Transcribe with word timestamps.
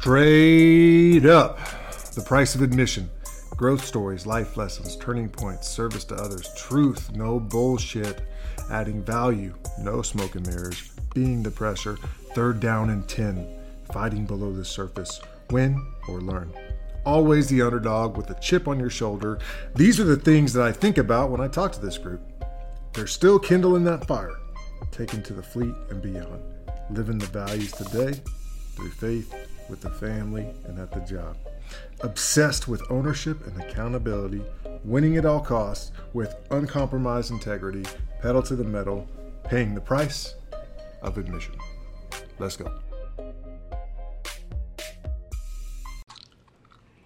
Straight 0.00 1.26
up, 1.26 1.58
the 2.14 2.22
price 2.22 2.54
of 2.54 2.62
admission. 2.62 3.10
Growth 3.54 3.84
stories, 3.84 4.24
life 4.24 4.56
lessons, 4.56 4.96
turning 4.96 5.28
points, 5.28 5.68
service 5.68 6.04
to 6.04 6.14
others, 6.14 6.48
truth, 6.56 7.14
no 7.14 7.38
bullshit, 7.38 8.22
adding 8.70 9.02
value, 9.02 9.52
no 9.78 10.00
smoke 10.00 10.36
and 10.36 10.46
mirrors, 10.46 10.90
being 11.12 11.42
the 11.42 11.50
pressure, 11.50 11.98
third 12.34 12.60
down 12.60 12.88
and 12.88 13.06
10, 13.10 13.46
fighting 13.92 14.24
below 14.24 14.54
the 14.54 14.64
surface, 14.64 15.20
win 15.50 15.78
or 16.08 16.22
learn. 16.22 16.50
Always 17.04 17.48
the 17.48 17.60
underdog 17.60 18.16
with 18.16 18.30
a 18.30 18.40
chip 18.40 18.68
on 18.68 18.80
your 18.80 18.88
shoulder. 18.88 19.38
These 19.74 20.00
are 20.00 20.04
the 20.04 20.16
things 20.16 20.54
that 20.54 20.66
I 20.66 20.72
think 20.72 20.96
about 20.96 21.28
when 21.28 21.42
I 21.42 21.48
talk 21.48 21.72
to 21.72 21.80
this 21.80 21.98
group. 21.98 22.22
They're 22.94 23.06
still 23.06 23.38
kindling 23.38 23.84
that 23.84 24.06
fire, 24.06 24.38
taken 24.92 25.22
to 25.24 25.34
the 25.34 25.42
fleet 25.42 25.74
and 25.90 26.00
beyond, 26.00 26.42
living 26.88 27.18
the 27.18 27.26
values 27.26 27.72
today 27.72 28.18
through 28.76 28.92
faith, 28.92 29.49
with 29.70 29.80
the 29.80 29.90
family, 29.90 30.46
and 30.66 30.78
at 30.78 30.90
the 30.92 31.00
job. 31.00 31.36
Obsessed 32.00 32.66
with 32.66 32.82
ownership 32.90 33.46
and 33.46 33.60
accountability, 33.62 34.42
winning 34.84 35.16
at 35.16 35.24
all 35.24 35.40
costs 35.40 35.92
with 36.12 36.34
uncompromised 36.50 37.30
integrity, 37.30 37.84
pedal 38.20 38.42
to 38.42 38.56
the 38.56 38.64
metal, 38.64 39.08
paying 39.44 39.74
the 39.74 39.80
price 39.80 40.34
of 41.02 41.16
admission. 41.16 41.54
Let's 42.38 42.56
go. 42.56 42.72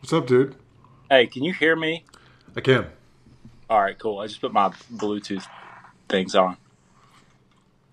What's 0.01 0.13
up, 0.13 0.27
dude? 0.27 0.55
Hey, 1.11 1.27
can 1.27 1.45
you 1.45 1.53
hear 1.53 1.77
me? 1.77 2.05
I 2.57 2.61
can. 2.61 2.87
All 3.69 3.81
right, 3.81 3.99
cool. 3.99 4.21
I 4.21 4.27
just 4.27 4.41
put 4.41 4.53
my 4.53 4.69
Bluetooth 4.95 5.47
things 6.09 6.35
on. 6.35 6.57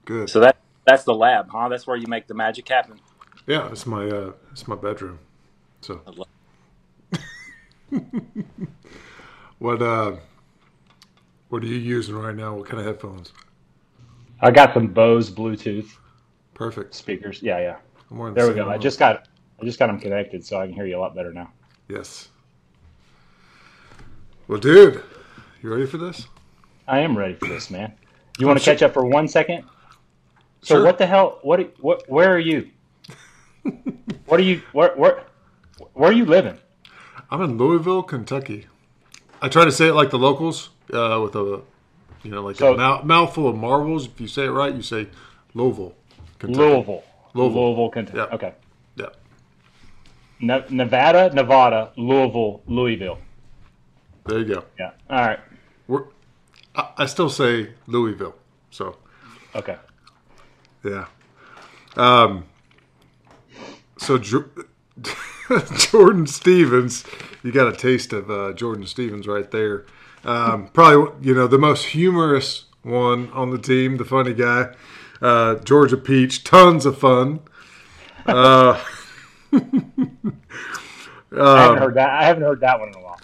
Good. 0.05 0.29
So 0.29 0.39
that 0.41 0.57
that's 0.85 1.03
the 1.03 1.13
lab, 1.13 1.49
huh? 1.49 1.69
That's 1.69 1.87
where 1.87 1.95
you 1.95 2.07
make 2.07 2.27
the 2.27 2.33
magic 2.33 2.67
happen. 2.67 2.99
Yeah, 3.47 3.69
it's 3.71 3.85
my 3.85 4.07
uh, 4.07 4.33
it's 4.51 4.67
my 4.67 4.75
bedroom. 4.75 5.19
So 5.81 6.01
I 6.05 6.11
love- 6.11 6.27
what 9.59 9.81
uh, 9.81 10.15
what 11.49 11.63
are 11.63 11.67
you 11.67 11.75
using 11.77 12.15
right 12.15 12.35
now? 12.35 12.55
What 12.55 12.67
kind 12.67 12.79
of 12.79 12.85
headphones? 12.85 13.33
I 14.41 14.51
got 14.51 14.73
some 14.73 14.87
Bose 14.87 15.29
Bluetooth 15.29 15.89
Perfect. 16.53 16.93
speakers. 16.95 17.41
Yeah, 17.43 17.59
yeah. 17.59 17.77
I'm 18.09 18.17
wearing 18.17 18.33
the 18.33 18.39
There 18.41 18.49
we 18.49 18.55
same 18.55 18.65
go. 18.65 18.71
I 18.71 18.77
just 18.77 18.99
got 18.99 19.27
I 19.61 19.65
just 19.65 19.79
got 19.79 19.87
them 19.87 19.99
connected, 19.99 20.45
so 20.45 20.59
I 20.59 20.65
can 20.65 20.73
hear 20.75 20.85
you 20.85 20.97
a 20.97 21.01
lot 21.01 21.15
better 21.15 21.33
now. 21.33 21.51
yes. 21.87 22.29
Well, 24.47 24.59
dude, 24.59 25.01
you 25.61 25.71
ready 25.71 25.85
for 25.85 25.97
this? 25.97 26.27
I 26.85 26.99
am 26.99 27.17
ready 27.17 27.35
for 27.35 27.47
this, 27.47 27.69
man. 27.71 27.93
You 28.37 28.47
want 28.47 28.59
to 28.59 28.63
sure. 28.65 28.73
catch 28.73 28.83
up 28.83 28.91
for 28.93 29.05
one 29.05 29.25
second? 29.29 29.63
So 30.61 30.75
Sure. 30.75 30.83
what 30.85 30.97
the 30.97 31.05
hell? 31.07 31.39
What? 31.41 31.73
What? 31.81 32.03
Where 32.09 32.33
are 32.33 32.39
you? 32.39 32.69
What 34.25 34.39
are 34.39 34.43
you? 34.43 34.61
Where? 34.73 34.93
Where? 34.95 35.23
Where 35.93 36.09
are 36.09 36.13
you 36.13 36.25
living? 36.25 36.57
I'm 37.29 37.41
in 37.41 37.57
Louisville, 37.57 38.03
Kentucky. 38.03 38.67
I 39.41 39.49
try 39.49 39.65
to 39.65 39.71
say 39.71 39.87
it 39.87 39.93
like 39.93 40.09
the 40.09 40.19
locals, 40.19 40.69
uh, 40.93 41.19
with 41.23 41.35
a, 41.35 41.61
you 42.23 42.31
know, 42.31 42.43
like 42.43 42.57
So- 42.57 42.73
a 42.73 42.77
mouth, 42.77 43.03
mouthful 43.05 43.47
of 43.47 43.55
marbles. 43.55 44.05
If 44.07 44.19
you 44.21 44.27
say 44.27 44.45
it 44.45 44.49
right, 44.51 44.73
you 44.73 44.81
say 44.81 45.07
Louisville, 45.53 45.95
Kentucky. 46.39 46.59
Louisville. 46.63 47.03
Louisville. 47.33 47.63
Louisville, 47.65 47.89
Kentucky. 47.89 48.17
Yeah. 48.17 48.35
Okay. 48.35 48.53
Yeah. 48.95 49.05
Ne- 50.39 50.65
Nevada, 50.69 51.33
Nevada, 51.33 51.91
Louisville, 51.97 52.61
Louisville. 52.67 53.17
There 54.25 54.39
you 54.39 54.45
go. 54.55 54.63
Yeah. 54.77 54.91
All 55.09 55.19
right. 55.19 55.39
We're, 55.87 56.03
I, 56.75 56.89
I 56.99 57.05
still 57.05 57.29
say 57.29 57.69
Louisville. 57.87 58.35
So 58.69 58.97
Okay. 59.55 59.77
yeah. 60.83 61.05
Um. 61.97 62.45
So 64.01 64.17
Jor- 64.17 64.49
Jordan 65.77 66.25
Stephens, 66.25 67.05
you 67.43 67.51
got 67.51 67.67
a 67.67 67.77
taste 67.77 68.13
of 68.13 68.31
uh, 68.31 68.51
Jordan 68.53 68.87
Stephens 68.87 69.27
right 69.27 69.49
there. 69.51 69.85
Um, 70.23 70.69
probably 70.69 71.27
you 71.27 71.35
know 71.35 71.45
the 71.45 71.59
most 71.59 71.85
humorous 71.85 72.65
one 72.81 73.31
on 73.31 73.51
the 73.51 73.59
team, 73.59 73.97
the 73.97 74.05
funny 74.05 74.33
guy, 74.33 74.73
uh, 75.21 75.55
Georgia 75.55 75.97
Peach. 75.97 76.43
Tons 76.43 76.87
of 76.87 76.97
fun. 76.97 77.41
Uh, 78.25 78.83
I 79.53 79.61
haven't 81.31 81.77
heard 81.77 81.93
that. 81.93 82.09
I 82.09 82.23
haven't 82.23 82.43
heard 82.43 82.61
that 82.61 82.79
one 82.79 82.89
in 82.89 82.95
a 82.95 83.01
while. 83.01 83.19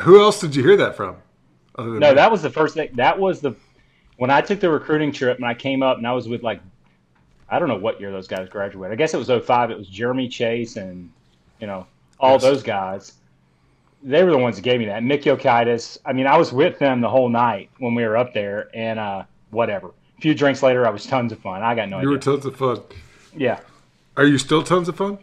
who 0.00 0.22
else 0.22 0.40
did 0.40 0.56
you 0.56 0.62
hear 0.62 0.78
that 0.78 0.96
from? 0.96 1.16
No, 1.78 2.14
that 2.14 2.30
was 2.30 2.40
the 2.40 2.50
first 2.50 2.74
thing. 2.74 2.88
That 2.94 3.18
was 3.18 3.42
the 3.42 3.54
when 4.16 4.30
I 4.30 4.40
took 4.40 4.60
the 4.60 4.70
recruiting 4.70 5.12
trip 5.12 5.36
and 5.36 5.44
I 5.44 5.52
came 5.52 5.82
up 5.82 5.98
and 5.98 6.06
I 6.06 6.12
was 6.12 6.26
with 6.28 6.42
like 6.42 6.62
I 7.48 7.58
don't 7.58 7.68
know 7.68 7.76
what 7.76 8.00
year 8.00 8.10
those 8.10 8.26
guys 8.26 8.48
graduated. 8.48 8.92
I 8.92 8.96
guess 8.96 9.14
it 9.14 9.18
was 9.18 9.28
05. 9.28 9.70
It 9.70 9.78
was 9.78 9.88
Jeremy 9.88 10.28
Chase 10.28 10.76
and 10.76 11.10
you 11.60 11.66
know 11.66 11.86
all 12.18 12.32
Yes. 12.32 12.42
those 12.42 12.62
guys. 12.62 13.12
They 14.02 14.22
were 14.24 14.30
the 14.30 14.38
ones 14.38 14.56
that 14.56 14.62
gave 14.62 14.78
me 14.78 14.86
that. 14.86 15.02
Mick 15.02 15.22
Yokitis. 15.22 15.98
I 16.04 16.12
mean, 16.12 16.26
I 16.26 16.36
was 16.36 16.52
with 16.52 16.78
them 16.78 17.00
the 17.00 17.08
whole 17.08 17.28
night 17.28 17.70
when 17.78 17.94
we 17.94 18.04
were 18.04 18.16
up 18.16 18.32
there, 18.34 18.68
and 18.74 18.98
uh, 18.98 19.24
whatever. 19.50 19.88
A 20.18 20.20
few 20.20 20.34
drinks 20.34 20.62
later, 20.62 20.86
I 20.86 20.90
was 20.90 21.06
tons 21.14 21.32
of 21.32 21.38
fun. 21.40 21.62
I 21.62 21.74
got 21.74 21.88
no 21.88 21.96
idea 21.96 22.06
you 22.08 22.10
were 22.12 22.18
tons 22.18 22.44
of 22.46 22.56
fun. 22.56 22.80
yeah, 23.36 23.60
Are 24.16 24.26
you 24.26 24.38
still 24.38 24.62
tons 24.62 24.88
of 24.88 24.96
fun? 24.96 25.18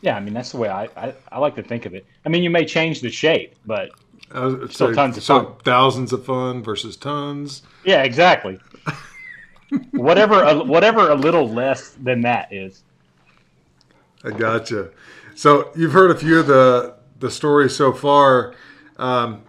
yeah. 0.00 0.16
I 0.16 0.20
mean, 0.20 0.34
that's 0.34 0.52
the 0.52 0.58
way 0.58 0.68
I, 0.68 0.84
I, 0.96 1.14
I 1.30 1.38
like 1.38 1.54
to 1.56 1.62
think 1.62 1.86
of 1.86 1.94
it. 1.94 2.06
I 2.24 2.28
mean, 2.28 2.42
you 2.42 2.50
may 2.50 2.64
change 2.64 3.00
the 3.02 3.10
shape, 3.10 3.54
but 3.66 3.90
Still 4.30 4.68
so- 4.68 4.92
tons 4.94 5.16
of 5.16 5.22
so 5.22 5.44
fun. 5.44 5.52
thousands 5.64 6.12
of 6.12 6.24
fun 6.24 6.62
versus 6.62 6.96
tons. 6.96 7.62
Yeah, 7.84 8.02
exactly. 8.02 8.58
Whatever, 9.92 10.42
a, 10.42 10.62
whatever 10.64 11.10
a 11.10 11.14
little 11.14 11.48
less 11.48 11.90
than 11.90 12.20
that 12.22 12.52
is. 12.52 12.82
I 14.24 14.30
gotcha. 14.30 14.90
So 15.34 15.70
you've 15.76 15.92
heard 15.92 16.10
a 16.10 16.16
few 16.16 16.38
of 16.40 16.46
the 16.46 16.94
the 17.20 17.30
stories 17.30 17.74
so 17.76 17.92
far. 17.92 18.54
Um, 18.96 19.42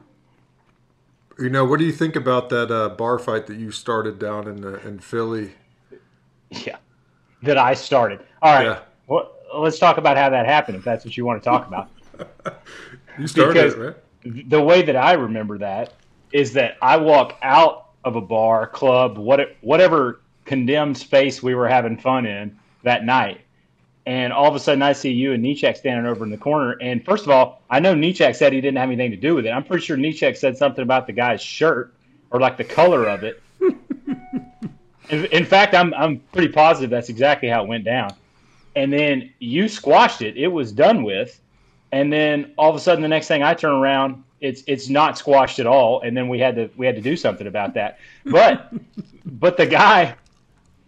you 1.40 1.50
know, 1.50 1.66
what 1.66 1.80
do 1.80 1.85
you 1.85 1.91
think 1.91 2.16
about 2.16 2.50
that 2.50 2.69
uh, 2.72 2.90
bar 2.90 3.18
fight 3.18 3.47
that 3.47 3.57
you 3.57 3.72
started 3.72 4.19
down 4.19 4.47
in 4.47 4.63
uh, 4.66 4.80
in 4.85 5.00
Philly? 5.00 5.53
Yeah, 6.50 6.78
that 7.44 7.57
I 7.57 7.74
started. 7.74 8.19
All 8.41 8.53
right, 8.53 8.66
Yeah. 8.66 8.80
well, 9.07 9.31
let's 9.56 9.80
talk 9.80 9.97
about 9.97 10.18
how 10.18 10.30
that 10.30 10.46
happened, 10.46 10.78
if 10.78 10.84
that's 10.84 11.06
what 11.06 11.16
you 11.16 11.25
want 11.25 11.41
to 11.41 11.50
talk 11.50 11.68
about. 11.68 11.90
You 13.18 13.28
started 13.28 13.53
Because- 13.53 13.74
it, 13.74 13.80
right? 13.80 14.50
the 14.50 14.62
way 14.62 14.81
that 14.81 14.96
I 14.96 15.13
remember 15.13 15.57
that 15.57 15.94
is 16.31 16.53
that 16.53 16.78
I 16.81 16.96
walk 16.97 17.38
out 17.41 17.88
of 18.09 18.16
a 18.16 18.22
bar, 18.22 18.68
club, 18.68 19.18
what, 19.18 19.56
whatever 19.62 20.20
condemned 20.46 20.97
space 20.97 21.42
we 21.42 21.56
were 21.56 21.68
having 21.68 21.97
fun 21.97 22.25
in 22.25 22.59
that 22.84 23.06
night. 23.06 23.42
And 24.06 24.34
all 24.34 24.47
of 24.47 24.56
a 24.56 24.59
sudden, 24.59 24.81
I 24.81 24.94
see 24.94 25.12
you 25.12 25.34
and 25.34 25.44
Nichek 25.44 25.78
standing 25.78 26.06
over 26.06 26.24
in 26.24 26.31
the 26.31 26.38
corner. 26.38 26.72
And 26.81 27.03
first 27.06 27.25
of 27.25 27.30
all, 27.30 27.62
I 27.69 27.80
know 27.80 27.94
Nichek 27.94 28.36
said 28.36 28.53
he 28.53 28.62
didn't 28.62 28.78
have 28.78 28.90
anything 28.90 29.12
to 29.12 29.18
do 29.18 29.36
with 29.36 29.46
it. 29.46 29.50
I'm 29.52 29.64
pretty 29.64 29.86
sure 29.86 29.98
Nichek 29.98 30.36
said 30.36 30.58
something 30.58 30.81
about 30.81 31.06
the 31.06 31.14
guy's 31.14 31.42
shirt 31.42 31.94
or 32.31 32.40
like 32.40 32.58
the 32.58 32.64
color 32.64 33.08
of 33.08 33.24
it. 33.24 33.42
in, 35.09 35.25
in 35.25 35.46
fact, 35.46 35.75
I'm, 35.75 35.94
I'm 35.94 36.19
pretty 36.31 36.52
positive 36.52 36.90
that's 36.90 37.09
exactly 37.09 37.50
how 37.50 37.64
it 37.64 37.68
went 37.68 37.84
down. 37.84 38.16
And 38.75 38.92
then 38.92 39.31
you 39.40 39.68
squashed 39.68 40.22
it. 40.22 40.38
It 40.38 40.48
was 40.48 40.72
done 40.72 41.03
with 41.03 41.40
and 41.92 42.12
then 42.12 42.53
all 42.58 42.69
of 42.69 42.75
a 42.75 42.80
sudden 42.80 43.02
the 43.02 43.08
next 43.08 43.28
thing 43.28 43.44
I 43.44 43.53
turn 43.53 43.74
around, 43.74 44.24
it's 44.41 44.63
it's 44.67 44.89
not 44.89 45.17
squashed 45.17 45.59
at 45.59 45.67
all, 45.67 46.01
and 46.01 46.16
then 46.16 46.29
we 46.29 46.39
had 46.39 46.55
to 46.55 46.69
we 46.77 46.85
had 46.85 46.95
to 46.95 47.01
do 47.01 47.16
something 47.16 47.47
about 47.47 47.73
that. 47.75 48.00
But 48.25 48.73
but 49.25 49.57
the 49.57 49.66
guy, 49.66 50.16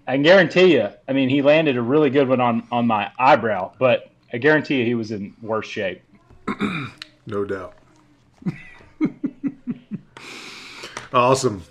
I 0.07 0.17
guarantee 0.17 0.73
you, 0.73 0.89
I 1.07 1.13
mean, 1.13 1.29
he 1.29 1.41
landed 1.41 1.77
a 1.77 1.81
really 1.81 2.09
good 2.09 2.27
one 2.27 2.41
on 2.41 2.67
on 2.71 2.87
my 2.87 3.11
eyebrow, 3.19 3.73
but 3.77 4.11
I 4.33 4.37
guarantee 4.37 4.79
you 4.79 4.85
he 4.85 4.95
was 4.95 5.11
in 5.11 5.33
worse 5.41 5.67
shape. 5.67 6.01
No 7.27 7.45
doubt. 7.45 7.75
awesome. 11.13 11.63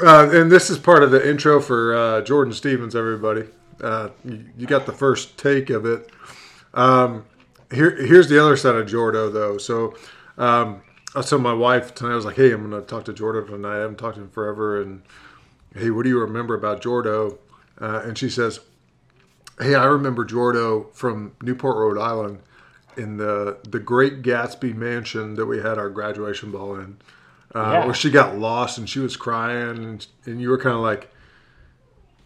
Uh, 0.00 0.30
and 0.32 0.52
this 0.52 0.70
is 0.70 0.78
part 0.78 1.02
of 1.02 1.10
the 1.10 1.28
intro 1.28 1.60
for 1.60 1.96
uh, 1.96 2.20
Jordan 2.22 2.52
Stephens, 2.52 2.94
everybody. 2.94 3.44
Uh, 3.82 4.10
you, 4.24 4.44
you 4.56 4.66
got 4.66 4.86
the 4.86 4.92
first 4.92 5.36
take 5.36 5.70
of 5.70 5.84
it. 5.84 6.10
Um, 6.74 7.24
here, 7.72 7.96
here's 7.96 8.28
the 8.28 8.40
other 8.40 8.56
side 8.56 8.76
of 8.76 8.86
Jordo, 8.86 9.32
though. 9.32 9.58
So 9.58 9.96
um, 10.36 10.82
I 11.14 11.22
told 11.22 11.42
my 11.42 11.52
wife 11.54 11.94
tonight, 11.94 12.12
I 12.12 12.16
was 12.16 12.24
like, 12.24 12.36
hey, 12.36 12.52
I'm 12.52 12.68
going 12.68 12.82
to 12.82 12.86
talk 12.86 13.04
to 13.06 13.12
Jordo 13.12 13.46
tonight. 13.46 13.76
I 13.78 13.80
haven't 13.80 13.96
talked 13.98 14.16
to 14.16 14.22
him 14.22 14.30
forever. 14.30 14.80
And 14.82 15.02
hey, 15.74 15.90
what 15.90 16.02
do 16.04 16.08
you 16.10 16.20
remember 16.20 16.54
about 16.54 16.82
Jordo? 16.82 17.38
Uh, 17.80 18.02
and 18.04 18.18
she 18.18 18.28
says, 18.28 18.60
hey, 19.60 19.74
I 19.74 19.84
remember 19.86 20.24
Jordo 20.26 20.92
from 20.92 21.32
Newport, 21.42 21.76
Rhode 21.76 21.98
Island 21.98 22.40
in 22.96 23.16
the 23.16 23.56
the 23.68 23.78
Great 23.78 24.22
Gatsby 24.22 24.74
mansion 24.74 25.34
that 25.36 25.46
we 25.46 25.58
had 25.58 25.78
our 25.78 25.88
graduation 25.88 26.50
ball 26.50 26.74
in, 26.74 26.98
uh, 27.54 27.70
Yeah. 27.72 27.84
where 27.84 27.94
she 27.94 28.10
got 28.10 28.36
lost 28.36 28.76
and 28.76 28.88
she 28.88 28.98
was 28.98 29.16
crying, 29.16 29.78
and, 29.84 30.06
and 30.26 30.40
you 30.40 30.50
were 30.50 30.58
kind 30.58 30.74
of 30.74 30.82
like, 30.82 31.08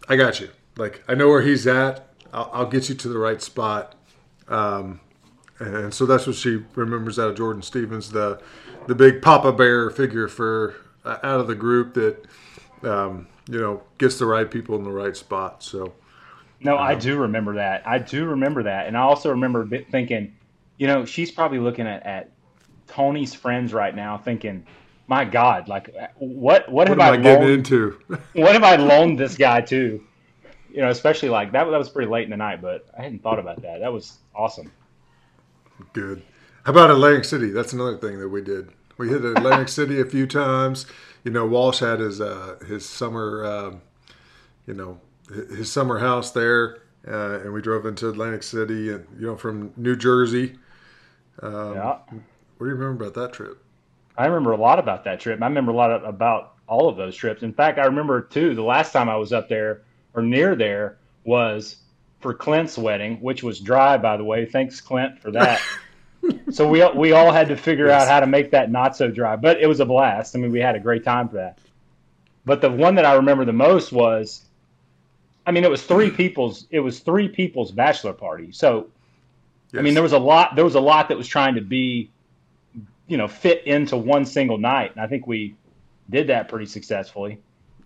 "I 0.09 0.15
got 0.15 0.39
you. 0.39 0.49
Like 0.75 1.03
I 1.07 1.13
know 1.13 1.27
where 1.29 1.43
he's 1.43 1.67
at. 1.67 2.07
I'll, 2.33 2.49
I'll 2.51 2.65
get 2.65 2.89
you 2.89 2.95
to 2.95 3.07
the 3.07 3.19
right 3.19 3.39
spot." 3.39 3.93
Um, 4.47 4.99
and 5.63 5.93
so 5.93 6.05
that's 6.05 6.27
what 6.27 6.35
she 6.35 6.63
remembers 6.75 7.19
out 7.19 7.29
of 7.29 7.37
Jordan 7.37 7.61
Stephens, 7.61 8.11
the 8.11 8.41
the 8.87 8.95
big 8.95 9.21
Papa 9.21 9.53
Bear 9.53 9.89
figure 9.89 10.27
for 10.27 10.75
uh, 11.05 11.17
out 11.23 11.39
of 11.39 11.47
the 11.47 11.55
group 11.55 11.93
that 11.95 12.25
um, 12.83 13.27
you 13.49 13.59
know 13.59 13.83
gets 13.97 14.19
the 14.19 14.25
right 14.25 14.49
people 14.49 14.75
in 14.75 14.83
the 14.83 14.91
right 14.91 15.15
spot. 15.15 15.63
So 15.63 15.93
No, 16.59 16.77
I 16.77 16.95
do 16.95 17.17
remember 17.19 17.55
that. 17.55 17.87
I 17.87 17.99
do 17.99 18.25
remember 18.25 18.63
that, 18.63 18.87
and 18.87 18.97
I 18.97 19.01
also 19.01 19.29
remember 19.31 19.67
thinking, 19.91 20.35
you 20.77 20.87
know, 20.87 21.05
she's 21.05 21.31
probably 21.31 21.59
looking 21.59 21.87
at, 21.87 22.03
at 22.05 22.31
Tony's 22.87 23.33
friends 23.33 23.73
right 23.73 23.95
now, 23.95 24.17
thinking, 24.17 24.65
"My 25.07 25.25
God, 25.25 25.67
like, 25.67 25.89
what 26.15 26.69
what, 26.71 26.87
What 26.87 26.89
have 26.89 26.99
am 26.99 27.01
I 27.01 27.11
I, 27.11 27.17
getting 27.17 27.47
loaned, 27.47 27.49
into? 27.49 27.99
what 28.33 28.53
have 28.53 28.63
I 28.63 28.75
loaned 28.77 29.19
this 29.19 29.37
guy 29.37 29.61
to?" 29.61 30.03
You 30.69 30.81
know, 30.81 30.89
especially 30.89 31.29
like 31.29 31.51
that. 31.53 31.65
That 31.65 31.77
was 31.77 31.89
pretty 31.89 32.09
late 32.11 32.25
in 32.25 32.31
the 32.31 32.37
night, 32.37 32.61
but 32.61 32.87
I 32.97 33.03
hadn't 33.03 33.21
thought 33.23 33.39
about 33.39 33.61
that. 33.63 33.79
That 33.81 33.93
was 33.93 34.19
awesome. 34.35 34.73
Good. 35.93 36.23
How 36.63 36.71
about 36.71 36.91
Atlantic 36.91 37.25
City? 37.25 37.49
That's 37.49 37.73
another 37.73 37.97
thing 37.97 38.19
that 38.19 38.29
we 38.29 38.41
did. 38.41 38.69
We 38.97 39.09
hit 39.09 39.25
Atlantic 39.25 39.67
City 39.69 39.99
a 39.99 40.05
few 40.05 40.27
times. 40.27 40.85
You 41.23 41.31
know, 41.31 41.45
Walsh 41.45 41.79
had 41.79 41.99
his 41.99 42.21
uh, 42.21 42.57
his 42.67 42.87
summer, 42.87 43.45
um, 43.45 43.81
you 44.67 44.73
know, 44.73 44.99
his 45.29 45.71
summer 45.71 45.99
house 45.99 46.31
there, 46.31 46.79
uh, 47.07 47.39
and 47.39 47.53
we 47.53 47.61
drove 47.61 47.85
into 47.85 48.09
Atlantic 48.09 48.43
City, 48.43 48.91
and 48.91 49.05
you 49.19 49.27
know, 49.27 49.35
from 49.35 49.73
New 49.75 49.95
Jersey. 49.95 50.55
Um, 51.41 51.73
yeah, 51.75 51.97
What 52.07 52.59
do 52.59 52.65
you 52.65 52.75
remember 52.75 53.05
about 53.05 53.15
that 53.15 53.33
trip? 53.33 53.63
I 54.17 54.25
remember 54.25 54.51
a 54.51 54.57
lot 54.57 54.79
about 54.79 55.03
that 55.05 55.19
trip. 55.19 55.41
I 55.41 55.45
remember 55.47 55.71
a 55.71 55.75
lot 55.75 55.91
of, 55.91 56.03
about 56.03 56.53
all 56.67 56.87
of 56.87 56.97
those 56.97 57.15
trips. 57.15 57.41
In 57.43 57.53
fact, 57.53 57.79
I 57.79 57.85
remember 57.85 58.21
too 58.21 58.53
the 58.53 58.61
last 58.63 58.91
time 58.93 59.09
I 59.09 59.15
was 59.15 59.33
up 59.33 59.49
there 59.49 59.81
or 60.13 60.21
near 60.21 60.55
there 60.55 60.97
was 61.23 61.77
for 62.23 62.33
Clint's 62.33 62.77
wedding, 62.77 63.17
which 63.21 63.43
was 63.43 63.59
dry, 63.59 63.97
by 63.97 64.17
the 64.17 64.23
way. 64.23 64.45
Thanks, 64.47 64.81
Clint, 64.81 65.19
for 65.19 65.29
that. 65.39 65.61
so 66.51 66.67
we 66.67 66.83
we 66.95 67.11
all 67.11 67.31
had 67.31 67.49
to 67.49 67.55
figure 67.57 67.87
Yes. 67.87 68.03
out 68.03 68.07
how 68.07 68.19
to 68.21 68.25
make 68.27 68.49
that 68.51 68.71
not 68.71 68.95
so 68.97 69.11
dry, 69.11 69.35
but 69.35 69.59
it 69.61 69.67
was 69.67 69.79
a 69.79 69.85
blast. 69.85 70.35
I 70.35 70.39
mean, 70.39 70.51
we 70.51 70.59
had 70.59 70.75
a 70.75 70.79
great 70.79 71.03
time 71.03 71.29
for 71.29 71.35
that. 71.35 71.59
But 72.45 72.61
the 72.61 72.71
one 72.71 72.95
that 72.95 73.05
I 73.05 73.13
remember 73.13 73.45
the 73.45 73.53
most 73.53 73.91
was, 73.91 74.43
I 75.45 75.51
mean, 75.51 75.63
it 75.63 75.69
was 75.69 75.83
three 75.83 76.09
people's. 76.21 76.65
It 76.71 76.79
was 76.79 76.99
three 76.99 77.27
people's 77.29 77.71
bachelor 77.71 78.13
party. 78.13 78.51
So 78.51 78.87
I 79.77 79.81
mean, 79.81 79.93
there 79.93 80.03
was 80.03 80.13
a 80.13 80.19
lot. 80.19 80.55
There 80.55 80.65
was 80.65 80.75
a 80.75 80.79
lot 80.81 81.09
that 81.09 81.17
was 81.17 81.27
trying 81.27 81.55
to 81.55 81.61
be, 81.61 82.09
you 83.07 83.17
know, 83.17 83.27
fit 83.27 83.65
into 83.67 83.97
one 83.97 84.25
single 84.25 84.57
night, 84.57 84.91
and 84.93 85.01
I 85.01 85.07
think 85.07 85.27
we 85.27 85.55
did 86.09 86.27
that 86.27 86.47
pretty 86.47 86.67
successfully. 86.67 87.39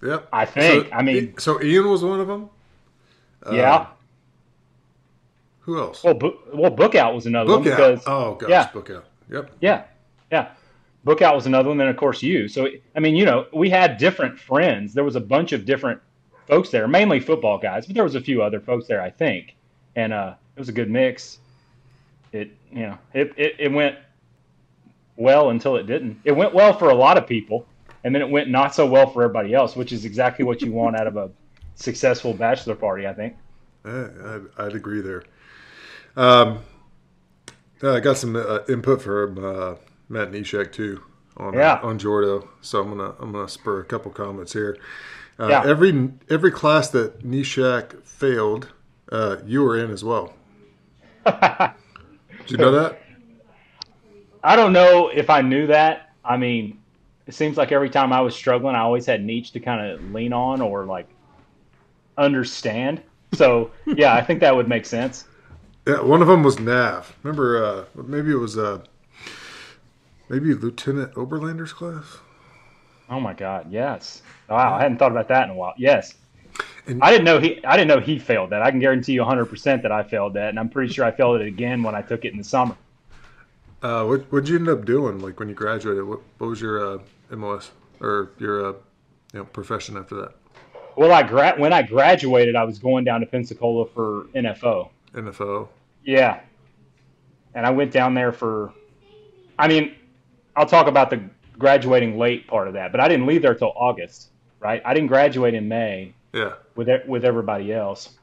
Yep. 0.03 0.27
I 0.31 0.45
think. 0.45 0.87
So, 0.89 0.93
I 0.93 1.01
mean, 1.01 1.33
so 1.39 1.61
Ian 1.61 1.89
was 1.89 2.03
one 2.03 2.19
of 2.19 2.27
them. 2.27 2.49
Uh, 3.45 3.55
yeah. 3.55 3.87
Who 5.67 5.77
else? 5.77 6.01
Well, 6.01 6.13
book, 6.13 6.47
well, 6.53 6.71
Bookout 6.71 7.13
was 7.13 7.25
another 7.25 7.51
one 7.51 7.63
Book 7.63 7.73
out. 7.73 7.77
because 7.77 8.03
Oh 8.07 8.35
gosh, 8.35 8.49
yeah. 8.49 8.71
book 8.71 8.89
out. 8.89 9.05
Yep. 9.29 9.51
yeah, 9.59 9.83
yeah, 10.31 10.51
Bookout 11.05 11.35
was 11.35 11.45
another 11.45 11.67
one. 11.67 11.77
Then 11.77 11.89
of 11.89 11.97
course 11.97 12.23
you. 12.23 12.47
So 12.47 12.69
I 12.95 12.99
mean, 13.01 13.17
you 13.17 13.25
know, 13.25 13.47
we 13.53 13.69
had 13.69 13.97
different 13.97 14.39
friends. 14.39 14.93
There 14.93 15.03
was 15.03 15.17
a 15.17 15.21
bunch 15.21 15.51
of 15.51 15.65
different 15.65 15.99
folks 16.47 16.69
there, 16.69 16.87
mainly 16.87 17.19
football 17.19 17.57
guys, 17.57 17.85
but 17.85 17.95
there 17.95 18.05
was 18.05 18.15
a 18.15 18.21
few 18.21 18.41
other 18.41 18.61
folks 18.61 18.87
there, 18.87 19.01
I 19.01 19.09
think, 19.09 19.57
and 19.97 20.13
uh, 20.13 20.35
it 20.55 20.59
was 20.59 20.69
a 20.69 20.71
good 20.71 20.89
mix. 20.89 21.39
It 22.31 22.51
you 22.71 22.83
know 22.83 22.97
it, 23.13 23.33
it 23.35 23.55
it 23.59 23.71
went 23.71 23.97
well 25.17 25.49
until 25.49 25.75
it 25.75 25.85
didn't. 25.85 26.17
It 26.23 26.31
went 26.31 26.53
well 26.53 26.71
for 26.71 26.91
a 26.91 26.95
lot 26.95 27.17
of 27.17 27.27
people, 27.27 27.67
and 28.05 28.15
then 28.15 28.21
it 28.21 28.29
went 28.29 28.49
not 28.49 28.73
so 28.73 28.85
well 28.85 29.09
for 29.09 29.21
everybody 29.21 29.53
else, 29.53 29.75
which 29.75 29.91
is 29.91 30.05
exactly 30.05 30.45
what 30.45 30.61
you 30.61 30.71
want 30.71 30.95
out 30.95 31.07
of 31.07 31.17
a 31.17 31.29
successful 31.75 32.33
bachelor 32.33 32.75
party, 32.75 33.05
I 33.05 33.13
think. 33.13 33.35
Yeah, 33.85 34.09
I'd, 34.25 34.65
I'd 34.65 34.75
agree 34.75 34.99
there. 34.99 35.23
Um, 36.17 36.59
I 37.83 37.99
got 37.99 38.17
some 38.17 38.35
uh, 38.35 38.59
input 38.67 39.01
from 39.01 39.37
uh, 39.37 39.75
Matt 40.09 40.31
Nishek 40.31 40.71
too 40.71 41.03
on 41.37 41.53
Yeah. 41.53 41.79
on 41.83 41.99
Jordo, 41.99 42.47
so 42.61 42.81
I'm 42.81 42.89
gonna 42.89 43.13
I'm 43.19 43.31
gonna 43.31 43.47
spur 43.47 43.79
a 43.79 43.85
couple 43.85 44.11
comments 44.11 44.51
here. 44.53 44.77
Uh, 45.39 45.47
Yeah. 45.49 45.63
Every 45.65 46.09
every 46.29 46.51
class 46.51 46.89
that 46.89 47.23
Nishak 47.23 48.03
failed, 48.03 48.73
uh, 49.11 49.37
you 49.45 49.61
were 49.63 49.77
in 49.77 49.91
as 49.91 50.03
well. 50.03 50.33
Did 51.25 52.51
you 52.51 52.57
know 52.57 52.71
that? 52.71 52.99
I 54.43 54.55
don't 54.55 54.73
know 54.73 55.09
if 55.09 55.29
I 55.29 55.41
knew 55.41 55.67
that. 55.67 56.13
I 56.25 56.37
mean, 56.37 56.79
it 57.27 57.33
seems 57.35 57.57
like 57.57 57.71
every 57.71 57.89
time 57.89 58.11
I 58.11 58.21
was 58.21 58.33
struggling, 58.35 58.75
I 58.75 58.79
always 58.79 59.05
had 59.05 59.23
Nietzsche 59.23 59.51
to 59.51 59.59
kind 59.59 59.85
of 59.91 60.11
lean 60.13 60.33
on 60.33 60.61
or 60.61 60.85
like 60.85 61.07
understand. 62.17 63.03
So 63.33 63.69
yeah, 63.85 64.15
I 64.15 64.21
think 64.23 64.39
that 64.39 64.55
would 64.55 64.67
make 64.67 64.85
sense. 64.87 65.25
Yeah, 65.87 66.01
one 66.01 66.21
of 66.21 66.27
them 66.27 66.43
was 66.43 66.59
Nav. 66.59 67.15
Remember, 67.23 67.63
uh, 67.63 67.85
maybe 68.03 68.31
it 68.31 68.35
was 68.35 68.57
uh, 68.57 68.81
maybe 70.27 70.53
Lieutenant 70.53 71.15
Oberlander's 71.15 71.71
class. 71.71 72.17
Oh 73.09 73.21
my 73.21 73.33
God, 73.33 73.71
yes. 73.71 74.21
Wow, 74.49 74.73
I 74.75 74.81
hadn't 74.81 74.97
thought 74.97 75.11
about 75.11 75.29
that 75.29 75.45
in 75.45 75.51
a 75.51 75.53
while. 75.53 75.73
Yes. 75.77 76.15
And- 76.87 77.01
I 77.01 77.09
didn't 77.09 77.23
know 77.23 77.39
he. 77.39 77.63
I 77.63 77.77
didn't 77.77 77.87
know 77.87 78.01
he 78.01 78.19
failed 78.19 78.49
that. 78.49 78.61
I 78.61 78.69
can 78.69 78.81
guarantee 78.81 79.13
you 79.13 79.21
100 79.21 79.45
percent 79.45 79.81
that 79.83 79.91
I 79.93 80.03
failed 80.03 80.33
that, 80.33 80.49
and 80.49 80.59
I'm 80.59 80.67
pretty 80.69 80.91
sure 80.91 81.05
I 81.05 81.11
failed 81.11 81.39
it 81.39 81.47
again 81.47 81.83
when 81.83 81.95
I 81.95 82.01
took 82.01 82.25
it 82.25 82.33
in 82.33 82.37
the 82.37 82.43
summer. 82.43 82.75
Uh, 83.81 84.03
what 84.05 84.21
what'd 84.31 84.49
you 84.49 84.57
end 84.57 84.67
up 84.67 84.83
doing? 84.83 85.19
Like 85.19 85.39
when 85.39 85.47
you 85.47 85.55
graduated, 85.55 86.03
what, 86.03 86.19
what 86.39 86.47
was 86.47 86.59
your 86.59 86.95
uh, 86.95 86.99
MOS 87.35 87.71
or 88.01 88.31
your 88.39 88.65
uh, 88.65 88.71
you 89.33 89.39
know 89.39 89.45
profession 89.45 89.95
after 89.95 90.15
that? 90.15 90.31
Well, 90.97 91.13
I 91.13 91.23
gra- 91.23 91.55
when 91.57 91.71
I 91.71 91.83
graduated, 91.83 92.55
I 92.57 92.63
was 92.65 92.79
going 92.79 93.05
down 93.05 93.19
to 93.21 93.25
Pensacola 93.25 93.85
for 93.85 94.23
NFO. 94.35 94.89
NFO. 95.13 95.67
Yeah. 96.07 96.39
And 97.53 97.65
I 97.65 97.69
went 97.69 97.91
down 97.91 98.13
there 98.13 98.31
for, 98.31 98.73
I 99.59 99.67
mean, 99.67 99.95
I'll 100.55 100.65
talk 100.65 100.87
about 100.87 101.09
the 101.09 101.21
graduating 101.59 102.17
late 102.17 102.47
part 102.47 102.67
of 102.67 102.73
that, 102.75 102.91
but 102.91 103.01
I 103.01 103.07
didn't 103.07 103.25
leave 103.27 103.41
there 103.41 103.53
till 103.53 103.73
August, 103.75 104.29
right? 104.59 104.81
I 104.85 104.93
didn't 104.93 105.07
graduate 105.09 105.53
in 105.53 105.67
May 105.67 106.13
Yeah. 106.33 106.53
with 106.75 106.87
with 107.07 107.25
everybody 107.25 107.73
else. 107.73 108.17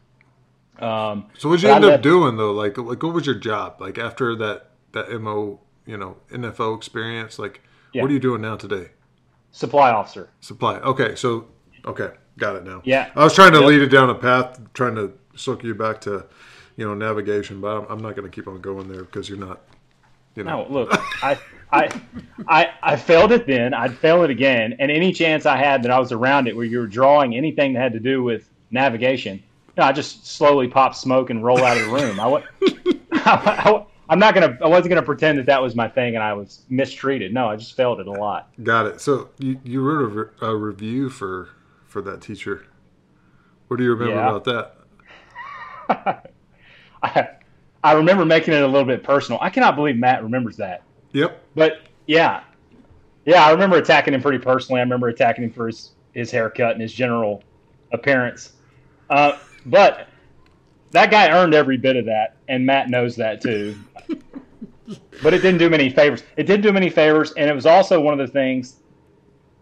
Um, 0.79 1.27
So 1.39 1.49
what 1.49 1.57
did 1.61 1.69
you 1.69 1.73
end 1.75 1.85
up 1.85 2.01
doing 2.03 2.37
though? 2.37 2.53
Like 2.53 2.79
like 2.79 3.03
what 3.03 3.13
was 3.13 3.27
your 3.27 3.35
job? 3.37 3.81
Like 3.81 3.99
after 3.99 4.35
that 4.37 4.71
that 4.93 5.13
MO 5.21 5.61
you 5.87 5.97
know 5.97 6.17
NFO 6.33 6.77
experience? 6.77 7.39
Like 7.39 7.61
Yeah. 7.93 8.03
what 8.03 8.11
are 8.11 8.15
you 8.15 8.21
doing 8.21 8.41
now 8.41 8.57
today? 8.57 8.89
supply 9.53 9.91
officer. 9.93 10.31
Supply. 10.41 10.79
Okay. 10.79 11.15
So 11.15 11.47
okay, 11.87 12.11
got 12.39 12.57
it 12.57 12.65
now. 12.65 12.81
Yeah. 12.85 13.11
I 13.15 13.23
was 13.23 13.35
trying 13.35 13.53
to 13.53 13.61
Yep. 13.61 13.69
lead 13.69 13.83
it 13.83 13.89
down 13.89 14.11
a 14.11 14.15
path, 14.15 14.59
trying 14.75 14.95
to 14.97 15.13
suck 15.37 15.63
you 15.63 15.75
back 15.77 16.01
to 16.03 16.25
you 16.76 16.87
know 16.87 16.94
navigation, 16.94 17.61
but 17.61 17.76
I'm, 17.76 17.87
I'm 17.91 17.99
not 18.03 18.17
going 18.17 18.29
to 18.29 18.35
keep 18.35 18.49
on 18.49 18.61
going 18.61 18.88
there 18.88 19.05
because 19.05 19.29
you're 19.29 19.38
not. 19.38 19.61
You 20.35 20.43
know. 20.43 20.65
No, 20.65 20.73
look, 20.73 20.88
I, 21.23 21.38
I, 21.71 22.00
I, 22.49 22.71
I 22.82 22.97
failed 22.97 23.31
it 23.31 23.47
then. 23.47 23.73
I'd 23.73 23.97
fail 23.97 24.25
it 24.25 24.31
again, 24.31 24.75
and 24.81 24.91
any 24.91 25.12
chance 25.12 25.47
I 25.47 25.56
had 25.56 25.85
that 25.85 25.93
I 25.93 25.99
was 26.00 26.11
around 26.11 26.49
it, 26.49 26.56
where 26.56 26.65
you 26.65 26.81
were 26.81 26.88
drawing 26.88 27.37
anything 27.37 27.73
that 27.75 27.81
had 27.81 27.93
to 27.93 28.00
do 28.00 28.23
with 28.25 28.50
navigation, 28.73 29.41
I 29.79 29.93
just 29.93 30.27
slowly 30.27 30.67
pop 30.67 30.96
smoke 30.96 31.31
and 31.31 31.44
roll 31.44 31.63
out 31.63 31.77
of 31.77 31.87
the 31.87 31.93
room. 31.93 32.19
I, 32.19 32.27
wa- 32.27 32.43
I, 33.13 33.84
am 34.10 34.19
not 34.19 34.34
gonna. 34.34 34.58
I 34.60 34.67
wasn't 34.67 34.89
gonna 34.89 35.03
pretend 35.03 35.39
that 35.39 35.46
that 35.46 35.63
was 35.63 35.77
my 35.77 35.89
thing, 35.89 36.17
and 36.17 36.25
I 36.25 36.32
was 36.32 36.63
mistreated. 36.69 37.32
No, 37.32 37.49
I 37.49 37.55
just 37.55 37.77
failed 37.77 38.01
it 38.01 38.08
a 38.08 38.13
lot. 38.13 38.49
Got 38.63 38.87
it. 38.87 39.01
So 39.01 39.31
you, 39.39 39.60
you 39.63 39.82
wrote 39.82 40.32
a, 40.41 40.46
a 40.46 40.56
review 40.56 41.10
for 41.10 41.51
for 41.87 42.03
that 42.03 42.20
teacher. 42.22 42.67
What 43.69 43.77
do 43.77 43.84
you 43.84 43.94
remember 43.94 44.15
Yeah. 44.17 44.37
about 44.37 44.75
that? 45.89 46.31
I, 47.05 47.29
I 47.82 47.93
remember 47.93 48.25
making 48.25 48.55
it 48.55 48.63
a 48.63 48.67
little 48.67 48.87
bit 48.87 49.05
personal. 49.05 49.39
I 49.43 49.51
cannot 49.51 49.77
believe 49.77 49.96
Matt 49.96 50.23
remembers 50.23 50.56
that. 50.56 50.82
Yep. 51.13 51.44
But 51.55 51.82
yeah, 52.06 52.43
yeah, 53.27 53.44
I 53.44 53.51
remember 53.53 53.77
attacking 53.77 54.15
him 54.15 54.23
pretty 54.23 54.39
personally. 54.39 54.81
I 54.81 54.84
remember 54.84 55.08
attacking 55.08 55.44
him 55.44 55.53
for 55.53 55.67
his, 55.67 55.93
his 56.13 56.31
haircut 56.31 56.73
and 56.73 56.81
his 56.81 56.93
general 56.93 57.44
appearance. 57.93 58.55
Uh, 59.11 59.39
but 59.67 60.08
that 60.93 61.11
guy 61.11 61.31
earned 61.31 61.55
every 61.55 61.77
bit 61.77 61.96
of 61.96 62.06
that, 62.06 62.37
and 62.49 62.65
Matt 62.65 62.89
knows 62.89 63.17
that 63.17 63.43
too. 63.43 63.77
but 65.23 65.34
it 65.34 65.39
didn't 65.43 65.58
do 65.58 65.67
him 65.67 65.75
any 65.75 65.91
favors. 65.91 66.23
It 66.37 66.44
didn't 66.44 66.63
do 66.63 66.70
him 66.70 66.77
any 66.77 66.91
favors, 66.91 67.32
and 67.32 67.51
it 67.51 67.55
was 67.55 67.67
also 67.67 68.01
one 68.01 68.19
of 68.19 68.27
the 68.27 68.32
things 68.32 68.77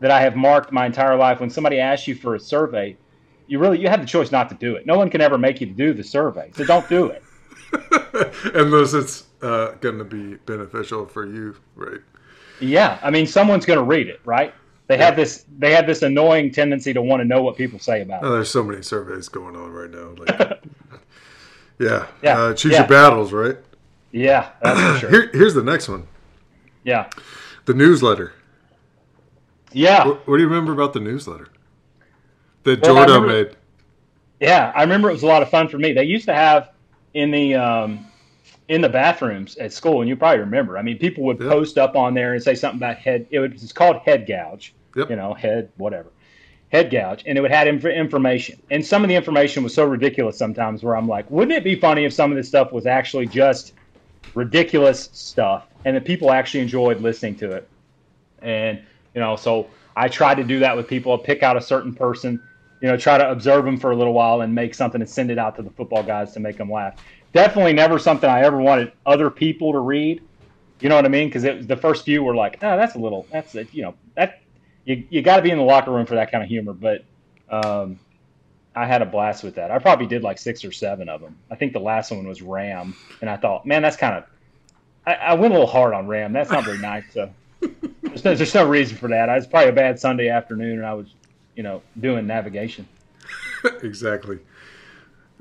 that 0.00 0.10
I 0.10 0.20
have 0.20 0.36
marked 0.36 0.72
my 0.72 0.86
entire 0.86 1.16
life. 1.16 1.40
When 1.40 1.50
somebody 1.50 1.80
asks 1.80 2.06
you 2.06 2.14
for 2.14 2.36
a 2.36 2.40
survey, 2.40 2.96
you 3.46 3.58
really 3.58 3.80
you 3.80 3.88
have 3.88 4.00
the 4.00 4.06
choice 4.06 4.30
not 4.30 4.48
to 4.50 4.54
do 4.54 4.76
it. 4.76 4.86
No 4.86 4.96
one 4.96 5.10
can 5.10 5.20
ever 5.20 5.38
make 5.38 5.60
you 5.60 5.66
do 5.66 5.92
the 5.92 6.04
survey, 6.04 6.50
so 6.54 6.64
don't 6.64 6.88
do 6.88 7.06
it. 7.06 7.22
Unless 8.54 8.94
it's 8.94 9.24
uh, 9.42 9.72
going 9.80 9.98
to 9.98 10.04
be 10.04 10.34
beneficial 10.46 11.06
for 11.06 11.26
you, 11.26 11.56
right? 11.76 12.00
Yeah, 12.60 12.98
I 13.02 13.10
mean, 13.10 13.26
someone's 13.26 13.64
going 13.66 13.78
to 13.78 13.84
read 13.84 14.08
it, 14.08 14.20
right? 14.24 14.54
They 14.88 14.98
have 14.98 15.16
this. 15.16 15.46
They 15.58 15.72
have 15.72 15.86
this 15.86 16.02
annoying 16.02 16.52
tendency 16.52 16.92
to 16.92 17.00
want 17.00 17.20
to 17.20 17.24
know 17.24 17.42
what 17.42 17.56
people 17.56 17.78
say 17.78 18.02
about 18.02 18.22
it. 18.22 18.26
Oh, 18.26 18.32
there's 18.32 18.50
so 18.50 18.62
many 18.62 18.82
surveys 18.82 19.28
going 19.28 19.56
on 19.56 19.70
right 19.72 19.90
now. 19.90 20.14
Like, 20.18 20.62
yeah, 21.78 22.06
Yeah, 22.22 22.38
Uh, 22.38 22.54
choose 22.54 22.72
yeah. 22.72 22.78
your 22.80 22.88
battles, 22.88 23.32
right? 23.32 23.56
Yeah, 24.10 24.50
that's 24.62 24.78
for 24.80 24.98
sure. 24.98 25.10
Here, 25.10 25.30
here's 25.32 25.54
the 25.54 25.62
next 25.62 25.88
one: 25.88 26.06
Yeah, 26.84 27.08
the 27.64 27.72
newsletter. 27.74 28.34
yeah, 29.72 30.06
What, 30.06 30.26
what 30.28 30.36
do 30.36 30.42
you 30.42 30.48
remember 30.48 30.72
about 30.72 30.92
the 30.92 31.00
newsletter 31.00 31.48
that 32.64 32.82
Well, 32.82 32.94
remember- 33.06 33.28
made? 33.28 33.56
yeah. 34.40 34.72
I 34.76 34.82
remember 34.82 35.08
it 35.08 35.14
was 35.14 35.22
a 35.22 35.26
lot 35.26 35.42
of 35.42 35.48
fun 35.48 35.68
for 35.68 35.78
me. 35.78 35.92
They 35.94 36.04
used 36.04 36.26
to 36.26 36.34
have 36.34 36.70
in 37.14 37.30
the 37.30 37.54
um, 37.54 38.06
in 38.68 38.80
the 38.80 38.88
bathrooms 38.88 39.56
at 39.56 39.72
school, 39.72 40.00
and 40.00 40.08
you 40.08 40.16
probably 40.16 40.40
remember. 40.40 40.78
I 40.78 40.82
mean, 40.82 40.98
people 40.98 41.24
would 41.24 41.40
Yeah. 41.40 41.48
post 41.48 41.78
up 41.78 41.96
on 41.96 42.14
there 42.14 42.32
and 42.34 42.42
say 42.42 42.54
something 42.54 42.78
about 42.78 42.96
head. 42.96 43.26
It 43.30 43.38
was 43.40 43.62
it's 43.62 43.72
called 43.72 43.96
head 44.04 44.26
gouge. 44.26 44.74
Yep. 44.96 45.10
You 45.10 45.16
know, 45.16 45.34
head 45.34 45.70
whatever. 45.76 46.08
head 46.70 46.90
gouge, 46.90 47.22
and 47.26 47.36
it 47.36 47.42
would 47.42 47.50
have 47.50 47.66
inf- 47.66 47.84
information. 47.84 48.58
And 48.70 48.84
some 48.84 49.02
of 49.04 49.08
the 49.10 49.14
information 49.14 49.62
was 49.62 49.74
so 49.74 49.84
ridiculous 49.84 50.38
sometimes, 50.38 50.82
where 50.82 50.96
I'm 50.96 51.06
like, 51.06 51.30
wouldn't 51.30 51.52
it 51.56 51.64
be 51.64 51.74
funny 51.74 52.04
if 52.06 52.14
some 52.14 52.30
of 52.32 52.36
this 52.36 52.48
stuff 52.48 52.72
was 52.72 52.86
actually 52.86 53.26
just 53.26 53.74
ridiculous 54.34 55.10
stuff, 55.12 55.66
and 55.84 55.96
that 55.96 56.04
people 56.06 56.30
actually 56.30 56.60
enjoyed 56.60 57.00
listening 57.00 57.34
to 57.36 57.50
it? 57.52 57.68
And 58.40 58.80
you 59.14 59.20
know, 59.20 59.36
so 59.36 59.68
I 59.96 60.08
tried 60.08 60.36
to 60.36 60.44
do 60.44 60.60
that 60.60 60.74
with 60.76 60.88
people. 60.88 61.12
I 61.12 61.18
pick 61.22 61.42
out 61.42 61.56
a 61.58 61.60
certain 61.60 61.94
person, 61.94 62.42
you 62.82 62.88
know, 62.88 62.96
try 62.96 63.16
to 63.16 63.30
observe 63.30 63.64
them 63.64 63.78
for 63.78 63.92
a 63.92 63.96
little 63.96 64.12
while 64.12 64.40
and 64.40 64.52
make 64.54 64.74
something 64.74 65.00
and 65.00 65.08
send 65.08 65.30
it 65.30 65.38
out 65.38 65.54
to 65.56 65.62
the 65.62 65.70
football 65.70 66.02
guys 66.02 66.32
to 66.32 66.40
make 66.40 66.56
them 66.58 66.70
laugh. 66.70 66.96
Definitely 67.32 67.72
never 67.72 67.98
something 67.98 68.28
I 68.28 68.42
ever 68.42 68.60
wanted 68.60 68.92
other 69.06 69.30
people 69.30 69.72
to 69.72 69.78
read. 69.78 70.20
You 70.80 70.88
know 70.88 70.96
what 70.96 71.04
I 71.04 71.08
mean? 71.08 71.28
Because 71.28 71.44
the 71.66 71.76
first 71.76 72.04
few 72.04 72.24
were 72.24 72.34
like, 72.34 72.58
oh, 72.60 72.76
that's 72.76 72.96
a 72.96 72.98
little, 72.98 73.24
that's 73.30 73.54
a, 73.54 73.64
you 73.72 73.82
know, 73.82 73.94
that 74.16 74.42
you 74.84 75.04
you 75.10 75.22
got 75.22 75.36
to 75.36 75.42
be 75.42 75.50
in 75.50 75.58
the 75.58 75.64
locker 75.64 75.92
room 75.92 76.06
for 76.06 76.16
that 76.16 76.32
kind 76.32 76.42
of 76.42 76.50
humor. 76.50 76.72
But 76.72 77.04
um, 77.48 78.00
I 78.74 78.86
had 78.86 79.00
a 79.00 79.06
blast 79.06 79.44
with 79.44 79.54
that. 79.54 79.70
I 79.70 79.78
probably 79.78 80.06
did 80.06 80.22
like 80.22 80.38
six 80.38 80.64
or 80.64 80.72
seven 80.72 81.08
of 81.08 81.20
them. 81.20 81.38
I 81.50 81.54
think 81.54 81.72
the 81.72 81.78
last 81.78 82.10
one 82.10 82.26
was 82.26 82.42
Ram, 82.42 82.96
and 83.20 83.30
I 83.30 83.36
thought, 83.36 83.64
man, 83.64 83.82
that's 83.82 83.96
kind 83.96 84.16
of. 84.16 84.24
I, 85.06 85.14
I, 85.14 85.34
went 85.34 85.52
a 85.52 85.56
little 85.58 85.70
hard 85.70 85.94
on 85.94 86.06
Ram. 86.06 86.32
That's 86.32 86.50
not 86.50 86.64
very 86.64 86.78
nice. 86.78 87.04
So 87.12 87.30
there's 88.02 88.24
no, 88.24 88.34
there's 88.34 88.54
no 88.54 88.66
reason 88.66 88.96
for 88.96 89.08
that. 89.08 89.28
I 89.28 89.36
was 89.36 89.46
probably 89.46 89.70
a 89.70 89.72
bad 89.72 90.00
Sunday 90.00 90.28
afternoon, 90.28 90.78
and 90.78 90.86
I 90.86 90.94
was, 90.94 91.14
you 91.56 91.62
know, 91.62 91.82
doing 91.98 92.26
navigation. 92.26 92.86
exactly. 93.82 94.38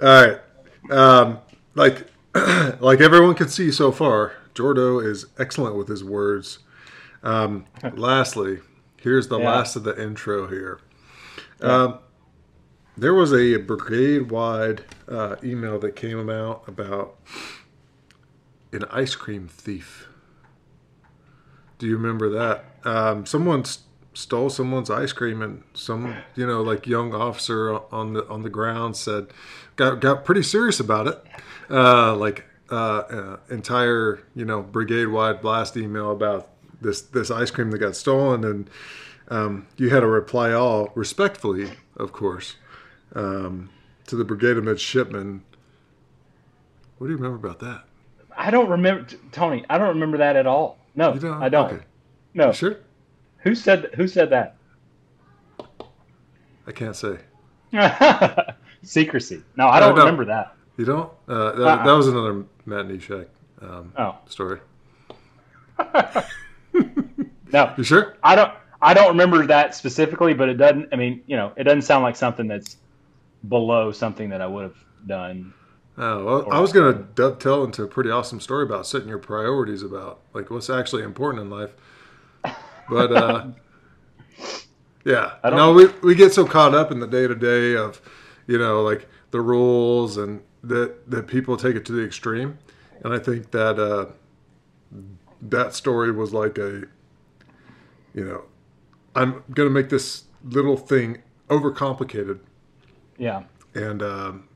All 0.01 0.07
right. 0.07 0.39
Um, 0.89 1.39
like, 1.75 2.07
like 2.79 3.01
everyone 3.01 3.35
can 3.35 3.49
see 3.49 3.71
so 3.71 3.91
far, 3.91 4.33
Jordo 4.53 5.03
is 5.03 5.27
excellent 5.39 5.75
with 5.75 5.87
his 5.87 6.03
words. 6.03 6.59
Um, 7.23 7.65
lastly, 7.93 8.59
here's 8.97 9.27
the 9.27 9.39
yeah. 9.39 9.49
last 9.49 9.75
of 9.75 9.83
the 9.83 10.01
intro 10.01 10.47
here. 10.47 10.79
Yeah. 11.61 11.67
Um, 11.67 11.99
there 12.97 13.13
was 13.13 13.33
a 13.33 13.57
brigade-wide 13.57 14.83
uh, 15.07 15.37
email 15.43 15.79
that 15.79 15.95
came 15.95 16.29
out 16.29 16.63
about 16.67 17.17
an 18.71 18.85
ice 18.91 19.15
cream 19.15 19.47
thief. 19.47 20.07
Do 21.77 21.87
you 21.87 21.97
remember 21.97 22.29
that? 22.29 22.65
Um, 22.83 23.25
someone 23.25 23.65
st- 23.65 23.85
stole 24.13 24.49
someone's 24.49 24.89
ice 24.89 25.13
cream, 25.13 25.41
and 25.41 25.63
some, 25.73 26.15
you 26.35 26.45
know, 26.45 26.61
like 26.61 26.87
young 26.87 27.13
officer 27.13 27.79
on 27.93 28.13
the 28.13 28.27
on 28.27 28.41
the 28.43 28.49
ground 28.49 28.97
said, 28.97 29.27
got 29.75 29.99
got 29.99 30.25
pretty 30.25 30.43
serious 30.43 30.79
about 30.79 31.07
it. 31.07 31.23
Uh, 31.69 32.15
like 32.15 32.45
uh, 32.69 32.99
uh, 32.99 33.37
entire, 33.49 34.23
you 34.35 34.45
know, 34.45 34.61
brigade-wide 34.61 35.41
blast 35.41 35.77
email 35.77 36.11
about 36.11 36.49
this 36.81 37.01
this 37.01 37.31
ice 37.31 37.51
cream 37.51 37.71
that 37.71 37.79
got 37.79 37.95
stolen, 37.95 38.43
and 38.43 38.69
um, 39.29 39.67
you 39.77 39.89
had 39.89 40.01
to 40.01 40.07
reply 40.07 40.51
all 40.51 40.91
respectfully, 40.95 41.71
of 41.95 42.11
course, 42.11 42.55
um, 43.15 43.69
to 44.07 44.15
the 44.15 44.25
brigade 44.25 44.57
of 44.57 44.63
midshipmen. 44.63 45.43
What 46.97 47.07
do 47.07 47.11
you 47.11 47.17
remember 47.17 47.37
about 47.47 47.59
that? 47.59 47.83
I 48.35 48.51
don't 48.51 48.69
remember, 48.69 49.07
Tony. 49.31 49.65
I 49.69 49.77
don't 49.77 49.89
remember 49.89 50.17
that 50.17 50.35
at 50.35 50.47
all. 50.47 50.77
No, 50.95 51.13
don't? 51.13 51.41
I 51.41 51.49
don't. 51.49 51.71
Okay. 51.71 51.83
No. 52.33 52.47
You 52.47 52.53
sure? 52.53 52.77
Who 53.41 53.55
said 53.55 53.89
Who 53.95 54.07
said 54.07 54.29
that? 54.29 54.55
I 56.67 56.71
can't 56.71 56.95
say. 56.95 57.17
Secrecy. 58.83 59.43
No, 59.55 59.67
I 59.67 59.79
don't, 59.79 59.95
remember 59.95 60.25
that. 60.25 60.55
You 60.77 60.85
don't? 60.85 61.11
Uh, 61.27 61.51
that, 61.51 61.61
uh-uh. 61.61 61.85
that, 61.85 61.91
was 61.91 62.07
another 62.07 62.45
Matt 62.65 62.87
Neshek 62.87 63.27
um, 63.61 63.93
oh. 63.97 64.17
story. 64.27 64.59
no. 67.51 67.73
You 67.77 67.83
sure? 67.83 68.17
I 68.23 68.35
don't. 68.35 68.53
I 68.81 68.95
don't 68.95 69.09
remember 69.09 69.45
that 69.45 69.75
specifically, 69.75 70.33
but 70.33 70.49
it 70.49 70.55
doesn't. 70.55 70.89
I 70.91 70.95
mean, 70.95 71.21
you 71.27 71.35
know, 71.35 71.51
it 71.55 71.63
doesn't 71.63 71.83
sound 71.83 72.03
like 72.03 72.15
something 72.15 72.47
that's 72.47 72.77
below 73.47 73.91
something 73.91 74.29
that 74.29 74.41
I 74.41 74.47
would 74.47 74.63
have 74.63 74.77
done. 75.05 75.53
Oh, 75.97 76.25
well, 76.25 76.47
I 76.51 76.59
was 76.59 76.71
going 76.71 76.95
to 76.95 77.03
dovetail 77.15 77.63
into 77.63 77.83
a 77.83 77.87
pretty 77.87 78.09
awesome 78.09 78.39
story 78.39 78.63
about 78.63 78.87
setting 78.87 79.09
your 79.09 79.19
priorities 79.19 79.83
about 79.83 80.21
like 80.33 80.49
what's 80.49 80.69
actually 80.69 81.03
important 81.03 81.43
in 81.43 81.49
life. 81.49 81.75
But 82.91 83.13
uh, 83.13 83.47
yeah, 85.05 85.35
no, 85.45 85.71
we 85.71 85.87
we 86.03 86.13
get 86.13 86.33
so 86.33 86.45
caught 86.45 86.75
up 86.75 86.91
in 86.91 86.99
the 86.99 87.07
day 87.07 87.25
to 87.25 87.33
day 87.33 87.73
of, 87.73 88.01
you 88.47 88.57
know, 88.57 88.81
like 88.81 89.07
the 89.31 89.39
rules 89.39 90.17
and 90.17 90.41
that 90.61 91.09
that 91.09 91.25
people 91.25 91.55
take 91.55 91.77
it 91.77 91.85
to 91.85 91.93
the 91.93 92.03
extreme, 92.03 92.57
and 93.01 93.13
I 93.13 93.17
think 93.17 93.51
that 93.51 93.79
uh, 93.79 94.07
that 95.41 95.73
story 95.73 96.11
was 96.11 96.33
like 96.33 96.57
a, 96.57 96.83
you 98.13 98.25
know, 98.25 98.43
I'm 99.15 99.43
going 99.53 99.69
to 99.69 99.73
make 99.73 99.87
this 99.87 100.25
little 100.43 100.75
thing 100.75 101.19
overcomplicated. 101.47 102.39
Yeah. 103.17 103.43
And 103.73 104.03
um, 104.03 104.49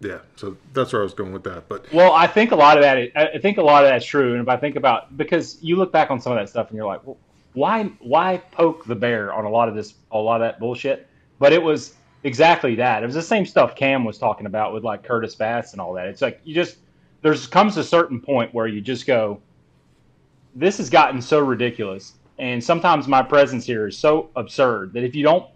yeah, 0.00 0.18
so 0.36 0.56
that's 0.72 0.92
where 0.92 1.02
I 1.02 1.04
was 1.04 1.14
going 1.14 1.32
with 1.32 1.44
that. 1.44 1.68
But 1.68 1.92
well, 1.92 2.12
I 2.12 2.26
think 2.26 2.52
a 2.52 2.56
lot 2.56 2.76
of 2.76 2.82
that. 2.82 2.98
Is, 2.98 3.10
I 3.14 3.38
think 3.38 3.58
a 3.58 3.62
lot 3.62 3.84
of 3.84 3.90
that's 3.90 4.04
true. 4.04 4.32
And 4.32 4.42
if 4.42 4.48
I 4.48 4.56
think 4.56 4.76
about 4.76 5.16
because 5.16 5.58
you 5.60 5.76
look 5.76 5.92
back 5.92 6.10
on 6.10 6.20
some 6.20 6.32
of 6.32 6.38
that 6.38 6.48
stuff 6.48 6.68
and 6.68 6.76
you're 6.76 6.86
like, 6.86 7.06
well, 7.06 7.18
why 7.52 7.84
why 8.00 8.38
poke 8.50 8.86
the 8.86 8.94
bear 8.94 9.32
on 9.32 9.44
a 9.44 9.50
lot 9.50 9.68
of 9.68 9.74
this 9.74 9.94
a 10.10 10.18
lot 10.18 10.40
of 10.40 10.46
that 10.46 10.58
bullshit? 10.58 11.06
But 11.38 11.52
it 11.52 11.62
was 11.62 11.94
exactly 12.22 12.74
that. 12.76 13.02
It 13.02 13.06
was 13.06 13.14
the 13.14 13.22
same 13.22 13.44
stuff 13.44 13.76
Cam 13.76 14.04
was 14.04 14.18
talking 14.18 14.46
about 14.46 14.72
with 14.72 14.84
like 14.84 15.02
Curtis 15.02 15.34
Bass 15.34 15.72
and 15.72 15.80
all 15.80 15.92
that. 15.94 16.06
It's 16.06 16.22
like 16.22 16.40
you 16.44 16.54
just 16.54 16.78
there's 17.22 17.46
comes 17.46 17.76
a 17.76 17.84
certain 17.84 18.20
point 18.20 18.54
where 18.54 18.66
you 18.66 18.80
just 18.80 19.06
go, 19.06 19.40
this 20.54 20.78
has 20.78 20.88
gotten 20.88 21.20
so 21.20 21.40
ridiculous 21.40 22.14
and 22.40 22.64
sometimes 22.64 23.06
my 23.06 23.22
presence 23.22 23.66
here 23.66 23.86
is 23.86 23.96
so 23.96 24.30
absurd 24.34 24.94
that 24.94 25.04
if 25.04 25.14
you 25.14 25.22
don't 25.22 25.46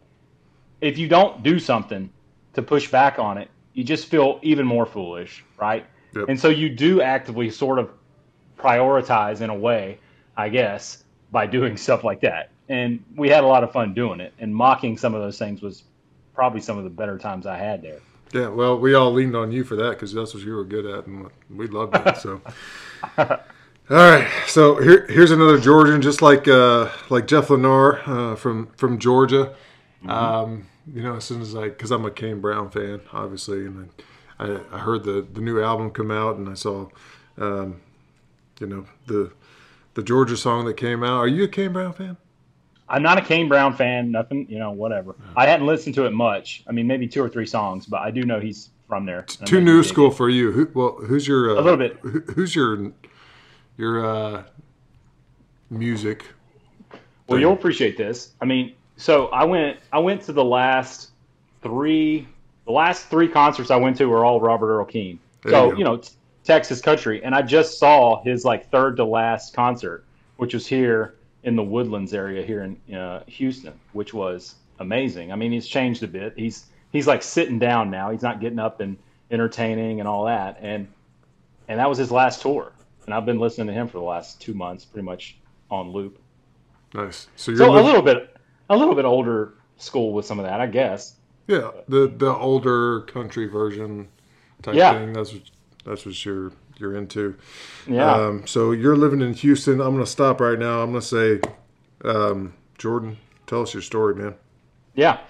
if 0.81 0.99
you 0.99 1.09
don't 1.09 1.43
do 1.43 1.59
something 1.59 2.11
to 2.53 2.63
push 2.63 2.91
back 2.91 3.19
on 3.19 3.39
it 3.39 3.49
you 3.75 3.85
just 3.85 4.07
feel 4.07 4.39
even 4.43 4.67
more 4.67 4.87
foolish 4.87 5.45
right 5.59 5.87
yep. 6.15 6.29
and 6.29 6.39
so 6.39 6.49
you 6.49 6.69
do 6.69 7.03
actively 7.03 7.51
sort 7.51 7.79
of 7.79 7.91
prioritize 8.59 9.41
in 9.41 9.51
a 9.51 9.55
way 9.55 9.99
i 10.37 10.49
guess 10.49 11.05
by 11.31 11.47
doing 11.47 11.77
stuff 11.87 12.05
like 12.05 12.21
that 12.21 12.51
and 12.69 13.05
we 13.17 13.29
had 13.29 13.45
a 13.45 13.47
lot 13.47 13.63
of 13.63 13.71
fun 13.73 13.93
doing 13.93 14.21
it 14.21 14.33
and 14.39 14.55
mocking 14.55 14.97
some 14.97 15.15
of 15.15 15.21
those 15.21 15.39
things 15.39 15.61
was 15.61 15.85
probably 16.35 16.61
some 16.61 16.79
of 16.79 16.85
the 16.85 16.91
better 16.91 17.19
times 17.19 17.47
i 17.47 17.57
had 17.57 17.83
there 17.83 18.01
yeah 18.33 18.49
well 18.49 18.79
we 18.79 18.95
all 18.95 19.13
leaned 19.13 19.37
on 19.37 19.53
you 19.53 19.63
for 19.63 19.77
that 19.77 19.91
because 19.91 20.13
that's 20.13 20.33
what 20.33 20.43
you 20.43 20.55
were 20.55 20.65
good 20.65 20.87
at 20.87 21.07
and 21.07 21.29
we 21.51 21.67
loved 21.67 21.95
it 21.95 22.17
so 22.17 22.41
All 23.91 23.99
right, 23.99 24.27
so 24.47 24.81
here, 24.81 25.07
here's 25.11 25.31
another 25.31 25.59
Georgian, 25.61 26.01
just 26.01 26.23
like 26.23 26.49
uh, 26.49 26.89
like 27.11 27.27
Jeff 27.27 27.51
Lenore 27.51 28.01
uh, 28.07 28.35
from 28.35 28.69
from 28.79 28.99
Georgia. 28.99 29.55
Mm-hmm. 30.03 30.11
Um, 30.11 30.67
you 30.93 31.03
know, 31.03 31.17
as 31.17 31.25
soon 31.25 31.41
as 31.41 31.55
I, 31.55 31.65
because 31.65 31.91
I'm 31.91 32.05
a 32.05 32.11
Kane 32.11 32.41
Brown 32.41 32.71
fan, 32.71 33.01
obviously, 33.13 33.67
and 33.67 33.91
I, 34.39 34.61
I, 34.73 34.79
heard 34.79 35.05
the 35.05 35.27
the 35.33 35.41
new 35.41 35.63
album 35.63 35.91
come 35.91 36.11
out, 36.11 36.37
and 36.37 36.49
I 36.49 36.55
saw, 36.55 36.89
um, 37.39 37.81
you 38.61 38.67
know, 38.67 38.87
the 39.07 39.33
the 39.95 40.03
Georgia 40.03 40.37
song 40.37 40.65
that 40.67 40.77
came 40.77 41.03
out. 41.03 41.19
Are 41.19 41.29
you 41.29 41.45
a 41.45 41.49
Kane 41.49 41.73
Brown 41.73 41.93
fan? 41.93 42.17
I'm 42.89 43.03
not 43.03 43.17
a 43.17 43.23
Kane 43.23 43.49
Brown 43.49 43.75
fan. 43.75 44.11
Nothing, 44.11 44.47
you 44.49 44.59
know, 44.59 44.71
whatever. 44.71 45.15
I 45.37 45.47
hadn't 45.47 45.67
listened 45.67 45.95
to 45.95 46.05
it 46.05 46.11
much. 46.11 46.65
I 46.69 46.73
mean, 46.73 46.87
maybe 46.87 47.09
two 47.09 47.23
or 47.23 47.29
three 47.29 47.47
songs, 47.47 47.87
but 47.87 48.03
I 48.03 48.11
do 48.11 48.25
know 48.25 48.41
he's 48.41 48.71
from 48.89 49.07
there. 49.07 49.23
Too 49.23 49.63
new 49.63 49.83
school 49.83 50.11
for 50.11 50.29
you. 50.29 50.53
Who, 50.53 50.71
well, 50.75 50.97
who's 50.97 51.27
your 51.27 51.57
uh, 51.57 51.61
a 51.61 51.63
little 51.63 51.79
bit? 51.79 51.97
Who's 52.35 52.55
your 52.55 52.93
your 53.77 54.05
uh, 54.05 54.43
music. 55.71 56.25
Well, 57.29 57.41
you'll 57.41 57.55
appreciate 57.55 57.97
this. 57.97 58.33
I 58.41 58.45
mean, 58.45 58.75
so 58.97 59.27
I 59.27 59.45
went 59.45 59.79
I 59.93 59.99
went 59.99 60.23
to 60.23 60.33
the 60.33 60.45
last 60.45 61.11
three 61.63 62.27
the 62.67 62.73
last 62.73 63.09
three 63.09 63.29
concerts 63.29 63.71
I 63.71 63.77
went 63.77 63.97
to 63.99 64.07
were 64.07 64.25
all 64.25 64.41
Robert 64.41 64.75
Earl 64.75 64.85
Keen. 64.85 65.19
There 65.43 65.53
so 65.53 65.73
you, 65.73 65.79
you 65.79 65.85
know 65.85 66.01
Texas 66.45 66.81
country, 66.81 67.23
and 67.25 67.35
I 67.35 67.43
just 67.43 67.79
saw 67.79 68.23
his 68.23 68.45
like 68.45 68.71
third 68.71 68.97
to 68.97 69.05
last 69.05 69.55
concert, 69.55 70.05
which 70.37 70.55
was 70.55 70.67
here 70.67 71.15
in 71.43 71.57
the 71.57 71.63
Woodlands 71.63 72.15
area 72.15 72.45
here 72.45 72.63
in 72.63 72.95
uh, 72.95 73.23
Houston, 73.27 73.75
which 73.93 74.15
was 74.15 74.57
amazing. 74.79 75.33
I 75.33 75.37
mean, 75.37 75.53
he's 75.53 75.67
changed 75.67 76.03
a 76.03 76.09
bit. 76.09 76.35
He's 76.37 76.67
he's 76.93 77.07
like 77.07 77.23
sitting 77.23 77.59
down 77.59 77.91
now. 77.91 78.11
He's 78.11 78.23
not 78.23 78.41
getting 78.41 78.59
up 78.59 78.81
and 78.81 78.97
entertaining 79.31 80.01
and 80.01 80.09
all 80.09 80.27
that. 80.27 80.59
And 80.61 80.89
and 81.69 81.79
that 81.81 81.89
was 81.89 81.99
his 81.99 82.11
last 82.11 82.43
tour 82.43 82.73
and 83.07 83.15
I've 83.15 83.27
been 83.27 83.39
listening 83.39 83.69
to 83.69 83.73
him 83.73 83.89
for 83.89 83.99
the 83.99 84.05
last 84.05 84.41
two 84.41 84.55
months, 84.55 84.85
pretty 84.85 85.05
much 85.05 85.37
on 85.71 85.91
loop. 85.91 86.19
Nice. 86.95 87.29
So 87.37 87.51
you're 87.51 87.59
so 87.59 87.73
li- 87.73 87.81
a 87.81 87.83
little 87.83 88.03
bit, 88.03 88.34
a 88.71 88.77
little 88.77 88.95
bit 88.95 89.05
older 89.05 89.55
school 89.77 90.13
with 90.13 90.27
some 90.27 90.39
of 90.39 90.45
that, 90.45 90.61
I 90.61 90.67
guess. 90.67 91.17
Yeah, 91.47 91.71
the 91.89 92.07
the 92.09 92.35
older 92.35 93.03
country 93.03 93.47
version 93.47 94.09
type 94.63 94.75
yeah. 94.75 94.93
thing. 94.93 95.13
That's 95.13 95.33
what 95.33 95.43
that's 95.85 96.07
what 96.07 96.25
you're 96.25 96.53
you're 96.79 96.97
into. 96.97 97.37
Yeah. 97.87 98.13
Um, 98.13 98.47
so 98.47 98.73
you're 98.73 98.97
living 98.97 99.21
in 99.21 99.35
Houston. 99.35 99.81
I'm 99.81 99.95
gonna 99.95 100.07
stop 100.07 100.41
right 100.41 100.59
now. 100.59 100.81
I'm 100.81 100.91
gonna 100.91 101.03
say, 101.03 101.41
um, 102.05 102.55
Jordan, 102.79 103.19
tell 103.47 103.63
us 103.63 103.75
your 103.75 103.83
story, 103.83 104.15
man. 104.15 104.35
Yeah. 104.95 105.21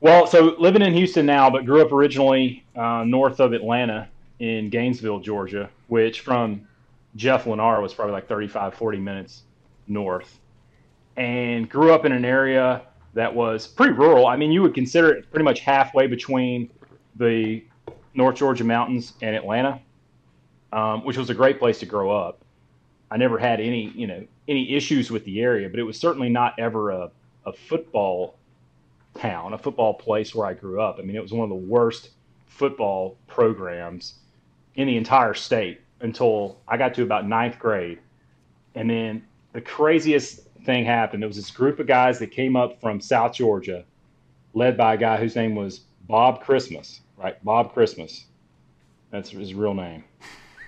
Well, 0.00 0.26
so 0.26 0.54
living 0.58 0.82
in 0.82 0.92
Houston 0.92 1.26
now, 1.26 1.50
but 1.50 1.66
grew 1.66 1.82
up 1.82 1.92
originally 1.92 2.64
uh, 2.76 3.04
north 3.04 3.40
of 3.40 3.52
Atlanta 3.52 4.08
in 4.38 4.70
Gainesville, 4.70 5.20
Georgia, 5.20 5.68
which 5.88 6.20
from 6.20 6.68
Jeff 7.16 7.44
Lennar 7.44 7.82
was 7.82 7.94
probably 7.94 8.12
like 8.12 8.28
35, 8.28 8.74
40 8.74 8.98
minutes 8.98 9.42
north, 9.88 10.38
and 11.18 11.68
grew 11.68 11.92
up 11.92 12.04
in 12.04 12.12
an 12.12 12.24
area 12.24 12.82
that 13.14 13.34
was 13.34 13.66
pretty 13.66 13.92
rural. 13.92 14.28
I 14.28 14.36
mean, 14.36 14.52
you 14.52 14.62
would 14.62 14.74
consider 14.74 15.10
it 15.10 15.28
pretty 15.30 15.44
much 15.44 15.60
halfway 15.60 16.06
between 16.06 16.70
the 17.16 17.64
North 18.14 18.36
Georgia 18.36 18.64
mountains 18.64 19.14
and 19.20 19.34
Atlanta, 19.34 19.80
um, 20.72 21.04
which 21.04 21.16
was 21.16 21.28
a 21.28 21.34
great 21.34 21.58
place 21.58 21.80
to 21.80 21.86
grow 21.86 22.10
up. 22.10 22.44
I 23.10 23.16
never 23.16 23.36
had 23.36 23.60
any, 23.60 23.90
you 23.90 24.06
know, 24.06 24.24
any 24.46 24.74
issues 24.74 25.10
with 25.10 25.24
the 25.24 25.40
area, 25.40 25.68
but 25.68 25.80
it 25.80 25.82
was 25.82 25.98
certainly 25.98 26.28
not 26.28 26.54
ever 26.58 26.90
a, 26.90 27.10
a 27.44 27.52
football 27.52 28.36
town, 29.14 29.54
a 29.54 29.58
football 29.58 29.94
place 29.94 30.34
where 30.34 30.46
I 30.46 30.54
grew 30.54 30.80
up. 30.80 30.98
I 31.00 31.02
mean, 31.02 31.16
it 31.16 31.22
was 31.22 31.32
one 31.32 31.42
of 31.42 31.48
the 31.48 31.66
worst 31.66 32.10
football 32.46 33.16
programs 33.26 34.14
in 34.76 34.86
the 34.86 34.96
entire 34.96 35.34
state 35.34 35.80
until 36.00 36.60
I 36.68 36.76
got 36.76 36.94
to 36.94 37.02
about 37.02 37.26
ninth 37.26 37.58
grade. 37.58 37.98
And 38.76 38.88
then 38.88 39.24
the 39.52 39.60
craziest 39.60 40.47
thing 40.68 40.84
happened. 40.84 41.22
There 41.22 41.28
was 41.28 41.36
this 41.38 41.50
group 41.50 41.80
of 41.80 41.86
guys 41.86 42.18
that 42.18 42.30
came 42.30 42.54
up 42.54 42.78
from 42.78 43.00
South 43.00 43.32
Georgia, 43.32 43.86
led 44.52 44.76
by 44.76 44.94
a 44.94 44.96
guy 44.98 45.16
whose 45.16 45.34
name 45.34 45.54
was 45.54 45.80
Bob 46.06 46.42
Christmas, 46.42 47.00
right? 47.16 47.42
Bob 47.42 47.72
Christmas. 47.72 48.26
That's 49.10 49.30
his 49.30 49.54
real 49.54 49.72
name. 49.72 50.04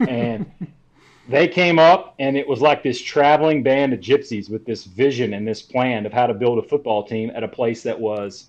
And 0.08 0.50
they 1.28 1.46
came 1.46 1.78
up, 1.78 2.14
and 2.18 2.34
it 2.34 2.48
was 2.48 2.62
like 2.62 2.82
this 2.82 2.98
traveling 2.98 3.62
band 3.62 3.92
of 3.92 4.00
gypsies 4.00 4.48
with 4.48 4.64
this 4.64 4.84
vision 4.84 5.34
and 5.34 5.46
this 5.46 5.60
plan 5.60 6.06
of 6.06 6.14
how 6.14 6.26
to 6.26 6.32
build 6.32 6.58
a 6.58 6.66
football 6.66 7.06
team 7.06 7.30
at 7.34 7.44
a 7.44 7.48
place 7.48 7.82
that 7.82 8.00
was 8.00 8.46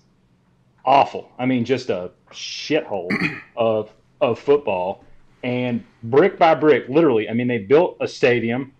awful. 0.86 1.30
I 1.38 1.44
mean, 1.44 1.66
just 1.66 1.90
a 1.90 2.12
shithole 2.30 3.10
of 3.56 3.92
of 4.22 4.38
football. 4.38 5.04
And 5.42 5.84
brick 6.04 6.38
by 6.38 6.54
brick, 6.54 6.88
literally, 6.88 7.28
I 7.28 7.34
mean, 7.34 7.48
they 7.48 7.58
built 7.58 7.98
a 8.00 8.08
stadium 8.08 8.72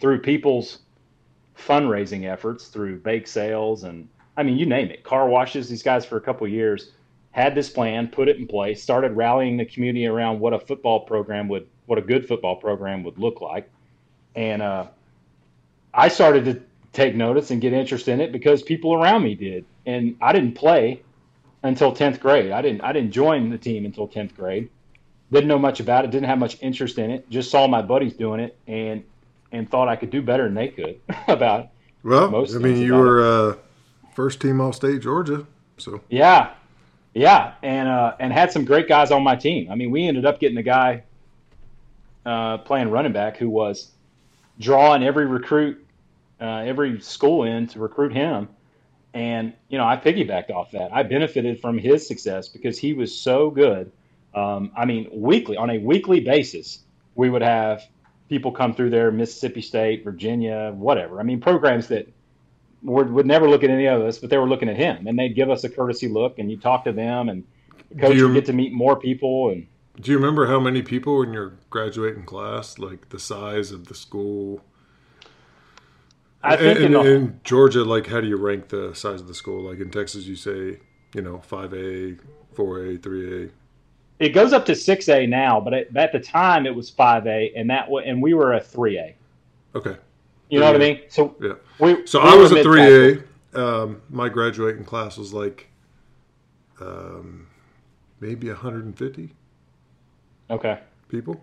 through 0.00 0.22
people's 0.22 0.78
fundraising 1.56 2.30
efforts, 2.30 2.68
through 2.68 2.98
bake 2.98 3.26
sales, 3.26 3.84
and 3.84 4.08
I 4.36 4.42
mean, 4.42 4.56
you 4.56 4.66
name 4.66 4.90
it, 4.90 5.04
car 5.04 5.28
washes. 5.28 5.68
These 5.68 5.82
guys 5.82 6.04
for 6.04 6.16
a 6.16 6.20
couple 6.20 6.46
years 6.48 6.92
had 7.30 7.54
this 7.54 7.68
plan, 7.68 8.08
put 8.08 8.28
it 8.28 8.36
in 8.36 8.46
place, 8.46 8.82
started 8.82 9.12
rallying 9.12 9.56
the 9.56 9.64
community 9.64 10.06
around 10.06 10.40
what 10.40 10.52
a 10.52 10.58
football 10.58 11.00
program 11.00 11.48
would, 11.48 11.66
what 11.86 11.98
a 11.98 12.02
good 12.02 12.26
football 12.26 12.56
program 12.56 13.02
would 13.04 13.18
look 13.18 13.40
like, 13.40 13.70
and 14.34 14.62
uh, 14.62 14.86
I 15.92 16.08
started 16.08 16.44
to 16.46 16.62
take 16.92 17.14
notice 17.14 17.50
and 17.50 17.60
get 17.60 17.72
interest 17.72 18.08
in 18.08 18.20
it 18.20 18.32
because 18.32 18.62
people 18.62 18.94
around 18.94 19.22
me 19.22 19.34
did, 19.34 19.64
and 19.86 20.16
I 20.20 20.32
didn't 20.32 20.54
play 20.54 21.02
until 21.62 21.94
10th 21.94 22.20
grade. 22.20 22.52
I 22.52 22.62
didn't 22.62 22.82
I 22.82 22.92
didn't 22.92 23.10
join 23.10 23.50
the 23.50 23.58
team 23.58 23.84
until 23.84 24.06
10th 24.08 24.34
grade. 24.34 24.70
Didn't 25.32 25.48
know 25.48 25.58
much 25.58 25.80
about 25.80 26.04
it, 26.04 26.10
didn't 26.10 26.28
have 26.28 26.38
much 26.38 26.58
interest 26.60 26.98
in 26.98 27.10
it. 27.10 27.28
Just 27.30 27.50
saw 27.50 27.66
my 27.66 27.82
buddies 27.82 28.14
doing 28.14 28.40
it 28.40 28.56
and 28.66 29.02
and 29.54 29.70
thought 29.70 29.88
I 29.88 29.96
could 29.96 30.10
do 30.10 30.20
better 30.20 30.44
than 30.44 30.54
they 30.54 30.68
could 30.68 31.00
about 31.28 31.68
Well, 32.32 32.46
I 32.54 32.58
mean, 32.58 32.78
you 32.78 32.94
were 32.94 33.22
uh, 33.22 33.56
first 34.14 34.40
team 34.40 34.60
All 34.60 34.72
State 34.72 35.00
Georgia, 35.00 35.46
so 35.78 36.00
yeah, 36.10 36.52
yeah, 37.14 37.54
and 37.62 37.88
uh, 37.88 38.16
and 38.18 38.32
had 38.32 38.52
some 38.52 38.64
great 38.64 38.88
guys 38.88 39.10
on 39.10 39.22
my 39.22 39.36
team. 39.36 39.70
I 39.70 39.74
mean, 39.74 39.90
we 39.90 40.06
ended 40.06 40.26
up 40.26 40.40
getting 40.40 40.58
a 40.58 40.62
guy 40.62 41.04
uh, 42.26 42.58
playing 42.58 42.90
running 42.90 43.12
back 43.12 43.36
who 43.36 43.48
was 43.48 43.90
drawing 44.58 45.02
every 45.02 45.26
recruit, 45.26 45.84
uh, 46.40 46.58
every 46.58 47.00
school 47.00 47.44
in 47.44 47.66
to 47.68 47.78
recruit 47.78 48.12
him, 48.12 48.48
and 49.14 49.52
you 49.68 49.78
know, 49.78 49.84
I 49.84 49.96
piggybacked 49.96 50.50
off 50.50 50.72
that. 50.72 50.92
I 50.92 51.04
benefited 51.04 51.60
from 51.60 51.78
his 51.78 52.06
success 52.06 52.48
because 52.48 52.78
he 52.78 52.92
was 52.92 53.16
so 53.16 53.50
good. 53.50 53.92
Um, 54.34 54.72
I 54.76 54.84
mean, 54.84 55.08
weekly 55.12 55.56
on 55.56 55.70
a 55.70 55.78
weekly 55.78 56.20
basis, 56.20 56.80
we 57.14 57.30
would 57.30 57.42
have 57.42 57.86
people 58.28 58.52
come 58.52 58.74
through 58.74 58.90
there, 58.90 59.10
Mississippi 59.10 59.60
State, 59.62 60.04
Virginia, 60.04 60.72
whatever. 60.74 61.20
I 61.20 61.22
mean, 61.22 61.40
programs 61.40 61.88
that 61.88 62.08
would, 62.82 63.10
would 63.10 63.26
never 63.26 63.48
look 63.48 63.64
at 63.64 63.70
any 63.70 63.86
of 63.86 64.02
us, 64.02 64.18
but 64.18 64.30
they 64.30 64.38
were 64.38 64.48
looking 64.48 64.68
at 64.68 64.76
him, 64.76 65.06
and 65.06 65.18
they'd 65.18 65.34
give 65.34 65.50
us 65.50 65.64
a 65.64 65.68
courtesy 65.68 66.08
look, 66.08 66.38
and 66.38 66.50
you 66.50 66.56
talk 66.58 66.84
to 66.84 66.92
them, 66.92 67.28
and 67.28 67.44
the 67.90 68.00
coach 68.00 68.16
you- 68.16 68.26
would 68.28 68.34
get 68.34 68.46
to 68.46 68.52
meet 68.52 68.72
more 68.72 68.98
people, 68.98 69.50
and 69.50 69.66
Do 70.00 70.10
you 70.10 70.16
remember 70.18 70.46
how 70.46 70.58
many 70.58 70.82
people 70.82 71.22
in 71.22 71.32
your 71.32 71.54
graduating 71.70 72.24
class, 72.24 72.78
like 72.78 73.10
the 73.10 73.18
size 73.18 73.70
of 73.70 73.86
the 73.86 73.94
school? 73.94 74.62
I 76.42 76.56
think 76.56 76.78
in, 76.78 76.84
in 76.86 76.92
the, 76.92 77.00
in 77.00 77.40
Georgia, 77.42 77.84
like 77.84 78.06
how 78.08 78.20
do 78.20 78.26
you 78.28 78.36
rank 78.36 78.68
the 78.68 78.94
size 78.94 79.20
of 79.20 79.28
the 79.28 79.34
school? 79.34 79.62
Like 79.62 79.80
in 79.80 79.90
Texas, 79.90 80.24
you 80.26 80.36
say, 80.36 80.78
you 81.14 81.22
know, 81.22 81.38
five 81.38 81.72
A, 81.72 82.16
four 82.54 82.84
A, 82.84 82.96
three 82.98 83.44
A. 83.44 83.48
it 84.18 84.30
goes 84.30 84.52
up 84.52 84.64
to 84.66 84.74
six 84.74 85.08
A 85.08 85.26
now, 85.26 85.60
but 85.60 85.74
at, 85.74 85.96
at 85.96 86.12
the 86.12 86.20
time 86.20 86.66
it 86.66 86.74
was 86.74 86.90
five 86.90 87.26
A, 87.26 87.52
and 87.56 87.68
that 87.70 87.88
and 88.04 88.22
we 88.22 88.34
were 88.34 88.52
a 88.54 88.60
three 88.60 88.98
A. 88.98 89.14
Okay, 89.74 89.96
You 90.48 90.60
know 90.60 90.66
what 90.66 90.76
I 90.76 90.78
mean? 90.78 91.00
So 91.08 91.34
yeah. 91.40 91.54
we 91.80 92.06
So 92.06 92.22
we 92.22 92.28
I 92.28 92.34
was 92.36 92.52
a 92.52 92.62
three 92.62 93.22
A. 93.54 93.58
Um, 93.58 94.02
my 94.10 94.28
graduating 94.28 94.84
class 94.84 95.16
was 95.16 95.32
like, 95.32 95.68
um, 96.80 97.46
maybe 98.20 98.48
150 98.48 99.32
Okay, 100.50 100.80
people. 101.08 101.40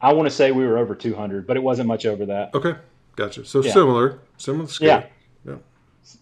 I 0.00 0.12
want 0.12 0.26
to 0.26 0.34
say 0.34 0.50
we 0.52 0.64
were 0.64 0.78
over 0.78 0.94
two 0.94 1.14
hundred, 1.14 1.46
but 1.46 1.56
it 1.56 1.62
wasn't 1.62 1.88
much 1.88 2.06
over 2.06 2.24
that. 2.26 2.54
Okay, 2.54 2.74
gotcha. 3.16 3.44
So 3.44 3.62
Yeah. 3.62 3.72
similar, 3.72 4.18
similar 4.36 4.66
scale. 4.68 4.88
Yeah. 4.88 5.06
Yeah. 5.44 5.56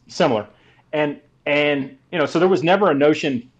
similar 0.08 0.46
and 0.92 1.20
and 1.46 1.96
you 2.12 2.18
know 2.18 2.26
so 2.26 2.38
there 2.38 2.48
was 2.48 2.62
never 2.62 2.90
a 2.90 2.94
notion 2.94 3.50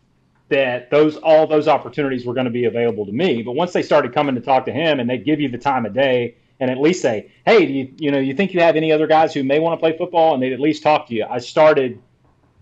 that 0.48 0.90
those 0.90 1.16
all 1.18 1.46
those 1.46 1.68
opportunities 1.68 2.24
were 2.24 2.34
going 2.34 2.46
to 2.46 2.50
be 2.50 2.64
available 2.64 3.04
to 3.06 3.12
me. 3.12 3.42
But 3.42 3.52
once 3.52 3.72
they 3.72 3.82
started 3.82 4.14
coming 4.14 4.34
to 4.34 4.40
talk 4.40 4.64
to 4.66 4.72
him 4.72 5.00
and 5.00 5.08
they 5.08 5.18
give 5.18 5.40
you 5.40 5.48
the 5.48 5.58
time 5.58 5.84
of 5.84 5.92
day 5.92 6.37
and 6.61 6.70
at 6.70 6.78
least 6.78 7.02
say 7.02 7.30
hey 7.44 7.66
do 7.66 7.72
you 7.72 7.92
you 7.98 8.11
know 8.11 8.18
you 8.18 8.34
think 8.34 8.52
you 8.52 8.61
have 8.61 8.76
any 8.76 8.90
other 8.90 9.06
guys 9.06 9.34
who 9.34 9.44
may 9.44 9.58
want 9.58 9.78
to 9.78 9.80
play 9.80 9.96
football? 9.96 10.34
and 10.34 10.42
they'd 10.42 10.52
at 10.52 10.61
least 10.61 10.82
talk 10.82 11.06
to 11.08 11.14
you. 11.14 11.26
I 11.28 11.38
started 11.38 12.00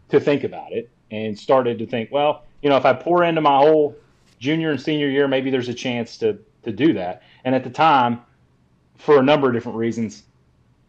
to 0.09 0.21
think 0.21 0.45
about 0.45 0.73
it 0.73 0.91
and 1.11 1.39
started 1.39 1.79
to 1.79 1.87
think 1.87 2.11
well 2.11 2.45
you 2.63 2.69
know 2.69 2.77
if 2.77 2.85
i 2.85 2.93
pour 2.93 3.25
into 3.25 3.41
my 3.41 3.57
whole 3.59 3.97
junior 4.39 4.71
and 4.71 4.81
senior 4.81 5.09
year 5.09 5.29
maybe 5.29 5.51
there's 5.51 5.69
a 5.69 5.75
chance 5.75 6.17
to 6.19 6.39
to 6.67 6.73
do 6.73 6.93
that. 6.95 7.23
And 7.45 7.55
at 7.55 7.65
the 7.65 7.71
time 7.71 8.21
for 8.99 9.19
a 9.19 9.23
number 9.23 9.47
of 9.49 9.55
different 9.55 9.79
reasons 9.79 10.25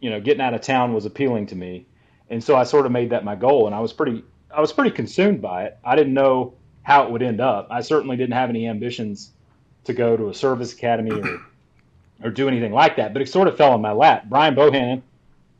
you 0.00 0.10
know 0.10 0.20
getting 0.20 0.40
out 0.40 0.54
of 0.54 0.60
town 0.60 0.92
was 0.92 1.06
appealing 1.06 1.46
to 1.46 1.56
me. 1.56 1.86
And 2.30 2.44
so 2.44 2.56
I 2.56 2.64
sort 2.64 2.84
of 2.84 2.92
made 2.92 3.10
that 3.10 3.24
my 3.24 3.34
goal, 3.34 3.66
and 3.66 3.74
I 3.74 3.80
was 3.80 3.92
pretty 3.92 4.22
I 4.54 4.60
was 4.60 4.72
pretty 4.72 4.90
consumed 4.90 5.40
by 5.40 5.64
it. 5.64 5.78
I 5.84 5.96
didn't 5.96 6.14
know 6.14 6.54
how 6.88 7.04
it 7.04 7.10
would 7.10 7.22
end 7.22 7.40
up. 7.40 7.68
I 7.70 7.82
certainly 7.82 8.16
didn't 8.16 8.32
have 8.32 8.48
any 8.48 8.66
ambitions 8.66 9.32
to 9.84 9.92
go 9.92 10.16
to 10.16 10.30
a 10.30 10.34
service 10.34 10.72
academy 10.72 11.12
or 11.12 11.42
or 12.24 12.30
do 12.30 12.48
anything 12.48 12.72
like 12.72 12.96
that. 12.96 13.12
But 13.12 13.20
it 13.22 13.28
sort 13.28 13.46
of 13.46 13.56
fell 13.56 13.74
in 13.74 13.80
my 13.80 13.92
lap. 13.92 14.24
Brian 14.28 14.54
Bohannon 14.54 15.02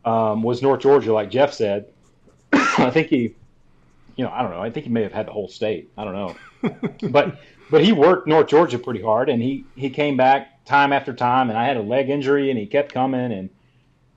um, 0.04 0.42
was 0.42 0.62
North 0.62 0.80
Georgia, 0.80 1.12
like 1.12 1.30
Jeff 1.30 1.52
said. 1.52 1.86
I 2.52 2.90
think 2.90 3.08
he, 3.08 3.34
you 4.16 4.24
know, 4.24 4.30
I 4.30 4.40
don't 4.40 4.50
know. 4.50 4.62
I 4.62 4.70
think 4.70 4.86
he 4.86 4.90
may 4.90 5.02
have 5.02 5.12
had 5.12 5.26
the 5.26 5.32
whole 5.32 5.48
state. 5.48 5.90
I 5.98 6.04
don't 6.04 6.14
know, 6.14 6.36
but 7.10 7.38
but 7.70 7.84
he 7.84 7.92
worked 7.92 8.26
North 8.26 8.48
Georgia 8.48 8.78
pretty 8.78 9.02
hard, 9.02 9.28
and 9.28 9.42
he 9.42 9.66
he 9.76 9.90
came 9.90 10.16
back 10.16 10.64
time 10.64 10.94
after 10.94 11.12
time. 11.12 11.50
And 11.50 11.58
I 11.58 11.66
had 11.66 11.76
a 11.76 11.82
leg 11.82 12.08
injury, 12.08 12.48
and 12.48 12.58
he 12.58 12.66
kept 12.66 12.90
coming, 12.92 13.32
and 13.32 13.50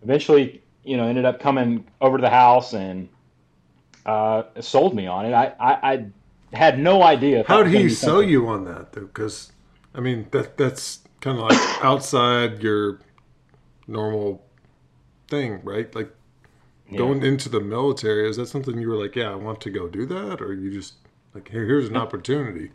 eventually 0.01 0.61
you 0.83 0.97
know, 0.97 1.07
ended 1.07 1.25
up 1.25 1.39
coming 1.39 1.85
over 1.99 2.17
to 2.17 2.21
the 2.21 2.29
house 2.29 2.73
and 2.73 3.07
uh, 4.05 4.43
sold 4.59 4.95
me 4.95 5.07
on 5.07 5.25
it. 5.25 5.33
I, 5.33 5.53
I, 5.59 5.93
I 5.93 6.05
had 6.53 6.79
no 6.79 7.03
idea. 7.03 7.43
How 7.47 7.63
did 7.63 7.73
he 7.73 7.89
sell 7.89 8.15
something- 8.15 8.29
you 8.29 8.47
on 8.47 8.65
that 8.65 8.93
though? 8.93 9.01
Because 9.01 9.51
I 9.95 9.99
mean 10.01 10.27
that 10.31 10.57
that's 10.57 10.99
kind 11.21 11.37
of 11.37 11.45
like 11.49 11.83
outside 11.83 12.61
your 12.63 12.99
normal 13.87 14.43
thing, 15.27 15.61
right? 15.63 15.93
Like 15.95 16.11
Yeah. 16.89 16.97
going 16.97 17.23
into 17.23 17.47
the 17.49 17.59
military. 17.61 18.29
Is 18.29 18.37
that 18.37 18.47
something 18.47 18.79
you 18.79 18.89
were 18.89 18.97
like, 18.97 19.15
yeah, 19.15 19.31
I 19.31 19.35
want 19.35 19.61
to 19.61 19.69
go 19.69 19.87
do 19.87 20.05
that, 20.07 20.41
or 20.41 20.53
you 20.53 20.71
just 20.71 20.95
like, 21.33 21.47
here, 21.49 21.65
here's 21.65 21.87
an 21.87 21.95
opportunity? 21.95 22.71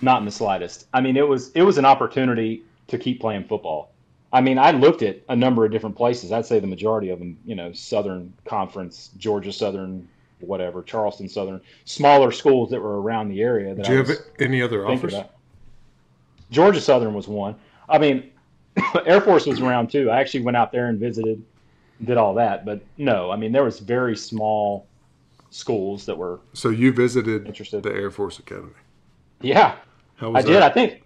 Not 0.00 0.20
in 0.20 0.24
the 0.24 0.30
slightest. 0.32 0.86
I 0.94 1.00
mean, 1.00 1.16
it 1.16 1.28
was 1.28 1.50
it 1.52 1.62
was 1.62 1.78
an 1.78 1.84
opportunity 1.84 2.62
to 2.88 2.98
keep 2.98 3.20
playing 3.20 3.44
football. 3.44 3.90
I 4.32 4.40
mean, 4.40 4.58
I 4.58 4.70
looked 4.70 5.02
at 5.02 5.18
a 5.28 5.36
number 5.36 5.64
of 5.66 5.70
different 5.70 5.94
places. 5.96 6.32
I'd 6.32 6.46
say 6.46 6.58
the 6.58 6.66
majority 6.66 7.10
of 7.10 7.18
them, 7.18 7.36
you 7.44 7.54
know, 7.54 7.72
Southern 7.72 8.32
Conference, 8.46 9.10
Georgia 9.18 9.52
Southern, 9.52 10.08
whatever, 10.42 10.82
Charleston 10.82 11.28
Southern, 11.28 11.60
smaller 11.84 12.30
schools 12.30 12.70
that 12.70 12.80
were 12.80 13.00
around 13.00 13.28
the 13.28 13.40
area. 13.42 13.74
That 13.74 13.84
Do 13.86 13.92
you 13.92 13.98
have 13.98 14.10
any 14.38 14.60
other 14.62 14.86
offers? 14.86 15.14
about. 15.14 15.30
Georgia 16.50 16.80
Southern 16.80 17.14
was 17.14 17.28
one. 17.28 17.54
I 17.88 17.98
mean, 17.98 18.30
Air 19.06 19.20
Force 19.20 19.46
was 19.46 19.60
around 19.60 19.90
too. 19.90 20.10
I 20.10 20.20
actually 20.20 20.42
went 20.44 20.56
out 20.56 20.72
there 20.72 20.86
and 20.88 20.98
visited, 20.98 21.42
did 22.04 22.16
all 22.16 22.34
that. 22.34 22.64
But 22.64 22.80
no, 22.98 23.30
I 23.30 23.36
mean, 23.36 23.52
there 23.52 23.64
was 23.64 23.78
very 23.80 24.16
small 24.16 24.86
schools 25.50 26.06
that 26.06 26.16
were. 26.16 26.40
So 26.52 26.68
you 26.70 26.92
visited 26.92 27.46
Interested. 27.46 27.82
the 27.82 27.92
Air 27.92 28.10
Force 28.10 28.38
Academy. 28.38 28.72
Yeah, 29.40 29.76
How 30.16 30.28
I 30.28 30.30
was 30.30 30.44
did. 30.44 30.62
I 30.62 30.68
think 30.68 31.02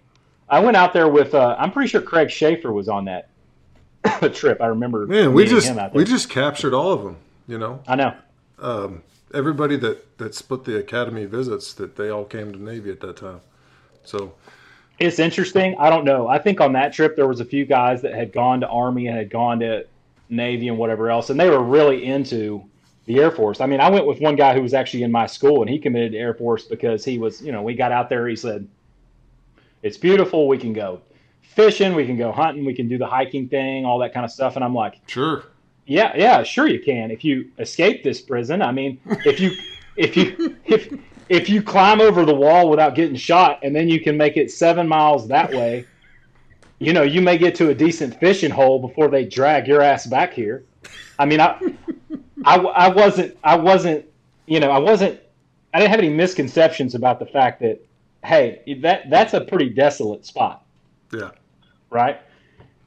I 0.49 0.59
went 0.59 0.77
out 0.77 0.93
there 0.93 1.07
with. 1.09 1.33
Uh, 1.33 1.55
I'm 1.57 1.71
pretty 1.71 1.87
sure 1.89 2.01
Craig 2.01 2.29
Schaefer 2.29 2.71
was 2.71 2.87
on 2.89 3.05
that 3.05 3.29
trip. 4.33 4.61
I 4.61 4.67
remember. 4.67 5.07
Man, 5.07 5.33
we 5.33 5.45
just 5.45 5.67
him 5.67 5.79
out 5.79 5.93
there. 5.93 5.97
we 5.99 6.05
just 6.05 6.29
captured 6.29 6.73
all 6.73 6.91
of 6.93 7.03
them. 7.03 7.17
You 7.47 7.57
know, 7.57 7.81
I 7.87 7.95
know. 7.95 8.13
um, 8.59 9.01
everybody 9.33 9.77
that 9.77 10.17
that 10.17 10.35
split 10.35 10.63
the 10.63 10.77
academy 10.77 11.25
visits 11.25 11.73
that 11.73 11.95
they 11.95 12.09
all 12.09 12.25
came 12.25 12.51
to 12.53 12.61
Navy 12.61 12.89
at 12.89 12.99
that 13.01 13.17
time. 13.17 13.41
So 14.03 14.33
It's 14.99 15.19
interesting. 15.19 15.75
I 15.79 15.89
don't 15.89 16.05
know. 16.05 16.27
I 16.27 16.39
think 16.39 16.61
on 16.61 16.73
that 16.73 16.93
trip 16.93 17.15
there 17.15 17.27
was 17.27 17.39
a 17.39 17.45
few 17.45 17.65
guys 17.65 18.01
that 18.01 18.13
had 18.13 18.31
gone 18.31 18.61
to 18.61 18.67
Army 18.67 19.07
and 19.07 19.17
had 19.17 19.29
gone 19.29 19.59
to 19.59 19.85
Navy 20.29 20.67
and 20.67 20.77
whatever 20.77 21.09
else, 21.09 21.29
and 21.29 21.39
they 21.39 21.49
were 21.49 21.63
really 21.63 22.05
into 22.05 22.63
the 23.05 23.19
Air 23.19 23.31
Force. 23.31 23.61
I 23.61 23.65
mean, 23.65 23.79
I 23.79 23.89
went 23.89 24.05
with 24.05 24.19
one 24.19 24.35
guy 24.35 24.53
who 24.53 24.61
was 24.61 24.73
actually 24.73 25.03
in 25.03 25.11
my 25.11 25.27
school, 25.27 25.61
and 25.61 25.69
he 25.69 25.79
committed 25.79 26.11
to 26.11 26.17
Air 26.17 26.33
Force 26.33 26.65
because 26.65 27.05
he 27.05 27.17
was, 27.17 27.41
you 27.41 27.51
know, 27.51 27.61
we 27.61 27.73
got 27.73 27.91
out 27.91 28.09
there. 28.09 28.27
He 28.27 28.35
said, 28.35 28.67
"It's 29.83 29.97
beautiful. 29.97 30.47
We 30.47 30.57
can 30.57 30.73
go 30.73 31.01
fishing. 31.41 31.95
We 31.95 32.05
can 32.05 32.17
go 32.17 32.31
hunting. 32.31 32.65
We 32.65 32.73
can 32.73 32.87
do 32.89 32.97
the 32.97 33.07
hiking 33.07 33.47
thing, 33.47 33.85
all 33.85 33.99
that 33.99 34.13
kind 34.13 34.25
of 34.25 34.31
stuff." 34.31 34.55
And 34.55 34.65
I'm 34.65 34.75
like, 34.75 34.99
Sure. 35.07 35.45
"Yeah, 35.87 36.13
yeah, 36.15 36.43
sure 36.43 36.67
you 36.67 36.79
can. 36.79 37.09
If 37.11 37.23
you 37.23 37.49
escape 37.57 38.03
this 38.03 38.21
prison, 38.21 38.61
I 38.61 38.71
mean, 38.71 38.99
if 39.25 39.39
you, 39.39 39.51
if 39.97 40.15
you, 40.15 40.55
if 40.65 40.93
if 41.29 41.49
you 41.49 41.61
climb 41.63 41.99
over 42.01 42.23
the 42.25 42.35
wall 42.35 42.69
without 42.69 42.93
getting 42.95 43.15
shot, 43.15 43.59
and 43.63 43.75
then 43.75 43.89
you 43.89 43.99
can 43.99 44.15
make 44.17 44.37
it 44.37 44.51
seven 44.51 44.87
miles 44.87 45.27
that 45.29 45.51
way." 45.51 45.85
You 46.79 46.93
know, 46.93 47.01
you 47.01 47.23
may 47.23 47.39
get 47.39 47.55
to 47.55 47.69
a 47.69 47.73
decent 47.73 48.19
fishing 48.19 48.51
hole 48.51 48.79
before 48.79 49.07
they 49.07 49.25
drag 49.25 49.67
your 49.67 49.81
ass 49.81 50.05
back 50.05 50.31
here. 50.31 50.63
I 51.17 51.25
mean, 51.25 51.41
I, 51.41 51.59
I, 52.45 52.57
I 52.57 52.87
wasn't, 52.89 53.35
I 53.43 53.55
wasn't, 53.55 54.05
you 54.45 54.59
know, 54.59 54.69
I 54.69 54.77
wasn't, 54.77 55.19
I 55.73 55.79
didn't 55.79 55.89
have 55.89 55.99
any 55.99 56.11
misconceptions 56.11 56.93
about 56.93 57.17
the 57.17 57.25
fact 57.25 57.61
that, 57.61 57.83
hey, 58.23 58.61
that 58.83 59.09
that's 59.09 59.33
a 59.33 59.41
pretty 59.41 59.69
desolate 59.69 60.23
spot, 60.23 60.65
Yeah. 61.11 61.31
right? 61.89 62.21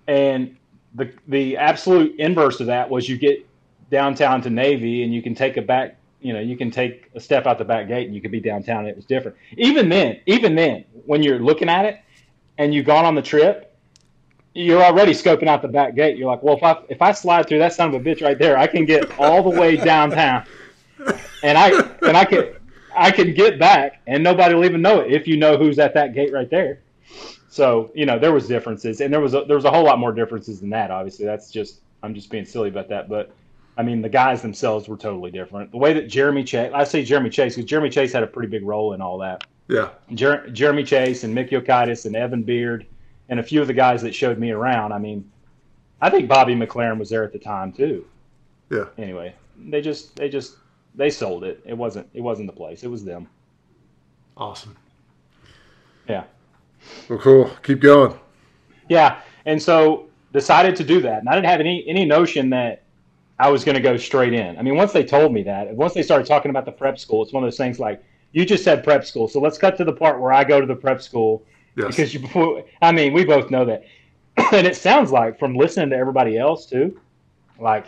And 0.07 0.57
the 0.94 1.12
the 1.29 1.57
absolute 1.57 2.18
inverse 2.18 2.61
of 2.61 2.66
that 2.66 2.90
was 2.90 3.09
you 3.09 3.16
get 3.16 3.46
downtown 3.90 4.42
to 4.42 4.50
Navy 4.50 5.03
and 5.03 5.12
you 5.12 5.22
can 5.22 5.35
take 5.35 5.57
a 5.57 5.62
back, 5.62 5.96
you 6.20 6.33
know, 6.33 6.40
you 6.40 6.57
can 6.57 6.70
take 6.70 7.11
a 7.14 7.20
step 7.20 7.46
out 7.46 7.59
the 7.59 7.64
back 7.64 7.88
gate 7.88 8.07
and 8.07 8.14
you 8.14 8.20
could 8.20 8.31
be 8.31 8.40
downtown. 8.40 8.87
It 8.87 8.96
was 8.96 9.05
different. 9.05 9.37
Even 9.57 9.88
then, 9.88 10.20
even 10.26 10.55
then, 10.55 10.85
when 11.07 11.22
you're 11.22 11.38
looking 11.38 11.68
at 11.68 11.85
it 11.85 12.00
and 12.59 12.74
you've 12.74 12.87
gone 12.87 13.05
on 13.05 13.14
the 13.14 13.22
trip, 13.22 13.76
you're 14.55 14.83
already 14.83 15.12
scoping 15.12 15.46
out 15.46 15.62
the 15.62 15.68
back 15.68 15.94
gate. 15.94 16.16
You're 16.16 16.31
like, 16.31 16.42
well, 16.42 16.57
if 16.57 16.62
I 16.62 16.76
if 16.88 17.03
I 17.03 17.12
slide 17.12 17.48
through 17.48 17.61
that 17.61 17.72
son 17.72 17.94
of 17.94 17.94
a 17.94 18.05
bitch 18.05 18.22
right 18.22 18.38
there, 18.38 18.59
I 18.59 18.66
can 18.66 18.85
get 18.85 19.18
all 19.18 19.42
the 19.42 19.61
way 19.61 19.76
downtown, 19.76 20.44
and 21.42 21.57
I 21.57 21.70
and 22.03 22.16
I 22.16 22.24
can 22.24 22.55
I 22.96 23.11
can 23.11 23.33
get 23.33 23.59
back, 23.59 24.03
and 24.07 24.24
nobody 24.24 24.55
will 24.55 24.64
even 24.64 24.83
know 24.83 25.00
it 25.00 25.12
if 25.12 25.29
you 25.29 25.37
know 25.37 25.57
who's 25.57 25.79
at 25.79 25.94
that 25.94 26.14
gate 26.14 26.33
right 26.33 26.50
there. 26.50 26.81
So 27.51 27.91
you 27.95 28.07
know 28.07 28.19
there 28.19 28.33
was 28.33 28.49
differences, 28.49 29.01
and 29.01 29.13
there 29.13 29.21
was 29.21 29.35
a, 29.35 29.45
there 29.45 29.57
was 29.57 29.67
a 29.67 29.71
whole 29.71 29.85
lot 29.85 29.99
more 29.99 30.13
differences 30.13 30.61
than 30.61 30.71
that. 30.71 30.91
Obviously, 30.91 31.27
that's 31.27 31.51
just 31.51 31.81
I'm 32.03 32.15
just 32.15 32.31
being 32.31 32.45
silly 32.45 32.69
about 32.69 32.89
that, 32.89 33.09
but. 33.09 33.33
I 33.77 33.83
mean, 33.83 34.03
the 34.03 34.11
guys 34.11 34.43
themselves 34.43 34.89
were 34.89 34.97
totally 34.97 35.31
different. 35.31 35.71
The 35.71 35.79
way 35.79 35.95
that 35.95 36.07
Jeremy 36.07 36.45
Chase, 36.45 36.71
I 36.75 36.85
say 36.85 37.03
Jeremy 37.03 37.31
Chase 37.31 37.55
because 37.55 37.71
Jeremy 37.71 37.89
Chase 37.89 38.13
had 38.13 38.23
a 38.23 38.27
pretty 38.27 38.49
big 38.51 38.63
role 38.63 38.93
in 38.93 39.01
all 39.01 39.17
that. 39.19 39.45
Yeah. 39.69 39.91
Jer- 40.13 40.51
Jeremy 40.51 40.83
Chase 40.83 41.25
and 41.25 41.35
Mick 41.35 41.51
Yokitis 41.51 42.05
and 42.05 42.15
Evan 42.15 42.43
Beard 42.43 42.85
and 43.31 43.41
a 43.41 43.43
few 43.43 43.63
of 43.63 43.69
the 43.69 43.73
guys 43.73 44.03
that 44.03 44.15
showed 44.15 44.39
me 44.39 44.51
around. 44.51 44.93
I 44.93 44.99
mean, 44.99 45.31
I 46.01 46.11
think 46.11 46.29
Bobby 46.29 46.55
McLaren 46.55 46.99
was 46.99 47.09
there 47.09 47.25
at 47.25 47.33
the 47.33 47.39
time 47.39 47.73
too. 47.73 48.05
Yeah. 48.71 48.87
Anyway, 48.99 49.35
they 49.57 49.81
just 49.81 50.17
they 50.17 50.29
just 50.29 50.57
they 50.95 51.09
sold 51.09 51.45
it. 51.45 51.63
It 51.65 51.75
wasn't 51.75 52.09
it 52.13 52.21
wasn't 52.21 52.49
the 52.49 52.57
place. 52.57 52.83
It 52.83 52.89
was 52.89 53.05
them. 53.05 53.29
Awesome. 54.37 54.77
Yeah. 56.09 56.25
Well, 57.09 57.19
cool. 57.19 57.51
Keep 57.62 57.81
going. 57.81 58.19
Yeah. 58.88 59.21
And 59.47 59.62
so 59.62 60.09
decided 60.33 60.77
to 60.77 60.85
do 60.85 61.01
that. 61.03 61.21
And 61.21 61.29
I 61.29 61.35
didn't 61.35 61.47
have 61.47 61.61
any 61.61 61.85
any 61.88 62.05
notion 62.05 62.51
that 62.51 62.83
I 63.38 63.51
was 63.51 63.64
going 63.64 63.75
to 63.75 63.81
go 63.83 63.97
straight 63.97 64.33
in. 64.33 64.59
I 64.59 64.62
mean, 64.62 64.77
once 64.77 64.93
they 64.93 65.05
told 65.05 65.33
me 65.33 65.43
that, 65.45 65.75
once 65.75 65.95
they 65.95 66.03
started 66.03 66.27
talking 66.27 66.51
about 66.51 66.64
the 66.66 66.73
prep 66.73 66.99
school, 66.99 67.23
it's 67.23 67.33
one 67.33 67.43
of 67.43 67.47
those 67.47 67.57
things 67.57 67.79
like 67.81 68.03
you 68.33 68.45
just 68.45 68.62
said 68.64 68.85
prep 68.85 69.05
school. 69.05 69.29
So 69.29 69.40
let's 69.40 69.59
cut 69.59 69.77
to 69.79 69.85
the 69.85 69.93
part 69.93 70.21
where 70.21 70.33
I 70.33 70.45
go 70.45 70.61
to 70.61 70.66
the 70.66 70.77
prep 70.77 71.03
school 71.03 71.43
Yes. 71.77 71.87
because 71.88 72.14
you 72.14 72.64
I 72.83 72.93
mean, 72.93 73.12
we 73.12 73.25
both 73.25 73.51
know 73.51 73.64
that. 73.64 73.85
and 74.53 74.66
it 74.66 74.77
sounds 74.77 75.11
like 75.11 75.38
from 75.38 75.55
listening 75.55 75.90
to 75.90 75.97
everybody 75.97 76.37
else 76.38 76.66
too, 76.66 77.01
like 77.59 77.87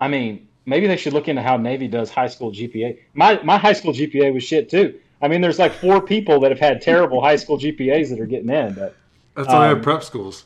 I 0.00 0.08
mean, 0.08 0.48
maybe 0.66 0.86
they 0.86 0.96
should 0.96 1.12
look 1.12 1.28
into 1.28 1.42
how 1.42 1.56
Navy 1.56 1.88
does 1.88 2.10
high 2.10 2.28
school 2.28 2.52
GPA. 2.52 2.98
My 3.14 3.40
my 3.42 3.58
high 3.58 3.72
school 3.72 3.92
GPA 3.92 4.32
was 4.32 4.44
shit 4.44 4.68
too. 4.68 4.98
I 5.24 5.28
mean, 5.28 5.40
there's 5.40 5.58
like 5.58 5.72
four 5.72 6.02
people 6.02 6.38
that 6.40 6.50
have 6.50 6.60
had 6.60 6.82
terrible 6.82 7.22
high 7.22 7.36
school 7.36 7.56
GPAs 7.58 8.10
that 8.10 8.20
are 8.20 8.26
getting 8.26 8.50
in, 8.50 8.74
but 8.74 8.94
That's 9.34 9.48
why 9.48 9.68
um, 9.68 9.76
have 9.76 9.82
prep 9.82 10.04
schools. 10.04 10.44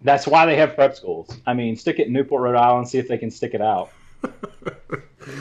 that's 0.00 0.26
why 0.26 0.46
they 0.46 0.56
have 0.56 0.74
prep 0.74 0.96
schools. 0.96 1.36
I 1.46 1.52
mean, 1.52 1.76
stick 1.76 1.98
it 1.98 2.06
in 2.06 2.12
Newport, 2.14 2.40
Rhode 2.42 2.56
Island, 2.56 2.88
see 2.88 2.96
if 2.96 3.08
they 3.08 3.18
can 3.18 3.30
stick 3.30 3.52
it 3.54 3.60
out. 3.60 3.90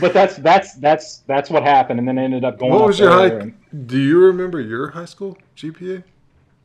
But 0.02 0.14
that's 0.14 0.36
that's 0.38 0.76
that's 0.76 1.20
that's 1.20 1.50
what 1.50 1.64
happened, 1.64 2.00
and 2.00 2.08
then 2.08 2.20
I 2.20 2.24
ended 2.24 2.44
up 2.44 2.60
going. 2.60 2.74
What 2.74 2.86
was 2.86 3.00
your 3.00 3.12
high? 3.12 3.28
and- 3.28 3.88
Do 3.88 3.98
you 3.98 4.20
remember 4.20 4.60
your 4.60 4.90
high 4.90 5.06
school 5.06 5.38
GPA? 5.56 6.04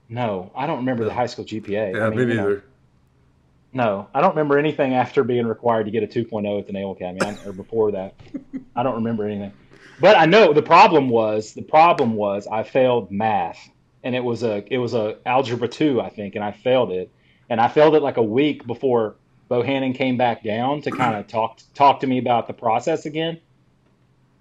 no, 0.09 0.50
I 0.57 0.66
don't 0.66 0.78
remember 0.78 1.04
the 1.04 1.14
high 1.14 1.26
school 1.26 1.44
GPA. 1.44 1.94
Yeah, 1.94 2.07
I 2.07 2.11
mean, 2.11 2.18
me 2.28 2.35
you 2.35 2.35
know, 2.35 2.48
neither. 2.48 2.64
No, 3.72 4.09
I 4.14 4.20
don't 4.20 4.30
remember 4.30 4.59
anything 4.59 4.94
after 4.94 5.22
being 5.22 5.46
required 5.46 5.85
to 5.85 5.92
get 5.92 6.02
a 6.02 6.07
2.0 6.07 6.59
at 6.59 6.66
the 6.66 6.72
Naval 6.72 6.92
Academy 6.92 7.20
I- 7.22 7.46
or 7.46 7.52
before 7.52 7.92
that. 7.92 8.14
I 8.76 8.83
don't 8.83 8.96
remember 8.96 9.26
anything. 9.26 9.52
But 10.00 10.16
I 10.16 10.26
know 10.26 10.52
the 10.52 10.62
problem 10.62 11.08
was 11.08 11.54
the 11.54 11.62
problem 11.62 12.14
was 12.14 12.46
I 12.46 12.62
failed 12.62 13.10
math, 13.10 13.70
and 14.02 14.14
it 14.14 14.24
was 14.24 14.42
a 14.42 14.64
it 14.72 14.78
was 14.78 14.94
a 14.94 15.16
algebra 15.26 15.68
two 15.68 16.00
I 16.00 16.10
think, 16.10 16.34
and 16.34 16.44
I 16.44 16.52
failed 16.52 16.90
it, 16.90 17.10
and 17.48 17.60
I 17.60 17.68
failed 17.68 17.94
it 17.94 18.02
like 18.02 18.16
a 18.16 18.22
week 18.22 18.66
before 18.66 19.16
Bohannon 19.50 19.94
came 19.94 20.16
back 20.16 20.42
down 20.42 20.82
to 20.82 20.90
kind 20.90 21.16
of 21.16 21.26
talk 21.28 21.60
talk 21.74 22.00
to 22.00 22.06
me 22.06 22.18
about 22.18 22.46
the 22.46 22.54
process 22.54 23.06
again, 23.06 23.40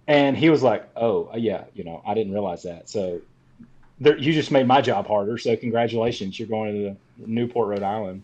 and 0.07 0.35
he 0.35 0.49
was 0.49 0.63
like, 0.63 0.89
"Oh 0.95 1.29
uh, 1.33 1.37
yeah, 1.37 1.65
you 1.73 1.83
know 1.83 2.01
I 2.05 2.13
didn't 2.13 2.33
realize 2.33 2.63
that, 2.63 2.89
so." 2.89 3.21
There, 3.99 4.17
you 4.17 4.33
just 4.33 4.49
made 4.49 4.65
my 4.65 4.81
job 4.81 5.07
harder, 5.07 5.37
so 5.37 5.55
congratulations! 5.55 6.37
You're 6.37 6.47
going 6.47 6.73
to 6.73 7.27
Newport, 7.27 7.69
Rhode 7.69 7.83
Island 7.83 8.23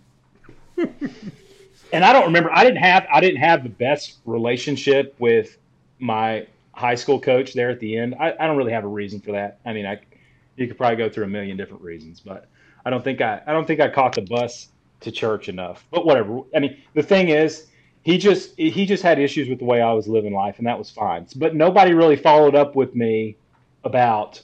and 1.93 2.03
I 2.05 2.13
don't 2.13 2.25
remember. 2.25 2.51
I 2.51 2.63
didn't 2.63 2.82
have 2.82 3.08
I 3.12 3.21
didn't 3.21 3.41
have 3.41 3.63
the 3.63 3.69
best 3.69 4.17
relationship 4.25 5.15
with 5.19 5.58
my 5.99 6.47
high 6.80 6.96
school 6.96 7.20
coach 7.20 7.54
there 7.54 7.70
at 7.70 7.80
the 7.82 7.98
end. 7.98 8.15
I, 8.20 8.34
I 8.39 8.48
don't 8.48 8.56
really 8.56 8.72
have 8.72 8.86
a 8.86 8.88
reason 8.88 9.20
for 9.20 9.34
that. 9.34 9.60
I 9.65 9.74
mean, 9.74 9.86
I 9.86 10.00
you 10.56 10.68
could 10.68 10.78
probably 10.78 10.98
go 10.98 11.10
through 11.10 11.26
a 11.26 11.28
million 11.28 11.58
different 11.58 11.84
reasons, 11.84 12.22
but 12.22 12.48
I 12.86 12.89
don't 12.89 13.04
think 13.04 13.22
I 13.22 13.42
I 13.46 13.52
don't 13.52 13.68
think 13.68 13.82
I 13.82 13.89
caught 13.89 14.15
the 14.15 14.22
bus 14.22 14.70
to 15.02 15.12
church 15.12 15.50
enough. 15.50 15.86
But 15.92 16.06
whatever. 16.06 16.42
I 16.56 16.60
mean, 16.60 16.78
the 16.94 17.04
thing 17.04 17.30
is, 17.30 17.68
he 18.04 18.18
just 18.18 18.58
he 18.58 18.86
just 18.86 19.04
had 19.04 19.20
issues 19.20 19.50
with 19.50 19.60
the 19.60 19.65
way 19.65 19.82
I 19.82 19.92
was 19.92 20.08
living 20.08 20.34
life, 20.34 20.58
and 20.58 20.68
that 20.68 20.78
was 20.78 20.89
fine. 20.89 21.28
But 21.36 21.54
nobody 21.54 21.94
really 21.94 22.15
followed 22.15 22.56
up 22.56 22.76
with 22.76 22.96
me 22.96 23.36
about 23.84 24.42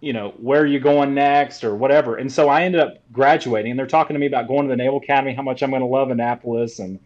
you 0.00 0.12
know, 0.12 0.32
where 0.36 0.60
are 0.60 0.66
you 0.66 0.78
going 0.78 1.12
next 1.12 1.64
or 1.64 1.74
whatever. 1.74 2.18
And 2.18 2.30
so 2.30 2.48
I 2.48 2.62
ended 2.62 2.80
up 2.80 2.98
graduating 3.12 3.72
and 3.72 3.78
they're 3.80 3.88
talking 3.88 4.14
to 4.14 4.20
me 4.20 4.26
about 4.26 4.46
going 4.46 4.62
to 4.62 4.68
the 4.68 4.76
Naval 4.76 4.98
Academy, 4.98 5.34
how 5.34 5.42
much 5.42 5.60
I'm 5.60 5.70
going 5.70 5.80
to 5.80 5.86
love 5.86 6.12
Annapolis 6.12 6.78
and, 6.78 7.00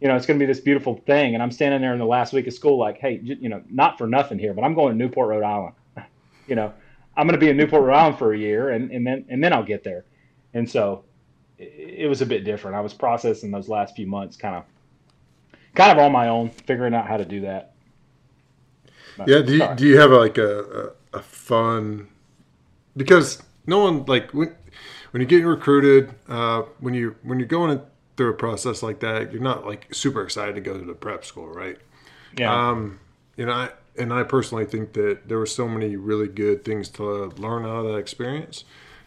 you 0.00 0.08
know, 0.08 0.16
it's 0.16 0.26
going 0.26 0.38
to 0.38 0.42
be 0.42 0.50
this 0.50 0.60
beautiful 0.60 0.96
thing. 1.06 1.34
And 1.34 1.42
I'm 1.42 1.50
standing 1.50 1.80
there 1.80 1.92
in 1.92 1.98
the 1.98 2.04
last 2.06 2.32
week 2.32 2.46
of 2.46 2.52
school, 2.52 2.78
like, 2.78 2.98
hey, 2.98 3.20
you 3.22 3.48
know, 3.48 3.62
not 3.70 3.96
for 3.98 4.06
nothing 4.06 4.38
here, 4.38 4.52
but 4.52 4.62
I'm 4.62 4.74
going 4.74 4.92
to 4.92 4.98
Newport, 4.98 5.28
Rhode 5.28 5.44
Island. 5.44 5.74
you 6.46 6.54
know, 6.54 6.72
I'm 7.16 7.26
going 7.26 7.38
to 7.38 7.44
be 7.44 7.48
in 7.48 7.56
Newport, 7.56 7.82
Rhode 7.82 7.96
Island 7.96 8.18
for 8.18 8.32
a 8.34 8.38
year 8.38 8.70
and, 8.70 8.90
and 8.90 9.06
then, 9.06 9.24
and 9.28 9.42
then 9.42 9.52
I'll 9.52 9.64
get 9.64 9.84
there. 9.84 10.04
And 10.52 10.68
so 10.68 11.04
it, 11.58 12.00
it 12.00 12.08
was 12.08 12.20
a 12.20 12.26
bit 12.26 12.44
different. 12.44 12.76
I 12.76 12.80
was 12.80 12.92
processing 12.92 13.50
those 13.50 13.68
last 13.68 13.96
few 13.96 14.06
months 14.06 14.36
kind 14.36 14.56
of, 14.56 14.64
kind 15.74 15.92
of 15.92 16.04
on 16.04 16.12
my 16.12 16.28
own, 16.28 16.50
figuring 16.50 16.94
out 16.94 17.06
how 17.06 17.16
to 17.16 17.24
do 17.24 17.40
that. 17.42 17.72
But- 19.16 19.28
Yeah. 19.28 19.40
Do 19.40 19.52
you, 19.52 19.58
sorry. 19.58 19.76
do 19.76 19.86
you 19.86 19.98
have 19.98 20.10
like 20.10 20.36
a, 20.36 20.92
a, 21.14 21.18
a 21.18 21.22
fun? 21.22 22.08
Because 22.96 23.42
no 23.66 23.80
one 23.80 24.04
like 24.06 24.32
when 24.32 24.54
when 25.10 25.20
you're 25.20 25.28
getting 25.28 25.46
recruited, 25.46 26.14
uh, 26.28 26.62
when 26.80 26.92
you 26.94 27.16
when 27.22 27.38
you're 27.38 27.48
going 27.48 27.80
through 28.16 28.30
a 28.30 28.34
process 28.34 28.82
like 28.82 29.00
that, 29.00 29.32
you're 29.32 29.42
not 29.42 29.66
like 29.66 29.88
super 29.92 30.22
excited 30.22 30.54
to 30.54 30.60
go 30.60 30.78
to 30.78 30.84
the 30.84 30.94
prep 30.94 31.24
school, 31.24 31.48
right? 31.48 31.78
yeah. 32.36 32.60
Um, 32.70 33.00
you 33.36 33.46
know, 33.46 33.52
I, 33.52 33.70
and 33.98 34.12
I 34.12 34.22
personally 34.24 34.64
think 34.66 34.92
that 34.94 35.28
there 35.28 35.38
were 35.38 35.46
so 35.46 35.68
many 35.68 35.96
really 35.96 36.28
good 36.28 36.64
things 36.64 36.88
to 36.90 37.04
learn 37.36 37.64
out 37.64 37.84
of 37.84 37.86
that 37.86 37.96
experience. 37.96 38.64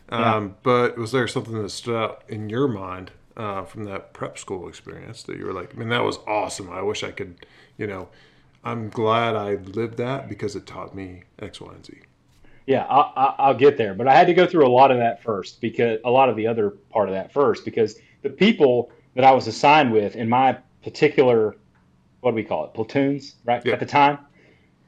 Um, 0.09 0.55
But 0.63 0.97
was 0.97 1.11
there 1.11 1.27
something 1.27 1.61
that 1.61 1.69
stood 1.69 1.95
out 1.95 2.23
in 2.27 2.49
your 2.49 2.67
mind 2.67 3.11
uh, 3.37 3.63
from 3.65 3.85
that 3.85 4.13
prep 4.13 4.37
school 4.37 4.67
experience 4.67 5.23
that 5.23 5.37
you 5.37 5.45
were 5.45 5.53
like, 5.53 5.75
I 5.75 5.77
mean, 5.77 5.89
that 5.89 6.03
was 6.03 6.17
awesome. 6.27 6.69
I 6.69 6.81
wish 6.81 7.03
I 7.03 7.11
could, 7.11 7.45
you 7.77 7.87
know, 7.87 8.09
I'm 8.63 8.89
glad 8.89 9.35
I 9.35 9.55
lived 9.55 9.97
that 9.97 10.27
because 10.27 10.55
it 10.55 10.65
taught 10.65 10.95
me 10.95 11.23
X, 11.39 11.61
Y, 11.61 11.73
and 11.73 11.85
Z. 11.85 11.99
Yeah, 12.65 12.85
I, 12.85 12.99
I, 12.99 13.35
I'll 13.39 13.55
get 13.55 13.77
there, 13.77 13.93
but 13.95 14.07
I 14.07 14.15
had 14.15 14.27
to 14.27 14.33
go 14.33 14.45
through 14.45 14.65
a 14.67 14.69
lot 14.69 14.91
of 14.91 14.97
that 14.97 15.23
first 15.23 15.59
because 15.59 15.99
a 16.05 16.11
lot 16.11 16.29
of 16.29 16.35
the 16.35 16.47
other 16.47 16.71
part 16.91 17.09
of 17.09 17.15
that 17.15 17.33
first 17.33 17.65
because 17.65 17.99
the 18.21 18.29
people 18.29 18.91
that 19.15 19.23
I 19.23 19.31
was 19.31 19.47
assigned 19.47 19.91
with 19.91 20.15
in 20.15 20.29
my 20.29 20.57
particular, 20.83 21.55
what 22.21 22.31
do 22.31 22.35
we 22.35 22.43
call 22.43 22.65
it, 22.65 22.73
platoons, 22.73 23.35
right 23.45 23.65
Yeah. 23.65 23.73
at 23.73 23.79
the 23.79 23.85
time. 23.85 24.19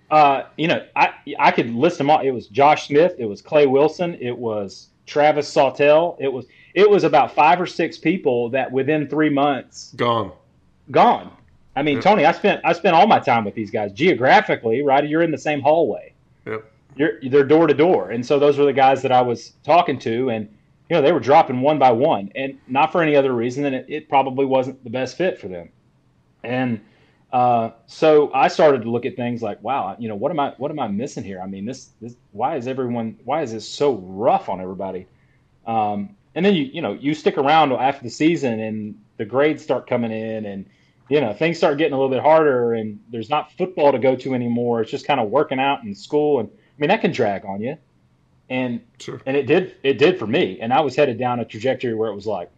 Uh, 0.10 0.44
you 0.58 0.68
know, 0.68 0.86
I 0.96 1.14
I 1.40 1.52
could 1.52 1.74
list 1.74 1.98
them 1.98 2.10
all. 2.10 2.20
It 2.20 2.32
was 2.32 2.48
Josh 2.48 2.88
Smith, 2.88 3.16
it 3.18 3.26
was 3.26 3.42
Clay 3.42 3.66
Wilson, 3.66 4.18
it 4.20 4.38
was 4.38 4.90
Travis 5.06 5.48
Sawtell, 5.48 6.18
it 6.20 6.32
was 6.32 6.46
it 6.74 6.90
was 6.90 7.04
about 7.04 7.34
five 7.34 7.60
or 7.62 7.66
six 7.66 7.98
people 7.98 8.50
that 8.50 8.72
within 8.72 9.08
three 9.08 9.30
months 9.30 9.94
Gone. 9.96 10.32
gone. 10.92 11.32
I 11.76 11.84
mean, 11.84 11.96
Yep. 11.96 12.04
Tony, 12.04 12.26
I 12.26 12.34
spent 12.34 12.62
I 12.66 12.74
spent 12.74 12.96
all 12.96 13.08
my 13.08 13.20
time 13.20 13.46
with 13.46 13.56
these 13.56 13.72
guys 13.72 13.94
geographically, 13.94 14.82
right? 14.82 15.08
You're 15.08 15.22
in 15.22 15.32
the 15.32 15.38
same 15.38 15.62
hallway 15.62 16.14
Yep. 16.46 16.66
you're 16.98 17.20
they're 17.30 17.46
door 17.46 17.68
to 17.68 17.74
door, 17.74 18.10
and 18.12 18.26
so 18.26 18.38
those 18.38 18.58
were 18.58 18.66
the 18.66 18.74
guys 18.74 19.02
that 19.04 19.14
I 19.14 19.22
was 19.22 19.54
talking 19.64 19.98
to, 20.00 20.30
and 20.30 20.50
you 20.92 20.98
know 20.98 21.02
they 21.02 21.14
were 21.14 21.22
dropping 21.22 21.62
one 21.62 21.80
by 21.80 21.92
one, 21.92 22.32
and 22.36 22.60
not 22.68 22.92
for 22.92 23.02
any 23.02 23.16
other 23.16 23.32
reason 23.32 23.64
than 23.64 23.74
it, 23.74 23.86
it 23.88 24.10
probably 24.10 24.46
wasn't 24.46 24.84
the 24.84 24.90
best 24.90 25.16
fit 25.16 25.40
for 25.40 25.48
them. 25.48 25.70
And 26.44 26.82
Uh, 27.32 27.72
so 27.88 28.30
I 28.34 28.50
started 28.50 28.82
to 28.82 28.92
look 28.92 29.06
at 29.06 29.16
things 29.16 29.42
like, 29.42 29.64
wow, 29.64 29.96
you 29.98 30.10
know, 30.10 30.18
what 30.18 30.32
am 30.32 30.40
I, 30.42 30.54
what 30.58 30.70
am 30.70 30.80
I 30.80 30.90
missing 30.90 31.24
here? 31.24 31.40
I 31.40 31.48
mean, 31.48 31.66
this, 31.66 31.92
this 32.02 32.18
why 32.34 32.58
is 32.58 32.68
everyone, 32.68 33.18
why 33.24 33.42
is 33.42 33.54
this 33.54 33.66
so 33.66 33.96
rough 33.96 34.50
on 34.50 34.60
everybody? 34.60 35.08
Um, 35.66 36.18
and 36.36 36.46
then 36.46 36.56
you, 36.56 36.66
you 36.66 36.82
know, 36.82 36.92
you 36.92 37.14
stick 37.14 37.38
around 37.38 37.72
after 37.72 38.04
the 38.04 38.10
season 38.10 38.60
and 38.60 38.96
the 39.16 39.24
grades 39.24 39.64
start 39.64 39.88
coming 39.88 40.12
in 40.12 40.46
and, 40.46 40.66
you 41.08 41.22
know, 41.22 41.32
things 41.32 41.56
start 41.58 41.78
getting 41.78 41.94
a 41.94 41.96
little 41.96 42.10
bit 42.10 42.22
harder 42.22 42.74
and 42.74 43.00
there's 43.10 43.30
not 43.30 43.54
football 43.54 43.94
to 43.94 44.00
go 44.00 44.18
to 44.18 44.34
anymore. 44.34 44.82
It's 44.82 44.92
just 44.92 45.08
kind 45.08 45.22
of 45.22 45.30
working 45.30 45.60
out 45.60 45.86
in 45.86 45.96
school. 45.96 46.42
And 46.42 46.50
I 46.50 46.76
mean, 46.80 46.90
that 46.90 47.00
can 47.00 47.14
drag 47.14 47.46
on 47.46 47.62
you. 47.62 47.78
And, 48.52 48.82
Sure. 49.00 49.22
and 49.26 49.38
it 49.38 49.48
did, 49.48 49.76
it 49.82 49.98
did 49.98 50.20
for 50.20 50.28
me. 50.28 50.60
And 50.60 50.74
I 50.74 50.82
was 50.82 50.96
headed 50.96 51.18
down 51.18 51.40
a 51.40 51.46
trajectory 51.46 51.96
where 51.96 52.10
it 52.10 52.16
was 52.16 52.28
like, 52.28 52.52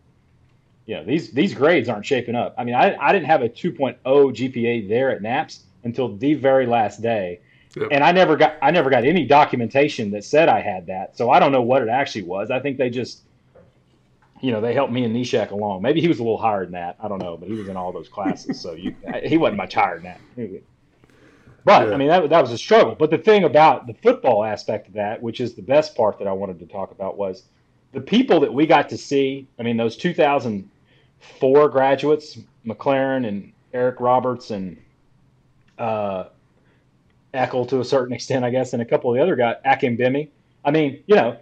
you 0.87 0.95
know, 0.95 1.05
these 1.05 1.31
these 1.31 1.53
grades 1.53 1.87
aren't 1.87 2.05
shaping 2.05 2.35
up. 2.35 2.55
I 2.57 2.63
mean, 2.63 2.75
I, 2.75 2.97
I 2.97 3.13
didn't 3.13 3.27
have 3.27 3.41
a 3.41 3.47
2.0 3.47 4.03
GPA 4.03 4.89
there 4.89 5.11
at 5.11 5.21
NAPS 5.21 5.63
until 5.83 6.17
the 6.17 6.33
very 6.33 6.65
last 6.65 7.01
day. 7.01 7.39
Yep. 7.75 7.89
And 7.91 8.03
I 8.03 8.11
never 8.11 8.35
got 8.35 8.57
I 8.61 8.71
never 8.71 8.89
got 8.89 9.05
any 9.05 9.25
documentation 9.25 10.11
that 10.11 10.25
said 10.25 10.49
I 10.49 10.61
had 10.61 10.87
that. 10.87 11.15
So 11.15 11.29
I 11.29 11.39
don't 11.39 11.51
know 11.51 11.61
what 11.61 11.83
it 11.83 11.89
actually 11.89 12.23
was. 12.23 12.51
I 12.51 12.59
think 12.59 12.77
they 12.77 12.89
just 12.89 13.21
you 14.41 14.51
know, 14.51 14.59
they 14.59 14.73
helped 14.73 14.91
me 14.91 15.05
and 15.05 15.15
Nishak 15.15 15.51
along. 15.51 15.83
Maybe 15.83 16.01
he 16.01 16.09
was 16.09 16.19
a 16.19 16.23
little 16.23 16.37
higher 16.37 16.65
than 16.65 16.73
that. 16.73 16.97
I 17.01 17.07
don't 17.07 17.19
know, 17.19 17.37
but 17.37 17.47
he 17.47 17.55
was 17.55 17.69
in 17.69 17.77
all 17.77 17.93
those 17.93 18.09
classes, 18.09 18.59
so 18.59 18.73
you 18.73 18.93
he 19.23 19.37
wasn't 19.37 19.57
much 19.57 19.75
higher 19.75 19.99
than 19.99 20.15
that. 20.35 20.61
But 21.65 21.87
Yeah. 21.87 21.93
I 21.93 21.97
mean, 21.97 22.09
that 22.09 22.29
that 22.29 22.41
was 22.41 22.51
a 22.51 22.57
struggle. 22.57 22.95
But 22.95 23.09
the 23.09 23.17
thing 23.17 23.43
about 23.43 23.87
the 23.87 23.93
football 23.93 24.43
aspect 24.43 24.87
of 24.87 24.93
that, 24.93 25.21
which 25.21 25.39
is 25.39 25.53
the 25.53 25.61
best 25.61 25.95
part 25.95 26.19
that 26.19 26.27
I 26.27 26.31
wanted 26.31 26.59
to 26.59 26.65
talk 26.65 26.91
about, 26.91 27.17
was 27.17 27.43
the 27.93 28.01
people 28.01 28.39
that 28.41 28.53
we 28.53 28.65
got 28.65 28.89
to 28.89 28.97
see. 28.97 29.47
I 29.59 29.63
mean, 29.63 29.77
those 29.77 29.95
2004 29.97 31.69
graduates, 31.69 32.39
McLaren 32.65 33.27
and 33.27 33.53
Eric 33.73 33.99
Roberts 33.99 34.51
and 34.51 34.77
uh, 35.77 36.25
Eckel 37.33 37.67
to 37.69 37.79
a 37.79 37.85
certain 37.85 38.13
extent, 38.13 38.45
I 38.45 38.49
guess, 38.49 38.73
and 38.73 38.81
a 38.81 38.85
couple 38.85 39.09
of 39.11 39.15
the 39.15 39.23
other 39.23 39.35
guys, 39.35 39.55
Akim 39.65 39.97
Bimi. 39.97 40.29
I 40.65 40.71
mean, 40.71 41.03
you 41.07 41.15
know, 41.15 41.37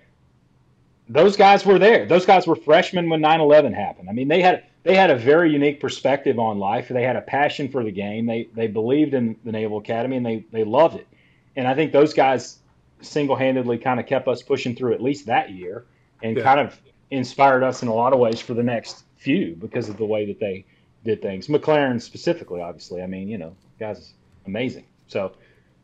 those 1.09 1.35
guys 1.35 1.65
were 1.65 1.77
there. 1.77 2.05
Those 2.05 2.25
guys 2.25 2.47
were 2.47 2.55
freshmen 2.55 3.09
when 3.09 3.21
9/11 3.21 3.73
happened. 3.73 4.09
I 4.09 4.13
mean, 4.13 4.27
they 4.27 4.41
had 4.41 4.63
they 4.83 4.95
had 4.95 5.11
a 5.11 5.15
very 5.15 5.51
unique 5.51 5.79
perspective 5.79 6.39
on 6.39 6.57
life. 6.57 6.87
They 6.89 7.03
had 7.03 7.15
a 7.15 7.21
passion 7.21 7.69
for 7.69 7.83
the 7.83 7.91
game. 7.91 8.25
They 8.25 8.49
they 8.53 8.67
believed 8.67 9.13
in 9.13 9.37
the 9.45 9.51
Naval 9.51 9.77
Academy 9.77 10.17
and 10.17 10.25
they 10.25 10.45
they 10.51 10.63
loved 10.63 10.95
it. 10.95 11.07
And 11.55 11.67
I 11.67 11.75
think 11.75 11.91
those 11.91 12.13
guys 12.13 12.59
single-handedly 13.01 13.77
kind 13.79 13.99
of 13.99 14.05
kept 14.05 14.27
us 14.27 14.41
pushing 14.41 14.75
through 14.75 14.93
at 14.93 15.01
least 15.01 15.25
that 15.25 15.49
year 15.51 15.85
and 16.23 16.37
Yeah. 16.37 16.43
kind 16.43 16.59
of 16.59 16.79
inspired 17.09 17.63
us 17.63 17.81
in 17.81 17.87
a 17.87 17.93
lot 17.93 18.13
of 18.13 18.19
ways 18.19 18.39
for 18.39 18.53
the 18.53 18.63
next 18.63 19.03
few 19.17 19.55
because 19.55 19.89
of 19.89 19.97
the 19.97 20.05
way 20.05 20.25
that 20.25 20.39
they 20.39 20.65
did 21.03 21.21
things. 21.21 21.47
McLaren 21.47 21.99
specifically, 22.01 22.61
obviously. 22.61 23.01
I 23.01 23.07
mean, 23.07 23.27
you 23.27 23.37
know, 23.37 23.55
guys, 23.79 23.97
is 23.99 24.13
amazing. 24.45 24.85
So 25.07 25.33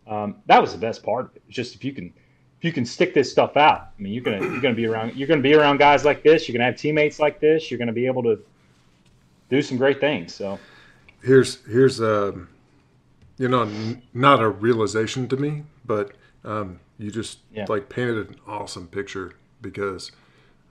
um, 0.08 0.36
that 0.46 0.62
was 0.62 0.72
the 0.72 0.78
best 0.78 1.04
part 1.04 1.26
of 1.26 1.36
it. 1.36 1.42
Just 1.50 1.76
if 1.76 1.84
you 1.84 1.92
can 1.92 2.14
if 2.60 2.64
you 2.64 2.72
can 2.72 2.86
stick 2.86 3.14
this 3.14 3.32
stuff 3.32 3.58
out. 3.58 3.90
I 3.98 4.02
mean, 4.02 4.14
you're 4.14 4.24
gonna 4.24 4.42
you're 4.42 4.62
gonna 4.62 4.74
be 4.76 4.86
around 4.88 5.16
you're 5.16 5.28
gonna 5.28 5.42
be 5.42 5.54
around 5.54 5.78
guys 5.78 6.06
like 6.06 6.24
this. 6.24 6.48
You're 6.48 6.54
gonna 6.54 6.66
have 6.72 6.78
teammates 6.78 7.20
like 7.20 7.40
this. 7.40 7.70
You're 7.70 7.78
gonna 7.80 7.94
be 7.94 8.06
able 8.08 8.24
to 8.24 8.40
do 9.50 9.62
some 9.62 9.78
great 9.78 10.00
things. 10.00 10.34
So 10.34 10.60
here's 11.22 11.66
here's 11.66 12.00
a 12.00 12.34
you 13.38 13.48
know 13.48 13.64
n- 13.64 14.02
not 14.14 14.42
a 14.42 14.48
realization 14.50 15.28
to 15.28 15.36
me 15.38 15.64
but 15.86 16.12
um 16.44 16.80
you 17.00 17.10
just 17.12 17.40
Yeah. 17.52 17.66
like 17.68 17.90
painted 17.90 18.30
an 18.30 18.36
awesome 18.48 18.88
picture 18.88 19.34
because 19.62 20.12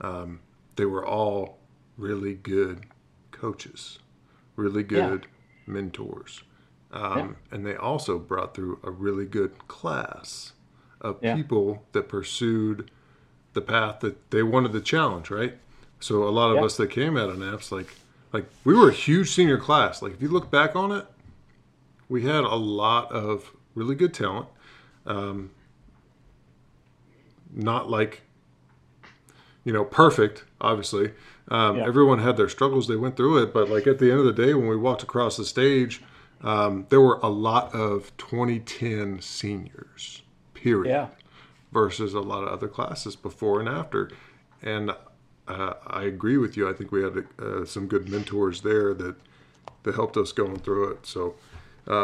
um 0.01 0.41
they 0.77 0.85
were 0.85 1.05
all 1.07 1.59
really 1.97 2.35
good 2.35 2.87
coaches 3.33 3.99
really 4.57 4.83
Yeah. 4.89 5.09
good 5.09 5.27
mentors 5.67 6.43
um 6.93 7.37
and 7.51 7.67
they 7.67 7.75
also 7.77 8.19
brought 8.19 8.55
through 8.55 8.79
a 8.85 8.91
really 8.91 9.27
good 9.27 9.67
class 9.69 10.53
of 11.01 11.19
Yeah. 11.23 11.35
people 11.35 11.85
that 11.93 12.09
pursued 12.09 12.91
the 13.53 13.61
path 13.61 14.01
that 14.01 14.31
they 14.31 14.43
wanted 14.45 14.73
to 14.73 14.81
challenge 14.81 15.31
right 15.31 15.59
so 15.99 16.23
a 16.25 16.31
lot 16.31 16.51
of 16.51 16.57
Yeah. 16.57 16.65
us 16.65 16.77
that 16.77 16.91
came 16.91 17.17
out 17.17 17.31
of 17.31 17.39
naps 17.39 17.73
like 17.73 17.95
like 18.33 18.47
we 18.65 18.75
were 18.75 18.91
a 18.91 18.95
huge 18.95 19.31
senior 19.31 19.59
class. 19.59 20.03
Like 20.03 20.12
if 20.15 20.23
you 20.23 20.29
look 20.29 20.51
back 20.51 20.77
on 20.77 20.93
it, 20.93 21.07
we 22.09 22.23
had 22.23 22.45
a 22.45 22.55
lot 22.55 23.11
of 23.12 23.53
really 23.75 23.95
good 23.95 24.15
talent. 24.15 24.49
Um, 25.07 25.51
not 27.53 27.89
like 27.89 28.23
you 29.65 29.73
know 29.73 29.85
perfect, 29.85 30.45
obviously. 30.61 31.12
Um, 31.49 31.77
Yeah. 31.77 31.87
Everyone 31.87 32.19
had 32.19 32.37
their 32.37 32.49
struggles; 32.49 32.89
they 32.89 32.97
went 32.97 33.17
through 33.17 33.43
it. 33.43 33.55
But 33.55 33.71
like 33.71 33.87
at 33.87 33.99
the 33.99 34.11
end 34.11 34.21
of 34.21 34.27
the 34.27 34.33
day, 34.33 34.55
when 34.55 34.69
we 34.69 34.77
walked 34.77 35.03
across 35.03 35.37
the 35.37 35.45
stage, 35.45 36.03
um, 36.43 36.87
there 36.89 37.01
were 37.01 37.21
a 37.23 37.29
lot 37.29 37.75
of 37.75 38.17
2010 38.17 39.21
seniors. 39.21 40.23
Period 40.55 40.91
yeah, 40.91 41.07
versus 41.71 42.15
a 42.15 42.21
lot 42.21 42.43
of 42.43 42.49
other 42.49 42.67
classes 42.67 43.15
before 43.15 43.61
and 43.61 43.69
after. 43.69 44.11
And 44.62 44.91
uh, 45.48 45.74
I 45.87 46.04
agree 46.04 46.37
with 46.38 46.56
you. 46.56 46.68
I 46.68 46.72
think 46.72 46.92
we 46.92 47.02
had 47.02 47.24
uh, 47.38 47.64
some 47.64 47.87
good 47.87 48.09
mentors 48.09 48.62
there 48.62 48.94
that 48.94 49.16
that 49.85 49.94
helped 49.94 50.16
us 50.16 50.32
going 50.32 50.59
through 50.59 50.90
it. 50.92 51.06
So 51.06 51.37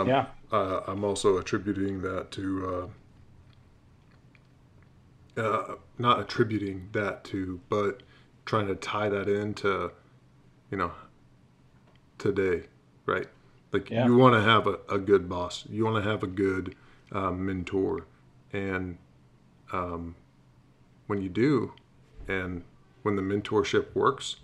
yeah, 0.07 0.27
uh, 0.53 0.81
I'm 0.87 1.05
also 1.05 1.39
attributing 1.39 2.03
that 2.03 2.31
to 2.33 2.91
uh, 5.37 5.41
uh, 5.41 5.75
not 5.99 6.21
attributing 6.21 6.89
that 6.93 7.25
to, 7.25 7.61
but 7.69 8.03
trying 8.45 8.67
to 8.69 8.75
tie 8.75 9.09
that 9.09 9.29
into 9.29 9.93
you 10.71 10.77
know 10.77 10.93
today, 12.19 12.65
right? 13.07 13.29
Like 13.73 13.91
Yeah. 13.91 14.07
you 14.07 14.17
want 14.17 14.35
to 14.35 14.43
have 14.43 14.67
a, 14.67 14.79
a 14.89 14.99
good 14.99 15.29
boss, 15.29 15.65
you 15.69 15.85
want 15.85 16.03
to 16.03 16.09
have 16.09 16.23
a 16.23 16.27
good 16.27 16.77
um, 17.13 17.45
mentor, 17.47 18.07
and 18.53 18.99
um, 19.73 20.15
when 21.07 21.23
you 21.23 21.29
do, 21.29 21.73
and 22.29 22.63
when 23.03 23.17
the 23.17 23.23
mentorship 23.23 23.95
works, 23.95 24.37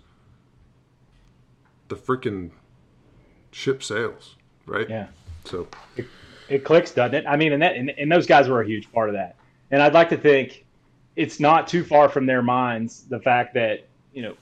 the 1.87 1.95
freaking 1.95 2.51
ship 3.51 3.83
sails, 3.83 4.35
right? 4.65 4.89
yeah. 4.89 5.07
So 5.45 5.67
It 6.49 6.63
clicks, 6.63 6.91
doesn't 6.91 7.15
it? 7.15 7.25
I 7.27 7.35
mean, 7.35 7.53
and 7.53 7.61
that 7.61 7.75
and, 7.75 7.91
and 7.91 8.11
those 8.11 8.25
guys 8.25 8.47
were 8.47 8.61
a 8.61 8.67
huge 8.67 8.91
part 8.91 9.09
of 9.09 9.15
that. 9.15 9.35
And 9.71 9.81
I'd 9.81 9.93
like 9.93 10.09
to 10.09 10.17
think 10.17 10.65
it's 11.15 11.39
not 11.39 11.67
too 11.67 11.83
far 11.83 12.09
from 12.09 12.25
their 12.25 12.41
minds 12.41 13.03
the 13.09 13.19
fact 13.19 13.53
that 13.53 13.87
you 14.13 14.21
know 14.21 14.35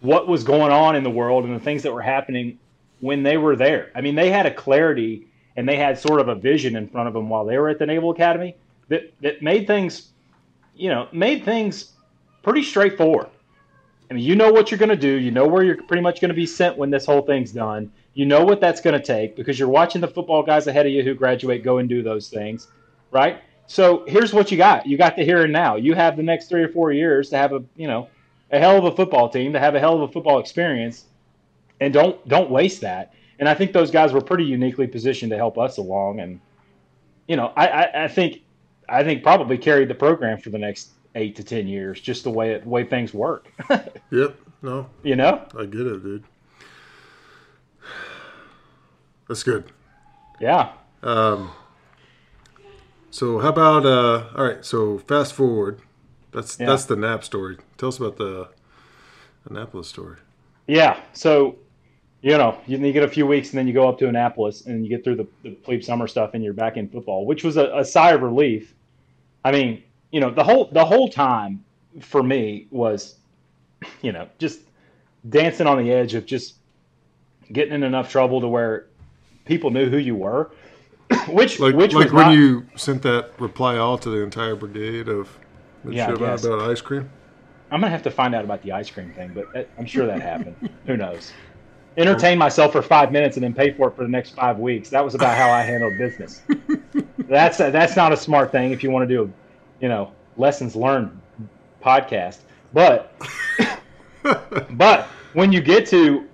what 0.00 0.28
was 0.28 0.44
going 0.44 0.72
on 0.72 0.96
in 0.96 1.02
the 1.02 1.10
world 1.10 1.44
and 1.44 1.54
the 1.54 1.60
things 1.60 1.82
that 1.82 1.92
were 1.92 2.02
happening 2.02 2.58
when 3.00 3.22
they 3.22 3.36
were 3.36 3.56
there. 3.56 3.90
I 3.94 4.00
mean, 4.00 4.14
they 4.14 4.30
had 4.30 4.46
a 4.46 4.54
clarity 4.54 5.26
and 5.56 5.68
they 5.68 5.76
had 5.76 5.98
sort 5.98 6.20
of 6.20 6.28
a 6.28 6.34
vision 6.34 6.76
in 6.76 6.88
front 6.88 7.08
of 7.08 7.14
them 7.14 7.28
while 7.28 7.44
they 7.44 7.58
were 7.58 7.68
at 7.68 7.78
the 7.78 7.86
Naval 7.86 8.10
Academy 8.10 8.56
that 8.88 9.12
that 9.20 9.42
made 9.42 9.66
things, 9.66 10.08
you 10.74 10.88
know, 10.88 11.08
made 11.12 11.44
things 11.44 11.92
pretty 12.42 12.62
straightforward. 12.62 13.28
I 14.10 14.14
mean, 14.14 14.24
you 14.24 14.36
know 14.36 14.52
what 14.52 14.70
you're 14.70 14.78
going 14.78 14.90
to 14.90 14.96
do. 14.96 15.08
You 15.08 15.30
know 15.30 15.46
where 15.46 15.64
you're 15.64 15.82
pretty 15.82 16.02
much 16.02 16.20
going 16.20 16.28
to 16.28 16.34
be 16.34 16.46
sent 16.46 16.76
when 16.76 16.90
this 16.90 17.06
whole 17.06 17.22
thing's 17.22 17.52
done. 17.52 17.90
You 18.14 18.24
know 18.24 18.44
what 18.44 18.60
that's 18.60 18.80
going 18.80 18.98
to 18.98 19.04
take 19.04 19.36
because 19.36 19.58
you're 19.58 19.68
watching 19.68 20.00
the 20.00 20.08
football 20.08 20.42
guys 20.42 20.66
ahead 20.66 20.86
of 20.86 20.92
you 20.92 21.02
who 21.02 21.14
graduate 21.14 21.64
go 21.64 21.78
and 21.78 21.88
do 21.88 22.02
those 22.02 22.28
things, 22.28 22.68
right? 23.10 23.40
So 23.66 24.04
here's 24.06 24.32
what 24.32 24.50
you 24.50 24.56
got. 24.56 24.86
You 24.86 24.96
got 24.96 25.16
the 25.16 25.24
here 25.24 25.42
and 25.42 25.52
now. 25.52 25.76
You 25.76 25.94
have 25.94 26.16
the 26.16 26.22
next 26.22 26.48
three 26.48 26.62
or 26.62 26.68
four 26.68 26.92
years 26.92 27.30
to 27.30 27.36
have 27.36 27.52
a, 27.52 27.64
you 27.76 27.88
know, 27.88 28.08
a 28.50 28.58
hell 28.58 28.78
of 28.78 28.84
a 28.84 28.94
football 28.94 29.28
team, 29.28 29.52
to 29.52 29.60
have 29.60 29.74
a 29.74 29.80
hell 29.80 29.94
of 29.94 30.08
a 30.08 30.12
football 30.12 30.38
experience, 30.38 31.04
and 31.80 31.92
don't 31.92 32.26
don't 32.28 32.48
waste 32.48 32.80
that. 32.82 33.12
And 33.38 33.48
I 33.48 33.54
think 33.54 33.72
those 33.72 33.90
guys 33.90 34.12
were 34.12 34.20
pretty 34.20 34.44
uniquely 34.44 34.86
positioned 34.86 35.30
to 35.30 35.36
help 35.36 35.58
us 35.58 35.78
along. 35.78 36.20
And 36.20 36.40
you 37.26 37.36
know, 37.36 37.52
I, 37.56 37.66
I, 37.66 38.04
I 38.04 38.08
think 38.08 38.42
I 38.88 39.02
think 39.02 39.22
probably 39.22 39.58
carried 39.58 39.88
the 39.88 39.94
program 39.94 40.38
for 40.38 40.50
the 40.50 40.58
next 40.58 40.90
eight 41.16 41.34
to 41.36 41.42
ten 41.44 41.66
years, 41.66 42.00
just 42.00 42.22
the 42.24 42.30
way 42.30 42.58
the 42.58 42.68
way 42.68 42.84
things 42.84 43.12
work. 43.12 43.48
Yep. 44.12 44.36
No, 44.62 44.88
you 45.02 45.16
know? 45.16 45.44
I 45.58 45.64
get 45.66 45.80
it, 45.80 46.02
dude. 46.02 46.22
That's 49.28 49.42
good. 49.42 49.64
Yeah. 50.40 50.72
Um. 51.02 51.50
So 53.10 53.38
how 53.40 53.48
about 53.48 53.84
uh 53.86 54.28
all 54.36 54.44
right, 54.44 54.64
so 54.64 54.98
fast 54.98 55.34
forward. 55.34 55.80
That's 56.32 56.58
Yeah. 56.58 56.66
that's 56.66 56.84
the 56.84 56.96
nap 56.96 57.24
story. 57.24 57.56
Tell 57.78 57.88
us 57.88 57.98
about 57.98 58.16
the 58.16 58.48
Annapolis 59.48 59.88
story. 59.88 60.16
Yeah. 60.66 61.00
So, 61.12 61.56
you 62.22 62.36
know, 62.36 62.58
you, 62.66 62.78
you 62.78 62.92
get 62.92 63.04
a 63.04 63.08
few 63.08 63.26
weeks 63.26 63.50
and 63.50 63.58
then 63.58 63.66
you 63.66 63.72
go 63.72 63.88
up 63.88 63.98
to 63.98 64.08
Annapolis 64.08 64.66
and 64.66 64.84
you 64.84 64.90
get 64.90 65.04
through 65.04 65.16
the, 65.16 65.26
the 65.44 65.50
plebe 65.52 65.82
summer 65.82 66.06
stuff 66.08 66.30
and 66.34 66.42
you're 66.42 66.52
back 66.52 66.76
in 66.76 66.88
football, 66.88 67.24
which 67.26 67.44
was 67.44 67.56
a, 67.56 67.70
a 67.76 67.84
sigh 67.84 68.10
of 68.12 68.22
relief. 68.22 68.74
I 69.44 69.52
mean, 69.52 69.82
you 70.10 70.20
know, 70.20 70.30
the 70.30 70.44
whole 70.44 70.66
the 70.72 70.84
whole 70.84 71.08
time 71.08 71.64
for 72.00 72.22
me 72.22 72.66
was, 72.70 73.16
you 74.02 74.12
know, 74.12 74.28
just 74.38 74.60
dancing 75.28 75.66
on 75.66 75.82
the 75.82 75.92
edge 75.92 76.14
of 76.14 76.26
just 76.26 76.56
getting 77.52 77.74
in 77.74 77.82
enough 77.82 78.10
trouble 78.10 78.40
to 78.40 78.48
where 78.48 78.86
people 79.44 79.70
knew 79.70 79.88
who 79.88 79.98
you 79.98 80.14
were. 80.14 80.50
which 81.28 81.60
Like 81.60 81.74
which 81.74 81.94
like 81.94 82.12
when 82.12 82.26
not, 82.26 82.34
you 82.34 82.66
sent 82.76 83.02
that 83.02 83.30
reply 83.38 83.76
all 83.76 83.96
to 83.98 84.10
the 84.10 84.18
entire 84.22 84.56
brigade 84.56 85.08
of 85.08 85.38
Yeah, 85.84 86.06
I 86.06 86.10
midshipmen 86.10 86.30
guess. 86.30 86.44
about 86.44 86.70
ice 86.70 86.80
cream. 86.80 87.08
I'm 87.70 87.80
gonna 87.80 87.90
have 87.90 88.02
to 88.04 88.10
find 88.10 88.34
out 88.34 88.44
about 88.44 88.62
the 88.62 88.72
ice 88.72 88.90
cream 88.90 89.12
thing, 89.12 89.32
but 89.34 89.54
uh, 89.56 89.64
I'm 89.78 89.86
sure 89.86 90.06
that 90.06 90.20
happened. 90.20 90.56
Who 90.86 90.96
knows? 90.96 91.32
entertain 91.96 92.38
myself 92.38 92.72
for 92.72 92.82
five 92.82 93.10
minutes 93.10 93.36
and 93.36 93.44
then 93.44 93.54
pay 93.54 93.72
for 93.72 93.88
it 93.88 93.96
for 93.96 94.02
the 94.02 94.08
next 94.08 94.30
five 94.30 94.58
weeks. 94.58 94.90
That 94.90 95.04
was 95.04 95.14
about 95.14 95.36
how 95.36 95.50
I 95.50 95.62
handled 95.62 95.96
business. 95.98 96.42
that's 97.28 97.60
uh, 97.60 97.70
that's 97.70 97.96
not 97.96 98.12
a 98.12 98.16
smart 98.16 98.52
thing 98.52 98.72
if 98.72 98.82
you 98.82 98.90
want 98.90 99.08
to 99.08 99.14
do, 99.14 99.22
a, 99.24 99.45
you 99.80 99.88
know, 99.88 100.12
lessons 100.36 100.76
learned 100.76 101.20
podcast. 101.82 102.38
But 102.72 103.12
but 104.70 105.06
when 105.32 105.52
you 105.52 105.60
get 105.60 105.86
to 105.88 106.26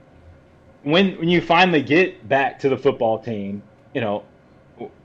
when 0.83 1.19
when 1.19 1.29
you 1.29 1.41
finally 1.41 1.83
get 1.83 2.29
back 2.29 2.59
to 2.61 2.69
the 2.69 2.77
football 2.77 3.19
team, 3.19 3.63
you 3.95 4.01
know, 4.01 4.25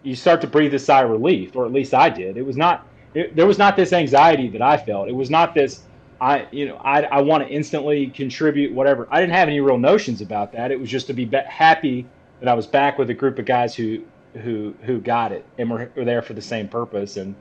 you 0.04 0.16
start 0.16 0.42
to 0.42 0.48
breathe 0.48 0.74
a 0.74 0.80
sigh 0.80 1.04
of 1.04 1.10
relief, 1.10 1.56
or 1.56 1.66
at 1.66 1.72
least 1.72 1.94
I 1.94 2.10
did. 2.10 2.38
It 2.38 2.46
was 2.46 2.58
not 2.58 2.88
it, 3.14 3.36
there 3.36 3.48
was 3.48 3.58
not 3.58 3.76
this 3.76 3.94
anxiety 3.94 4.50
that 4.50 4.62
I 4.62 4.78
felt. 4.78 5.10
It 5.10 5.16
was 5.16 5.30
not 5.30 5.54
this 5.54 5.84
I 6.20 6.48
you 6.52 6.68
know 6.68 6.78
I 6.78 7.04
I 7.04 7.22
want 7.22 7.44
to 7.44 7.50
instantly 7.50 8.08
contribute 8.08 8.74
whatever. 8.74 9.08
I 9.12 9.20
didn't 9.20 9.34
have 9.34 9.48
any 9.48 9.60
real 9.60 9.78
notions 9.78 10.22
about 10.22 10.52
that. 10.54 10.72
It 10.72 10.80
was 10.80 10.90
just 10.90 11.08
to 11.08 11.14
be 11.14 11.26
happy 11.48 12.06
that 12.40 12.50
I 12.50 12.54
was 12.54 12.68
back 12.68 12.98
with 12.98 13.10
a 13.10 13.14
group 13.14 13.40
of 13.40 13.46
guys 13.46 13.76
who 13.76 14.04
who 14.42 14.74
who 14.84 15.00
got 15.00 15.32
it 15.32 15.46
and 15.58 15.70
were, 15.70 15.92
were 15.96 16.06
there 16.06 16.22
for 16.22 16.34
the 16.34 16.42
same 16.42 16.68
purpose 16.68 17.18
and 17.18 17.36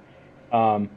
um, 0.53 0.89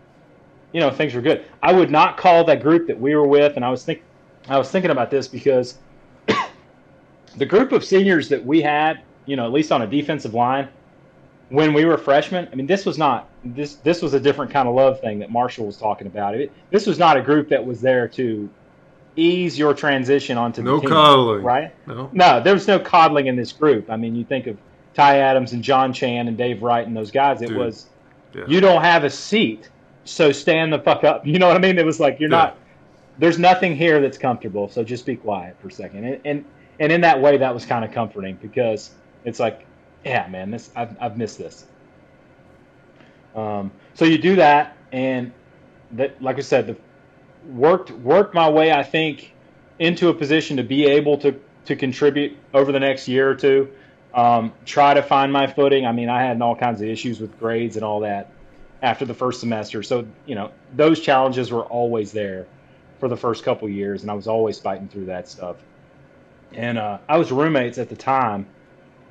you 0.71 0.79
know 0.79 0.91
things 0.91 1.13
were 1.13 1.21
good. 1.21 1.45
I 1.61 1.73
would 1.73 1.91
not 1.91 2.17
call 2.17 2.43
that 2.45 2.61
group 2.61 2.87
that 2.87 2.99
we 2.99 3.15
were 3.15 3.27
with, 3.27 3.55
and 3.55 3.65
I 3.65 3.69
was 3.69 3.83
think 3.83 4.01
I 4.47 4.57
was 4.57 4.69
thinking 4.69 4.91
about 4.91 5.11
this 5.11 5.27
because 5.27 5.77
the 7.37 7.45
group 7.45 7.71
of 7.71 7.83
seniors 7.83 8.29
that 8.29 8.45
we 8.45 8.61
had, 8.61 9.01
you 9.25 9.35
know, 9.35 9.45
at 9.45 9.51
least 9.51 9.71
on 9.71 9.81
a 9.81 9.87
defensive 9.87 10.33
line, 10.33 10.69
when 11.49 11.73
we 11.73 11.85
were 11.85 11.97
freshmen, 11.97 12.47
I 12.51 12.55
mean, 12.55 12.67
this 12.67 12.85
was 12.85 12.97
not 12.97 13.29
this 13.43 13.75
this 13.75 14.01
was 14.01 14.13
a 14.13 14.19
different 14.19 14.51
kind 14.51 14.67
of 14.67 14.75
love 14.75 14.99
thing 15.01 15.19
that 15.19 15.31
Marshall 15.31 15.65
was 15.65 15.77
talking 15.77 16.07
about. 16.07 16.35
It, 16.35 16.51
this 16.69 16.85
was 16.85 16.99
not 16.99 17.17
a 17.17 17.21
group 17.21 17.49
that 17.49 17.65
was 17.65 17.81
there 17.81 18.07
to 18.09 18.49
ease 19.15 19.57
your 19.57 19.73
transition 19.73 20.37
onto 20.37 20.61
no 20.61 20.75
the 20.75 20.81
team, 20.81 20.89
coddling, 20.89 21.43
right? 21.43 21.73
No, 21.87 22.09
No, 22.13 22.41
there 22.41 22.53
was 22.53 22.67
no 22.67 22.79
coddling 22.79 23.27
in 23.27 23.35
this 23.35 23.51
group. 23.51 23.89
I 23.89 23.97
mean, 23.97 24.15
you 24.15 24.23
think 24.23 24.47
of 24.47 24.57
Ty 24.93 25.19
Adams 25.19 25.53
and 25.53 25.63
John 25.63 25.93
Chan 25.93 26.27
and 26.27 26.37
Dave 26.37 26.61
Wright 26.61 26.85
and 26.85 26.95
those 26.95 27.11
guys. 27.11 27.41
It 27.41 27.49
Dude, 27.49 27.57
was 27.57 27.87
yeah. 28.33 28.43
you 28.47 28.59
don't 28.61 28.81
have 28.81 29.03
a 29.03 29.09
seat, 29.09 29.69
so 30.05 30.31
stand 30.31 30.73
the 30.73 30.79
fuck 30.79 31.03
up. 31.03 31.25
You 31.25 31.39
know 31.39 31.47
what 31.47 31.57
I 31.57 31.59
mean? 31.59 31.77
It 31.77 31.85
was 31.85 31.99
like 31.99 32.19
you're 32.19 32.29
Yeah. 32.29 32.37
not. 32.37 32.57
There's 33.17 33.37
nothing 33.37 33.75
here 33.75 33.99
that's 33.99 34.17
comfortable, 34.17 34.69
so 34.69 34.83
just 34.83 35.05
be 35.05 35.15
quiet 35.17 35.57
for 35.61 35.67
a 35.67 35.71
second. 35.71 36.05
And 36.05 36.21
and, 36.25 36.45
and 36.79 36.91
in 36.91 37.01
that 37.01 37.21
way, 37.21 37.37
that 37.37 37.53
was 37.53 37.65
kind 37.65 37.83
of 37.83 37.91
comforting 37.91 38.37
because 38.41 38.91
it's 39.25 39.39
like, 39.39 39.65
yeah, 40.05 40.27
man, 40.29 40.51
this 40.51 40.71
I've 40.75 40.95
I've 41.01 41.17
missed 41.17 41.37
this. 41.37 41.65
Um, 43.35 43.71
so 43.93 44.05
you 44.05 44.17
do 44.17 44.37
that, 44.37 44.77
and 44.91 45.31
that, 45.91 46.21
like 46.21 46.37
I 46.37 46.41
said, 46.41 46.67
the 46.67 46.77
worked 47.51 47.91
worked 47.91 48.33
my 48.33 48.49
way, 48.49 48.71
I 48.71 48.83
think, 48.83 49.33
into 49.79 50.09
a 50.09 50.13
position 50.13 50.57
to 50.57 50.63
be 50.63 50.85
able 50.85 51.17
to 51.19 51.39
to 51.65 51.75
contribute 51.75 52.37
over 52.53 52.71
the 52.71 52.79
next 52.79 53.07
year 53.07 53.29
or 53.29 53.35
two. 53.35 53.69
Um, 54.13 54.53
try 54.65 54.93
to 54.95 55.03
find 55.03 55.31
my 55.31 55.45
footing. 55.47 55.85
I 55.85 55.91
mean, 55.91 56.09
I 56.09 56.23
had 56.23 56.41
all 56.41 56.55
kinds 56.55 56.81
of 56.81 56.87
issues 56.87 57.19
with 57.19 57.37
grades 57.39 57.75
and 57.75 57.85
all 57.85 57.99
that 58.01 58.31
after 58.81 59.05
the 59.05 59.13
first 59.13 59.39
semester. 59.39 59.83
So 59.83 60.07
you 60.25 60.35
know, 60.35 60.51
those 60.75 60.99
challenges 60.99 61.51
were 61.51 61.63
always 61.63 62.11
there 62.11 62.47
for 62.99 63.07
the 63.07 63.17
first 63.17 63.43
couple 63.43 63.69
years, 63.69 64.01
and 64.01 64.09
I 64.11 64.13
was 64.15 64.27
always 64.27 64.59
fighting 64.59 64.87
through 64.87 65.05
that 65.05 65.29
stuff. 65.29 65.57
And 66.53 66.77
uh, 66.77 66.97
I 67.07 67.17
was 67.17 67.31
roommates 67.31 67.77
at 67.77 67.89
the 67.89 67.95
time. 67.95 68.47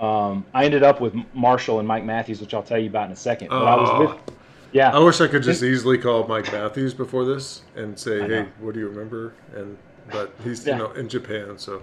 Um, 0.00 0.44
I 0.52 0.64
ended 0.64 0.82
up 0.82 1.00
with 1.00 1.14
Marshall 1.34 1.78
and 1.78 1.86
Mike 1.88 2.04
Matthews, 2.04 2.40
which 2.40 2.52
I'll 2.54 2.62
tell 2.62 2.78
you 2.78 2.88
about 2.88 3.06
in 3.06 3.12
a 3.12 3.16
second. 3.16 3.48
But 3.48 3.62
I 3.66 3.76
was 3.76 3.90
Oh. 3.90 4.00
with, 4.00 4.36
yeah, 4.72 4.94
I 4.94 4.98
wish 4.98 5.20
I 5.20 5.28
could 5.28 5.42
just 5.42 5.62
easily 5.62 5.96
call 5.98 6.26
Mike 6.26 6.52
Matthews 6.52 6.92
before 6.92 7.24
this 7.24 7.62
and 7.76 7.98
say, 7.98 8.20
"Hey, 8.28 8.46
what 8.60 8.74
do 8.74 8.80
you 8.80 8.88
remember?" 8.88 9.32
And 9.54 9.76
but 10.10 10.32
he's 10.44 10.66
Yeah. 10.66 10.72
you 10.76 10.78
know 10.82 10.90
in 10.92 11.08
Japan, 11.08 11.56
so 11.56 11.82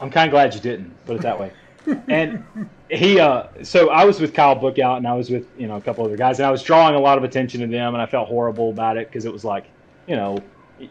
I'm 0.00 0.10
kind 0.10 0.28
of 0.28 0.32
glad 0.32 0.54
you 0.54 0.60
didn't 0.60 0.92
put 1.06 1.16
it 1.16 1.22
that 1.22 1.40
way. 1.40 1.52
and 2.08 2.44
he, 2.90 3.18
uh, 3.18 3.46
so 3.62 3.90
I 3.90 4.04
was 4.04 4.20
with 4.20 4.34
Kyle 4.34 4.56
Bookout 4.56 4.98
and 4.98 5.06
I 5.06 5.14
was 5.14 5.30
with, 5.30 5.46
you 5.58 5.66
know, 5.66 5.76
a 5.76 5.80
couple 5.80 6.04
other 6.04 6.16
guys 6.16 6.38
and 6.38 6.46
I 6.46 6.50
was 6.50 6.62
drawing 6.62 6.94
a 6.94 7.00
lot 7.00 7.18
of 7.18 7.24
attention 7.24 7.60
to 7.60 7.66
them 7.66 7.94
and 7.94 8.02
I 8.02 8.06
felt 8.06 8.28
horrible 8.28 8.70
about 8.70 8.96
it 8.96 9.08
because 9.08 9.24
it 9.24 9.32
was 9.32 9.44
like, 9.44 9.66
you 10.06 10.16
know, 10.16 10.38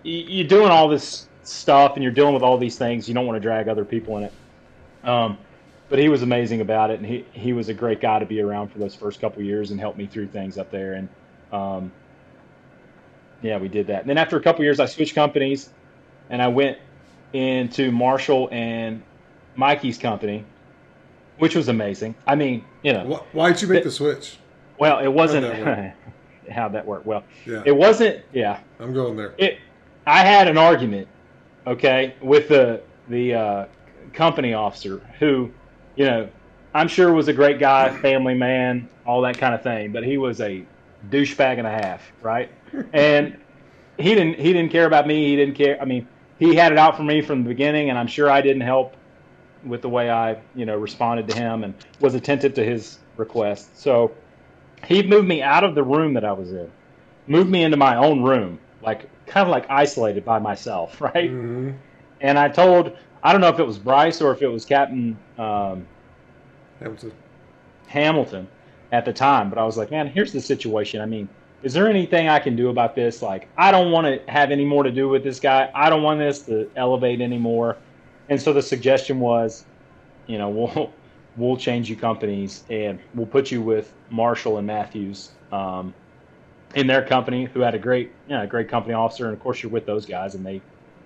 you're 0.04 0.48
doing 0.48 0.70
all 0.70 0.88
this 0.88 1.28
stuff 1.44 1.94
and 1.96 2.04
you're 2.04 2.12
dealing 2.12 2.34
with 2.34 2.44
all 2.44 2.58
these 2.58 2.78
things. 2.78 3.08
You 3.08 3.14
don't 3.14 3.26
want 3.26 3.36
to 3.36 3.42
drag 3.42 3.68
other 3.68 3.86
people 3.86 4.18
in 4.18 4.24
it. 4.24 4.34
Um, 5.04 5.38
but 5.90 6.00
he 6.00 6.10
was 6.10 6.22
amazing 6.22 6.62
about 6.62 6.92
it 6.92 7.00
and 7.00 7.06
he, 7.06 7.26
he 7.32 7.54
was 7.54 7.70
a 7.70 7.74
great 7.74 8.00
guy 8.00 8.20
to 8.20 8.26
be 8.26 8.42
around 8.42 8.70
for 8.70 8.80
those 8.80 8.96
first 8.96 9.20
couple 9.20 9.42
years 9.42 9.72
and 9.72 9.80
helped 9.80 9.98
me 9.98 10.08
through 10.08 10.28
things 10.28 10.58
up 10.58 10.72
there. 10.72 10.94
And, 10.94 11.10
um, 11.52 11.92
yeah, 13.42 13.58
we 13.58 13.68
did 13.68 13.88
that. 13.88 14.02
And 14.02 14.10
then 14.10 14.18
after 14.18 14.38
a 14.38 14.42
couple 14.42 14.64
years, 14.64 14.80
I 14.80 14.86
switched 14.86 15.16
companies 15.16 15.70
and 16.30 16.42
I 16.42 16.48
went 16.48 16.78
into 17.34 17.92
Marshall 17.92 18.50
and 18.52 19.02
Mikey's 19.56 19.98
company, 19.98 20.46
which 21.40 21.56
was 21.56 21.68
amazing. 21.68 22.16
I 22.28 22.36
mean, 22.36 22.64
you 22.84 22.94
know, 22.94 23.26
why 23.32 23.52
did 23.52 23.62
you 23.62 23.68
make 23.68 23.84
the 23.84 23.92
switch? 23.92 24.38
well, 24.78 25.00
it 25.00 25.08
wasn't 25.12 25.46
How'd 25.56 25.66
that 25.66 25.96
how 26.52 26.68
that 26.70 26.86
worked. 26.86 27.06
Well, 27.06 27.24
Yeah, 27.46 27.64
it 27.66 27.76
wasn't. 27.76 28.24
Yeah, 28.34 28.60
I'm 28.80 28.94
going 28.94 29.16
there. 29.16 29.34
it. 29.38 29.60
I 30.06 30.26
had 30.26 30.48
an 30.48 30.58
argument, 30.58 31.08
okay, 31.68 32.16
with 32.22 32.48
the 32.48 32.82
the 33.08 33.34
uh, 33.34 33.66
company 34.14 34.54
officer 34.54 35.00
who, 35.20 35.52
you 35.96 36.06
know, 36.06 36.30
I'm 36.74 36.88
sure 36.88 37.14
was 37.14 37.28
a 37.28 37.34
great 37.34 37.60
guy, 37.60 37.96
family 38.02 38.34
man, 38.34 38.90
all 39.06 39.22
that 39.22 39.38
kind 39.38 39.54
of 39.56 39.62
thing, 39.64 39.92
but 39.92 40.04
he 40.04 40.18
was 40.18 40.42
a 40.42 40.66
douchebag 41.10 41.58
and 41.58 41.68
a 41.68 41.72
half, 41.72 42.02
right? 42.22 42.52
And 42.94 43.38
he 43.98 44.16
didn't 44.16 44.40
he 44.40 44.54
didn't 44.54 44.72
care 44.72 44.86
about 44.86 45.08
me. 45.08 45.28
He 45.28 45.36
didn't 45.36 45.56
care. 45.56 45.82
I 45.82 45.86
mean, 45.86 46.08
he 46.38 46.56
had 46.56 46.72
it 46.72 46.78
out 46.78 46.96
for 46.96 47.04
me 47.04 47.22
from 47.22 47.44
the 47.44 47.50
beginning, 47.50 47.90
and 47.90 47.98
I'm 47.98 48.08
sure 48.08 48.30
I 48.32 48.42
didn't 48.42 48.62
help 48.62 48.96
with 49.64 49.82
the 49.82 49.90
way 49.90 50.10
I, 50.10 50.38
you 50.56 50.66
know, 50.66 50.78
responded 50.78 51.28
to 51.30 51.36
him 51.36 51.64
and 51.64 51.74
was 52.00 52.16
attentive 52.16 52.54
to 52.56 52.64
his 52.64 53.00
request. 53.18 53.80
So 53.80 54.16
he 54.86 55.04
moved 55.04 55.28
me 55.28 55.42
out 55.42 55.64
of 55.64 55.76
the 55.76 55.84
room 55.84 56.14
that 56.14 56.26
I 56.26 56.32
was 56.32 56.52
in, 56.52 56.72
moved 57.28 57.50
me 57.50 57.64
into 57.64 57.78
my 57.78 57.98
own 57.98 58.24
room, 58.24 58.60
like 58.82 59.10
kind 59.26 59.46
of 59.48 59.52
like 59.52 59.70
isolated 59.70 60.26
by 60.26 60.40
myself, 60.40 61.00
right? 61.02 61.30
hmm 61.30 61.72
And 62.22 62.40
I 62.40 62.50
told, 62.50 62.98
I 63.24 63.32
don't 63.32 63.42
know 63.42 63.50
if 63.50 63.60
it 63.60 63.68
was 63.68 63.78
Bryce 63.78 64.22
or 64.22 64.32
if 64.32 64.42
it 64.42 64.48
was 64.48 64.66
Captain 64.66 65.18
um, 65.38 65.88
Hamilton. 66.80 67.12
Hamilton 67.88 68.48
at 68.92 69.06
the 69.06 69.14
time, 69.14 69.50
but 69.50 69.60
I 69.60 69.66
was 69.66 69.78
like, 69.78 69.92
man, 69.92 70.08
here's 70.08 70.32
the 70.34 70.42
situation. 70.42 71.02
I 71.02 71.06
mean, 71.06 71.30
is 71.62 71.74
there 71.74 71.90
anything 71.90 72.30
I 72.30 72.40
can 72.40 72.56
do 72.56 72.70
about 72.70 72.96
this? 72.96 73.22
Like, 73.22 73.50
I 73.58 73.72
don't 73.72 73.92
want 73.92 74.08
to 74.08 74.32
have 74.32 74.52
any 74.52 74.66
more 74.66 74.84
to 74.84 74.92
do 74.92 75.10
with 75.10 75.24
this 75.24 75.40
guy. 75.40 75.70
I 75.76 75.90
don't 75.90 76.04
want 76.04 76.20
this 76.20 76.44
to 76.44 76.70
elevate 76.76 77.22
anymore. 77.22 77.78
And 78.30 78.42
so 78.42 78.54
the 78.54 78.62
suggestion 78.62 79.20
was, 79.20 79.66
you 80.28 80.38
know, 80.38 80.50
we'll 80.50 80.94
we'll 81.38 81.58
change 81.58 81.90
you 81.90 81.96
companies 81.96 82.64
and 82.70 83.00
we'll 83.14 83.28
put 83.28 83.52
you 83.52 83.62
with 83.62 83.94
Marshall 84.10 84.58
and 84.58 84.68
Matthews 84.68 85.32
um, 85.52 85.94
in 86.76 86.86
their 86.88 87.04
company, 87.06 87.46
who 87.46 87.62
had 87.62 87.76
a 87.76 87.80
great, 87.80 88.12
you 88.28 88.36
know, 88.36 88.46
great 88.46 88.70
company 88.70 88.94
officer, 88.94 89.26
and 89.26 89.34
of 89.34 89.40
course 89.40 89.62
you're 89.64 89.72
with 89.72 89.86
those 89.86 90.06
guys, 90.06 90.36
and 90.36 90.46
they, 90.46 90.62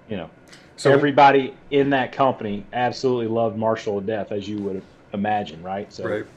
you 0.09 0.17
know, 0.17 0.29
So 0.75 0.91
everybody 0.91 1.53
in 1.71 1.89
that 1.91 2.12
company 2.12 2.65
absolutely 2.73 3.27
loved 3.27 3.57
Marshall 3.57 4.01
to 4.01 4.05
death, 4.07 4.31
as 4.31 4.47
you 4.47 4.57
would 4.59 4.81
imagine, 5.13 5.62
right? 5.63 5.91
So, 5.93 6.03
right. 6.05 6.17
you 6.17 6.23
know, 6.23 6.27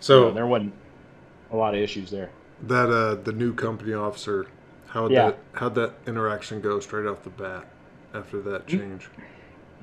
So 0.00 0.30
there 0.32 0.46
wasn't 0.46 0.74
a 1.50 1.56
lot 1.56 1.74
of 1.74 1.80
issues 1.80 2.10
there. 2.10 2.30
that 2.66 2.90
uh, 2.90 3.14
the 3.22 3.32
new 3.32 3.54
company 3.54 3.94
officer, 3.94 4.46
how 4.88 5.08
Yeah. 5.08 5.26
that 5.30 5.38
how'd 5.54 5.74
that 5.76 5.92
interaction 6.06 6.60
go 6.60 6.80
straight 6.80 7.06
off 7.06 7.22
the 7.22 7.30
bat 7.30 7.64
after 8.12 8.40
that 8.42 8.66
Mm. 8.66 8.78
change? 8.78 9.08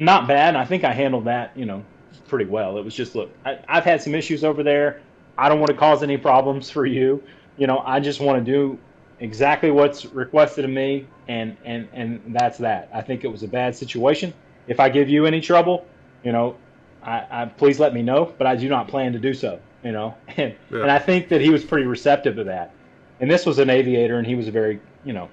Not 0.02 0.28
bad. 0.28 0.56
I 0.56 0.66
think 0.66 0.84
I 0.84 0.94
handled 0.94 1.26
that, 1.26 1.56
you 1.56 1.66
know, 1.66 1.86
pretty 2.28 2.46
well. 2.46 2.80
It 2.80 2.84
was 2.84 2.96
just, 2.96 3.14
look, 3.14 3.30
I, 3.46 3.60
I've 3.68 3.84
had 3.84 4.02
some 4.02 4.16
issues 4.16 4.44
over 4.44 4.64
there. 4.64 5.00
I 5.38 5.48
don't 5.48 5.60
want 5.60 5.70
to 5.70 5.78
cause 5.78 6.02
any 6.02 6.18
problems 6.18 6.72
for 6.72 6.88
you. 6.88 7.24
You 7.58 7.68
know, 7.68 7.84
I 7.86 8.00
just 8.00 8.20
want 8.20 8.44
to 8.44 8.52
do 8.52 8.80
exactly 9.20 9.70
what's 9.70 10.06
requested 10.06 10.66
of 10.66 10.72
me, 10.72 11.06
and 11.28 11.56
and 11.64 11.88
and 11.94 12.20
that's 12.30 12.58
that. 12.58 12.90
I 12.92 13.02
think 13.02 13.24
it 13.24 13.28
was 13.28 13.44
a 13.44 13.48
bad 13.48 13.76
situation. 13.76 14.34
If 14.68 14.80
I 14.80 14.90
give 14.90 15.08
you 15.08 15.28
any 15.28 15.40
trouble, 15.40 15.86
you 16.24 16.32
know, 16.32 16.56
I, 17.04 17.26
I 17.30 17.46
please 17.46 17.80
let 17.80 17.94
me 17.94 18.02
know. 18.02 18.34
But 18.40 18.48
I 18.48 18.56
do 18.56 18.68
not 18.70 18.88
plan 18.88 19.14
to 19.14 19.20
do 19.20 19.36
so. 19.36 19.60
You 19.84 19.92
know, 19.92 20.16
and 20.38 20.56
Yeah. 20.72 20.82
and 20.82 20.92
I 20.92 20.98
think 20.98 21.30
that 21.30 21.42
he 21.42 21.52
was 21.52 21.64
pretty 21.64 21.86
receptive 21.86 22.36
to 22.38 22.44
that. 22.46 22.74
And 23.20 23.30
this 23.30 23.46
was 23.46 23.60
an 23.60 23.70
aviator, 23.70 24.18
and 24.18 24.26
he 24.26 24.34
was 24.34 24.48
a 24.48 24.52
very, 24.52 24.80
you 25.06 25.14
know, 25.14 25.30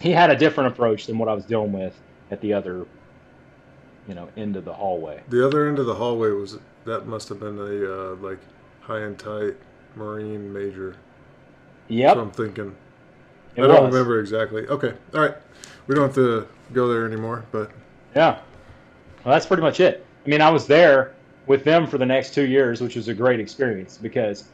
he 0.00 0.10
had 0.10 0.30
a 0.30 0.36
different 0.36 0.72
approach 0.72 1.06
than 1.06 1.18
what 1.18 1.28
I 1.28 1.34
was 1.34 1.44
dealing 1.44 1.72
with 1.72 1.94
at 2.32 2.40
the 2.40 2.52
other, 2.52 2.84
you 4.08 4.14
know, 4.14 4.28
end 4.36 4.56
of 4.56 4.64
the 4.64 4.72
hallway. 4.72 5.22
The 5.28 5.44
other 5.46 5.68
end 5.68 5.78
of 5.78 5.86
the 5.86 5.94
hallway 5.94 6.30
was 6.30 6.58
that 6.84 7.06
must 7.06 7.28
have 7.28 7.40
been 7.40 7.58
a 7.58 7.62
uh, 8.12 8.16
like 8.16 8.38
high 8.80 9.00
and 9.00 9.18
tight 9.18 9.54
Marine 9.96 10.52
major. 10.52 10.96
Yep, 11.88 12.14
So 12.14 12.20
I'm 12.20 12.30
thinking. 12.30 12.74
it 13.56 13.62
I 13.64 13.66
don't 13.66 13.84
was. 13.84 13.92
remember 13.92 14.20
exactly. 14.20 14.66
Okay, 14.66 14.94
all 15.14 15.20
right. 15.20 15.34
We 15.86 15.94
don't 15.94 16.04
have 16.06 16.14
to 16.14 16.46
go 16.72 16.88
there 16.88 17.06
anymore, 17.06 17.44
but 17.52 17.70
Yeah. 18.14 18.38
Well, 19.24 19.32
that's 19.34 19.46
pretty 19.46 19.62
much 19.62 19.78
it. 19.80 20.04
I 20.24 20.28
mean, 20.28 20.40
I 20.40 20.50
was 20.50 20.66
there 20.66 21.14
with 21.46 21.64
them 21.64 21.86
for 21.86 21.98
the 21.98 22.06
next 22.06 22.34
two 22.34 22.46
years, 22.46 22.80
which 22.80 22.96
was 22.96 23.08
a 23.08 23.14
great 23.14 23.40
experience 23.40 23.98
because, 24.00 24.44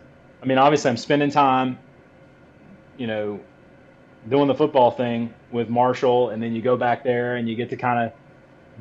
I 0.42 0.46
mean, 0.46 0.59
obviously 0.59 0.90
I'm 0.90 0.96
spending 0.96 1.30
time, 1.30 1.78
you 2.96 3.07
know, 3.07 3.40
doing 4.28 4.49
the 4.49 4.55
football 4.55 4.90
thing 4.90 5.32
with 5.53 5.68
Marshall, 5.68 6.30
and 6.30 6.42
then 6.42 6.55
you 6.55 6.61
go 6.61 6.76
back 6.76 7.03
there 7.05 7.36
and 7.36 7.49
you 7.49 7.55
get 7.55 7.70
to 7.70 7.76
kind 7.76 8.05
of 8.07 8.12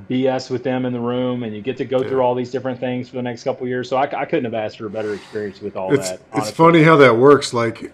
BS 0.09 0.49
with 0.49 0.63
them 0.63 0.85
in 0.85 0.93
the 0.93 0.99
room, 0.99 1.43
and 1.43 1.55
you 1.55 1.61
get 1.61 1.77
to 1.77 1.85
go 1.85 2.01
yeah. 2.01 2.07
through 2.07 2.21
all 2.21 2.35
these 2.35 2.51
different 2.51 2.79
things 2.79 3.09
for 3.09 3.15
the 3.15 3.21
next 3.21 3.43
couple 3.43 3.67
years. 3.67 3.89
So 3.89 3.97
I, 3.97 4.03
I, 4.21 4.25
couldn't 4.25 4.45
have 4.45 4.53
asked 4.53 4.77
for 4.77 4.85
a 4.85 4.89
better 4.89 5.13
experience 5.13 5.59
with 5.59 5.75
all 5.75 5.93
it's, 5.93 6.09
that. 6.09 6.21
Honestly. 6.31 6.49
It's 6.49 6.57
funny 6.57 6.83
how 6.83 6.97
that 6.97 7.17
works. 7.17 7.53
Like 7.53 7.91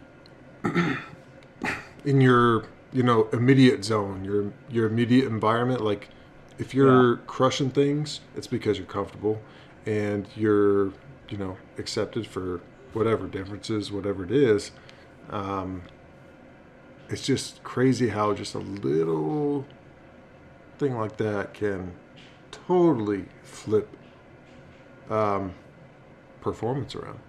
in 2.05 2.21
your 2.21 2.65
you 2.91 3.03
know 3.03 3.29
immediate 3.31 3.85
zone, 3.85 4.23
your 4.25 4.51
your 4.69 4.87
immediate 4.87 5.27
environment. 5.27 5.81
Like 5.81 6.09
if 6.59 6.73
you're 6.73 7.15
yeah. 7.15 7.21
crushing 7.25 7.69
things, 7.69 8.19
it's 8.35 8.47
because 8.47 8.77
you're 8.77 8.87
comfortable 8.87 9.41
and 9.85 10.27
you're 10.35 10.87
you 11.29 11.37
know 11.37 11.57
accepted 11.77 12.27
for 12.27 12.61
whatever 12.93 13.27
differences, 13.27 13.91
whatever 13.91 14.23
it 14.23 14.31
is. 14.31 14.71
Um, 15.29 15.83
it's 17.09 17.25
just 17.25 17.63
crazy 17.63 18.09
how 18.09 18.33
just 18.33 18.55
a 18.55 18.59
little 18.59 19.65
thing 20.84 20.97
like 20.97 21.17
that 21.17 21.53
can 21.53 21.91
totally 22.51 23.25
flip 23.43 23.89
um, 25.09 25.53
performance 26.41 26.95
around. 26.95 27.19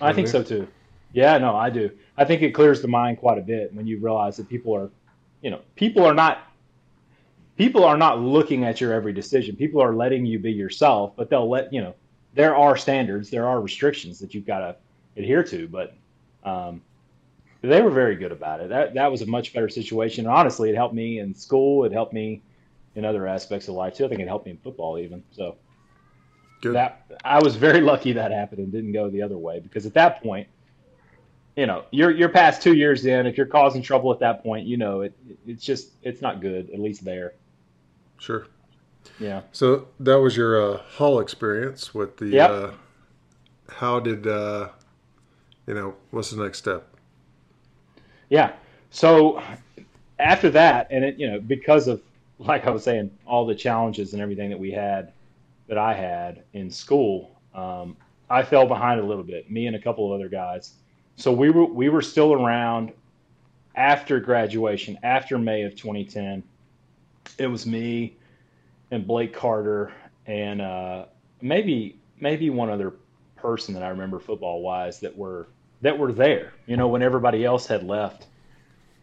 I 0.00 0.12
think 0.12 0.28
so 0.28 0.42
too. 0.42 0.68
Yeah, 1.12 1.38
no, 1.38 1.56
I 1.56 1.70
do. 1.70 1.90
I 2.16 2.24
think 2.24 2.42
it 2.42 2.50
clears 2.50 2.82
the 2.82 2.88
mind 2.88 3.18
quite 3.18 3.38
a 3.38 3.42
bit 3.42 3.72
when 3.72 3.86
you 3.86 3.98
realize 3.98 4.36
that 4.36 4.48
people 4.48 4.74
are, 4.74 4.90
you 5.40 5.50
know, 5.50 5.60
people 5.76 6.04
are 6.04 6.14
not 6.14 6.50
people 7.56 7.84
are 7.84 7.96
not 7.96 8.20
looking 8.20 8.64
at 8.64 8.80
your 8.80 8.92
every 8.92 9.12
decision. 9.12 9.56
People 9.56 9.80
are 9.80 9.94
letting 9.94 10.26
you 10.26 10.38
be 10.38 10.52
yourself, 10.52 11.14
but 11.16 11.30
they'll 11.30 11.48
let 11.48 11.72
you 11.72 11.80
know 11.80 11.94
there 12.34 12.56
are 12.56 12.76
standards, 12.76 13.30
there 13.30 13.46
are 13.46 13.60
restrictions 13.60 14.18
that 14.18 14.34
you've 14.34 14.46
got 14.46 14.58
to 14.58 14.76
adhere 15.16 15.44
to. 15.44 15.68
But 15.68 15.94
um, 16.42 16.82
they 17.62 17.80
were 17.80 17.90
very 17.90 18.16
good 18.16 18.32
about 18.32 18.60
it. 18.60 18.68
That 18.68 18.94
that 18.94 19.10
was 19.10 19.22
a 19.22 19.26
much 19.26 19.54
better 19.54 19.68
situation. 19.68 20.26
And 20.26 20.34
honestly, 20.34 20.68
it 20.68 20.74
helped 20.74 20.94
me 20.94 21.20
in 21.20 21.34
school. 21.34 21.84
It 21.84 21.92
helped 21.92 22.12
me 22.12 22.42
in 22.94 23.04
other 23.04 23.26
aspects 23.26 23.68
of 23.68 23.74
life 23.74 23.96
too. 23.96 24.04
I 24.04 24.08
think 24.08 24.20
it 24.20 24.28
helped 24.28 24.46
me 24.46 24.52
in 24.52 24.58
football 24.58 24.98
even. 24.98 25.22
So 25.32 25.56
good. 26.60 26.74
that 26.74 27.20
I 27.24 27.42
was 27.42 27.56
very 27.56 27.80
lucky 27.80 28.12
that 28.12 28.30
happened 28.30 28.60
and 28.60 28.72
didn't 28.72 28.92
go 28.92 29.10
the 29.10 29.22
other 29.22 29.38
way 29.38 29.60
because 29.60 29.86
at 29.86 29.94
that 29.94 30.22
point, 30.22 30.48
you 31.56 31.66
know, 31.66 31.84
you're 31.90 32.10
you're 32.10 32.28
past 32.28 32.62
two 32.62 32.74
years 32.74 33.06
in. 33.06 33.26
If 33.26 33.36
you're 33.36 33.46
causing 33.46 33.82
trouble 33.82 34.12
at 34.12 34.18
that 34.20 34.42
point, 34.42 34.66
you 34.66 34.76
know 34.76 35.02
it. 35.02 35.14
It's 35.46 35.64
just 35.64 35.90
it's 36.02 36.20
not 36.20 36.40
good. 36.40 36.70
At 36.70 36.80
least 36.80 37.04
there. 37.04 37.34
Sure. 38.18 38.46
Yeah. 39.20 39.42
So 39.52 39.88
that 40.00 40.18
was 40.18 40.36
your 40.36 40.74
uh, 40.74 40.78
Hall 40.78 41.20
experience 41.20 41.94
with 41.94 42.16
the. 42.16 42.26
Yep. 42.26 42.50
Uh, 42.50 42.70
how 43.68 44.00
did 44.00 44.26
uh, 44.26 44.68
you 45.66 45.74
know? 45.74 45.94
What's 46.10 46.30
the 46.30 46.42
next 46.42 46.58
step? 46.58 46.88
Yeah. 48.30 48.52
So 48.90 49.40
after 50.18 50.50
that, 50.50 50.88
and 50.90 51.04
it 51.04 51.18
you 51.18 51.30
know 51.30 51.40
because 51.40 51.86
of 51.86 52.02
like 52.38 52.66
I 52.66 52.70
was 52.70 52.84
saying, 52.84 53.10
all 53.26 53.46
the 53.46 53.54
challenges 53.54 54.12
and 54.12 54.22
everything 54.22 54.50
that 54.50 54.58
we 54.58 54.70
had, 54.70 55.12
that 55.68 55.78
I 55.78 55.94
had 55.94 56.42
in 56.52 56.70
school, 56.70 57.40
um, 57.54 57.96
I 58.28 58.42
fell 58.42 58.66
behind 58.66 59.00
a 59.00 59.04
little 59.04 59.22
bit. 59.22 59.50
Me 59.50 59.66
and 59.66 59.76
a 59.76 59.78
couple 59.80 60.06
of 60.06 60.18
other 60.18 60.28
guys. 60.28 60.74
So 61.16 61.32
we 61.32 61.50
were 61.50 61.66
we 61.66 61.88
were 61.88 62.02
still 62.02 62.32
around 62.32 62.92
after 63.76 64.20
graduation, 64.20 64.98
after 65.02 65.38
May 65.38 65.62
of 65.62 65.76
2010. 65.76 66.42
It 67.38 67.46
was 67.46 67.66
me 67.66 68.16
and 68.90 69.06
Blake 69.06 69.32
Carter 69.32 69.92
and 70.26 70.60
uh, 70.60 71.06
maybe 71.40 71.98
maybe 72.20 72.50
one 72.50 72.70
other 72.70 72.94
person 73.36 73.74
that 73.74 73.82
I 73.82 73.88
remember 73.88 74.18
football 74.18 74.62
wise 74.62 75.00
that 75.00 75.16
were 75.16 75.48
that 75.82 75.98
were 75.98 76.12
there. 76.12 76.52
You 76.66 76.76
know, 76.76 76.88
when 76.88 77.02
everybody 77.02 77.44
else 77.44 77.66
had 77.66 77.84
left. 77.84 78.26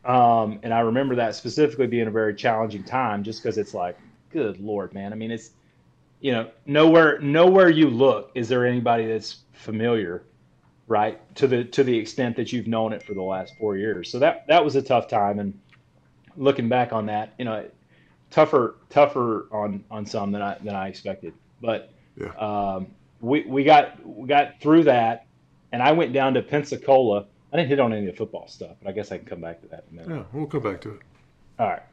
Um, 0.04 0.60
and 0.64 0.74
I 0.74 0.80
remember 0.80 1.16
that 1.16 1.36
specifically 1.36 1.88
being 1.88 2.08
a 2.08 2.12
very 2.12 2.34
challenging 2.34 2.84
time, 2.84 3.24
just 3.24 3.42
because 3.42 3.58
it's 3.58 3.74
like, 3.74 3.98
good 4.32 4.60
lord, 4.60 4.94
man. 4.94 5.14
I 5.14 5.16
mean, 5.16 5.32
it's 5.32 5.52
you 6.22 6.32
know, 6.32 6.50
nowhere 6.66 7.20
nowhere 7.20 7.70
you 7.70 7.90
look 7.90 8.32
is 8.36 8.48
there 8.48 8.66
anybody 8.66 9.08
that's 9.08 9.38
familiar, 9.54 10.24
right? 10.88 11.20
To 11.36 11.48
the 11.48 11.64
to 11.66 11.84
the 11.84 11.98
extent 11.98 12.36
that 12.38 12.54
you've 12.54 12.68
known 12.68 12.94
it 12.94 13.04
for 13.04 13.14
the 13.14 13.22
last 13.22 13.54
four 13.60 13.76
years. 13.76 14.10
So 14.10 14.20
that 14.20 14.48
that 14.48 14.64
was 14.64 14.76
a 14.76 14.82
tough 14.82 15.08
time, 15.08 15.40
and 15.40 15.60
looking 16.38 16.70
back 16.70 16.94
on 16.94 17.08
that, 17.08 17.34
you 17.38 17.46
know, 17.46 17.66
tougher 18.30 18.76
tougher 18.90 19.48
on 19.52 19.84
on 19.90 20.06
some 20.06 20.32
than 20.32 20.42
I 20.42 20.58
than 20.64 20.76
I 20.76 20.88
expected. 20.88 21.34
But 21.60 21.92
yeah. 22.16 22.34
um, 22.38 22.88
we 23.20 23.44
we 23.46 23.64
got 23.64 24.06
we 24.06 24.28
got 24.28 24.62
through 24.62 24.84
that, 24.84 25.26
and 25.72 25.82
I 25.82 25.92
went 25.92 26.14
down 26.14 26.36
to 26.36 26.44
Pensacola 26.44 27.26
I 27.52 27.58
didn't 27.58 27.70
hit 27.70 27.80
on 27.80 27.92
any 27.92 28.08
of 28.08 28.14
the 28.14 28.18
football 28.18 28.48
stuff, 28.48 28.78
but 28.82 28.90
I 28.90 28.94
guess 28.94 29.12
I 29.12 29.18
can 29.18 29.26
come 29.26 29.42
back 29.42 29.62
to 29.62 29.68
that 29.68 29.86
in 29.92 30.00
a 30.00 30.02
minute. 30.02 30.18
Yeah, 30.18 30.24
we'll 30.32 30.48
come 30.48 30.64
back 30.64 30.82
to 30.82 30.92
it. 30.92 31.02
All 31.60 31.68
right. 31.68 31.84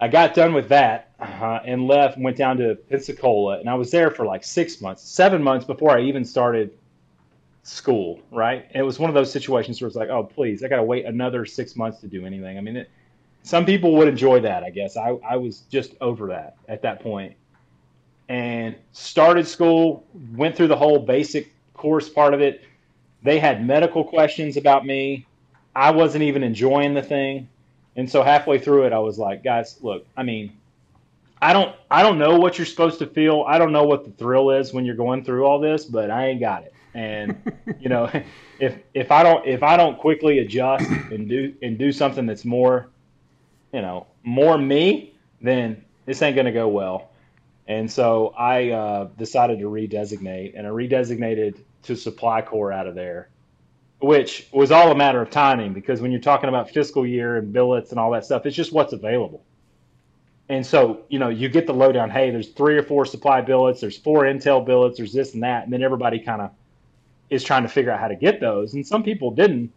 I 0.00 0.08
got 0.08 0.34
done 0.34 0.54
with 0.54 0.68
that 0.68 1.10
uh, 1.20 1.60
and 1.64 1.86
left 1.86 2.16
and 2.16 2.24
went 2.24 2.36
down 2.36 2.56
to 2.58 2.76
Pensacola, 2.88 3.58
and 3.58 3.68
I 3.68 3.74
was 3.74 3.90
there 3.90 4.10
for 4.10 4.24
like 4.24 4.44
six 4.44 4.80
months, 4.80 5.02
seven 5.02 5.42
months 5.42 5.64
before 5.64 5.96
I 5.96 6.02
even 6.02 6.24
started 6.24 6.72
school. 7.62 8.20
Right? 8.30 8.66
And 8.70 8.80
it 8.80 8.84
was 8.84 8.98
one 8.98 9.08
of 9.08 9.14
those 9.14 9.32
situations 9.32 9.80
where 9.80 9.86
it's 9.86 9.96
like, 9.96 10.08
oh, 10.08 10.24
please, 10.24 10.62
I 10.64 10.68
got 10.68 10.76
to 10.76 10.84
wait 10.84 11.04
another 11.04 11.46
six 11.46 11.76
months 11.76 12.00
to 12.00 12.08
do 12.08 12.26
anything. 12.26 12.58
I 12.58 12.60
mean, 12.60 12.76
it, 12.76 12.90
some 13.42 13.64
people 13.64 13.94
would 13.96 14.08
enjoy 14.08 14.40
that. 14.40 14.64
I 14.64 14.70
guess 14.70 14.96
I, 14.96 15.10
I 15.28 15.36
was 15.36 15.60
just 15.70 15.94
over 16.00 16.26
that 16.28 16.56
at 16.68 16.82
that 16.82 17.00
point, 17.00 17.34
and 18.28 18.76
started 18.92 19.46
school, 19.46 20.04
went 20.34 20.56
through 20.56 20.68
the 20.68 20.76
whole 20.76 20.98
basic 20.98 21.52
course 21.74 22.08
part 22.08 22.34
of 22.34 22.40
it 22.40 22.62
they 23.22 23.38
had 23.38 23.66
medical 23.66 24.04
questions 24.04 24.56
about 24.56 24.86
me. 24.86 25.26
I 25.74 25.90
wasn't 25.90 26.24
even 26.24 26.42
enjoying 26.42 26.94
the 26.94 27.02
thing. 27.02 27.48
And 27.96 28.10
so 28.10 28.22
halfway 28.22 28.58
through 28.58 28.86
it, 28.86 28.92
I 28.92 28.98
was 29.00 29.18
like, 29.18 29.42
guys, 29.42 29.78
look, 29.82 30.06
I 30.16 30.22
mean, 30.22 30.52
I 31.40 31.52
don't, 31.52 31.74
I 31.90 32.02
don't 32.02 32.18
know 32.18 32.38
what 32.38 32.58
you're 32.58 32.66
supposed 32.66 32.98
to 33.00 33.06
feel. 33.06 33.44
I 33.46 33.58
don't 33.58 33.72
know 33.72 33.84
what 33.84 34.04
the 34.04 34.10
thrill 34.12 34.50
is 34.50 34.72
when 34.72 34.84
you're 34.84 34.96
going 34.96 35.24
through 35.24 35.44
all 35.44 35.60
this, 35.60 35.84
but 35.84 36.10
I 36.10 36.28
ain't 36.28 36.40
got 36.40 36.62
it. 36.64 36.74
And 36.94 37.40
you 37.80 37.88
know, 37.88 38.10
if 38.58 38.78
if 38.94 39.10
I 39.10 39.22
don't 39.22 39.46
if 39.46 39.62
I 39.62 39.76
don't 39.76 39.98
quickly 39.98 40.38
adjust 40.40 40.88
and 40.88 41.28
do 41.28 41.54
and 41.62 41.78
do 41.78 41.92
something 41.92 42.26
that's 42.26 42.44
more, 42.44 42.88
you 43.72 43.82
know, 43.82 44.06
more 44.24 44.58
me, 44.58 45.14
then 45.40 45.84
this 46.06 46.22
ain't 46.22 46.36
gonna 46.36 46.52
go 46.52 46.68
well. 46.68 47.10
And 47.68 47.90
so 47.90 48.34
I 48.38 48.70
uh, 48.70 49.04
decided 49.18 49.58
to 49.58 49.66
redesignate, 49.66 50.54
and 50.56 50.66
I 50.66 50.70
redesignated 50.70 51.58
to 51.88 51.96
supply 51.96 52.42
corps 52.42 52.70
out 52.70 52.86
of 52.86 52.94
there, 52.94 53.30
which 54.00 54.46
was 54.52 54.70
all 54.70 54.92
a 54.92 54.94
matter 54.94 55.22
of 55.22 55.30
timing 55.30 55.72
because 55.72 56.02
when 56.02 56.12
you're 56.12 56.20
talking 56.20 56.50
about 56.50 56.70
fiscal 56.70 57.06
year 57.06 57.38
and 57.38 57.50
billets 57.50 57.90
and 57.90 57.98
all 57.98 58.10
that 58.10 58.26
stuff, 58.26 58.44
it's 58.44 58.54
just 58.54 58.72
what's 58.72 58.92
available. 58.92 59.42
And 60.50 60.64
so, 60.64 61.00
you 61.08 61.18
know, 61.18 61.30
you 61.30 61.48
get 61.48 61.66
the 61.66 61.72
lowdown. 61.72 62.10
Hey, 62.10 62.30
there's 62.30 62.48
three 62.48 62.76
or 62.76 62.82
four 62.82 63.06
supply 63.06 63.40
billets, 63.40 63.80
there's 63.80 63.96
four 63.96 64.24
intel 64.24 64.64
billets, 64.64 64.98
there's 64.98 65.14
this 65.14 65.32
and 65.32 65.42
that, 65.42 65.64
and 65.64 65.72
then 65.72 65.82
everybody 65.82 66.20
kind 66.20 66.42
of 66.42 66.50
is 67.30 67.42
trying 67.42 67.62
to 67.62 67.68
figure 67.70 67.90
out 67.90 68.00
how 68.00 68.08
to 68.08 68.16
get 68.16 68.38
those. 68.38 68.74
And 68.74 68.86
some 68.86 69.02
people 69.02 69.30
didn't 69.30 69.72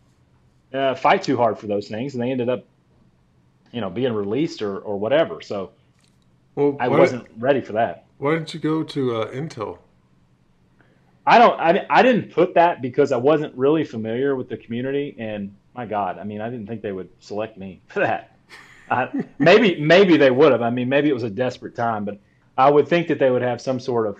uh, 0.74 0.96
fight 0.96 1.24
too 1.24 1.38
hard 1.38 1.58
for 1.58 1.68
those 1.68 1.88
things, 1.88 2.14
and 2.14 2.22
they 2.22 2.32
ended 2.32 2.50
up, 2.50 2.66
you 3.72 3.80
know, 3.80 3.90
being 3.90 4.12
released 4.12 4.62
or 4.62 4.80
or 4.80 4.98
whatever. 5.00 5.42
So, 5.42 5.72
well, 6.56 6.76
I 6.80 6.90
wasn't 6.90 7.28
ready 7.38 7.62
for 7.62 7.74
that. 7.74 8.06
Why 8.18 8.34
didn't 8.34 8.54
you 8.54 8.60
go 8.60 8.84
to 8.84 9.16
uh, 9.16 9.32
Intel? 9.32 9.80
I 11.26 11.38
don't. 11.38 11.60
I, 11.60 11.86
I 11.90 12.02
didn't 12.02 12.32
put 12.32 12.56
that 12.56 12.82
because 12.82 13.12
I 13.12 13.18
wasn't 13.18 13.56
really 13.56 13.84
familiar 13.84 14.36
with 14.36 14.50
the 14.50 14.58
community, 14.58 15.16
and 15.20 15.56
my 15.76 15.86
God, 15.86 16.18
I 16.18 16.24
mean, 16.24 16.42
I 16.42 16.50
didn't 16.50 16.68
think 16.68 16.82
they 16.82 16.92
would 16.92 17.10
select 17.20 17.58
me 17.58 17.82
for 17.88 18.00
that. 18.00 18.38
I, 18.90 19.10
maybe 19.40 19.80
maybe 19.80 20.18
they 20.18 20.32
would 20.32 20.52
have. 20.52 20.62
I 20.62 20.70
mean, 20.70 20.90
maybe 20.90 21.10
it 21.10 21.14
was 21.14 21.24
a 21.24 21.30
desperate 21.30 21.76
time, 21.76 22.06
but 22.06 22.20
I 22.58 22.70
would 22.70 22.88
think 22.88 23.08
that 23.08 23.20
they 23.20 23.30
would 23.30 23.42
have 23.42 23.62
some 23.62 23.80
sort 23.80 24.08
of 24.08 24.18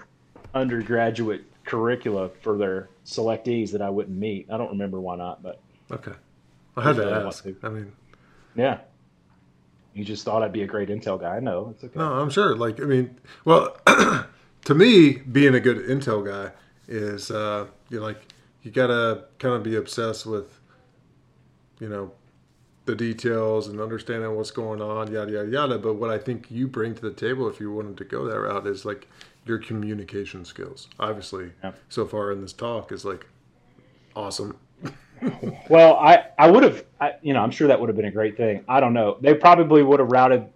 undergraduate 0.54 1.44
curricula 1.66 2.30
for 2.42 2.58
their 2.58 2.90
selectees 3.06 3.72
that 3.72 3.82
I 3.82 3.90
wouldn't 3.90 4.18
meet. 4.18 4.48
I 4.52 4.58
don't 4.58 4.70
remember 4.70 5.00
why 5.00 5.18
not, 5.18 5.44
but 5.44 5.60
okay. 5.92 6.14
I 6.78 6.84
had 6.84 6.96
to 6.98 7.12
ask. 7.12 7.46
I 7.64 7.70
mean, 7.70 7.92
yeah. 8.56 8.80
You 9.94 10.06
just 10.06 10.24
thought 10.24 10.42
I'd 10.42 10.54
be 10.54 10.62
a 10.62 10.68
great 10.68 10.88
Intel 10.88 11.20
guy. 11.20 11.42
No, 11.42 11.72
it's 11.72 11.84
okay. 11.84 12.00
No, 12.00 12.14
I'm 12.14 12.30
sure. 12.30 12.56
Like, 12.56 12.80
I 12.80 12.86
mean, 12.86 13.20
well, 13.44 13.76
to 14.66 14.74
me, 14.74 15.18
being 15.18 15.54
a 15.54 15.60
good 15.60 15.80
Intel 15.80 16.26
guy 16.26 16.54
is 16.92 17.32
uh, 17.32 17.66
you 17.90 18.02
like 18.02 18.22
you 18.62 18.70
gotta 18.70 19.26
kind 19.40 19.56
of 19.56 19.64
be 19.64 19.78
obsessed 19.78 20.26
with 20.26 20.60
you 21.80 21.90
know 21.90 22.12
the 22.86 22.96
details 22.96 23.68
and 23.68 23.80
understanding 23.80 24.36
what's 24.36 24.52
going 24.52 24.82
on, 24.82 25.12
yada 25.12 25.32
yada 25.32 25.50
yada. 25.50 25.78
But 25.80 25.96
what 25.96 26.10
I 26.10 26.18
think 26.18 26.52
you 26.52 26.68
bring 26.68 26.94
to 26.96 27.02
the 27.02 27.14
table, 27.14 27.48
if 27.48 27.60
you 27.60 27.72
wanted 27.72 27.98
to 27.98 28.04
go 28.04 28.26
that 28.26 28.40
route, 28.40 28.68
is 28.68 28.86
like 28.86 29.08
your 29.46 29.58
communication 29.58 30.44
skills. 30.46 30.90
Obviously, 31.00 31.52
yeah. 31.64 31.72
so 31.90 32.06
far 32.06 32.32
in 32.32 32.42
this 32.42 32.54
talk 32.54 32.92
is 32.92 33.06
like 33.06 33.26
awesome. 34.16 34.58
well, 35.70 35.96
I 35.96 36.26
I 36.38 36.52
would 36.52 36.64
have, 36.64 36.84
you 37.22 37.34
know, 37.34 37.42
I'm 37.42 37.52
sure 37.52 37.68
that 37.68 37.80
would 37.80 37.90
have 37.90 37.96
been 37.96 38.06
a 38.06 38.12
great 38.12 38.36
thing. 38.36 38.66
I 38.68 38.80
don't 38.82 38.94
know. 38.94 39.18
They 39.22 39.34
probably 39.34 39.82
would 39.82 40.00
have 40.00 40.10
routed 40.10 40.48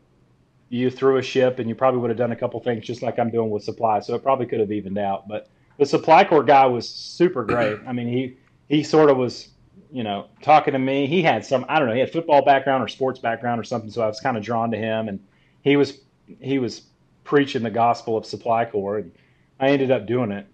you 0.70 0.90
through 0.90 1.18
a 1.18 1.24
ship, 1.24 1.60
and 1.60 1.70
you 1.70 1.76
probably 1.76 2.02
would 2.02 2.10
have 2.10 2.18
done 2.18 2.34
a 2.34 2.36
couple 2.36 2.60
things 2.60 2.84
just 2.84 3.02
like 3.02 3.20
I'm 3.20 3.30
doing 3.30 3.50
with 3.50 3.64
supply. 3.64 4.02
So 4.02 4.16
it 4.16 4.24
probably 4.24 4.48
could 4.48 4.60
have 4.60 4.72
evened 4.72 4.98
out, 4.98 5.28
but 5.28 5.48
the 5.78 5.86
supply 5.86 6.24
corps 6.24 6.44
guy 6.44 6.66
was 6.66 6.88
super 6.88 7.44
great. 7.44 7.80
I 7.88 7.94
mean, 7.94 8.08
he 8.08 8.38
he 8.68 8.84
sort 8.84 9.10
of 9.10 9.18
was, 9.18 9.50
you 9.92 10.04
know, 10.04 10.28
talking 10.42 10.74
to 10.74 10.80
me. 10.80 11.08
He 11.08 11.22
had 11.22 11.46
some, 11.46 11.66
I 11.68 11.80
don't 11.80 11.88
know, 11.88 11.94
he 11.94 12.00
had 12.00 12.12
football 12.12 12.44
background 12.44 12.84
or 12.84 12.88
sports 12.88 13.20
background 13.20 13.60
or 13.60 13.64
something. 13.64 13.92
So 13.92 14.02
I 14.02 14.08
was 14.08 14.20
kind 14.20 14.38
of 14.38 14.44
drawn 14.44 14.72
to 14.72 14.78
him, 14.78 15.08
and 15.08 15.20
he 15.62 15.76
was 15.78 16.00
he 16.40 16.60
was 16.60 16.84
preaching 17.24 17.64
the 17.64 17.72
gospel 17.72 18.18
of 18.18 18.26
Supply 18.26 18.66
Corps, 18.66 19.00
and 19.00 19.12
I 19.60 19.70
ended 19.70 19.92
up 19.92 20.06
doing 20.06 20.32
it, 20.32 20.48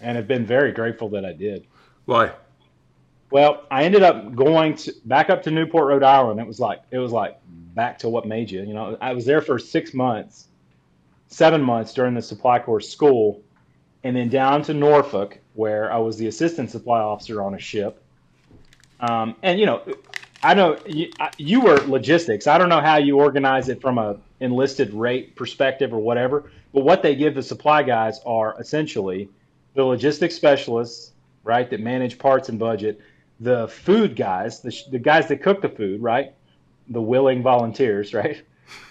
and 0.00 0.16
have 0.16 0.28
been 0.28 0.46
very 0.46 0.72
grateful 0.72 1.08
that 1.10 1.24
I 1.24 1.32
did. 1.32 1.66
Why? 2.04 2.32
Well, 3.30 3.64
I 3.70 3.84
ended 3.84 4.02
up 4.02 4.34
going 4.34 4.74
to, 4.76 4.94
back 5.04 5.28
up 5.28 5.42
to 5.42 5.50
Newport, 5.50 5.88
Rhode 5.88 6.02
Island. 6.02 6.40
It 6.40 6.46
was 6.46 6.60
like 6.60 6.82
it 6.90 6.98
was 6.98 7.12
like 7.12 7.38
back 7.74 7.98
to 7.98 8.08
what 8.08 8.26
made 8.26 8.50
you. 8.50 8.62
You 8.62 8.74
know, 8.74 8.96
I 9.00 9.12
was 9.12 9.26
there 9.26 9.42
for 9.42 9.58
six 9.58 9.92
months, 9.92 10.48
seven 11.26 11.60
months 11.60 11.92
during 11.92 12.14
the 12.14 12.22
Supply 12.22 12.58
Corps 12.58 12.80
school, 12.80 13.42
and 14.04 14.16
then 14.16 14.28
down 14.28 14.62
to 14.62 14.74
Norfolk, 14.74 15.38
where 15.54 15.92
I 15.92 15.98
was 15.98 16.16
the 16.16 16.26
assistant 16.28 16.70
supply 16.70 17.00
officer 17.00 17.42
on 17.42 17.54
a 17.54 17.58
ship. 17.58 18.02
Um, 19.00 19.36
and 19.42 19.58
you 19.58 19.66
know, 19.66 19.82
I 20.42 20.54
know 20.54 20.78
you, 20.86 21.10
you 21.36 21.60
were 21.60 21.76
logistics. 21.86 22.46
I 22.46 22.58
don't 22.58 22.68
know 22.68 22.80
how 22.80 22.96
you 22.96 23.18
organize 23.18 23.68
it 23.68 23.80
from 23.80 23.98
a 23.98 24.16
enlisted 24.40 24.94
rate 24.94 25.34
perspective 25.34 25.92
or 25.92 25.98
whatever, 25.98 26.50
but 26.72 26.84
what 26.84 27.02
they 27.02 27.14
give 27.16 27.34
the 27.34 27.42
supply 27.42 27.82
guys 27.82 28.20
are 28.24 28.56
essentially 28.60 29.28
the 29.74 29.84
logistics 29.84 30.34
specialists, 30.34 31.12
right, 31.44 31.68
that 31.70 31.80
manage 31.80 32.18
parts 32.18 32.48
and 32.48 32.58
budget, 32.58 33.00
the 33.40 33.68
food 33.68 34.16
guys, 34.16 34.60
the, 34.60 34.76
the 34.90 34.98
guys 34.98 35.28
that 35.28 35.42
cook 35.42 35.60
the 35.60 35.68
food, 35.68 36.02
right, 36.02 36.34
the 36.88 37.00
willing 37.00 37.42
volunteers, 37.42 38.14
right, 38.14 38.42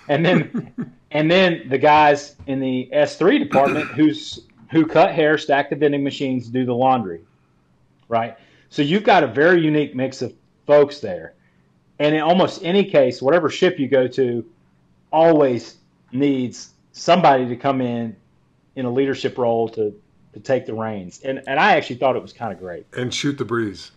and 0.10 0.26
then 0.26 0.94
and 1.12 1.32
then 1.32 1.70
the 1.70 1.78
guys 1.78 2.36
in 2.46 2.60
the 2.60 2.90
S3 2.94 3.40
department 3.40 3.88
who's 3.92 4.47
who 4.72 4.86
cut 4.86 5.14
hair, 5.14 5.38
stack 5.38 5.70
the 5.70 5.76
vending 5.76 6.04
machines, 6.04 6.48
do 6.50 6.66
the 6.66 6.74
laundry, 6.74 7.22
right. 8.10 8.36
So 8.70 8.82
you've 8.82 9.04
got 9.04 9.24
a 9.24 9.28
very 9.28 9.62
unique 9.62 9.96
mix 9.96 10.22
of 10.22 10.34
folks 10.66 11.00
there. 11.00 11.34
And 12.00 12.14
in 12.14 12.22
almost 12.22 12.64
any 12.64 12.84
case, 12.84 13.22
whatever 13.22 13.50
ship 13.50 13.80
you 13.80 13.88
go 13.88 14.08
to, 14.10 14.46
always 15.12 15.78
needs 16.12 16.74
somebody 16.92 17.48
to 17.48 17.56
come 17.56 17.82
in 17.82 18.16
in 18.76 18.86
a 18.86 18.90
leadership 18.92 19.38
role 19.38 19.70
to 19.70 19.94
to 20.34 20.40
take 20.40 20.66
the 20.66 20.74
reins. 20.74 21.22
And 21.24 21.42
and 21.48 21.60
I 21.60 21.76
actually 21.76 21.96
thought 21.98 22.16
it 22.16 22.22
was 22.22 22.34
kind 22.34 22.52
of 22.54 22.60
great. 22.60 22.86
And 22.96 23.14
shoot 23.14 23.38
the 23.38 23.46
breeze. 23.46 23.92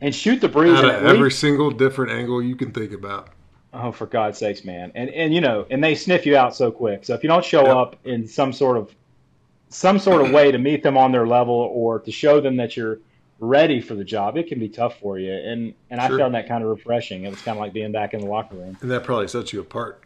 And 0.00 0.14
shoot 0.14 0.40
the 0.40 0.48
breeze 0.48 0.78
Out 0.78 0.84
of 0.84 0.90
at 0.90 1.02
every 1.04 1.24
least- 1.24 1.40
single 1.40 1.70
different 1.70 2.12
angle 2.12 2.42
you 2.42 2.56
can 2.56 2.70
think 2.72 2.92
about. 2.92 3.28
Oh, 3.72 3.90
for 3.90 4.06
God's 4.06 4.38
sakes, 4.38 4.64
man! 4.64 4.92
And 4.94 5.10
and 5.10 5.34
you 5.34 5.40
know, 5.40 5.66
and 5.68 5.82
they 5.82 5.96
sniff 5.96 6.24
you 6.24 6.36
out 6.36 6.54
so 6.54 6.70
quick. 6.70 7.04
So 7.04 7.12
if 7.14 7.24
you 7.24 7.28
don't 7.28 7.44
show 7.44 7.62
Yep. 7.66 7.76
up 7.76 7.96
in 8.06 8.26
some 8.28 8.52
sort 8.52 8.76
of 8.76 8.94
some 9.74 9.98
sort 9.98 10.22
of 10.22 10.30
way 10.30 10.52
to 10.52 10.58
meet 10.58 10.82
them 10.82 10.96
on 10.96 11.10
their 11.10 11.26
level 11.26 11.54
or 11.54 11.98
to 11.98 12.12
show 12.12 12.40
them 12.40 12.56
that 12.56 12.76
you're 12.76 13.00
ready 13.40 13.80
for 13.80 13.94
the 13.94 14.04
job, 14.04 14.36
it 14.36 14.46
can 14.46 14.60
be 14.60 14.68
tough 14.68 14.98
for 15.00 15.18
you. 15.18 15.32
And 15.32 15.74
and 15.90 16.00
Sure. 16.00 16.14
I 16.14 16.18
found 16.18 16.34
that 16.34 16.46
kind 16.46 16.62
of 16.62 16.70
refreshing. 16.70 17.24
It 17.24 17.30
was 17.30 17.42
kind 17.42 17.58
of 17.58 17.60
like 17.60 17.72
being 17.72 17.92
back 17.92 18.14
in 18.14 18.20
the 18.20 18.26
locker 18.26 18.54
room. 18.54 18.76
And 18.80 18.90
that 18.90 19.04
probably 19.04 19.28
sets 19.28 19.52
you 19.52 19.60
apart. 19.60 20.00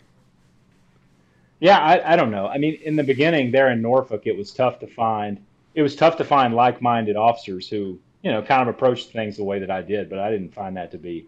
Yeah, 1.60 1.78
I, 1.78 2.12
I 2.12 2.16
don't 2.16 2.30
know. 2.30 2.46
I 2.46 2.58
mean, 2.58 2.78
in 2.84 2.96
the 2.96 3.02
beginning 3.02 3.50
there 3.50 3.70
in 3.70 3.82
Norfolk, 3.82 4.22
it 4.26 4.36
was 4.36 4.52
tough 4.52 4.78
to 4.80 4.86
find. 4.86 5.44
It 5.74 5.82
was 5.82 5.94
tough 5.96 6.16
to 6.16 6.24
find 6.24 6.54
like-minded 6.54 7.16
officers 7.16 7.68
who, 7.68 7.98
you 8.22 8.32
know, 8.32 8.42
kind 8.42 8.62
of 8.62 8.68
approached 8.68 9.12
things 9.12 9.36
the 9.36 9.44
way 9.44 9.58
that 9.58 9.70
I 9.70 9.82
did. 9.82 10.08
But 10.08 10.18
I 10.18 10.30
didn't 10.30 10.54
find 10.54 10.76
that 10.76 10.92
to 10.92 10.98
be 10.98 11.26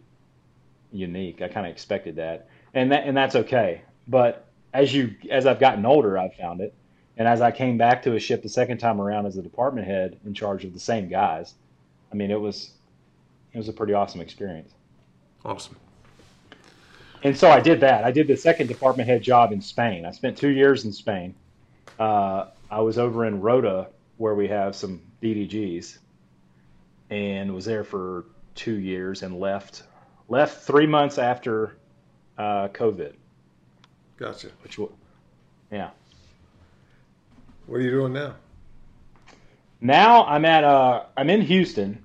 unique. 0.93 1.43
I 1.43 1.49
kind 1.49 1.67
of 1.67 1.73
expected 1.73 2.17
that, 2.17 2.49
and 2.73 2.91
that 2.93 3.07
and 3.07 3.17
that's 3.17 3.37
okay. 3.37 3.83
But 4.09 4.47
as 4.73 4.95
you 4.95 5.15
as 5.31 5.47
I've 5.47 5.61
gotten 5.61 5.85
older, 5.85 6.17
I've 6.17 6.35
found 6.35 6.61
it, 6.61 6.75
and 7.21 7.29
as 7.29 7.43
I 7.43 7.51
came 7.51 7.77
back 7.77 8.03
to 8.05 8.15
a 8.15 8.19
ship 8.19 8.43
the 8.43 8.49
second 8.49 8.79
time 8.79 8.99
around 8.99 9.27
as 9.27 9.37
a 9.37 9.43
department 9.43 9.87
head 9.87 10.19
in 10.25 10.33
charge 10.33 10.65
of 10.65 10.73
the 10.73 10.81
same 10.81 11.07
guys, 11.07 11.53
I 12.11 12.15
mean, 12.17 12.31
it 12.31 12.41
was 12.41 12.71
it 13.53 13.59
was 13.59 13.69
a 13.69 13.75
pretty 13.75 13.93
awesome 13.93 14.23
experience. 14.23 14.73
Awesome. 15.45 15.77
And 17.23 17.37
so 17.37 17.51
I 17.51 17.61
did 17.61 17.81
that. 17.81 18.05
I 18.05 18.11
did 18.11 18.27
the 18.27 18.39
second 18.39 18.69
department 18.69 19.07
head 19.07 19.23
job 19.23 19.53
in 19.53 19.61
Spain. 19.61 20.07
I 20.07 20.13
spent 20.13 20.39
two 20.39 20.49
years 20.49 20.87
in 20.87 20.93
Spain. 20.95 21.35
Uh, 21.99 22.47
I 22.71 22.81
was 22.81 22.97
over 22.97 23.27
in 23.27 23.43
Rota, 23.43 23.89
where 24.17 24.35
we 24.35 24.49
have 24.49 24.75
some 24.75 25.03
DDGs, 25.23 25.99
and 27.11 27.55
was 27.55 27.67
there 27.67 27.85
for 27.85 28.25
two 28.55 28.79
years 28.79 29.23
and 29.23 29.39
left 29.39 29.83
left 30.31 30.63
three 30.63 30.87
months 30.87 31.19
after 31.19 31.77
uh, 32.39 32.69
COVID. 32.69 33.13
Gotcha. 34.17 34.49
Which, 34.63 34.79
yeah. 35.71 35.91
What 37.71 37.77
are 37.77 37.83
you 37.83 37.91
doing 37.93 38.13
now? 38.13 38.35
Now 39.81 40.25
I'm 40.25 40.45
at 40.45 40.65
uh, 40.65 41.05
I'm 41.17 41.31
in 41.31 41.41
Houston. 41.41 42.03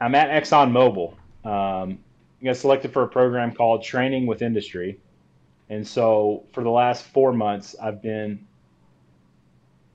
I'm 0.00 0.14
at 0.14 0.30
ExxonMobil. 0.40 1.14
Um, 1.44 1.98
I 2.40 2.44
got 2.44 2.56
selected 2.56 2.92
for 2.92 3.02
a 3.02 3.08
program 3.08 3.52
called 3.52 3.82
Training 3.82 4.24
with 4.24 4.42
Industry, 4.42 5.00
and 5.68 5.84
so 5.84 6.44
for 6.52 6.62
the 6.62 6.70
last 6.70 7.02
four 7.06 7.32
months 7.32 7.74
I've 7.82 8.00
been 8.00 8.46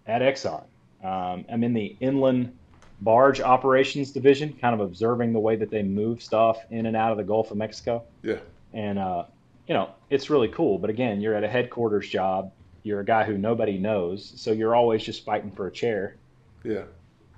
at 0.06 0.22
Exxon. 0.22 0.66
Um, 1.02 1.45
I'm 1.49 1.64
in 1.64 1.74
the 1.74 1.95
inland 2.02 2.54
barge 2.99 3.39
operations 3.39 4.12
division, 4.12 4.52
kind 4.60 4.74
of 4.74 4.82
observing 4.82 5.32
the 5.32 5.39
way 5.39 5.56
that 5.56 5.70
they 5.70 5.82
move 5.82 6.22
stuff 6.22 6.58
in 6.72 6.88
and 6.88 6.97
out 6.97 7.12
of 7.12 7.18
the 7.18 7.24
Gulf 7.24 7.52
of 7.52 7.58
Mexico 7.58 8.04
Yeah. 8.22 8.39
and 8.74 8.99
uh, 8.99 9.24
you 9.66 9.74
know 9.76 9.91
it's 10.10 10.30
really 10.30 10.49
cool. 10.49 10.78
But 10.78 10.89
again, 10.89 11.22
you're 11.22 11.36
at 11.36 11.45
a 11.45 11.49
headquarters 11.49 12.10
job. 12.10 12.52
You're 12.84 13.00
a 13.02 13.06
guy 13.06 13.24
who 13.24 13.38
nobody 13.38 13.78
knows, 13.78 14.34
so 14.36 14.52
you're 14.52 14.76
always 14.76 15.04
just 15.04 15.24
fighting 15.24 15.52
for 15.52 15.68
a 15.68 15.72
chair 15.72 16.16
Yeah. 16.64 16.84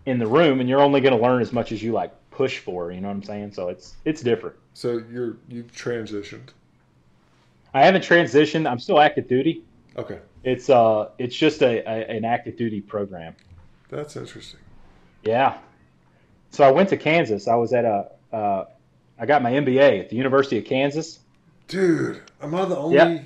in 0.06 0.18
the 0.20 0.28
room, 0.28 0.60
and 0.60 0.70
you're 0.70 0.82
only 0.82 1.02
going 1.02 1.16
to 1.16 1.22
learn 1.22 1.42
as 1.42 1.52
much 1.52 1.72
as 1.72 1.84
you 1.84 1.92
like 1.92 2.12
push 2.32 2.60
for. 2.60 2.92
You 2.92 3.02
know 3.02 3.08
what 3.10 3.16
I'm 3.16 3.24
saying? 3.24 3.52
So 3.54 3.70
it's 3.70 3.96
it's 4.06 4.22
different. 4.22 4.56
So 4.74 5.04
you're 5.12 5.38
you've 5.50 5.72
transitioned. 5.74 6.50
I 7.74 7.84
haven't 7.86 8.04
transitioned. 8.04 8.70
I'm 8.70 8.80
still 8.80 9.00
active 9.00 9.28
duty. 9.28 9.64
Okay. 9.98 10.20
It's 10.44 10.70
uh 10.70 11.10
it's 11.18 11.36
just 11.36 11.62
a, 11.62 11.80
a 11.88 12.16
an 12.18 12.26
active 12.26 12.58
duty 12.58 12.82
program. 12.82 13.36
That's 13.90 14.16
interesting. 14.16 14.60
Yeah. 15.24 15.58
So 16.52 16.64
I 16.64 16.72
went 16.72 16.90
to 16.90 16.98
Kansas. 16.98 17.48
I 17.48 17.56
was 17.56 17.74
at 17.74 17.86
a 17.86 18.10
uh, 18.32 18.66
I 19.20 19.26
got 19.26 19.42
my 19.44 19.52
MBA 19.52 20.00
at 20.00 20.10
the 20.10 20.16
University 20.16 20.58
of 20.58 20.66
Kansas. 20.66 21.20
Dude, 21.68 22.22
am 22.42 22.56
I 22.56 22.66
the 22.66 22.76
only 22.78 22.96
Yeah. 22.96 23.20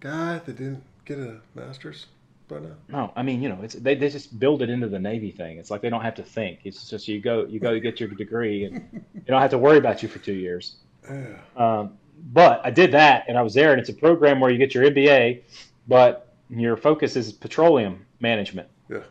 guy 0.00 0.38
that 0.38 0.56
didn't 0.56 0.82
get 1.10 1.18
a 1.18 1.40
master's 1.54 2.06
by 2.48 2.60
now? 2.60 2.74
No, 2.88 3.12
I 3.16 3.22
mean, 3.22 3.42
you 3.42 3.48
know, 3.48 3.58
it's 3.62 3.74
they, 3.74 3.94
they 3.94 4.08
just 4.08 4.38
build 4.38 4.62
it 4.62 4.70
into 4.70 4.88
the 4.88 4.98
Navy 4.98 5.30
thing. 5.30 5.58
It's 5.58 5.70
like 5.70 5.80
they 5.80 5.90
don't 5.90 6.02
have 6.02 6.14
to 6.16 6.22
think. 6.22 6.60
It's 6.64 6.88
just 6.88 7.08
you 7.08 7.20
go 7.20 7.46
you 7.46 7.58
go 7.58 7.78
get 7.80 8.00
your 8.00 8.08
degree 8.24 8.64
and 8.64 9.04
you 9.14 9.20
don't 9.26 9.40
have 9.40 9.50
to 9.50 9.58
worry 9.58 9.78
about 9.78 10.02
you 10.02 10.08
for 10.08 10.18
two 10.18 10.34
years. 10.34 10.76
Yeah. 11.08 11.36
Um, 11.56 11.98
but 12.32 12.60
I 12.64 12.70
did 12.70 12.92
that 12.92 13.24
and 13.28 13.36
I 13.36 13.42
was 13.42 13.54
there 13.54 13.72
and 13.72 13.80
it's 13.80 13.88
a 13.88 13.94
program 13.94 14.40
where 14.40 14.50
you 14.50 14.58
get 14.58 14.74
your 14.74 14.84
MBA, 14.84 15.42
but 15.88 16.34
your 16.48 16.76
focus 16.76 17.16
is 17.16 17.32
petroleum 17.32 18.04
management. 18.20 18.68
Yeah. 18.88 19.02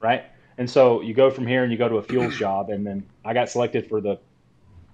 Right. 0.00 0.24
And 0.58 0.68
so 0.68 1.00
you 1.00 1.14
go 1.14 1.30
from 1.30 1.46
here 1.46 1.62
and 1.62 1.70
you 1.70 1.78
go 1.78 1.88
to 1.88 1.96
a 1.96 2.02
fuels 2.02 2.36
job 2.44 2.70
and 2.70 2.84
then 2.86 3.06
I 3.24 3.32
got 3.32 3.48
selected 3.48 3.88
for 3.88 4.00
the 4.00 4.18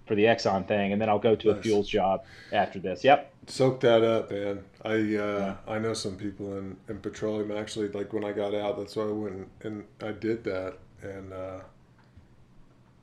for 0.07 0.15
the 0.15 0.25
Exxon 0.25 0.67
thing 0.67 0.93
and 0.93 1.01
then 1.01 1.09
I'll 1.09 1.19
go 1.19 1.35
to 1.35 1.51
a 1.51 1.55
fuels 1.55 1.89
job 1.89 2.25
after 2.53 2.79
this. 2.79 3.05
Yep. 3.05 3.33
Soak 3.47 3.81
that 3.81 4.03
up, 4.03 4.31
man. 4.31 4.65
I 4.85 5.17
uh, 5.17 5.57
I 5.69 5.79
know 5.79 5.93
some 5.93 6.17
people 6.17 6.57
in, 6.57 6.77
in 6.89 6.99
petroleum. 6.99 7.51
Actually, 7.51 7.89
like 7.89 8.13
when 8.13 8.25
I 8.25 8.33
got 8.33 8.55
out, 8.55 8.79
that's 8.79 8.97
why 8.97 9.05
I 9.05 9.13
went 9.13 9.35
and, 9.35 9.51
and 9.63 9.85
I 10.03 10.13
did 10.13 10.45
that. 10.45 10.79
And 11.03 11.33
uh, 11.33 11.61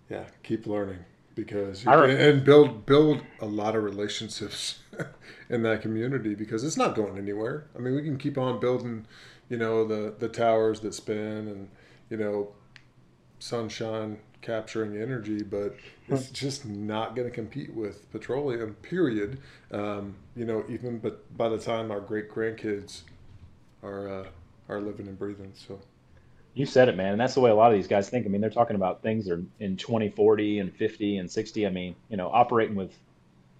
yeah, 0.10 0.26
keep 0.41 0.66
learning 0.66 1.06
because 1.36 1.84
can, 1.84 2.10
and 2.10 2.43
build 2.43 2.86
build 2.86 3.22
a 3.39 3.45
lot 3.45 3.76
of 3.76 3.84
relationships 3.84 4.80
in 5.49 5.64
that 5.64 5.82
community 5.82 6.36
because 6.36 6.64
it's 6.64 6.78
not 6.78 6.95
going 6.95 7.18
anywhere. 7.18 7.68
I 7.76 7.80
mean, 7.80 7.95
we 7.95 8.02
can 8.02 8.18
keep 8.18 8.38
on 8.38 8.60
building, 8.60 9.06
you 9.47 9.58
know, 9.58 9.86
the 9.86 10.16
the 10.18 10.28
towers 10.28 10.80
that 10.82 10.93
spin 10.93 11.47
and 11.47 11.70
you 12.10 12.18
know, 12.18 12.49
sunshine 13.39 14.20
capturing 14.42 14.98
energy, 15.02 15.44
but 15.44 15.76
it's 16.08 16.30
just 16.32 16.66
not 16.66 17.16
going 17.16 17.28
to 17.28 17.34
compete 17.34 17.74
with 17.74 18.12
petroleum. 18.12 18.76
Period. 18.82 19.39
Um, 19.72 20.16
you 20.36 20.46
know, 20.46 20.66
even 20.70 21.00
but 21.00 21.36
by 21.38 21.50
the 21.50 21.58
time 21.60 21.92
our 21.92 22.02
great 22.02 22.30
grandkids 22.30 23.02
are 23.84 24.10
uh, 24.10 24.28
are 24.70 24.82
living 24.82 25.08
and 25.08 25.18
breathing, 25.18 25.54
so 25.56 25.80
You 26.54 26.66
said 26.66 26.89
it, 26.89 26.98
man, 26.98 27.14
and 27.14 27.22
that's 27.22 27.34
the 27.36 27.39
way 27.42 27.50
a 27.50 27.56
lot 27.56 27.72
of 27.72 27.78
these 27.78 27.88
guys 27.88 28.10
think. 28.10 28.26
I 28.26 28.30
mean, 28.30 28.42
they're 28.42 28.50
talking 28.50 28.76
about 28.76 29.02
things 29.02 29.26
that 29.26 29.34
are 29.34 29.44
in 29.60 29.78
2040 29.78 30.60
and 30.60 30.76
50 30.76 31.18
and 31.18 31.32
60. 31.32 31.66
I 31.66 31.70
mean, 31.70 31.96
you 32.10 32.18
know, 32.18 32.30
operating 32.30 32.76
with 32.76 32.98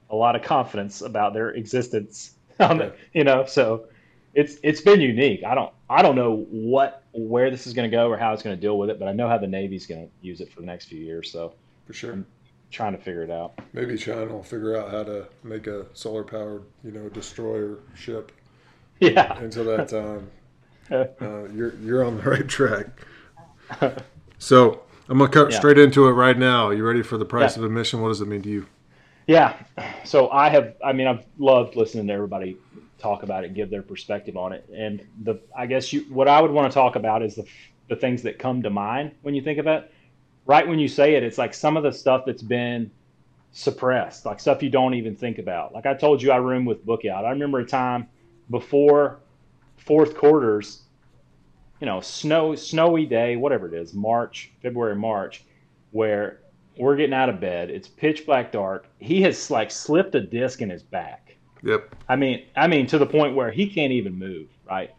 a 0.10 0.16
lot 0.16 0.36
of 0.36 0.42
confidence 0.44 1.02
about 1.02 1.34
their 1.34 1.52
existence. 1.52 2.36
On 2.60 2.78
the, 2.78 2.94
you 3.14 3.24
know, 3.24 3.46
so 3.46 3.88
it's 4.34 4.58
it's 4.64 4.82
been 4.82 5.02
unique. 5.02 5.44
I 5.44 5.56
don't 5.56 5.74
I 5.92 6.02
don't 6.02 6.16
know 6.16 6.46
what 6.50 7.04
where 7.12 7.52
this 7.52 7.68
is 7.68 7.74
going 7.74 7.90
to 7.92 7.96
go 7.96 8.08
or 8.10 8.18
how 8.18 8.32
it's 8.34 8.42
going 8.42 8.56
to 8.56 8.62
deal 8.62 8.78
with 8.78 8.90
it, 8.90 8.98
but 8.98 9.10
I 9.10 9.12
know 9.12 9.28
how 9.28 9.38
the 9.38 9.48
Navy's 9.48 9.86
going 9.86 10.08
to 10.08 10.12
use 10.26 10.40
it 10.40 10.50
for 10.52 10.62
the 10.62 10.66
next 10.66 10.86
few 10.86 11.00
years. 11.00 11.30
So 11.30 11.54
for 11.86 11.92
sure. 11.94 12.14
I'm 12.14 12.26
trying 12.72 12.94
to 12.96 12.98
figure 12.98 13.24
it 13.24 13.30
out. 13.30 13.60
Maybe 13.74 13.98
China 13.98 14.28
will 14.28 14.42
figure 14.44 14.78
out 14.78 14.90
how 14.90 15.04
to 15.04 15.28
make 15.44 15.68
a 15.68 15.86
solar 15.94 16.24
powered, 16.24 16.64
you 16.86 16.92
know, 16.92 17.10
destroyer 17.10 17.80
ship. 17.96 18.32
Yeah. 19.02 19.36
Until 19.40 19.66
that 19.66 19.90
time, 19.90 20.30
uh, 20.92 21.50
you're 21.56 21.74
you're 21.84 22.06
on 22.06 22.18
the 22.18 22.24
right 22.24 22.48
track. 22.48 22.88
So 24.38 24.82
I'm 25.10 25.18
gonna 25.18 25.30
cut 25.32 25.52
Yeah. 25.52 25.58
straight 25.58 25.78
into 25.80 26.08
it 26.08 26.12
right 26.12 26.38
now. 26.38 26.70
You 26.70 26.84
ready 26.86 27.02
for 27.04 27.18
the 27.18 27.26
price 27.26 27.56
Yeah. 27.58 27.64
of 27.64 27.66
admission? 27.66 28.02
What 28.02 28.10
does 28.10 28.22
it 28.22 28.28
mean 28.28 28.42
to 28.44 28.50
you? 28.50 28.68
Yeah. 29.28 29.56
So 30.04 30.30
I 30.32 30.50
have, 30.50 30.76
I 30.84 30.94
mean, 30.94 31.08
I've 31.08 31.26
loved 31.38 31.76
listening 31.76 32.08
to 32.08 32.14
everybody 32.14 32.58
talk 33.02 33.24
about 33.24 33.44
it, 33.44 33.54
give 33.54 33.70
their 33.70 33.82
perspective 33.82 34.38
on 34.38 34.54
it. 34.54 34.68
And 34.74 35.06
the 35.24 35.40
I 35.56 35.66
guess 35.66 35.92
you 35.92 36.02
what 36.10 36.28
I 36.28 36.42
would 36.42 36.52
want 36.52 36.72
to 36.72 36.74
talk 36.74 36.96
about 36.96 37.24
is 37.24 37.36
the 37.36 37.46
the 37.90 37.96
things 37.96 38.24
that 38.24 38.40
come 38.40 38.64
to 38.64 38.70
mind 38.70 39.12
when 39.22 39.36
you 39.36 39.42
think 39.42 39.60
of 39.60 39.68
it. 39.68 39.92
Right 40.46 40.68
when 40.68 40.80
you 40.80 40.88
say 40.88 41.16
it, 41.16 41.24
it's 41.24 41.38
like 41.38 41.54
some 41.54 41.78
of 41.78 41.84
the 41.84 41.92
stuff 41.92 42.24
that's 42.26 42.42
been 42.42 42.92
suppressed, 43.52 44.26
like 44.26 44.40
stuff 44.40 44.64
you 44.64 44.70
don't 44.70 44.94
even 44.94 45.16
think 45.16 45.38
about. 45.38 45.74
Like 45.74 45.86
I 45.86 45.94
told 45.94 46.22
you, 46.22 46.32
I 46.32 46.38
room 46.38 46.66
with 46.66 46.86
Bookout. 46.86 47.26
I 47.26 47.30
remember 47.32 47.60
a 47.60 47.66
time 47.66 48.08
before 48.50 49.20
fourth 49.78 50.16
quarters, 50.16 50.84
you 51.80 51.86
know, 51.86 52.02
snow 52.02 52.56
snowy 52.56 53.06
day, 53.06 53.36
whatever 53.36 53.68
it 53.68 53.74
is, 53.74 53.94
March, 53.94 54.52
February, 54.62 54.96
March, 54.96 55.44
where 55.92 56.40
we're 56.78 56.96
getting 56.96 57.14
out 57.14 57.30
of 57.30 57.40
bed. 57.40 57.70
It's 57.70 57.88
pitch 57.88 58.26
black 58.26 58.52
dark. 58.52 58.86
He 59.00 59.22
has 59.24 59.52
like 59.52 59.72
slipped 59.72 60.16
a 60.16 60.22
disc 60.22 60.62
in 60.62 60.70
his 60.70 60.84
back. 60.84 61.36
Yep. 61.64 61.96
I 62.10 62.16
mean, 62.16 62.44
I 62.56 62.68
mean 62.68 62.88
to 62.88 62.98
the 62.98 63.06
point 63.06 63.36
where 63.36 63.52
he 63.52 63.68
can't 63.68 63.92
even 63.92 64.18
move, 64.18 64.48
right? 64.68 64.92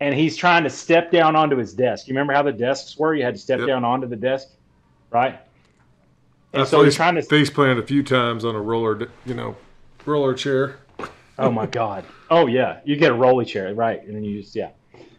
And 0.00 0.14
he's 0.14 0.36
trying 0.36 0.64
to 0.64 0.70
step 0.70 1.12
down 1.12 1.36
onto 1.36 1.56
his 1.56 1.74
desk. 1.74 2.08
You 2.08 2.14
remember 2.14 2.32
how 2.32 2.42
the 2.42 2.52
desks 2.52 2.96
were? 2.96 3.14
You 3.14 3.22
had 3.22 3.34
to 3.34 3.40
step 3.40 3.60
Yep. 3.60 3.68
down 3.68 3.84
onto 3.84 4.08
the 4.08 4.16
desk, 4.16 4.48
right? 5.10 5.38
And 6.52 6.60
That's 6.60 6.70
so 6.70 6.82
he's 6.82 6.96
trying 6.96 7.14
to. 7.14 7.22
face 7.22 7.50
planted 7.50 7.78
a 7.78 7.86
few 7.86 8.02
times 8.02 8.44
on 8.44 8.54
a 8.54 8.60
roller, 8.60 9.08
you 9.24 9.34
know, 9.34 9.56
roller 10.04 10.34
chair. 10.34 10.78
Oh 11.38 11.50
my 11.50 11.66
god. 11.66 12.04
Oh 12.30 12.46
yeah, 12.46 12.80
you 12.84 12.96
get 12.96 13.10
a 13.10 13.14
rolly 13.14 13.44
chair, 13.44 13.72
right? 13.74 14.02
And 14.04 14.14
then 14.14 14.24
you 14.24 14.42
just 14.42 14.54
yeah. 14.54 14.70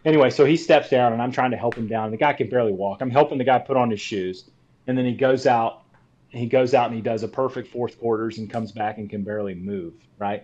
Anyway, 0.06 0.30
so 0.30 0.44
he 0.44 0.58
steps 0.58 0.90
down, 0.90 1.14
and 1.14 1.22
I'm 1.22 1.32
trying 1.32 1.52
to 1.52 1.58
help 1.58 1.76
him 1.76 1.88
down. 1.88 2.12
The 2.12 2.18
guy 2.18 2.34
can 2.34 2.50
barely 2.50 2.74
walk. 2.74 3.02
I'm 3.02 3.10
helping 3.10 3.38
the 3.38 3.44
guy 3.46 3.58
put 3.60 3.78
on 3.78 3.90
his 3.90 4.02
shoes, 4.02 4.50
and 4.86 4.98
then 4.98 5.06
he 5.06 5.14
goes 5.14 5.48
out. 5.48 5.84
He 6.30 6.46
goes 6.48 6.74
out 6.74 6.88
and 6.88 6.96
he 6.96 7.02
does 7.02 7.24
a 7.24 7.28
perfect 7.28 7.70
fourth 7.70 8.00
quarters 8.00 8.38
and 8.40 8.50
comes 8.50 8.72
back 8.72 8.98
and 8.98 9.10
can 9.10 9.24
barely 9.24 9.54
move. 9.56 9.94
Right. 10.20 10.44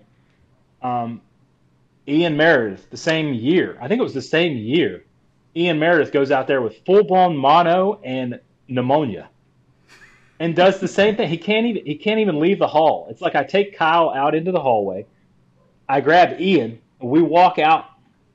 Um, 0.82 1.22
Ian 2.08 2.38
Meredith, 2.38 2.90
the 2.90 2.98
same 2.98 3.34
year. 3.34 3.78
I 3.80 3.88
think 3.88 4.00
it 4.00 4.04
was 4.04 4.14
the 4.14 4.22
same 4.22 4.58
year. 4.58 5.04
Ian 5.56 5.80
Meredith 5.80 6.12
goes 6.12 6.32
out 6.32 6.48
there 6.48 6.62
with 6.62 6.84
full 6.86 7.04
blown 7.04 7.36
mono 7.36 8.00
and 8.04 8.40
pneumonia 8.68 9.30
and 10.40 10.56
does 10.56 10.80
the 10.80 10.88
same 10.88 11.16
thing. 11.16 11.30
He 11.30 11.38
can't 11.38 11.66
even 11.66 11.86
he 11.86 11.96
can't 11.96 12.20
even 12.20 12.40
leave 12.40 12.60
the 12.60 12.68
hall. 12.68 13.08
It's 13.10 13.22
like 13.22 13.36
I 13.36 13.44
take 13.44 13.78
Kyle 13.78 14.10
out 14.10 14.36
into 14.36 14.52
the 14.52 14.62
hallway. 14.62 15.06
I 15.88 16.02
grab 16.02 16.40
Ian, 16.40 16.80
we 17.00 17.22
walk 17.22 17.60
out 17.60 17.86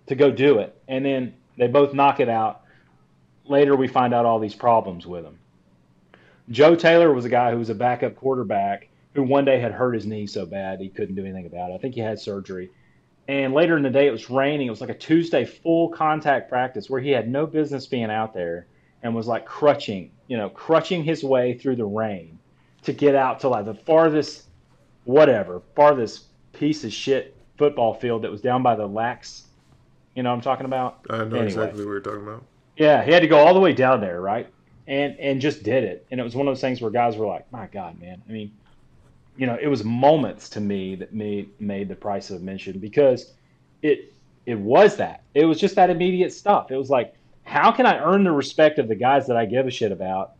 to 0.07 0.15
go 0.15 0.31
do 0.31 0.59
it, 0.59 0.77
and 0.89 1.05
then 1.05 1.35
they 1.57 1.67
both 1.67 1.95
knock 1.95 2.21
it 2.21 2.29
out. 2.29 2.63
Later, 3.47 3.77
we 3.77 3.89
find 3.89 4.15
out 4.15 4.25
all 4.25 4.39
these 4.39 4.55
problems 4.55 5.07
with 5.07 5.25
him. 5.25 5.39
Joe 6.51 6.75
Taylor 6.75 7.13
was 7.13 7.25
a 7.25 7.29
guy 7.29 7.51
who 7.51 7.59
was 7.59 7.71
a 7.71 7.75
backup 7.75 8.17
quarterback 8.17 8.89
who 9.15 9.23
one 9.23 9.45
day 9.45 9.59
had 9.61 9.73
hurt 9.73 9.93
his 9.93 10.07
knee 10.07 10.27
so 10.27 10.45
bad 10.47 10.81
he 10.81 10.89
couldn't 10.89 11.15
do 11.15 11.23
anything 11.25 11.47
about 11.47 11.71
it. 11.71 11.75
I 11.75 11.79
think 11.79 11.95
he 11.95 12.01
had 12.01 12.19
surgery. 12.19 12.71
And 13.27 13.55
later 13.55 13.77
in 13.77 13.83
the 13.83 13.91
day, 13.91 14.07
it 14.07 14.11
was 14.11 14.29
raining. 14.29 14.67
It 14.67 14.71
was 14.71 14.81
like 14.83 14.91
a 14.91 14.99
Tuesday 14.99 15.45
full 15.45 15.89
contact 15.89 16.49
practice 16.51 16.91
where 16.91 17.01
he 17.01 17.11
had 17.11 17.29
no 17.29 17.47
business 17.47 17.87
being 17.87 18.11
out 18.11 18.35
there 18.35 18.67
and 19.03 19.15
was 19.15 19.27
like 19.27 19.47
crutching, 19.47 20.11
you 20.29 20.37
know, 20.37 20.51
crutching 20.51 21.05
his 21.05 21.25
way 21.25 21.55
through 21.57 21.77
the 21.77 21.85
rain 21.87 22.39
to 22.83 22.93
get 22.93 23.15
out 23.15 23.41
to 23.41 23.49
like 23.49 23.65
the 23.65 23.75
farthest, 23.75 24.45
whatever, 25.05 25.63
farthest 25.75 26.25
piece 26.53 26.85
of 26.85 26.93
shit 26.93 27.35
football 27.57 27.95
field 27.95 28.23
that 28.23 28.31
was 28.31 28.41
down 28.43 28.63
by 28.63 28.77
the 28.77 28.87
lax. 28.87 29.45
You 30.15 30.23
know 30.23 30.31
what 30.31 30.37
I'm 30.37 30.43
talking 30.43 30.67
about? 30.67 31.01
I 31.09 31.19
know 31.19 31.25
Anyway. 31.25 31.45
exactly 31.47 31.85
what 31.85 31.93
you're 31.93 32.01
talking 32.01 32.23
about. 32.23 32.45
Yeah, 32.77 33.03
he 33.05 33.13
had 33.13 33.21
to 33.21 33.29
go 33.29 33.39
all 33.39 33.55
the 33.55 33.61
way 33.61 33.73
down 33.73 34.01
there, 34.01 34.21
right? 34.21 34.49
And 34.87 35.19
and 35.19 35.41
just 35.41 35.63
did 35.63 35.85
it. 35.85 36.07
And 36.11 36.21
it 36.21 36.25
was 36.25 36.35
one 36.37 36.47
of 36.47 36.51
those 36.51 36.61
things 36.61 36.81
where 36.83 36.91
guys 36.91 37.17
were 37.17 37.27
like, 37.27 37.51
"My 37.51 37.69
God, 37.69 37.99
man!" 38.01 38.21
I 38.29 38.33
mean, 38.33 38.53
you 39.37 39.47
know, 39.47 39.59
it 39.61 39.67
was 39.67 39.85
moments 39.85 40.49
to 40.51 40.61
me 40.61 40.95
that 40.97 41.13
made 41.13 41.49
made 41.61 41.89
the 41.89 41.97
price 41.97 42.31
of 42.31 42.37
admission 42.37 42.79
because 42.79 43.33
it 43.83 44.13
it 44.47 44.59
was 44.59 44.97
that. 44.97 45.23
It 45.35 45.47
was 45.47 45.59
just 45.59 45.77
that 45.77 45.91
immediate 45.91 46.33
stuff. 46.33 46.71
It 46.71 46.77
was 46.77 46.91
like, 46.91 47.15
how 47.45 47.73
can 47.73 47.87
I 47.87 47.99
earn 47.99 48.25
the 48.25 48.33
respect 48.33 48.79
of 48.79 48.89
the 48.89 48.95
guys 48.95 49.27
that 49.27 49.37
I 49.37 49.47
give 49.47 49.67
a 49.67 49.71
shit 49.71 49.93
about 49.93 50.33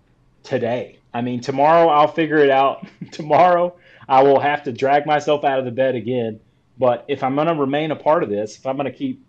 today? 0.43 0.99
I 1.13 1.23
mean, 1.23 1.41
tomorrow 1.41 1.89
I'll 1.89 2.09
figure 2.09 2.39
it 2.39 2.51
out. 2.51 2.87
tomorrow 3.13 3.77
I 4.09 4.23
will 4.23 4.41
have 4.41 4.65
to 4.65 4.73
drag 4.73 5.07
myself 5.07 5.45
out 5.45 5.59
of 5.59 5.65
the 5.65 5.71
bed 5.71 5.95
again. 5.95 6.41
But 6.77 7.05
if 7.09 7.23
I'm 7.23 7.35
going 7.37 7.47
to 7.47 7.55
remain 7.55 7.93
a 7.93 7.97
part 7.97 8.23
of 8.23 8.29
this, 8.29 8.57
if 8.57 8.67
I'm 8.67 8.77
going 8.77 8.91
to 8.91 8.97
keep, 8.97 9.25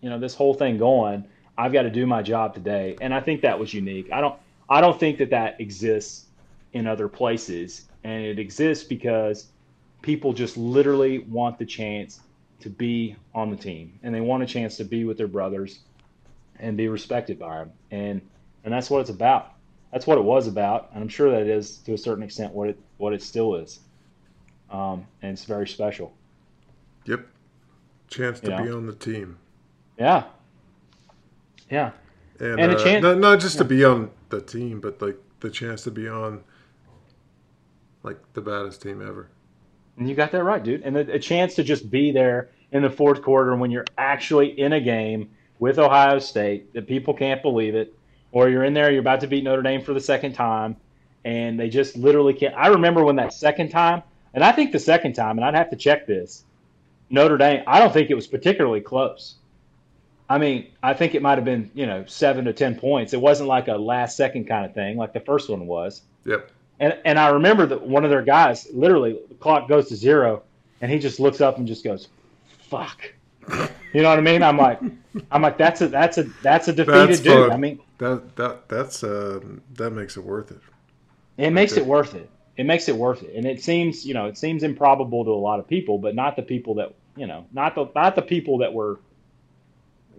you 0.00 0.10
know, 0.10 0.18
this 0.18 0.34
whole 0.34 0.54
thing 0.54 0.76
going, 0.76 1.24
I've 1.56 1.72
got 1.72 1.82
to 1.82 1.90
do 1.90 2.04
my 2.04 2.20
job 2.20 2.54
today. 2.54 2.96
And 3.00 3.14
I 3.14 3.20
think 3.20 3.42
that 3.42 3.58
was 3.58 3.72
unique. 3.72 4.10
I 4.12 4.20
don't 4.20 4.36
I 4.68 4.80
don't 4.80 4.98
think 4.98 5.18
that 5.18 5.30
that 5.30 5.60
exists 5.60 6.26
in 6.72 6.86
other 6.86 7.08
places, 7.08 7.82
and 8.04 8.24
it 8.24 8.38
exists 8.38 8.84
because 8.84 9.46
people 10.02 10.32
just 10.32 10.56
literally 10.56 11.20
want 11.20 11.58
the 11.58 11.64
chance 11.64 12.20
to 12.60 12.70
be 12.70 13.16
on 13.34 13.50
the 13.50 13.56
team, 13.56 13.98
and 14.02 14.14
they 14.14 14.20
want 14.20 14.42
a 14.42 14.46
chance 14.46 14.76
to 14.76 14.84
be 14.84 15.04
with 15.04 15.16
their 15.18 15.26
brothers 15.28 15.80
and 16.60 16.76
be 16.76 16.88
respected 16.88 17.38
by 17.38 17.58
them, 17.58 17.72
and 17.90 18.20
and 18.64 18.72
that's 18.72 18.90
what 18.90 19.00
it's 19.00 19.10
about. 19.10 19.52
That's 19.92 20.06
what 20.06 20.18
it 20.18 20.24
was 20.24 20.46
about, 20.46 20.90
and 20.92 21.02
I'm 21.02 21.08
sure 21.08 21.30
that 21.30 21.46
is 21.46 21.78
to 21.78 21.94
a 21.94 21.98
certain 21.98 22.22
extent 22.22 22.52
what 22.52 22.68
it 22.68 22.78
what 22.98 23.12
it 23.12 23.22
still 23.22 23.56
is, 23.56 23.80
um, 24.70 25.06
and 25.22 25.32
it's 25.32 25.44
very 25.44 25.66
special. 25.66 26.14
Yep. 27.06 27.26
Chance 28.08 28.40
to 28.40 28.50
You 28.50 28.64
be 28.64 28.70
on 28.70 28.86
the 28.86 28.94
team. 28.94 29.38
Yeah, 29.98 30.24
yeah. 31.70 31.90
And, 32.38 32.60
And 32.60 32.72
a 32.72 32.76
uh, 32.76 32.84
chance- 32.84 33.02
not, 33.02 33.18
not 33.18 33.40
just 33.40 33.58
to 33.58 33.64
be 33.64 33.84
on 33.84 34.10
the 34.28 34.40
team, 34.40 34.80
but 34.80 35.00
like 35.00 35.18
the 35.40 35.50
chance 35.50 35.84
to 35.84 35.90
be 35.90 36.08
on 36.08 36.42
like 38.04 38.18
the 38.34 38.40
baddest 38.40 38.82
team 38.82 39.02
ever. 39.02 39.28
And 39.96 40.08
you 40.08 40.14
got 40.14 40.30
that 40.32 40.44
right, 40.44 40.62
dude. 40.62 40.82
And 40.82 40.96
a, 40.96 41.14
a 41.14 41.18
chance 41.18 41.54
to 41.56 41.64
just 41.64 41.90
be 41.90 42.12
there 42.12 42.50
in 42.70 42.82
the 42.82 42.90
fourth 42.90 43.22
quarter 43.22 43.56
when 43.56 43.70
you're 43.70 43.86
actually 43.98 44.58
in 44.58 44.72
a 44.72 44.80
game 44.80 45.30
with 45.58 45.78
Ohio 45.78 46.18
State 46.18 46.72
that 46.74 46.86
people 46.86 47.14
can't 47.14 47.42
believe 47.42 47.74
it, 47.74 47.94
or 48.32 48.48
you're 48.48 48.64
in 48.64 48.74
there, 48.74 48.90
you're 48.90 49.00
about 49.00 49.20
to 49.20 49.26
beat 49.26 49.44
Notre 49.44 49.62
Dame 49.62 49.80
for 49.80 49.94
the 49.94 50.00
second 50.00 50.32
time, 50.32 50.76
and 51.24 51.58
they 51.58 51.68
just 51.68 51.96
literally 51.96 52.34
can't. 52.34 52.54
I 52.54 52.68
remember 52.68 53.04
when 53.04 53.16
that 53.16 53.32
second 53.32 53.70
time, 53.70 54.02
and 54.34 54.42
I 54.42 54.52
think 54.52 54.72
the 54.72 54.80
second 54.80 55.14
time, 55.14 55.38
and 55.38 55.44
I'd 55.44 55.54
have 55.54 55.70
to 55.70 55.76
check 55.76 56.06
this, 56.06 56.44
Notre 57.08 57.38
Dame, 57.38 57.62
I 57.66 57.78
don't 57.78 57.92
think 57.92 58.10
it 58.10 58.14
was 58.14 58.26
particularly 58.26 58.80
close. 58.80 59.36
I 60.28 60.38
mean, 60.38 60.68
I 60.82 60.94
think 60.94 61.14
it 61.14 61.22
might 61.22 61.38
have 61.38 61.44
been, 61.44 61.70
you 61.74 61.86
know, 61.86 62.04
seven 62.06 62.46
to 62.46 62.52
10 62.52 62.76
points. 62.76 63.12
It 63.12 63.20
wasn't 63.20 63.48
like 63.48 63.68
a 63.68 63.76
last 63.76 64.16
second 64.16 64.46
kind 64.46 64.64
of 64.64 64.74
thing 64.74 64.96
like 64.96 65.12
the 65.12 65.20
first 65.20 65.48
one 65.48 65.66
was. 65.66 66.02
Yep. 66.24 66.50
And 66.80 66.98
and 67.04 67.18
I 67.18 67.28
remember 67.28 67.66
that 67.66 67.82
one 67.86 68.04
of 68.04 68.10
their 68.10 68.22
guys, 68.22 68.66
literally, 68.72 69.18
the 69.28 69.34
clock 69.36 69.68
goes 69.68 69.88
to 69.88 69.96
zero, 69.96 70.44
and 70.80 70.90
he 70.90 70.98
just 70.98 71.20
looks 71.20 71.40
up 71.40 71.58
and 71.58 71.66
just 71.66 71.84
goes, 71.84 72.08
"Fuck." 72.70 73.14
You 73.92 74.02
know 74.02 74.10
what 74.10 74.18
I 74.18 74.22
mean? 74.22 74.42
I'm 74.42 74.58
like, 74.58 74.82
I'm 75.30 75.42
like, 75.42 75.58
that's 75.58 75.80
a 75.80 75.88
that's 75.88 76.18
a 76.18 76.24
that's 76.42 76.68
a 76.68 76.72
defeated 76.72 77.22
That's 77.22 77.22
dude. 77.22 77.50
I 77.50 77.56
mean, 77.56 77.80
That 77.98 78.36
that 78.36 78.68
that's 78.68 79.02
uh 79.04 79.40
that 79.74 79.90
makes 79.90 80.16
it 80.16 80.24
worth 80.24 80.50
it. 80.50 80.60
it 81.36 81.50
makes 81.50 81.76
Okay. 81.76 81.76
it 81.76 81.86
worth 81.86 82.14
it. 82.14 82.30
It 82.56 82.64
makes 82.66 82.88
it 82.88 82.96
worth 82.96 83.22
it, 83.24 83.34
and 83.34 83.46
it 83.46 83.60
seems, 83.62 84.04
you 84.04 84.14
know, 84.14 84.26
it 84.26 84.38
seems 84.38 84.62
improbable 84.62 85.24
to 85.24 85.30
a 85.30 85.34
lot 85.42 85.58
of 85.58 85.66
people, 85.66 85.98
but 85.98 86.14
not 86.14 86.36
the 86.36 86.42
people 86.42 86.74
that, 86.76 86.94
you 87.16 87.26
know, 87.26 87.46
not 87.52 87.74
the 87.74 87.86
not 87.96 88.14
the 88.14 88.22
people 88.22 88.58
that 88.58 88.72
were 88.72 89.00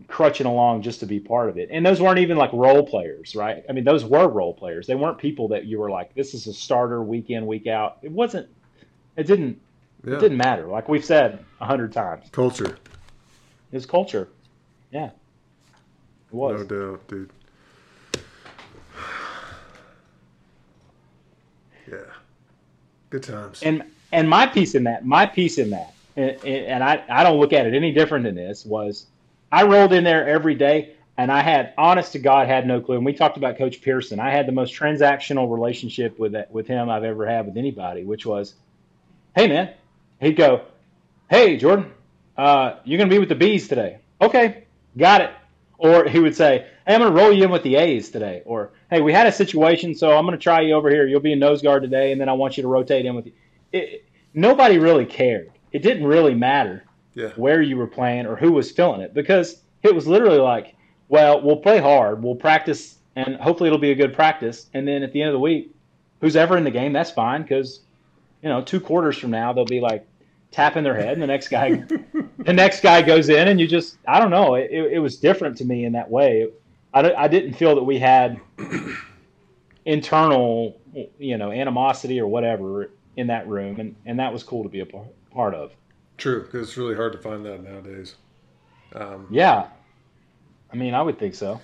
crutching 0.07 0.45
along 0.47 0.81
just 0.81 0.99
to 1.01 1.05
be 1.05 1.19
part 1.19 1.49
of 1.49 1.57
it. 1.57 1.69
And 1.71 1.85
those 1.85 2.01
weren't 2.01 2.19
even 2.19 2.37
like 2.37 2.51
role 2.53 2.85
players, 2.85 3.35
right? 3.35 3.63
I 3.69 3.73
mean, 3.73 3.83
those 3.83 4.05
were 4.05 4.27
role 4.27 4.53
players. 4.53 4.87
They 4.87 4.95
weren't 4.95 5.17
people 5.17 5.47
that 5.49 5.65
you 5.65 5.79
were 5.79 5.89
like, 5.89 6.13
this 6.15 6.33
is 6.33 6.47
a 6.47 6.53
starter 6.53 7.01
week 7.03 7.29
in, 7.29 7.45
week 7.47 7.67
out. 7.67 7.97
It 8.01 8.11
wasn't. 8.11 8.47
It 9.17 9.27
didn't. 9.27 9.59
Yeah. 10.05 10.15
It 10.15 10.19
didn't 10.19 10.37
matter. 10.37 10.67
Like 10.67 10.87
we've 10.87 11.03
said 11.05 11.43
a 11.59 11.65
hundred 11.65 11.91
times, 11.93 12.27
Culture. 12.31 12.77
it 13.71 13.75
was 13.75 13.85
culture. 13.85 14.27
Yeah, 14.91 15.05
it 15.07 16.33
was. 16.33 16.69
No 16.69 16.91
doubt, 16.93 17.07
dude. 17.07 17.29
Yeah. 21.89 21.97
Good 23.09 23.23
times. 23.23 23.61
and 23.63 23.83
and 24.11 24.29
my 24.29 24.45
piece 24.47 24.75
in 24.75 24.83
that, 24.85 25.05
my 25.05 25.25
piece 25.25 25.57
in 25.57 25.69
that, 25.69 25.93
and, 26.15 26.31
and 26.43 26.83
I 26.83 27.03
I 27.09 27.23
don't 27.23 27.39
look 27.39 27.53
at 27.53 27.65
it 27.65 27.73
any 27.73 27.91
different 27.93 28.25
than 28.25 28.35
this 28.35 28.65
was, 28.65 29.05
I 29.55 29.63
rolled 29.63 29.93
in 29.93 30.03
there 30.03 30.27
every 30.27 30.55
day, 30.55 30.95
and 31.15 31.31
I 31.31 31.41
had 31.41 31.73
honest 31.77 32.11
to 32.11 32.19
God 32.19 32.49
had 32.49 32.67
no 32.67 32.81
clue. 32.81 32.97
And 32.97 33.05
we 33.05 33.13
talked 33.13 33.37
about 33.37 33.57
Coach 33.57 33.81
Pearson. 33.81 34.19
I 34.19 34.29
had 34.29 34.49
the 34.49 34.51
most 34.51 34.75
transactional 34.75 35.49
relationship 35.49 36.19
with 36.19 36.33
that 36.33 36.51
with 36.51 36.67
him 36.67 36.89
I've 36.89 37.05
ever 37.05 37.25
had 37.25 37.45
with 37.45 37.55
anybody, 37.55 38.03
which 38.03 38.25
was, 38.25 38.53
hey 39.33 39.47
man, 39.47 39.73
he'd 40.19 40.35
go, 40.35 40.63
hey 41.29 41.55
Jordan, 41.55 41.89
uh, 42.37 42.79
you're 42.83 42.97
gonna 42.97 43.09
be 43.09 43.17
with 43.17 43.29
the 43.29 43.35
bees 43.35 43.69
today. 43.69 43.99
Okay, 44.21 44.65
got 44.97 45.21
it. 45.21 45.31
Or 45.77 46.03
he 46.03 46.19
would 46.19 46.35
say, 46.35 46.67
hey, 46.85 46.95
I'm 46.95 46.99
gonna 46.99 47.15
roll 47.15 47.31
you 47.31 47.45
in 47.45 47.49
with 47.49 47.63
the 47.63 47.77
A's 47.77 48.09
today. 48.09 48.41
Or 48.43 48.71
hey, 48.89 48.99
we 48.99 49.13
had 49.13 49.25
a 49.25 49.31
situation, 49.31 49.95
so 49.95 50.17
I'm 50.17 50.25
gonna 50.25 50.37
try 50.37 50.59
you 50.59 50.73
over 50.73 50.89
here. 50.89 51.07
You'll 51.07 51.21
be 51.21 51.31
in 51.31 51.39
nose 51.39 51.61
guard 51.61 51.81
today, 51.81 52.11
and 52.11 52.19
then 52.19 52.27
I 52.27 52.33
want 52.33 52.57
you 52.57 52.63
to 52.63 52.67
rotate 52.67 53.05
in 53.05 53.15
with 53.15 53.27
you. 53.27 53.31
It, 53.71 54.05
nobody 54.33 54.79
really 54.79 55.05
cared. 55.05 55.49
It 55.71 55.81
didn't 55.81 56.05
really 56.05 56.35
matter 56.35 56.83
yeah. 57.15 57.29
where 57.35 57.61
you 57.61 57.77
were 57.77 57.87
playing 57.87 58.27
or 58.27 58.35
who 58.35 58.51
was 58.51 58.69
filling 58.69 59.01
it 59.01 59.13
because 59.13 59.61
it 59.83 59.95
was 59.95 60.05
literally 60.05 60.37
like, 60.37 60.75
well, 61.09 61.41
we'll 61.41 61.57
play 61.57 61.79
hard, 61.79 62.21
we'll 62.21 62.35
practice, 62.35 62.97
and 63.15 63.35
hopefully 63.37 63.67
it'll 63.67 63.79
be 63.79 63.91
a 63.91 63.95
good 63.95 64.13
practice. 64.13 64.67
And 64.73 64.87
then 64.87 65.01
at 65.01 65.13
the 65.13 65.21
end 65.21 65.29
of 65.29 65.33
the 65.33 65.39
week, 65.39 65.73
who's 66.21 66.35
ever 66.35 66.57
in 66.57 66.63
the 66.63 66.71
game, 66.71 66.93
that's 66.93 67.11
fine 67.11 67.41
because, 67.41 67.81
you 68.41 68.49
know, 68.49 68.61
two 68.61 68.79
quarters 68.79 69.17
from 69.17 69.31
now, 69.31 69.53
they'll 69.53 69.65
be 69.65 69.79
like 69.79 70.05
tapping 70.51 70.83
their 70.83 70.95
head, 70.95 71.13
and 71.13 71.21
the 71.21 71.27
next 71.27 71.49
guy, 71.49 71.75
the 72.39 72.53
next 72.53 72.81
guy 72.81 73.01
goes 73.01 73.29
in, 73.29 73.47
and 73.47 73.59
you 73.59 73.67
just, 73.67 73.97
I 74.07 74.19
don't 74.19 74.31
know, 74.31 74.55
it, 74.55 74.71
it 74.71 74.99
was 74.99 75.17
different 75.17 75.57
to 75.57 75.65
me 75.65 75.85
in 75.85 75.93
that 75.93 76.09
way. 76.09 76.49
I, 76.93 77.13
I 77.13 77.27
didn't 77.27 77.53
feel 77.53 77.75
that 77.75 77.83
we 77.83 77.99
had 77.99 78.39
internal, 79.85 80.79
you 81.19 81.37
know, 81.37 81.51
animosity 81.51 82.19
or 82.19 82.27
whatever 82.27 82.89
in 83.17 83.27
that 83.27 83.47
room, 83.47 83.79
and, 83.79 83.95
and 84.05 84.19
that 84.19 84.33
was 84.33 84.43
cool 84.43 84.63
to 84.63 84.69
be 84.69 84.79
a 84.79 84.87
part 85.31 85.53
of. 85.53 85.71
True, 86.17 86.43
because 86.43 86.69
it's 86.69 86.77
really 86.77 86.95
hard 86.95 87.13
to 87.13 87.19
find 87.19 87.45
that 87.45 87.63
nowadays. 87.63 88.15
Um, 88.93 89.27
yeah, 89.29 89.67
I 90.71 90.75
mean, 90.75 90.93
I 90.93 91.01
would 91.01 91.19
think 91.19 91.35
so. 91.35 91.59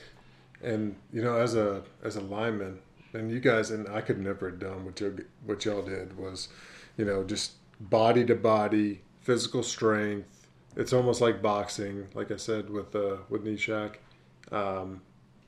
And 0.61 0.95
you 1.13 1.21
know, 1.23 1.37
as 1.37 1.55
a 1.55 1.83
as 2.03 2.17
a 2.17 2.21
lineman, 2.21 2.79
and 3.13 3.31
you 3.31 3.39
guys, 3.39 3.71
and 3.71 3.87
I 3.87 4.01
could 4.01 4.19
never 4.19 4.49
have 4.49 4.59
done 4.59 4.85
what 4.85 4.99
you 4.99 5.25
what 5.45 5.65
y'all 5.65 5.81
did 5.81 6.17
was, 6.17 6.49
you 6.97 7.05
know, 7.05 7.23
just 7.23 7.53
body 7.79 8.25
to 8.25 8.35
body, 8.35 9.01
physical 9.21 9.63
strength. 9.63 10.47
It's 10.75 10.93
almost 10.93 11.19
like 11.19 11.41
boxing, 11.41 12.07
like 12.13 12.31
I 12.31 12.37
said 12.37 12.69
with 12.69 12.95
uh, 12.95 13.17
with 13.29 13.45
Nishak. 13.45 13.95
Um, 14.51 15.01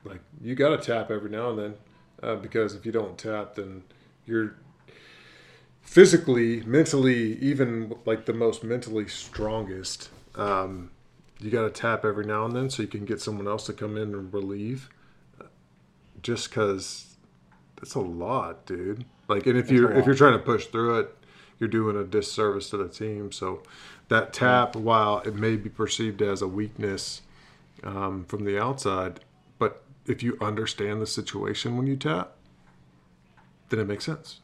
like 0.03 0.21
you 0.41 0.55
got 0.55 0.69
to 0.69 0.77
tap 0.77 1.11
every 1.11 1.29
now 1.29 1.49
and 1.49 1.59
then, 1.59 1.73
uh, 2.21 2.35
because 2.35 2.75
if 2.75 2.85
you 2.85 2.91
don't 2.91 3.17
tap, 3.17 3.55
then 3.55 3.83
you're 4.25 4.55
physically, 5.83 6.61
mentally, 6.63 7.37
even 7.39 7.95
like 8.05 8.25
the 8.25 8.33
most 8.33 8.63
mentally 8.63 9.07
strongest. 9.07 10.09
Um, 10.35 10.89
you 11.39 11.51
got 11.51 11.63
to 11.63 11.69
tap 11.69 12.05
every 12.05 12.25
now 12.25 12.45
and 12.45 12.55
then 12.55 12.69
so 12.69 12.81
you 12.81 12.87
can 12.87 13.05
get 13.05 13.21
someone 13.21 13.47
else 13.47 13.65
to 13.67 13.73
come 13.73 13.95
in 13.97 14.13
and 14.13 14.33
relieve. 14.33 14.89
Just 16.21 16.49
because 16.49 17.17
that's 17.75 17.95
a 17.95 17.99
lot, 17.99 18.65
dude. 18.65 19.05
Like, 19.27 19.45
and 19.45 19.57
if 19.57 19.69
you're 19.69 19.91
if 19.91 20.05
you're 20.05 20.15
trying 20.15 20.33
to 20.33 20.39
push 20.39 20.67
through 20.67 20.99
it, 20.99 21.15
you're 21.59 21.69
doing 21.69 21.97
a 21.97 22.03
disservice 22.03 22.69
to 22.69 22.77
the 22.77 22.87
team. 22.87 23.31
So 23.31 23.61
that 24.07 24.31
tap, 24.33 24.75
while 24.75 25.19
it 25.19 25.35
may 25.35 25.57
be 25.57 25.69
perceived 25.69 26.21
as 26.21 26.41
a 26.41 26.47
weakness 26.47 27.21
um, 27.83 28.25
from 28.25 28.45
the 28.45 28.57
outside, 28.61 29.19
but 29.59 29.83
if 30.05 30.23
you 30.23 30.37
understand 30.41 31.01
the 31.01 31.07
situation 31.07 31.77
when 31.77 31.87
you 31.87 31.97
tap, 31.97 32.33
then 33.69 33.79
it 33.79 33.87
makes 33.87 34.05
sense, 34.05 34.39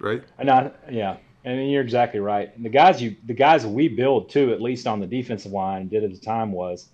right? 0.00 0.22
And 0.38 0.50
I, 0.50 0.70
yeah, 0.90 1.16
mean, 1.44 1.70
you're 1.70 1.82
exactly 1.82 2.20
right. 2.20 2.60
the 2.62 2.68
guys 2.68 3.00
you, 3.00 3.16
the 3.26 3.34
guys 3.34 3.66
we 3.66 3.88
build 3.88 4.30
too, 4.30 4.52
at 4.52 4.60
least 4.60 4.86
on 4.86 5.00
the 5.00 5.06
defensive 5.06 5.52
line, 5.52 5.88
did 5.88 6.04
at 6.04 6.12
the 6.12 6.18
time 6.18 6.52
was, 6.52 6.88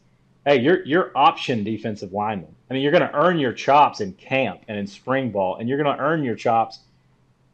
hey, 0.45 0.61
you're 0.61 0.85
you're 0.85 1.11
option 1.17 1.65
defensive 1.65 2.13
lineman. 2.13 2.55
I 2.71 2.75
mean, 2.75 2.83
you're 2.83 2.93
going 2.93 3.09
to 3.09 3.15
earn 3.15 3.39
your 3.39 3.53
chops 3.53 4.01
in 4.01 4.13
camp 4.15 4.63
and 4.69 4.79
in 4.79 4.87
spring 4.87 5.31
ball, 5.31 5.57
and 5.57 5.69
you're 5.69 5.83
going 5.83 5.97
to 5.97 6.03
earn 6.03 6.23
your 6.25 6.37
chops 6.37 6.81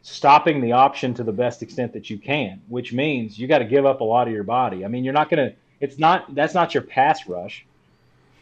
stopping 0.02 0.60
the 0.60 0.72
option 0.72 1.12
to 1.14 1.22
the 1.22 1.32
best 1.32 1.62
extent 1.62 1.92
that 1.92 2.08
you 2.08 2.18
can, 2.18 2.60
which 2.68 2.92
means 2.92 3.38
you 3.38 3.46
got 3.46 3.58
to 3.58 3.64
give 3.64 3.84
up 3.84 4.00
a 4.00 4.04
lot 4.04 4.26
of 4.26 4.32
your 4.32 4.44
body. 4.44 4.84
I 4.84 4.88
mean, 4.88 5.04
you're 5.04 5.14
not 5.14 5.30
going 5.30 5.50
to. 5.50 5.56
It's 5.80 5.98
not. 5.98 6.34
That's 6.34 6.54
not 6.54 6.74
your 6.74 6.82
pass 6.82 7.26
rush. 7.26 7.64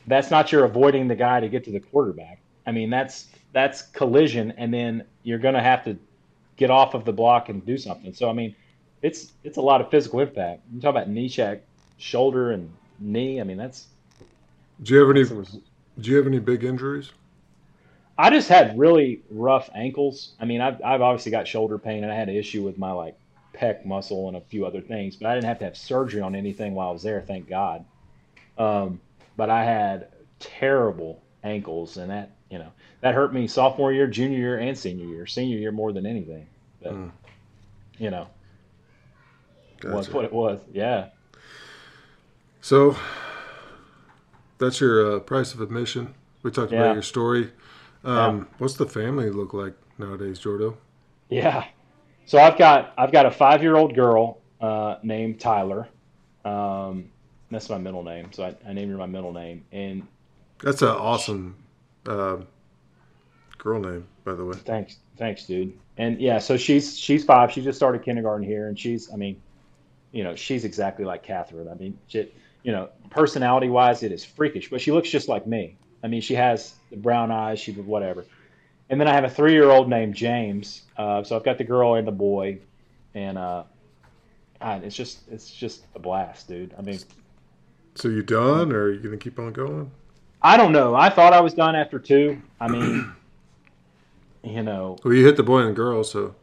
That's 0.06 0.30
not 0.30 0.50
your 0.50 0.64
avoiding 0.64 1.06
the 1.08 1.16
guy 1.16 1.40
to 1.40 1.48
get 1.48 1.64
to 1.64 1.70
the 1.70 1.80
quarterback. 1.80 2.40
I 2.66 2.72
mean, 2.72 2.90
that's 2.90 3.28
that's 3.52 3.82
collision, 3.82 4.52
and 4.52 4.72
then 4.72 5.04
you're 5.22 5.38
going 5.38 5.54
to 5.54 5.62
have 5.62 5.84
to 5.84 5.98
get 6.58 6.70
off 6.70 6.92
of 6.92 7.06
the 7.06 7.12
block 7.12 7.48
and 7.48 7.64
do 7.64 7.78
something. 7.78 8.12
So 8.12 8.28
I 8.28 8.34
mean, 8.34 8.54
it's 9.00 9.32
it's 9.42 9.56
a 9.56 9.62
lot 9.62 9.80
of 9.80 9.90
physical 9.90 10.20
impact. 10.20 10.62
You 10.70 10.80
talk 10.80 10.90
about 10.90 11.08
knee 11.08 11.30
check, 11.30 11.62
shoulder 11.96 12.50
and 12.50 12.70
knee. 12.98 13.40
I 13.40 13.44
mean, 13.44 13.56
that's. 13.56 13.86
Do 14.82 14.94
you 14.94 15.00
have 15.00 15.10
any? 15.10 15.24
Do 15.24 16.10
you 16.10 16.16
have 16.16 16.26
any 16.26 16.38
big 16.38 16.64
injuries? 16.64 17.12
I 18.18 18.30
just 18.30 18.48
had 18.48 18.78
really 18.78 19.22
rough 19.30 19.70
ankles. 19.74 20.34
I 20.40 20.44
mean, 20.44 20.60
I've 20.60 20.82
I've 20.84 21.00
obviously 21.00 21.30
got 21.30 21.48
shoulder 21.48 21.78
pain, 21.78 22.02
and 22.02 22.12
I 22.12 22.16
had 22.16 22.28
an 22.28 22.36
issue 22.36 22.62
with 22.64 22.76
my 22.76 22.92
like 22.92 23.16
pec 23.54 23.84
muscle 23.84 24.28
and 24.28 24.36
a 24.36 24.40
few 24.40 24.66
other 24.66 24.80
things, 24.80 25.16
but 25.16 25.28
I 25.28 25.34
didn't 25.34 25.46
have 25.46 25.58
to 25.60 25.64
have 25.64 25.76
surgery 25.76 26.20
on 26.20 26.34
anything 26.34 26.74
while 26.74 26.90
I 26.90 26.92
was 26.92 27.02
there, 27.02 27.22
thank 27.22 27.48
God. 27.48 27.84
Um, 28.56 29.00
but 29.36 29.50
I 29.50 29.64
had 29.64 30.08
terrible 30.38 31.22
ankles, 31.42 31.96
and 31.96 32.10
that 32.10 32.32
you 32.50 32.58
know 32.58 32.72
that 33.00 33.14
hurt 33.14 33.32
me 33.32 33.46
sophomore 33.46 33.92
year, 33.92 34.06
junior 34.06 34.38
year, 34.38 34.58
and 34.58 34.76
senior 34.76 35.06
year. 35.06 35.26
Senior 35.26 35.58
year 35.58 35.72
more 35.72 35.92
than 35.92 36.06
anything, 36.06 36.46
but 36.82 36.92
mm. 36.92 37.10
you 37.98 38.10
know, 38.10 38.28
gotcha. 39.80 39.94
was 39.94 40.10
what 40.10 40.24
it 40.24 40.32
was. 40.32 40.60
Yeah. 40.72 41.08
So 42.60 42.96
that's 44.58 44.80
your 44.80 45.16
uh, 45.16 45.20
price 45.20 45.54
of 45.54 45.60
admission. 45.60 46.14
We 46.42 46.50
talked 46.50 46.72
yeah. 46.72 46.82
about 46.82 46.94
your 46.94 47.02
story. 47.02 47.52
Um, 48.04 48.38
yeah. 48.38 48.44
What's 48.58 48.74
the 48.74 48.86
family 48.86 49.30
look 49.30 49.52
like 49.52 49.74
nowadays, 49.98 50.40
Jordo? 50.40 50.76
Yeah. 51.28 51.64
So 52.26 52.38
I've 52.38 52.58
got 52.58 52.92
I've 52.98 53.12
got 53.12 53.26
a 53.26 53.30
five 53.30 53.62
year 53.62 53.76
old 53.76 53.94
girl 53.94 54.40
uh, 54.60 54.96
named 55.02 55.40
Tyler. 55.40 55.88
Um, 56.44 57.10
that's 57.50 57.70
my 57.70 57.78
middle 57.78 58.02
name, 58.02 58.32
so 58.32 58.44
I, 58.44 58.56
I 58.68 58.72
named 58.72 58.90
her 58.90 58.98
my 58.98 59.06
middle 59.06 59.32
name, 59.32 59.64
and 59.72 60.06
that's 60.62 60.82
an 60.82 60.88
awesome 60.88 61.56
uh, 62.08 62.38
girl 63.58 63.80
name, 63.80 64.06
by 64.24 64.34
the 64.34 64.44
way. 64.44 64.56
Thanks, 64.56 64.96
thanks, 65.16 65.44
dude. 65.44 65.78
And 65.96 66.20
yeah, 66.20 66.38
so 66.38 66.56
she's 66.56 66.98
she's 66.98 67.24
five. 67.24 67.52
She 67.52 67.62
just 67.62 67.76
started 67.76 68.02
kindergarten 68.02 68.46
here, 68.46 68.68
and 68.68 68.78
she's, 68.78 69.12
I 69.12 69.16
mean, 69.16 69.40
you 70.12 70.24
know, 70.24 70.34
she's 70.34 70.64
exactly 70.64 71.04
like 71.04 71.22
Catherine. 71.22 71.68
I 71.68 71.74
mean, 71.74 71.98
she, 72.06 72.32
you 72.62 72.72
know, 72.72 72.88
personality 73.10 73.68
wise, 73.68 74.02
it 74.02 74.12
is 74.12 74.24
freakish, 74.24 74.70
but 74.70 74.80
she 74.80 74.92
looks 74.92 75.10
just 75.10 75.28
like 75.28 75.46
me. 75.46 75.76
I 76.02 76.08
mean, 76.08 76.20
she 76.20 76.34
has 76.34 76.74
the 76.90 76.96
brown 76.96 77.30
eyes, 77.30 77.60
she 77.60 77.72
whatever. 77.72 78.24
And 78.90 79.00
then 79.00 79.08
I 79.08 79.12
have 79.12 79.24
a 79.24 79.30
three 79.30 79.52
year 79.52 79.70
old 79.70 79.88
named 79.88 80.14
James. 80.14 80.82
Uh, 80.96 81.22
so 81.22 81.36
I've 81.36 81.44
got 81.44 81.58
the 81.58 81.64
girl 81.64 81.94
and 81.94 82.06
the 82.06 82.12
boy, 82.12 82.58
and 83.14 83.36
uh, 83.36 83.64
God, 84.60 84.84
it's 84.84 84.96
just 84.96 85.28
it's 85.30 85.50
just 85.50 85.84
a 85.94 85.98
blast, 85.98 86.48
dude. 86.48 86.74
I 86.78 86.82
mean, 86.82 87.00
so 87.94 88.08
you 88.08 88.22
done, 88.22 88.72
or 88.72 88.84
are 88.84 88.92
you 88.92 89.00
gonna 89.00 89.16
keep 89.16 89.38
on 89.38 89.52
going? 89.52 89.90
I 90.42 90.56
don't 90.56 90.72
know. 90.72 90.94
I 90.94 91.10
thought 91.10 91.32
I 91.32 91.40
was 91.40 91.54
done 91.54 91.74
after 91.74 91.98
two. 91.98 92.40
I 92.60 92.68
mean, 92.68 93.12
you 94.44 94.62
know. 94.62 94.96
Well, 95.04 95.14
you 95.14 95.24
hit 95.24 95.36
the 95.36 95.42
boy 95.42 95.60
and 95.60 95.70
the 95.70 95.74
girl, 95.74 96.04
so. 96.04 96.34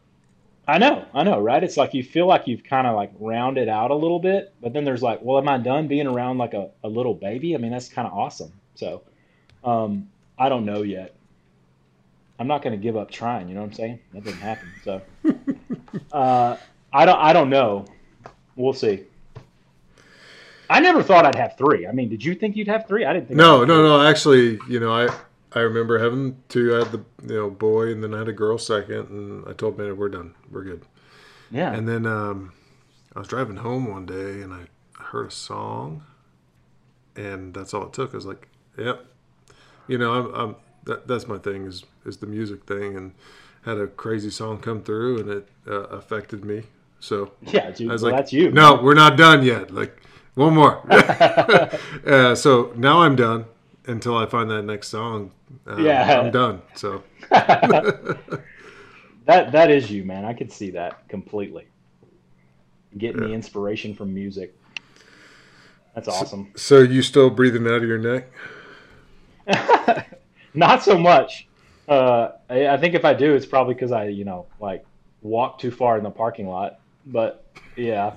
I 0.68 0.78
know, 0.78 1.06
I 1.14 1.22
know, 1.22 1.40
right? 1.40 1.62
It's 1.62 1.76
like 1.76 1.94
you 1.94 2.02
feel 2.02 2.26
like 2.26 2.48
you've 2.48 2.64
kind 2.64 2.88
of 2.88 2.96
like 2.96 3.12
rounded 3.20 3.68
out 3.68 3.92
a 3.92 3.94
little 3.94 4.18
bit, 4.18 4.52
but 4.60 4.72
then 4.72 4.84
there's 4.84 5.02
like, 5.02 5.20
well, 5.22 5.38
am 5.38 5.48
I 5.48 5.58
done 5.58 5.86
being 5.86 6.08
around 6.08 6.38
like 6.38 6.54
a, 6.54 6.70
a 6.82 6.88
little 6.88 7.14
baby? 7.14 7.54
I 7.54 7.58
mean, 7.58 7.70
that's 7.70 7.88
kind 7.88 8.06
of 8.06 8.12
awesome. 8.12 8.52
So, 8.74 9.02
um, 9.62 10.08
I 10.36 10.48
don't 10.48 10.64
know 10.64 10.82
yet. 10.82 11.14
I'm 12.38 12.48
not 12.48 12.62
going 12.62 12.72
to 12.72 12.82
give 12.82 12.96
up 12.96 13.10
trying. 13.10 13.48
You 13.48 13.54
know 13.54 13.60
what 13.60 13.68
I'm 13.68 13.72
saying? 13.74 13.98
That 14.12 14.24
didn't 14.24 14.40
happen. 14.40 14.68
So, 14.84 15.02
uh, 16.12 16.56
I 16.92 17.06
don't. 17.06 17.18
I 17.18 17.32
don't 17.32 17.48
know. 17.48 17.86
We'll 18.56 18.74
see. 18.74 19.04
I 20.68 20.80
never 20.80 21.02
thought 21.02 21.26
I'd 21.26 21.34
have 21.36 21.56
three. 21.56 21.86
I 21.86 21.92
mean, 21.92 22.08
did 22.08 22.24
you 22.24 22.34
think 22.34 22.56
you'd 22.56 22.68
have 22.68 22.86
three? 22.86 23.04
I 23.04 23.12
didn't 23.12 23.28
think. 23.28 23.38
No, 23.38 23.64
no, 23.64 23.82
no. 23.82 24.06
Actually, 24.06 24.58
you 24.68 24.80
know, 24.80 24.92
I 24.92 25.08
I 25.52 25.60
remember 25.60 25.98
having 25.98 26.36
two. 26.48 26.74
I 26.74 26.78
had 26.80 26.92
the 26.92 27.04
you 27.26 27.34
know 27.34 27.50
boy, 27.50 27.90
and 27.92 28.02
then 28.02 28.14
I 28.14 28.18
had 28.18 28.28
a 28.28 28.32
girl 28.32 28.58
second, 28.58 29.08
and 29.08 29.48
I 29.48 29.52
told 29.52 29.78
man, 29.78 29.96
we're 29.96 30.08
done, 30.08 30.34
we're 30.50 30.64
good. 30.64 30.82
Yeah. 31.50 31.72
And 31.72 31.88
then 31.88 32.06
um, 32.06 32.52
I 33.14 33.20
was 33.20 33.28
driving 33.28 33.56
home 33.56 33.90
one 33.90 34.06
day, 34.06 34.42
and 34.42 34.52
I 34.52 34.66
heard 34.98 35.28
a 35.28 35.30
song, 35.30 36.04
and 37.14 37.54
that's 37.54 37.72
all 37.72 37.86
it 37.86 37.92
took. 37.92 38.12
I 38.12 38.16
was 38.16 38.26
like, 38.26 38.48
yep, 38.76 39.06
you 39.86 39.98
know, 39.98 40.12
I'm, 40.12 40.34
I'm 40.34 40.56
that, 40.84 41.06
that's 41.06 41.26
my 41.26 41.38
thing 41.38 41.64
is 41.64 41.84
is 42.04 42.18
the 42.18 42.26
music 42.26 42.64
thing, 42.64 42.96
and 42.96 43.12
had 43.64 43.78
a 43.78 43.86
crazy 43.86 44.30
song 44.30 44.58
come 44.58 44.82
through, 44.82 45.20
and 45.20 45.30
it 45.30 45.48
uh, 45.66 45.86
affected 45.88 46.44
me. 46.44 46.64
So 47.00 47.32
yeah, 47.42 47.70
dude, 47.70 47.88
I 47.88 47.92
was 47.92 48.02
well, 48.02 48.12
like, 48.12 48.20
that's 48.20 48.32
you. 48.32 48.50
No, 48.50 48.80
we're 48.82 48.94
not 48.94 49.16
done 49.16 49.44
yet. 49.44 49.70
Like 49.70 50.02
one 50.36 50.54
more. 50.54 50.80
uh, 52.06 52.34
so 52.34 52.72
now 52.76 53.02
I'm 53.02 53.16
done 53.16 53.46
until 53.86 54.16
I 54.16 54.26
find 54.26 54.48
that 54.50 54.62
next 54.62 54.88
song. 54.88 55.32
Um, 55.66 55.84
yeah, 55.84 56.20
I'm 56.20 56.30
done. 56.30 56.62
So 56.74 57.02
that 57.30 58.30
that 59.26 59.70
is 59.70 59.90
you, 59.90 60.04
man. 60.04 60.24
I 60.24 60.32
could 60.32 60.52
see 60.52 60.70
that 60.70 61.08
completely. 61.08 61.66
Getting 62.96 63.22
yeah. 63.22 63.28
the 63.28 63.34
inspiration 63.34 63.94
from 63.94 64.14
music. 64.14 64.54
That's 65.94 66.08
awesome. 66.08 66.52
So, 66.54 66.84
so 66.84 66.90
you 66.90 67.02
still 67.02 67.30
breathing 67.30 67.66
out 67.66 67.82
of 67.82 67.84
your 67.84 67.98
neck? 67.98 68.28
Not 70.54 70.82
so 70.82 70.98
much. 70.98 71.46
Uh, 71.88 72.32
I, 72.50 72.68
I 72.68 72.76
think 72.76 72.94
if 72.94 73.04
I 73.04 73.14
do, 73.14 73.34
it's 73.34 73.46
probably 73.46 73.74
because 73.74 73.92
I, 73.92 74.08
you 74.08 74.24
know, 74.24 74.46
like 74.60 74.84
walk 75.22 75.58
too 75.58 75.70
far 75.70 75.96
in 75.96 76.04
the 76.04 76.10
parking 76.10 76.46
lot. 76.46 76.80
But 77.06 77.45
yeah. 77.76 78.12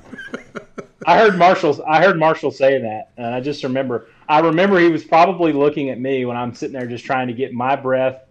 I 1.06 1.18
heard 1.18 1.38
Marshall. 1.38 1.84
I 1.88 2.04
heard 2.04 2.20
Marshall 2.20 2.52
say 2.52 2.80
that, 2.82 3.12
and 3.18 3.28
I 3.28 3.40
just 3.40 3.64
remember. 3.64 4.08
I 4.28 4.40
remember 4.40 4.80
he 4.80 4.90
was 4.90 5.04
probably 5.04 5.54
looking 5.54 5.90
at 5.90 6.00
me 6.00 6.26
when 6.26 6.38
I'm 6.38 6.54
sitting 6.54 6.74
there 6.74 6.88
just 6.88 7.06
trying 7.06 7.28
to 7.28 7.34
get 7.34 7.54
my 7.54 7.76
breath, 7.76 8.22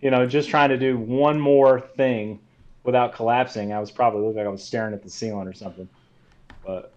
you 0.00 0.10
know, 0.10 0.26
just 0.26 0.48
trying 0.48 0.68
to 0.68 0.78
do 0.78 0.96
one 0.96 1.40
more 1.40 1.80
thing 1.80 2.38
without 2.84 3.14
collapsing. 3.14 3.72
I 3.72 3.80
was 3.80 3.90
probably 3.90 4.22
looking 4.22 4.38
like 4.38 4.46
I 4.46 4.50
was 4.50 4.62
staring 4.62 4.94
at 4.94 5.02
the 5.02 5.10
ceiling 5.10 5.48
or 5.48 5.52
something. 5.52 5.88
But 6.64 6.92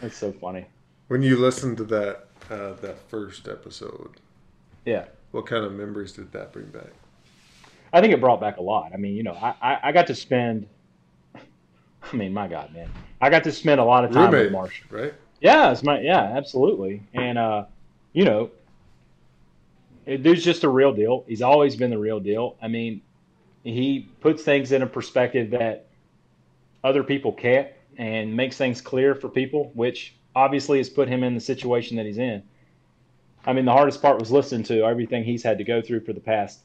it's 0.00 0.16
so 0.16 0.32
funny. 0.32 0.66
When 1.08 1.22
you 1.22 1.36
listened 1.36 1.76
to 1.78 1.84
that 1.84 2.26
uh, 2.50 2.74
that 2.74 2.98
first 3.08 3.48
episode, 3.48 4.20
yeah, 4.84 5.06
what 5.32 5.46
kind 5.46 5.64
of 5.64 5.72
memories 5.72 6.12
did 6.12 6.32
that 6.32 6.52
bring 6.52 6.66
back? 6.66 6.92
I 7.92 8.00
think 8.00 8.12
it 8.12 8.20
brought 8.20 8.40
back 8.40 8.58
a 8.58 8.62
lot. 8.62 8.92
I 8.92 8.96
mean, 8.96 9.14
you 9.14 9.22
know, 9.22 9.32
I, 9.32 9.54
I, 9.60 9.78
I 9.84 9.92
got 9.92 10.06
to 10.08 10.14
spend 10.14 10.68
I 12.02 12.16
mean, 12.16 12.32
my 12.32 12.48
God, 12.48 12.72
man, 12.72 12.88
I 13.20 13.30
got 13.30 13.44
to 13.44 13.52
spend 13.52 13.80
a 13.80 13.84
lot 13.84 14.04
of 14.04 14.12
time 14.12 14.32
Roommate, 14.32 14.46
with 14.46 14.52
Marshall. 14.52 14.86
right? 14.90 15.14
Yeah, 15.40 15.70
it's 15.70 15.82
my 15.82 16.00
yeah, 16.00 16.20
absolutely. 16.20 17.02
And 17.14 17.38
uh, 17.38 17.64
you 18.12 18.24
know, 18.24 18.50
it, 20.06 20.22
dude's 20.22 20.44
just 20.44 20.64
a 20.64 20.68
real 20.68 20.92
deal. 20.92 21.24
He's 21.28 21.42
always 21.42 21.76
been 21.76 21.90
the 21.90 21.98
real 21.98 22.20
deal. 22.20 22.56
I 22.62 22.68
mean, 22.68 23.02
he 23.62 24.08
puts 24.20 24.42
things 24.42 24.72
in 24.72 24.82
a 24.82 24.86
perspective 24.86 25.50
that 25.50 25.86
other 26.82 27.02
people 27.02 27.32
can't, 27.32 27.68
and 27.96 28.34
makes 28.36 28.56
things 28.56 28.80
clear 28.80 29.14
for 29.14 29.28
people, 29.28 29.70
which 29.74 30.14
obviously 30.34 30.78
has 30.78 30.88
put 30.88 31.08
him 31.08 31.24
in 31.24 31.34
the 31.34 31.40
situation 31.40 31.96
that 31.96 32.06
he's 32.06 32.18
in. 32.18 32.42
I 33.44 33.52
mean, 33.52 33.64
the 33.64 33.72
hardest 33.72 34.00
part 34.00 34.18
was 34.18 34.30
listening 34.30 34.64
to 34.64 34.84
everything 34.84 35.24
he's 35.24 35.42
had 35.42 35.58
to 35.58 35.64
go 35.64 35.82
through 35.82 36.00
for 36.00 36.12
the 36.12 36.20
past 36.20 36.60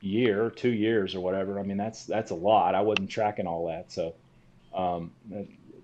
year, 0.00 0.50
two 0.50 0.72
years, 0.72 1.14
or 1.14 1.20
whatever. 1.20 1.58
I 1.58 1.62
mean, 1.62 1.76
that's 1.76 2.04
that's 2.04 2.30
a 2.30 2.34
lot. 2.34 2.74
I 2.74 2.80
wasn't 2.80 3.10
tracking 3.10 3.46
all 3.46 3.66
that, 3.66 3.90
so 3.90 4.14
um, 4.78 5.10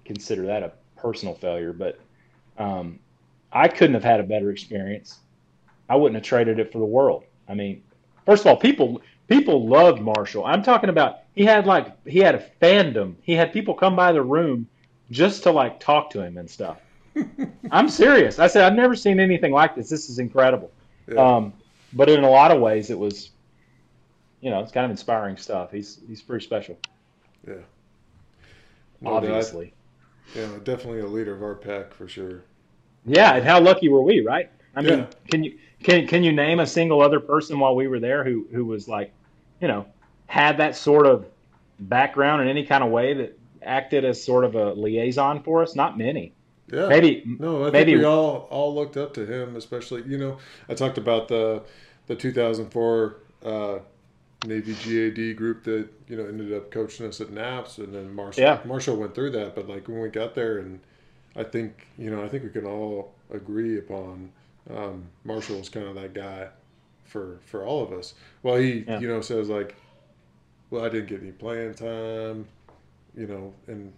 consider 0.05 0.47
that 0.47 0.63
a 0.63 0.73
personal 0.97 1.35
failure. 1.35 1.73
But 1.73 1.99
um, 2.57 2.99
I 3.53 3.69
couldn't 3.69 3.95
have 3.95 4.05
had 4.05 4.21
a 4.21 4.25
better 4.25 4.51
experience. 4.51 5.19
I 5.89 5.97
wouldn't 5.97 6.15
have 6.15 6.25
traded 6.25 6.59
it 6.59 6.73
for 6.73 6.79
the 6.79 6.85
world. 6.85 7.25
I 7.49 7.55
mean, 7.55 7.83
first 8.25 8.43
of 8.43 8.47
all, 8.47 8.57
people 8.57 9.03
people 9.29 9.67
loved 9.67 10.01
Marshall. 10.01 10.45
I'm 10.45 10.63
talking 10.63 10.89
about 10.89 11.19
he 11.35 11.45
had 11.45 11.67
like 11.67 11.95
he 12.07 12.19
had 12.21 12.35
a 12.35 12.45
fandom. 12.63 13.17
He 13.23 13.33
had 13.33 13.53
people 13.53 13.75
come 13.75 13.97
by 13.97 14.13
the 14.13 14.23
room 14.23 14.67
just 15.11 15.43
to 15.43 15.51
like 15.51 15.81
talk 15.81 16.11
to 16.11 16.23
him 16.23 16.39
and 16.39 16.49
stuff. 16.51 16.79
I'm 17.71 17.89
serious. 17.89 18.39
I 18.39 18.47
said 18.47 18.65
I've 18.65 18.77
never 18.77 18.97
seen 18.97 19.21
anything 19.21 19.53
like 19.53 19.75
this. 19.75 19.89
This 19.89 20.09
is 20.09 20.19
incredible. 20.19 20.71
Yeah. 21.07 21.37
Um, 21.37 21.53
but 21.93 22.09
in 22.09 22.25
a 22.25 22.31
lot 22.31 22.51
of 22.51 22.61
ways, 22.61 22.91
it 22.91 22.99
was, 22.99 23.31
you 24.41 24.51
know, 24.51 24.61
it's 24.61 24.73
kind 24.73 24.85
of 24.85 24.91
inspiring 24.91 25.37
stuff. 25.37 25.71
He's 25.71 26.01
he's 26.09 26.23
pretty 26.23 26.45
special, 26.45 26.79
yeah. 27.47 27.55
No 29.05 29.21
doubt. 29.21 29.25
obviously. 29.25 29.75
Yeah, 30.35 30.49
definitely 30.65 31.01
a 31.01 31.07
leader 31.07 31.35
of 31.35 31.43
our 31.43 31.55
pack 31.55 31.93
for 31.95 32.09
sure. 32.09 32.43
Yeah, 33.05 33.35
and 33.37 33.45
how 33.45 33.61
lucky 33.61 33.89
were 33.89 34.03
we, 34.03 34.21
right? 34.21 34.51
I 34.75 34.83
mean, 34.83 35.01
Yeah. 35.01 35.07
can 35.31 35.45
you 35.45 35.59
can 35.83 36.07
can 36.07 36.25
you 36.25 36.33
name 36.33 36.61
a 36.61 36.67
single 36.67 37.01
other 37.03 37.21
person 37.21 37.59
while 37.59 37.77
we 37.77 37.87
were 37.89 38.01
there 38.01 38.25
who 38.25 38.47
who 38.53 38.65
was 38.65 38.89
like, 38.89 39.13
you 39.61 39.69
know, 39.69 39.87
had 40.27 40.57
that 40.59 40.75
sort 40.77 41.07
of 41.07 41.27
background 41.79 42.43
in 42.43 42.49
any 42.49 42.65
kind 42.65 42.83
of 42.83 42.91
way 42.91 43.15
that 43.15 43.39
acted 43.63 44.05
as 44.05 44.23
sort 44.23 44.45
of 44.45 44.55
a 44.55 44.73
liaison 44.75 45.43
for 45.43 45.63
us? 45.63 45.75
Not 45.77 45.99
many. 45.99 46.33
Yeah. 46.73 46.89
Maybe 46.89 47.23
No, 47.39 47.67
I 47.67 47.71
maybe 47.71 47.93
think 47.93 47.99
we 47.99 48.05
all 48.07 48.49
all 48.51 48.75
looked 48.75 48.97
up 48.97 49.13
to 49.15 49.27
him, 49.27 49.55
especially 49.57 50.03
you 50.07 50.17
know. 50.19 50.39
I 50.69 50.75
talked 50.75 50.97
about 50.99 51.29
the 51.29 51.63
the 52.07 52.17
2004 52.17 53.17
uh, 53.45 53.79
Navy 54.47 54.75
GAD 54.75 55.37
group 55.37 55.65
that 55.65 55.89
you 56.09 56.17
know 56.17 56.27
ended 56.27 56.53
up 56.53 56.71
coaching 56.71 57.07
us 57.07 57.21
at 57.21 57.31
NAPS, 57.31 57.79
and 57.79 57.95
then 57.95 58.15
Marshall 58.15 58.43
Yeah. 58.43 58.61
Marshall 58.65 58.97
went 58.97 59.15
through 59.15 59.31
that. 59.33 59.55
But 59.55 59.69
like 59.69 59.89
when 59.89 60.01
we 60.01 60.09
got 60.09 60.35
there, 60.35 60.59
and 60.59 60.81
I 61.37 61.45
think 61.45 61.87
you 61.99 62.11
know 62.11 62.23
I 62.23 62.29
think 62.29 62.45
we 62.45 62.51
can 62.51 62.67
all 62.67 63.15
agree 63.33 63.79
upon 63.79 64.31
um, 64.71 65.05
Marshall 65.25 65.59
was 65.59 65.69
kind 65.69 65.87
of 65.87 65.95
that 65.97 66.15
guy 66.15 66.49
for 67.05 67.39
for 67.47 67.65
all 67.65 67.83
of 67.83 67.93
us. 67.93 68.15
Well, 68.43 68.57
he 68.57 68.85
Yeah. 68.87 69.01
you 69.01 69.09
know 69.09 69.21
says 69.21 69.49
like, 69.49 69.75
well, 70.71 70.85
I 70.85 70.89
didn't 70.89 71.09
get 71.09 71.21
any 71.23 71.33
playing 71.33 71.75
time, 71.75 72.47
you 73.17 73.27
know, 73.27 73.53
and 73.67 73.93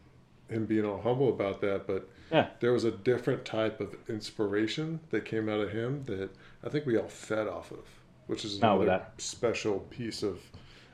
him 0.49 0.65
being 0.67 0.85
all 0.85 1.01
humble 1.01 1.29
about 1.29 1.61
that, 1.61 1.87
but 1.87 2.09
Yeah. 2.31 2.49
there 2.61 2.73
was 2.73 2.85
a 2.85 2.91
different 2.93 3.45
type 3.45 3.81
of 3.81 3.97
inspiration 4.09 5.01
that 5.11 5.25
came 5.25 5.49
out 5.49 5.61
of 5.61 5.71
him 5.73 6.05
that 6.07 6.31
I 6.65 6.69
think 6.69 6.87
we 6.87 6.97
all 6.97 7.09
fed 7.09 7.49
off 7.49 7.71
of, 7.73 7.85
which 8.27 8.45
is 8.45 8.61
No, 8.61 8.83
another 8.83 9.07
special 9.19 9.81
piece 9.91 10.23
of 10.23 10.41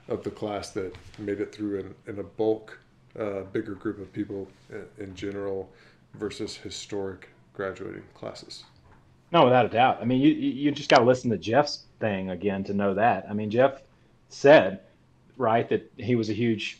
of 0.09 0.25
the 0.25 0.31
class 0.31 0.71
that 0.71 0.95
made 1.19 1.41
it 1.41 1.55
through 1.55 1.79
in, 1.79 1.95
in 2.07 2.19
a 2.19 2.25
bulk, 2.25 2.79
uh, 3.19 3.43
bigger 3.53 3.75
group 3.75 4.01
of 4.01 4.13
people 4.13 4.49
in, 4.71 4.85
in 4.99 5.15
general 5.15 5.71
versus 6.15 6.57
historic 6.57 7.29
graduating 7.55 8.03
classes. 8.15 8.65
No, 9.33 9.45
without 9.45 9.65
a 9.65 9.69
doubt. 9.69 9.99
I 10.01 10.05
mean, 10.05 10.21
you 10.21 10.31
you 10.31 10.71
just 10.73 10.91
got 10.91 10.99
to 10.99 11.05
listen 11.05 11.31
to 11.31 11.39
Jeff's 11.39 11.85
thing 12.01 12.31
again 12.31 12.65
to 12.65 12.75
know 12.75 12.95
that. 12.95 13.27
I 13.29 13.33
mean, 13.33 13.51
Jeff 13.51 13.81
said, 14.29 14.81
right, 15.37 15.69
that 15.69 15.91
he 15.97 16.17
was 16.17 16.29
a 16.29 16.35
huge 16.35 16.79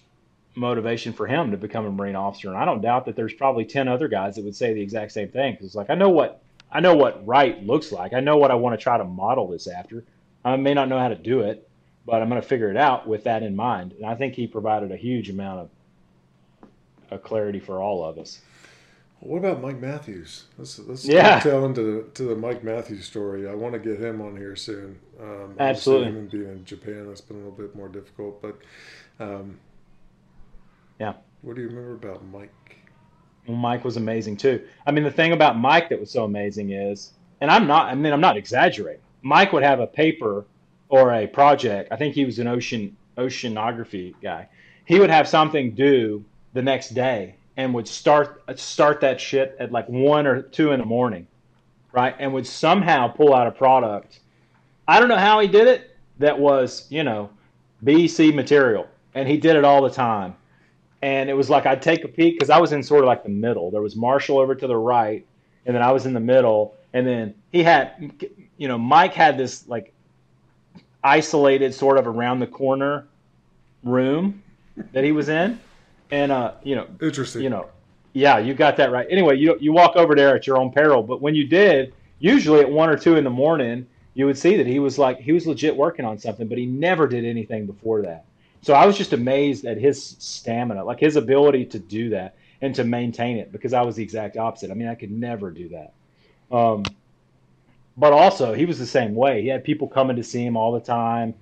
motivation 0.55 1.15
for 1.15 1.27
him 1.27 1.51
to 1.51 1.57
become 1.57 1.87
a 1.87 1.91
Marine 1.91 2.17
officer, 2.17 2.49
and 2.49 2.59
I 2.59 2.67
don't 2.67 2.83
doubt 2.83 3.07
that 3.07 3.17
there's 3.17 3.33
probably 3.33 3.65
ten 3.65 3.89
other 3.89 4.09
guys 4.09 4.37
that 4.37 4.45
would 4.45 4.57
say 4.57 4.75
the 4.75 4.83
exact 4.83 5.13
same 5.13 5.29
thing. 5.29 5.53
Because 5.53 5.67
it's 5.67 5.75
like 5.75 5.89
I 5.89 5.95
know 5.95 6.11
what 6.11 6.43
I 6.71 6.81
know 6.81 6.95
what 6.95 7.27
right 7.27 7.63
looks 7.65 7.91
like. 7.91 8.13
I 8.13 8.21
know 8.21 8.37
what 8.37 8.51
I 8.51 8.55
want 8.55 8.79
to 8.79 8.83
try 8.83 8.99
to 8.99 9.05
model 9.05 9.49
this 9.49 9.67
after. 9.67 10.05
I 10.45 10.57
may 10.57 10.75
not 10.75 10.89
know 10.89 10.99
how 10.99 11.09
to 11.09 11.15
do 11.15 11.41
it, 11.41 11.69
but 12.05 12.21
I'm 12.23 12.29
going 12.29 12.41
to 12.41 12.47
figure 12.47 12.71
it 12.71 12.77
out 12.77 13.07
with 13.07 13.25
that 13.25 13.43
in 13.43 13.55
mind. 13.55 13.93
And 13.93 14.05
I 14.07 14.15
think 14.15 14.35
he 14.35 14.47
provided 14.47 14.91
a 14.91 14.97
huge 14.97 15.31
amount 15.31 15.61
of, 15.61 15.71
of 17.11 17.23
clarity 17.23 17.61
for 17.61 17.81
all 17.81 18.05
of 18.05 18.19
us. 18.19 18.41
What 19.21 19.39
about 19.39 19.63
Mike 19.63 19.79
Matthews? 19.81 20.47
Let's 20.59 20.81
let's 20.81 21.05
Yeah. 21.07 21.39
tell 21.39 21.65
into 21.65 21.81
the 21.83 22.03
to 22.15 22.25
the 22.25 22.35
Mike 22.35 22.65
Matthews 22.65 23.05
story. 23.05 23.49
I 23.49 23.55
want 23.55 23.73
to 23.75 23.79
get 23.79 24.01
him 24.01 24.21
on 24.21 24.37
here 24.37 24.57
soon. 24.57 24.99
Um, 25.21 25.55
Absolutely. 25.61 26.07
him 26.09 26.27
being 26.27 26.43
in 26.49 26.65
Japan, 26.65 27.07
that's 27.07 27.21
been 27.21 27.37
a 27.37 27.39
little 27.41 27.57
bit 27.57 27.77
more 27.77 27.89
difficult. 27.89 28.43
But 28.43 28.59
um, 29.21 29.61
Yeah. 30.99 31.13
what 31.43 31.55
do 31.55 31.63
you 31.63 31.69
remember 31.69 31.93
about 31.95 32.25
Mike? 32.33 32.51
Well, 33.47 33.57
Mike 33.57 33.85
was 33.85 33.97
amazing 33.97 34.39
too. 34.39 34.61
I 34.87 34.91
mean, 34.91 35.05
the 35.05 35.11
thing 35.11 35.31
about 35.33 35.57
Mike 35.57 35.89
that 35.91 36.01
was 36.01 36.11
so 36.11 36.25
amazing 36.25 36.71
is, 36.71 37.13
and 37.41 37.49
I'm 37.49 37.69
not, 37.69 37.87
I 37.87 37.95
mean, 37.95 38.13
I'm 38.13 38.21
not 38.21 38.37
exaggerating. 38.37 39.03
Mike 39.23 39.53
would 39.53 39.63
have 39.63 39.81
a 39.81 39.87
paper 39.87 40.45
or 40.89 41.13
a 41.13 41.27
project. 41.27 41.93
I 41.93 41.97
think 41.97 42.15
he 42.15 42.25
was 42.25 42.39
an 42.39 42.47
ocean 42.47 42.97
oceanography 43.17 44.15
guy. 44.23 44.49
He 44.85 44.99
would 44.99 45.11
have 45.11 45.29
something 45.29 45.75
due 45.75 46.25
the 46.55 46.63
next 46.63 46.91
day 46.91 47.37
and 47.57 47.73
would 47.75 47.89
start 47.89 48.43
start 48.59 49.01
that 49.01 49.21
shit 49.21 49.57
at 49.59 49.73
like 49.73 49.89
one 49.89 50.27
or 50.27 50.43
two 50.43 50.73
in 50.73 50.81
the 50.81 50.87
morning, 50.87 51.27
right? 51.93 52.15
And 52.19 52.33
would 52.35 52.47
somehow 52.47 53.09
pull 53.09 53.35
out 53.35 53.47
a 53.47 53.53
product. 53.53 54.21
I 54.89 54.99
don't 54.99 55.09
know 55.09 55.17
how 55.17 55.41
he 55.41 55.49
did 55.49 55.69
it. 55.69 55.97
That 56.19 56.39
was, 56.39 56.87
you 56.91 57.05
know, 57.05 57.31
BC 57.85 58.35
material, 58.35 58.87
and 59.15 59.29
he 59.29 59.37
did 59.37 59.57
it 59.57 59.65
all 59.65 59.83
the 59.83 59.91
time 59.91 60.35
and 61.03 61.29
it 61.29 61.35
was 61.35 61.51
like 61.51 61.67
I'd 61.67 61.83
take 61.83 62.05
a 62.05 62.09
peek 62.09 62.37
because 62.37 62.49
I 62.49 62.59
was 62.59 62.73
in 62.73 62.83
sort 62.83 63.01
of 63.01 63.07
like 63.07 63.25
the 63.25 63.29
middle. 63.29 63.71
There 63.71 63.83
was 63.83 63.97
Marshall 63.97 64.39
over 64.39 64.55
to 64.55 64.67
the 64.67 64.77
right, 64.77 65.27
and 65.67 65.75
then 65.75 65.83
I 65.83 65.93
was 65.93 66.07
in 66.07 66.15
the 66.15 66.21
middle, 66.21 66.77
and 66.93 67.07
then 67.07 67.35
he 67.51 67.63
had, 67.63 68.13
you 68.57 68.69
know, 68.69 68.79
Mike 68.79 69.15
had 69.15 69.39
this 69.39 69.67
like 69.67 69.93
isolated 71.03 71.75
sort 71.75 71.99
of 71.99 72.07
around 72.07 72.41
the 72.41 72.47
corner 72.47 73.09
room 73.83 74.43
that 74.93 75.05
he 75.05 75.13
was 75.13 75.29
in, 75.29 75.59
and 76.11 76.33
uh, 76.33 76.53
you 76.63 76.75
know, 76.75 76.87
Interesting. 77.01 77.43
you 77.43 77.51
know, 77.51 77.69
yeah, 78.13 78.39
you 78.39 78.55
got 78.55 78.77
that 78.77 78.91
right. 78.91 79.07
Anyway, 79.11 79.37
you 79.37 79.57
you 79.61 79.73
walk 79.73 79.97
over 79.97 80.15
there 80.15 80.35
at 80.35 80.47
your 80.47 80.59
own 80.59 80.71
peril, 80.71 81.03
but 81.03 81.21
when 81.21 81.35
you 81.35 81.47
did, 81.47 81.95
usually 82.19 82.61
at 82.61 82.71
one 82.71 82.89
or 82.89 82.97
two 82.97 83.17
in 83.17 83.25
the 83.25 83.31
morning, 83.31 83.87
you 84.15 84.27
would 84.27 84.39
see 84.39 84.57
that 84.57 84.67
he 84.67 84.79
was 84.79 84.99
like 84.99 85.19
he 85.19 85.33
was 85.33 85.47
legit 85.47 85.77
working 85.77 86.05
on 86.05 86.19
something, 86.19 86.47
but 86.49 86.59
he 86.59 86.67
never 86.67 87.07
did 87.07 87.25
anything 87.25 87.67
before 87.67 88.03
that. 88.03 88.25
So 88.63 88.75
I 88.75 88.87
was 88.87 88.97
just 88.97 89.13
amazed 89.13 89.65
at 89.65 89.77
his 89.77 90.17
stamina, 90.21 90.85
like 90.85 91.01
his 91.01 91.17
ability 91.17 91.67
to 91.67 91.79
do 91.81 92.11
that 92.11 92.37
and 92.61 92.75
to 92.77 92.85
maintain 92.85 93.39
it, 93.39 93.51
because 93.51 93.73
I 93.73 93.83
was 93.83 93.97
the 93.97 94.05
exact 94.05 94.37
opposite. 94.37 94.71
I 94.71 94.75
mean, 94.75 94.87
I 94.87 94.95
could 94.95 95.11
never 95.11 95.51
do 95.51 95.71
that. 95.71 95.93
Um, 96.57 96.85
but 97.97 98.13
also, 98.13 98.55
he 98.55 98.65
was 98.65 98.79
the 98.79 98.87
same 98.87 99.15
way. 99.15 99.43
He 99.43 99.49
had 99.49 99.65
people 99.65 99.87
coming 99.89 100.17
to 100.17 100.23
see 100.25 100.45
him 100.45 100.57
all 100.57 100.73
the 100.73 100.81
time. 100.81 101.35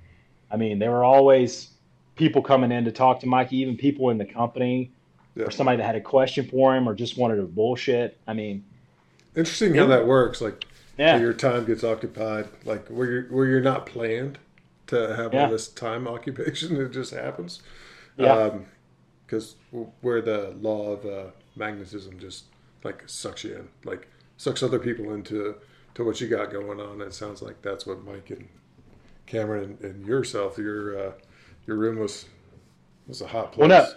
I 0.50 0.56
mean, 0.56 0.78
there 0.78 0.90
were 0.90 1.04
always 1.04 1.70
people 2.16 2.42
coming 2.42 2.72
in 2.72 2.84
to 2.84 2.92
talk 2.92 3.20
to 3.20 3.26
Mikey, 3.26 3.58
even 3.58 3.76
people 3.76 4.10
in 4.10 4.18
the 4.18 4.24
company 4.24 4.90
Yeah. 5.36 5.44
or 5.44 5.50
somebody 5.50 5.76
that 5.78 5.84
had 5.84 5.96
a 5.96 6.00
question 6.00 6.46
for 6.48 6.76
him 6.76 6.88
or 6.88 6.94
just 6.94 7.16
wanted 7.16 7.36
to 7.36 7.42
bullshit. 7.42 8.18
I 8.26 8.32
mean, 8.34 8.64
Interesting 9.36 9.74
how 9.76 9.86
that 9.86 10.06
works. 10.06 10.40
Like 10.40 10.64
yeah, 10.98 11.18
your 11.18 11.32
time 11.32 11.64
gets 11.64 11.84
occupied, 11.84 12.48
like 12.64 12.88
where 12.88 13.06
you're 13.08 13.22
where 13.26 13.46
you're 13.46 13.60
not 13.60 13.86
planned 13.86 14.38
to 14.88 15.14
have 15.14 15.32
all 15.34 15.48
this 15.48 15.68
time 15.68 16.08
occupation. 16.16 16.76
It 16.76 16.90
just 16.90 17.14
happens. 17.14 17.62
Yeah. 18.16 18.58
Because 19.24 19.54
where 20.00 20.20
the 20.20 20.56
law 20.60 20.90
of 20.90 21.06
uh, 21.06 21.30
magnetism 21.54 22.18
just 22.18 22.46
like 22.82 23.04
sucks 23.06 23.44
you 23.44 23.54
in, 23.54 23.68
like 23.84 24.08
sucks 24.36 24.64
other 24.64 24.80
people 24.80 25.14
into 25.14 25.54
to 26.00 26.04
what 26.04 26.20
you 26.20 26.28
got 26.28 26.50
going 26.50 26.80
on. 26.80 27.00
It 27.00 27.14
sounds 27.14 27.42
like 27.42 27.62
that's 27.62 27.86
what 27.86 28.04
Mike 28.04 28.30
and 28.30 28.48
Cameron 29.26 29.78
and, 29.80 29.80
and 29.80 30.06
yourself, 30.06 30.58
your 30.58 30.98
uh, 30.98 31.12
your 31.66 31.76
room 31.76 31.98
was 31.98 32.26
was 33.06 33.20
a 33.20 33.26
hot 33.26 33.52
place. 33.52 33.68
Well, 33.68 33.68
no. 33.68 33.92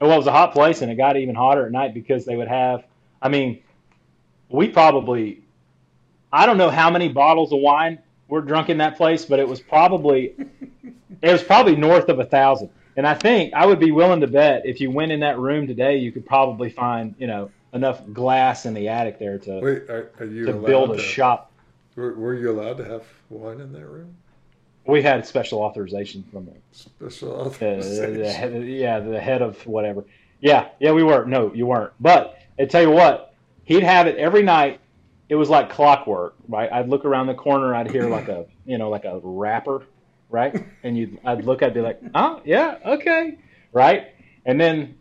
Well, 0.00 0.12
it 0.12 0.16
was 0.18 0.26
a 0.26 0.32
hot 0.32 0.52
place, 0.52 0.82
and 0.82 0.92
it 0.92 0.96
got 0.96 1.16
even 1.16 1.34
hotter 1.34 1.64
at 1.64 1.72
night 1.72 1.94
because 1.94 2.26
they 2.26 2.36
would 2.36 2.48
have. 2.48 2.84
I 3.22 3.30
mean, 3.30 3.62
we 4.50 4.68
probably, 4.68 5.42
I 6.30 6.44
don't 6.44 6.58
know 6.58 6.68
how 6.68 6.90
many 6.90 7.08
bottles 7.08 7.50
of 7.52 7.60
wine 7.60 8.00
were 8.28 8.42
drunk 8.42 8.68
in 8.68 8.78
that 8.78 8.98
place, 8.98 9.24
but 9.24 9.38
it 9.38 9.48
was 9.48 9.60
probably, 9.60 10.34
it 11.22 11.32
was 11.32 11.42
probably 11.42 11.76
north 11.76 12.10
of 12.10 12.18
a 12.18 12.26
thousand. 12.26 12.68
And 12.96 13.06
I 13.06 13.14
think 13.14 13.54
I 13.54 13.64
would 13.64 13.80
be 13.80 13.90
willing 13.90 14.20
to 14.20 14.26
bet 14.26 14.62
if 14.66 14.80
you 14.80 14.90
went 14.90 15.12
in 15.12 15.20
that 15.20 15.38
room 15.38 15.66
today, 15.66 15.96
you 15.96 16.12
could 16.12 16.26
probably 16.26 16.68
find 16.68 17.14
you 17.18 17.26
know 17.26 17.50
enough 17.76 18.02
glass 18.12 18.66
in 18.66 18.74
the 18.74 18.88
attic 18.88 19.18
there 19.18 19.38
to 19.38 19.60
Wait, 19.60 19.82
are, 19.88 20.10
are 20.18 20.26
to 20.26 20.62
build 20.66 20.90
a 20.90 20.96
to, 20.96 21.02
shop. 21.02 21.52
Were, 21.94 22.14
were 22.14 22.34
you 22.34 22.50
allowed 22.50 22.78
to 22.78 22.84
have 22.84 23.04
wine 23.30 23.60
in 23.60 23.72
that 23.72 23.86
room? 23.86 24.16
We 24.86 25.02
had 25.02 25.26
special 25.26 25.60
authorization 25.60 26.24
from 26.30 26.46
the 26.46 26.52
Special 26.72 27.36
the, 27.36 27.44
authorization. 27.44 28.18
the 28.18 28.32
head, 28.32 28.66
yeah, 28.66 29.00
the 29.00 29.20
head 29.20 29.42
of 29.42 29.64
whatever. 29.66 30.04
Yeah, 30.40 30.68
yeah, 30.78 30.92
we 30.92 31.02
were. 31.02 31.24
No, 31.24 31.52
you 31.54 31.66
weren't. 31.66 31.92
But 32.00 32.38
I 32.58 32.66
tell 32.66 32.82
you 32.82 32.90
what, 32.90 33.34
he'd 33.64 33.82
have 33.82 34.06
it 34.06 34.16
every 34.16 34.42
night. 34.42 34.80
It 35.28 35.34
was 35.34 35.50
like 35.50 35.70
clockwork, 35.70 36.36
right? 36.48 36.70
I'd 36.70 36.88
look 36.88 37.04
around 37.04 37.26
the 37.26 37.34
corner, 37.34 37.74
I'd 37.74 37.90
hear 37.90 38.08
like 38.08 38.28
a, 38.28 38.46
you 38.64 38.78
know, 38.78 38.90
like 38.90 39.04
a 39.04 39.20
rapper, 39.22 39.82
right? 40.30 40.64
And 40.82 40.96
you, 40.96 41.18
I'd 41.24 41.44
look, 41.44 41.62
I'd 41.62 41.74
be 41.74 41.80
like, 41.80 42.00
oh 42.14 42.40
yeah, 42.44 42.78
okay, 42.84 43.38
right? 43.72 44.08
And 44.44 44.60
then 44.60 44.96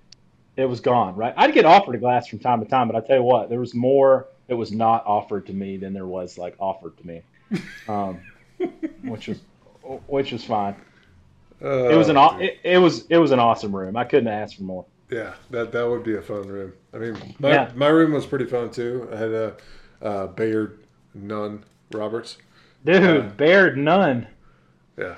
it 0.58 0.66
was 0.66 0.80
gone, 0.80 1.16
right? 1.16 1.34
I'd 1.38 1.54
get 1.54 1.66
offered 1.66 1.96
a 1.96 1.98
glass 1.98 2.28
from 2.28 2.40
time 2.40 2.60
to 2.64 2.66
time, 2.70 2.88
but 2.88 2.96
I 2.96 3.06
tell 3.06 3.18
you 3.18 3.24
what, 3.24 3.50
there 3.50 3.60
was 3.60 3.74
more 3.74 4.28
that 4.48 4.56
was 4.56 4.72
not 4.72 5.06
offered 5.06 5.46
to 5.48 5.54
me 5.54 5.78
than 5.78 5.94
there 5.94 6.06
was 6.08 6.38
like 6.38 6.56
offered 6.60 6.98
to 6.98 7.08
me, 7.08 7.22
um, 7.88 8.20
which 9.04 9.28
was, 9.28 9.40
which 10.08 10.32
was 10.32 10.44
fine. 10.44 10.76
Uh, 11.64 11.90
It 11.90 11.96
was 11.96 12.10
an, 12.10 12.18
it, 12.42 12.60
it 12.64 12.78
was, 12.78 13.06
it 13.10 13.18
was 13.18 13.32
an 13.32 13.40
awesome 13.40 13.76
room. 13.76 13.96
I 13.98 14.04
couldn't 14.04 14.28
ask 14.28 14.58
for 14.58 14.64
more. 14.64 14.86
yeah, 15.10 15.34
that 15.52 15.72
that 15.72 15.88
would 15.88 16.04
be 16.04 16.16
a 16.16 16.22
fun 16.22 16.48
room. 16.48 16.74
I 16.94 16.98
mean, 16.98 17.36
my 17.40 17.50
Yeah. 17.50 17.72
my 17.76 17.88
room 17.88 18.12
was 18.14 18.26
pretty 18.26 18.46
fun 18.46 18.70
too. 18.72 19.08
I 19.12 19.16
had 19.16 19.32
a 19.32 19.56
uh, 20.02 20.28
Bayard 20.28 20.80
Nunn 21.14 21.64
Roberts. 21.92 22.38
Dude, 22.86 23.04
Uh, 23.04 23.22
Baird 23.36 23.78
none. 23.78 24.28
Yeah, 24.98 25.16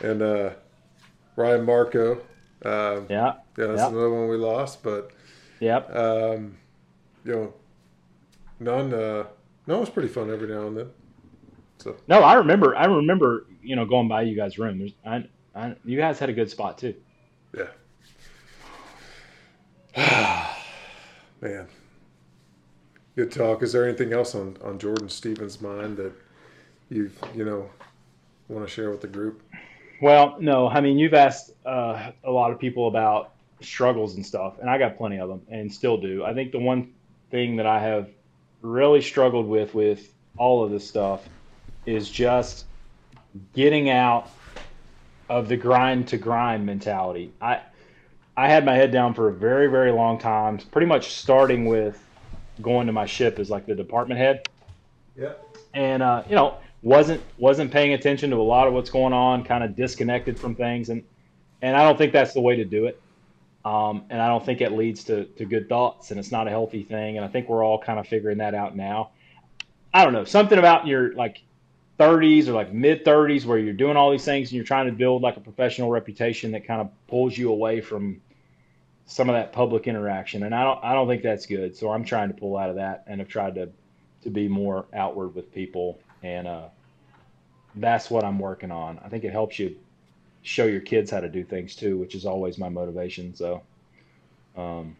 and 0.00 0.22
uh, 0.22 0.50
Ryan 1.36 1.64
Marco. 1.64 2.20
Um, 2.64 3.06
Yeah, 3.08 3.34
yeah, 3.56 3.66
that's 3.66 3.82
another 3.82 4.10
one 4.10 4.28
we 4.28 4.36
lost, 4.36 4.82
but 4.82 5.12
yep. 5.60 5.94
um, 5.94 6.56
you 7.24 7.32
know, 7.32 7.54
none. 8.60 8.92
Uh, 8.92 9.24
no, 9.66 9.80
was 9.80 9.90
pretty 9.90 10.08
fun 10.08 10.30
every 10.30 10.48
now 10.48 10.66
and 10.66 10.76
then. 10.76 10.90
So 11.78 11.96
No, 12.08 12.20
I 12.20 12.34
remember. 12.34 12.74
I 12.76 12.86
remember. 12.86 13.46
You 13.62 13.76
know, 13.76 13.84
going 13.84 14.08
by 14.08 14.22
you 14.22 14.34
guys' 14.34 14.58
room. 14.58 14.78
There's, 14.78 14.92
I, 15.04 15.28
I, 15.54 15.74
you 15.84 15.98
guys 15.98 16.18
had 16.18 16.30
a 16.30 16.32
good 16.32 16.50
spot 16.50 16.78
too. 16.78 16.94
yeah. 17.54 17.66
Man, 21.40 21.68
good 23.14 23.30
talk. 23.30 23.62
Is 23.62 23.72
there 23.72 23.86
anything 23.86 24.12
else 24.12 24.34
on 24.34 24.56
on 24.64 24.78
Jordan 24.78 25.08
Stephens' 25.08 25.60
mind 25.60 25.96
that 25.98 26.12
you 26.88 27.10
you 27.34 27.44
know 27.44 27.68
want 28.48 28.66
to 28.66 28.72
share 28.72 28.90
with 28.90 29.00
the 29.02 29.08
group? 29.08 29.42
Well, 30.00 30.36
no, 30.40 30.68
I 30.68 30.80
mean 30.80 30.98
you've 30.98 31.14
asked 31.14 31.52
uh, 31.66 32.12
a 32.24 32.30
lot 32.30 32.52
of 32.52 32.58
people 32.58 32.88
about 32.88 33.32
struggles 33.60 34.14
and 34.14 34.24
stuff, 34.24 34.58
and 34.60 34.70
I 34.70 34.78
got 34.78 34.96
plenty 34.96 35.18
of 35.18 35.28
them, 35.28 35.42
and 35.50 35.72
still 35.72 35.96
do. 35.96 36.24
I 36.24 36.34
think 36.34 36.52
the 36.52 36.58
one 36.58 36.92
thing 37.30 37.56
that 37.56 37.66
I 37.66 37.80
have 37.80 38.08
really 38.62 39.00
struggled 39.00 39.46
with 39.46 39.74
with 39.74 40.12
all 40.36 40.64
of 40.64 40.70
this 40.70 40.86
stuff 40.86 41.28
is 41.86 42.10
just 42.10 42.64
getting 43.54 43.90
out 43.90 44.30
of 45.28 45.48
the 45.48 45.56
grind 45.56 46.08
to 46.08 46.18
grind 46.18 46.64
mentality. 46.64 47.32
I 47.40 47.60
I 48.36 48.48
had 48.48 48.64
my 48.64 48.74
head 48.74 48.92
down 48.92 49.14
for 49.14 49.28
a 49.28 49.32
very 49.32 49.68
very 49.68 49.90
long 49.90 50.18
time, 50.18 50.58
pretty 50.58 50.86
much 50.86 51.14
starting 51.14 51.66
with 51.66 52.02
going 52.62 52.86
to 52.86 52.92
my 52.92 53.06
ship 53.06 53.38
as 53.38 53.50
like 53.50 53.66
the 53.66 53.74
department 53.74 54.20
head. 54.20 54.48
Yeah. 55.16 55.32
and 55.74 56.00
uh, 56.02 56.22
you 56.28 56.36
know 56.36 56.58
wasn't 56.82 57.22
wasn't 57.38 57.70
paying 57.70 57.92
attention 57.94 58.30
to 58.30 58.36
a 58.36 58.42
lot 58.42 58.68
of 58.68 58.74
what's 58.74 58.90
going 58.90 59.12
on, 59.12 59.44
kind 59.44 59.64
of 59.64 59.74
disconnected 59.74 60.38
from 60.38 60.54
things, 60.54 60.88
and 60.88 61.02
and 61.62 61.76
I 61.76 61.84
don't 61.84 61.98
think 61.98 62.12
that's 62.12 62.34
the 62.34 62.40
way 62.40 62.56
to 62.56 62.64
do 62.64 62.86
it. 62.86 63.00
Um, 63.64 64.04
and 64.08 64.22
I 64.22 64.28
don't 64.28 64.44
think 64.44 64.60
it 64.60 64.72
leads 64.72 65.04
to, 65.04 65.24
to 65.24 65.44
good 65.44 65.68
thoughts, 65.68 66.10
and 66.10 66.20
it's 66.20 66.30
not 66.30 66.46
a 66.46 66.50
healthy 66.50 66.84
thing. 66.84 67.16
And 67.16 67.24
I 67.24 67.28
think 67.28 67.48
we're 67.48 67.64
all 67.64 67.78
kind 67.78 67.98
of 67.98 68.06
figuring 68.06 68.38
that 68.38 68.54
out 68.54 68.76
now. 68.76 69.10
I 69.92 70.04
don't 70.04 70.12
know 70.12 70.24
something 70.24 70.58
about 70.58 70.86
your 70.86 71.12
like 71.14 71.42
30s 71.98 72.46
or 72.46 72.52
like 72.52 72.72
mid 72.72 73.04
30s 73.04 73.44
where 73.44 73.58
you're 73.58 73.72
doing 73.72 73.96
all 73.96 74.10
these 74.10 74.24
things 74.24 74.48
and 74.48 74.56
you're 74.56 74.64
trying 74.64 74.86
to 74.86 74.92
build 74.92 75.22
like 75.22 75.36
a 75.36 75.40
professional 75.40 75.90
reputation 75.90 76.52
that 76.52 76.66
kind 76.66 76.80
of 76.80 76.90
pulls 77.08 77.36
you 77.36 77.50
away 77.50 77.80
from 77.80 78.20
some 79.06 79.28
of 79.28 79.34
that 79.34 79.52
public 79.52 79.86
interaction. 79.86 80.44
And 80.44 80.54
I 80.54 80.62
don't 80.62 80.84
I 80.84 80.94
don't 80.94 81.08
think 81.08 81.22
that's 81.22 81.46
good. 81.46 81.76
So 81.76 81.90
I'm 81.90 82.04
trying 82.04 82.28
to 82.28 82.34
pull 82.34 82.56
out 82.56 82.70
of 82.70 82.76
that 82.76 83.04
and 83.06 83.20
I've 83.20 83.28
tried 83.28 83.56
to 83.56 83.70
to 84.22 84.30
be 84.30 84.46
more 84.46 84.86
outward 84.94 85.34
with 85.34 85.52
people 85.52 85.98
and 86.22 86.46
uh, 86.46 86.68
that's 87.76 88.10
what 88.10 88.24
I'm 88.24 88.38
working 88.38 88.70
on. 88.70 88.98
I 89.04 89.08
think 89.08 89.24
it 89.24 89.32
helps 89.32 89.58
you 89.58 89.76
show 90.42 90.64
your 90.64 90.80
kids 90.80 91.10
how 91.10 91.20
to 91.20 91.28
do 91.28 91.44
things 91.44 91.76
too, 91.76 91.96
which 91.98 92.14
is 92.14 92.26
always 92.26 92.58
my 92.58 92.68
motivation. 92.68 93.34
So, 93.34 93.62
um, 94.56 94.96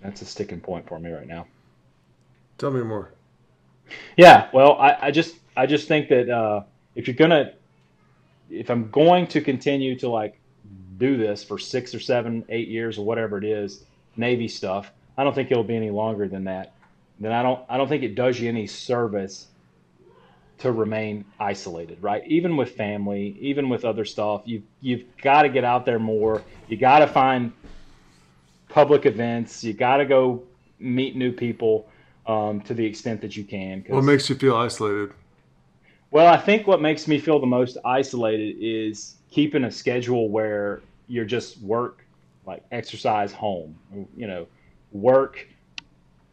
that's 0.00 0.22
a 0.22 0.24
sticking 0.24 0.60
point 0.60 0.88
for 0.88 0.98
me 0.98 1.10
right 1.10 1.26
now. 1.26 1.46
Tell 2.58 2.70
me 2.70 2.82
more. 2.82 3.12
Yeah, 4.16 4.48
well, 4.52 4.74
I, 4.74 4.96
I 5.02 5.10
just 5.10 5.36
I 5.56 5.66
just 5.66 5.88
think 5.88 6.08
that 6.08 6.28
uh, 6.28 6.62
if 6.94 7.06
you're 7.06 7.16
gonna 7.16 7.54
if 8.50 8.70
I'm 8.70 8.90
going 8.90 9.26
to 9.28 9.40
continue 9.40 9.98
to 9.98 10.08
like 10.08 10.38
do 10.98 11.16
this 11.16 11.44
for 11.44 11.58
six 11.58 11.94
or 11.94 12.00
seven, 12.00 12.44
eight 12.48 12.68
years 12.68 12.98
or 12.98 13.04
whatever 13.04 13.38
it 13.38 13.44
is, 13.44 13.84
Navy 14.16 14.48
stuff, 14.48 14.90
I 15.16 15.24
don't 15.24 15.34
think 15.34 15.50
it'll 15.50 15.64
be 15.64 15.76
any 15.76 15.90
longer 15.90 16.28
than 16.28 16.44
that. 16.44 16.74
Then 17.20 17.32
I 17.32 17.42
don't 17.42 17.64
I 17.68 17.76
don't 17.76 17.88
think 17.88 18.02
it 18.02 18.14
does 18.14 18.40
you 18.40 18.48
any 18.48 18.66
service 18.66 19.48
to 20.58 20.72
remain 20.72 21.24
isolated, 21.38 22.02
right? 22.02 22.22
Even 22.26 22.56
with 22.56 22.72
family, 22.72 23.36
even 23.40 23.68
with 23.68 23.84
other 23.84 24.04
stuff, 24.04 24.42
you 24.44 24.62
you've 24.80 25.04
got 25.22 25.42
to 25.42 25.48
get 25.48 25.64
out 25.64 25.86
there 25.86 25.98
more. 25.98 26.42
You 26.68 26.76
got 26.76 26.98
to 27.00 27.06
find 27.06 27.52
public 28.68 29.06
events. 29.06 29.62
You 29.62 29.72
got 29.72 29.98
to 29.98 30.04
go 30.04 30.42
meet 30.78 31.16
new 31.16 31.32
people 31.32 31.88
um, 32.26 32.60
to 32.62 32.74
the 32.74 32.84
extent 32.84 33.20
that 33.20 33.36
you 33.36 33.44
can. 33.44 33.84
What 33.88 34.04
makes 34.04 34.28
you 34.28 34.34
feel 34.34 34.56
isolated? 34.56 35.12
well, 36.10 36.26
I 36.26 36.38
think 36.38 36.66
what 36.66 36.80
makes 36.80 37.06
me 37.06 37.18
feel 37.18 37.38
the 37.38 37.46
most 37.46 37.76
isolated 37.84 38.56
is 38.60 39.16
keeping 39.30 39.64
a 39.64 39.70
schedule 39.70 40.28
where 40.28 40.80
you're 41.06 41.24
just 41.24 41.60
work, 41.60 42.04
like 42.46 42.62
exercise, 42.72 43.32
home, 43.32 43.78
you 44.16 44.26
know, 44.26 44.46
work, 44.92 45.46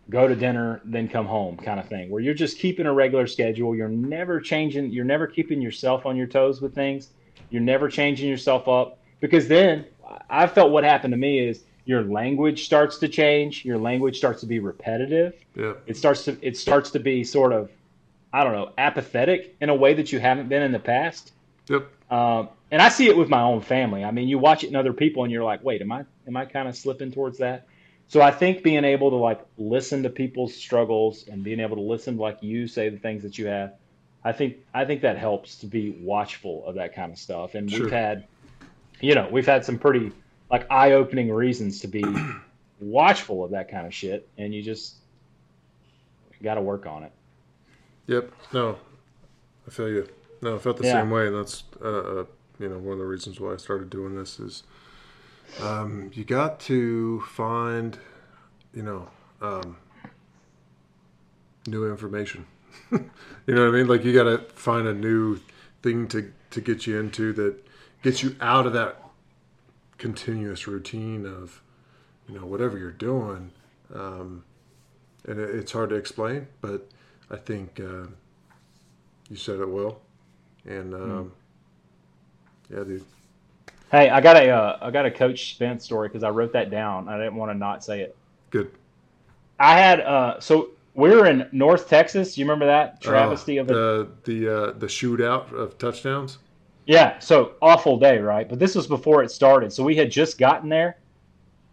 go 0.09 0.27
to 0.27 0.35
dinner, 0.35 0.81
then 0.85 1.07
come 1.07 1.25
home 1.25 1.57
kind 1.57 1.79
of 1.79 1.87
thing, 1.87 2.09
where 2.09 2.21
you're 2.21 2.33
just 2.33 2.59
keeping 2.59 2.85
a 2.85 2.93
regular 2.93 3.27
schedule. 3.27 3.75
You're 3.75 3.87
never 3.89 4.39
changing, 4.39 4.91
you're 4.91 5.05
never 5.05 5.27
keeping 5.27 5.61
yourself 5.61 6.05
on 6.05 6.15
your 6.15 6.27
toes 6.27 6.61
with 6.61 6.75
things. 6.75 7.09
You're 7.49 7.61
never 7.61 7.89
changing 7.89 8.29
yourself 8.29 8.67
up 8.67 8.99
because 9.19 9.47
then 9.47 9.85
I 10.29 10.47
felt 10.47 10.71
what 10.71 10.83
happened 10.83 11.13
to 11.13 11.17
me 11.17 11.39
is 11.39 11.63
your 11.85 12.03
language 12.03 12.65
starts 12.65 12.97
to 12.99 13.07
change. 13.07 13.63
Your 13.63 13.77
language 13.77 14.17
starts 14.17 14.41
to 14.41 14.47
be 14.47 14.59
repetitive 14.59 15.33
Yeah. 15.55 15.73
it 15.85 15.95
starts 15.97 16.25
to 16.25 16.37
it 16.41 16.57
starts 16.57 16.91
to 16.91 16.99
be 16.99 17.23
sort 17.23 17.53
of 17.53 17.69
I 18.33 18.43
don't 18.43 18.53
know 18.53 18.71
apathetic 18.77 19.55
in 19.61 19.69
a 19.69 19.75
way 19.75 19.93
that 19.93 20.11
you 20.11 20.19
haven't 20.19 20.49
been 20.49 20.61
in 20.63 20.71
the 20.71 20.79
past. 20.79 21.31
Yep. 21.69 21.87
Um, 22.11 22.49
and 22.71 22.81
I 22.81 22.89
see 22.89 23.07
it 23.07 23.15
with 23.17 23.29
my 23.29 23.41
own 23.41 23.61
family. 23.61 24.03
I 24.03 24.11
mean, 24.11 24.27
you 24.27 24.37
watch 24.37 24.63
it 24.63 24.67
in 24.67 24.75
other 24.75 24.93
people, 24.93 25.23
and 25.23 25.31
you're 25.31 25.43
like, 25.43 25.63
wait, 25.63 25.81
am 25.81 25.91
I 25.91 26.03
am 26.27 26.35
I 26.35 26.45
kind 26.45 26.67
of 26.67 26.75
slipping 26.75 27.11
towards 27.11 27.37
that? 27.39 27.67
So 28.07 28.21
I 28.21 28.31
think 28.31 28.63
being 28.63 28.85
able 28.85 29.09
to 29.09 29.15
like 29.15 29.41
listen 29.57 30.03
to 30.03 30.09
people's 30.09 30.55
struggles 30.55 31.25
and 31.27 31.43
being 31.43 31.59
able 31.59 31.75
to 31.77 31.81
listen 31.81 32.17
like 32.17 32.37
you 32.41 32.67
say 32.67 32.89
the 32.89 32.97
things 32.99 33.23
that 33.23 33.37
you 33.37 33.47
have, 33.47 33.73
I 34.23 34.31
think 34.31 34.57
I 34.73 34.85
think 34.85 35.01
that 35.01 35.17
helps 35.17 35.57
to 35.59 35.67
be 35.67 35.89
watchful 36.01 36.65
of 36.65 36.75
that 36.75 36.95
kind 36.95 37.11
of 37.11 37.17
stuff. 37.17 37.55
And 37.55 37.69
Sure. 37.69 37.81
we've 37.81 37.91
had, 37.91 38.27
you 39.01 39.15
know, 39.15 39.27
we've 39.31 39.45
had 39.45 39.65
some 39.65 39.79
pretty 39.79 40.11
like 40.51 40.67
eye 40.69 40.93
opening 40.93 41.31
reasons 41.31 41.79
to 41.81 41.87
be 41.87 42.03
watchful 42.79 43.43
of 43.43 43.51
that 43.51 43.69
kind 43.69 43.87
of 43.87 43.93
shit, 43.93 44.29
and 44.37 44.53
you 44.53 44.61
just 44.61 44.95
got 46.43 46.55
to 46.55 46.61
work 46.61 46.85
on 46.85 47.03
it. 47.03 47.11
Yep. 48.07 48.31
No, 48.53 48.77
I 49.67 49.71
feel 49.71 49.89
you. 49.89 50.07
No, 50.41 50.55
I 50.55 50.57
felt 50.59 50.77
the 50.77 50.83
Yeah. 50.83 51.01
same 51.01 51.09
way, 51.09 51.27
and 51.27 51.35
that's 51.35 51.63
uh, 51.81 51.87
uh, 51.87 52.25
you 52.59 52.69
know 52.69 52.77
one 52.77 52.93
of 52.93 52.99
the 52.99 53.05
reasons 53.05 53.39
why 53.39 53.53
I 53.53 53.57
started 53.57 53.89
doing 53.89 54.15
this 54.15 54.39
is 54.39 54.63
um, 55.61 56.11
you 56.13 56.23
got 56.23 56.59
to 56.61 57.21
find 57.21 57.97
you 58.73 58.83
know 58.83 59.07
um, 59.41 59.77
new 61.67 61.89
information. 61.89 62.45
you 62.91 62.99
know 63.47 63.61
what 63.61 63.75
I 63.75 63.77
mean? 63.77 63.87
Like 63.87 64.03
you 64.03 64.13
got 64.13 64.23
to 64.23 64.39
find 64.53 64.87
a 64.87 64.93
new 64.93 65.39
thing 65.81 66.07
to 66.09 66.31
to 66.51 66.61
get 66.61 66.87
you 66.87 66.99
into 66.99 67.33
that 67.33 67.55
gets 68.01 68.21
you 68.23 68.35
out 68.41 68.65
of 68.67 68.73
that 68.73 69.01
continuous 69.97 70.67
routine 70.67 71.25
of 71.25 71.61
you 72.27 72.37
know 72.37 72.45
whatever 72.45 72.77
you're 72.77 72.91
doing. 72.91 73.51
Um, 73.93 74.43
and 75.27 75.39
it, 75.39 75.55
it's 75.55 75.71
hard 75.71 75.89
to 75.89 75.95
explain, 75.95 76.47
but 76.61 76.87
I 77.29 77.37
think 77.37 77.79
uh, 77.79 78.07
you 79.29 79.35
said 79.35 79.59
it 79.59 79.69
well. 79.69 80.01
And 80.65 80.93
um, 80.93 81.31
yeah, 82.69 82.83
dude. 82.83 83.05
Hey, 83.91 84.09
I 84.09 84.19
got 84.21 84.35
a 84.35 84.49
uh, 84.49 84.77
I 84.81 84.91
got 84.91 85.05
a 85.05 85.11
Coach 85.11 85.53
Spence 85.53 85.83
story 85.83 86.07
because 86.07 86.23
I 86.23 86.29
wrote 86.29 86.53
that 86.53 86.69
down. 86.71 87.07
I 87.07 87.17
didn't 87.17 87.35
want 87.35 87.51
to 87.51 87.57
not 87.57 87.83
say 87.83 88.01
it. 88.01 88.15
Good. 88.49 88.71
I 89.59 89.77
had 89.77 90.01
uh, 90.01 90.39
so 90.39 90.71
we 90.95 91.09
were 91.09 91.27
in 91.27 91.47
North 91.51 91.87
Texas. 91.89 92.37
You 92.37 92.45
remember 92.45 92.65
that 92.65 93.01
travesty 93.01 93.59
Uh, 93.59 93.61
of 93.61 93.67
the 93.67 94.09
the 94.23 94.47
uh, 94.49 94.71
the 94.71 94.87
shootout 94.87 95.51
of 95.53 95.77
touchdowns. 95.77 96.39
Yeah, 96.85 97.19
so 97.19 97.53
awful 97.61 97.97
day, 97.97 98.19
right? 98.19 98.47
But 98.47 98.59
this 98.59 98.75
was 98.75 98.85
before 98.87 99.23
it 99.23 99.31
started. 99.31 99.73
So 99.73 99.83
we 99.83 99.95
had 99.95 100.11
just 100.11 100.37
gotten 100.37 100.69
there, 100.69 100.97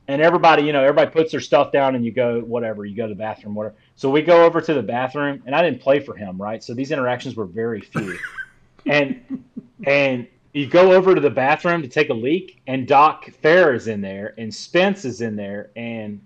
and 0.09 0.23
everybody, 0.23 0.63
you 0.63 0.73
know, 0.73 0.83
everybody 0.83 1.11
puts 1.11 1.33
their 1.33 1.41
stuff 1.41 1.71
down, 1.71 1.95
and 1.95 2.05
you 2.05 2.13
go 2.13 2.41
whatever, 2.41 2.85
you 2.85 2.97
go 2.97 3.07
to 3.07 3.15
the 3.15 3.19
bathroom, 3.19 3.55
whatever. 3.55 3.75
So 3.95 4.11
we 4.11 4.23
go 4.23 4.45
over 4.45 4.61
to 4.61 4.75
the 4.75 4.83
bathroom, 4.83 5.43
and 5.45 5.55
I 5.55 5.63
didn't 5.63 5.83
play 5.83 6.01
for 6.01 6.17
him, 6.17 6.41
right? 6.41 6.63
So 6.65 6.73
these 6.75 6.93
interactions 6.93 7.37
were 7.37 7.47
very 7.47 7.81
few, 7.83 8.19
and 8.87 9.45
and 9.87 10.27
you 10.53 10.67
go 10.67 10.93
over 10.93 11.15
to 11.15 11.21
the 11.21 11.31
bathroom 11.31 11.83
to 11.83 11.89
take 11.89 12.11
a 12.11 12.15
leak, 12.15 12.61
and 12.67 12.87
Doc 12.87 13.31
Fair 13.43 13.75
is 13.75 13.89
in 13.89 14.01
there, 14.01 14.35
and 14.37 14.55
Spence 14.55 15.05
is 15.05 15.21
in 15.21 15.35
there, 15.37 15.71
and 15.77 16.21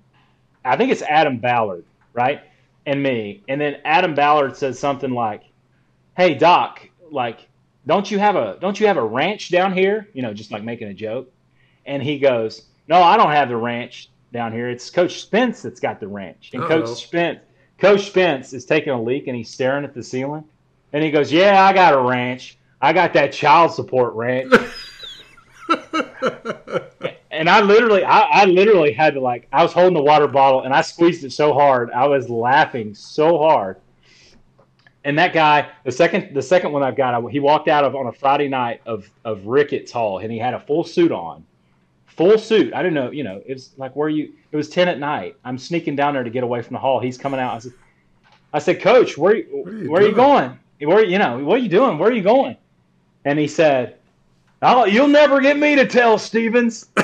I 0.64 0.76
think 0.76 0.90
it's 0.90 1.02
Adam 1.02 1.38
Ballard, 1.38 1.84
right? 2.12 2.42
And 2.86 3.02
me. 3.02 3.42
And 3.48 3.60
then 3.60 3.76
Adam 3.84 4.14
Ballard 4.14 4.56
says 4.56 4.78
something 4.78 5.10
like, 5.10 5.44
Hey 6.16 6.34
Doc, 6.34 6.88
like, 7.10 7.48
don't 7.86 8.10
you 8.10 8.18
have 8.18 8.36
a 8.36 8.58
don't 8.60 8.78
you 8.78 8.86
have 8.86 8.96
a 8.96 9.04
ranch 9.04 9.50
down 9.50 9.72
here? 9.72 10.08
You 10.12 10.22
know, 10.22 10.34
just 10.34 10.50
like 10.50 10.64
making 10.64 10.88
a 10.88 10.94
joke. 10.94 11.32
And 11.84 12.02
he 12.02 12.18
goes, 12.18 12.62
No, 12.88 13.00
I 13.02 13.16
don't 13.16 13.30
have 13.30 13.48
the 13.48 13.56
ranch 13.56 14.10
down 14.32 14.52
here. 14.52 14.68
It's 14.68 14.90
Coach 14.90 15.20
Spence 15.20 15.62
that's 15.62 15.80
got 15.80 16.00
the 16.00 16.08
ranch. 16.08 16.50
And 16.52 16.62
Uh-oh. 16.62 16.68
Coach 16.68 16.88
Spence 17.04 17.40
Coach 17.78 18.06
Spence 18.06 18.52
is 18.52 18.64
taking 18.64 18.92
a 18.92 19.00
leak 19.00 19.26
and 19.26 19.36
he's 19.36 19.50
staring 19.50 19.84
at 19.84 19.94
the 19.94 20.02
ceiling. 20.02 20.44
And 20.92 21.04
he 21.04 21.10
goes, 21.10 21.32
Yeah, 21.32 21.64
I 21.64 21.72
got 21.72 21.94
a 21.94 22.00
ranch. 22.00 22.58
I 22.80 22.92
got 22.92 23.12
that 23.14 23.32
child 23.32 23.72
support 23.72 24.14
ranch. 24.14 24.52
and 27.30 27.48
I 27.48 27.60
literally, 27.60 28.04
I, 28.04 28.20
I 28.20 28.44
literally 28.44 28.92
had 28.92 29.14
to 29.14 29.20
like, 29.20 29.48
I 29.52 29.62
was 29.62 29.72
holding 29.72 29.94
the 29.94 30.02
water 30.02 30.26
bottle 30.28 30.62
and 30.62 30.74
I 30.74 30.82
squeezed 30.82 31.24
it 31.24 31.32
so 31.32 31.52
hard, 31.52 31.90
I 31.90 32.06
was 32.06 32.28
laughing 32.28 32.94
so 32.94 33.38
hard. 33.38 33.78
And 35.04 35.18
that 35.18 35.32
guy, 35.32 35.68
the 35.84 35.92
second, 35.92 36.34
the 36.34 36.42
second 36.42 36.72
one 36.72 36.82
I've 36.82 36.96
got, 36.96 37.14
I, 37.14 37.30
he 37.30 37.38
walked 37.38 37.68
out 37.68 37.84
of 37.84 37.94
on 37.94 38.08
a 38.08 38.12
Friday 38.12 38.48
night 38.48 38.80
of 38.86 39.08
of 39.24 39.46
Ricketts 39.46 39.92
Hall, 39.92 40.18
and 40.18 40.32
he 40.32 40.38
had 40.38 40.52
a 40.52 40.58
full 40.58 40.82
suit 40.82 41.12
on, 41.12 41.46
full 42.06 42.36
suit. 42.38 42.74
I 42.74 42.82
didn't 42.82 42.94
know, 42.94 43.12
you 43.12 43.22
know, 43.22 43.40
it 43.46 43.52
was 43.52 43.70
like 43.76 43.94
where 43.94 44.08
you. 44.08 44.32
It 44.50 44.56
was 44.56 44.68
ten 44.68 44.88
at 44.88 44.98
night. 44.98 45.36
I'm 45.44 45.58
sneaking 45.58 45.94
down 45.94 46.14
there 46.14 46.24
to 46.24 46.30
get 46.30 46.42
away 46.42 46.60
from 46.60 46.74
the 46.74 46.80
hall. 46.80 46.98
He's 46.98 47.16
coming 47.16 47.38
out. 47.38 47.54
I 47.54 47.58
said, 47.60 47.72
I 48.52 48.58
said, 48.58 48.80
Coach, 48.80 49.16
where, 49.16 49.34
are 49.34 49.36
you 49.36 49.88
where 49.88 50.02
are 50.02 50.06
you 50.08 50.12
going? 50.12 50.58
Where, 50.80 51.04
you 51.04 51.18
know, 51.18 51.38
what 51.38 51.60
are 51.60 51.62
you 51.62 51.68
doing? 51.68 51.98
Where 51.98 52.08
are 52.08 52.12
you 52.12 52.22
going? 52.22 52.56
And 53.26 53.38
he 53.38 53.46
said, 53.48 53.96
oh, 54.62 54.86
"You'll 54.86 55.08
never 55.08 55.40
get 55.40 55.58
me 55.58 55.74
to 55.76 55.84
tell 55.86 56.16
Stephens." 56.16 56.86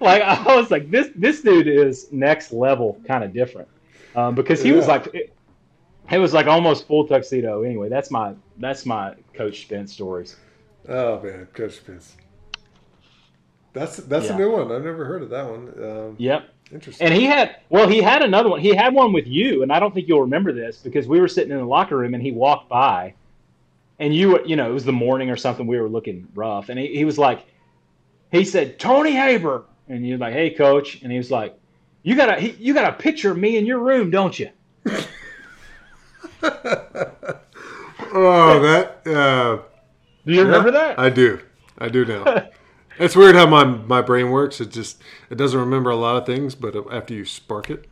like 0.00 0.22
I 0.22 0.56
was 0.56 0.70
like, 0.70 0.90
this 0.90 1.08
this 1.14 1.42
dude 1.42 1.68
is 1.68 2.10
next 2.10 2.52
level, 2.52 3.00
kind 3.06 3.22
of 3.22 3.32
different, 3.32 3.68
um, 4.14 4.34
because 4.34 4.62
he 4.62 4.72
was 4.72 4.88
like, 4.88 5.06
it, 5.14 5.32
it 6.10 6.18
was 6.18 6.32
like 6.32 6.46
almost 6.46 6.86
full 6.86 7.06
tuxedo. 7.06 7.62
Anyway, 7.62 7.88
that's 7.88 8.10
my 8.10 8.34
that's 8.58 8.86
my 8.86 9.14
Coach 9.34 9.62
Spence 9.62 9.92
stories. 9.92 10.36
Oh 10.88 11.20
man, 11.22 11.46
Coach 11.52 11.74
Spence. 11.76 12.16
That's 13.72 13.96
that's 13.98 14.26
Yeah. 14.26 14.36
a 14.36 14.38
new 14.38 14.50
one. 14.52 14.72
I've 14.72 14.84
never 14.84 15.04
heard 15.04 15.22
of 15.22 15.30
that 15.30 15.44
one. 15.50 15.72
Um, 15.84 16.16
Yep. 16.18 16.48
Interesting. 16.72 17.06
And 17.06 17.14
he 17.14 17.24
had 17.26 17.56
well, 17.68 17.86
he 17.88 18.00
had 18.00 18.22
another 18.22 18.48
one. 18.48 18.60
He 18.60 18.74
had 18.74 18.94
one 18.94 19.12
with 19.12 19.26
you, 19.26 19.62
and 19.62 19.70
I 19.70 19.78
don't 19.78 19.92
think 19.92 20.08
you'll 20.08 20.22
remember 20.22 20.52
this 20.52 20.78
because 20.78 21.06
we 21.06 21.20
were 21.20 21.28
sitting 21.28 21.52
in 21.52 21.58
the 21.58 21.64
locker 21.64 21.96
room 21.96 22.14
and 22.14 22.22
he 22.22 22.32
walked 22.32 22.68
by, 22.68 23.14
and 23.98 24.14
you 24.14 24.44
you 24.44 24.56
know 24.56 24.70
it 24.70 24.74
was 24.74 24.84
the 24.84 24.92
morning 24.92 25.30
or 25.30 25.36
something. 25.36 25.66
We 25.66 25.80
were 25.80 25.88
looking 25.88 26.28
rough, 26.34 26.68
and 26.68 26.78
he, 26.78 26.88
he 26.88 27.04
was 27.04 27.18
like, 27.18 27.46
he 28.30 28.44
said 28.44 28.78
Tony 28.78 29.12
Haber, 29.12 29.64
and 29.88 30.06
you're 30.06 30.18
like, 30.18 30.32
hey 30.32 30.50
coach, 30.50 31.02
and 31.02 31.10
he 31.10 31.18
was 31.18 31.30
like, 31.30 31.58
you 32.02 32.16
got 32.16 32.36
a 32.36 32.40
he, 32.40 32.50
you 32.52 32.74
got 32.74 32.92
a 32.92 32.96
picture 32.96 33.30
of 33.30 33.38
me 33.38 33.56
in 33.56 33.66
your 33.66 33.78
room, 33.78 34.10
don't 34.10 34.38
you? 34.38 34.50
oh, 36.42 38.60
that. 38.60 39.06
Uh, 39.06 39.62
Do 40.24 40.32
you 40.32 40.42
remember 40.42 40.68
yeah, 40.68 40.94
that? 40.94 40.98
I 40.98 41.10
do. 41.10 41.40
I 41.78 41.88
do 41.88 42.04
now. 42.04 42.48
it's 42.98 43.16
weird 43.16 43.34
how 43.34 43.46
my 43.46 43.64
my 43.64 44.02
brain 44.02 44.30
works. 44.30 44.60
It 44.60 44.70
just 44.70 45.02
it 45.30 45.36
doesn't 45.36 45.58
remember 45.58 45.90
a 45.90 45.96
lot 45.96 46.16
of 46.16 46.26
things, 46.26 46.54
but 46.54 46.76
after 46.92 47.14
you 47.14 47.24
spark 47.24 47.70
it, 47.70 47.86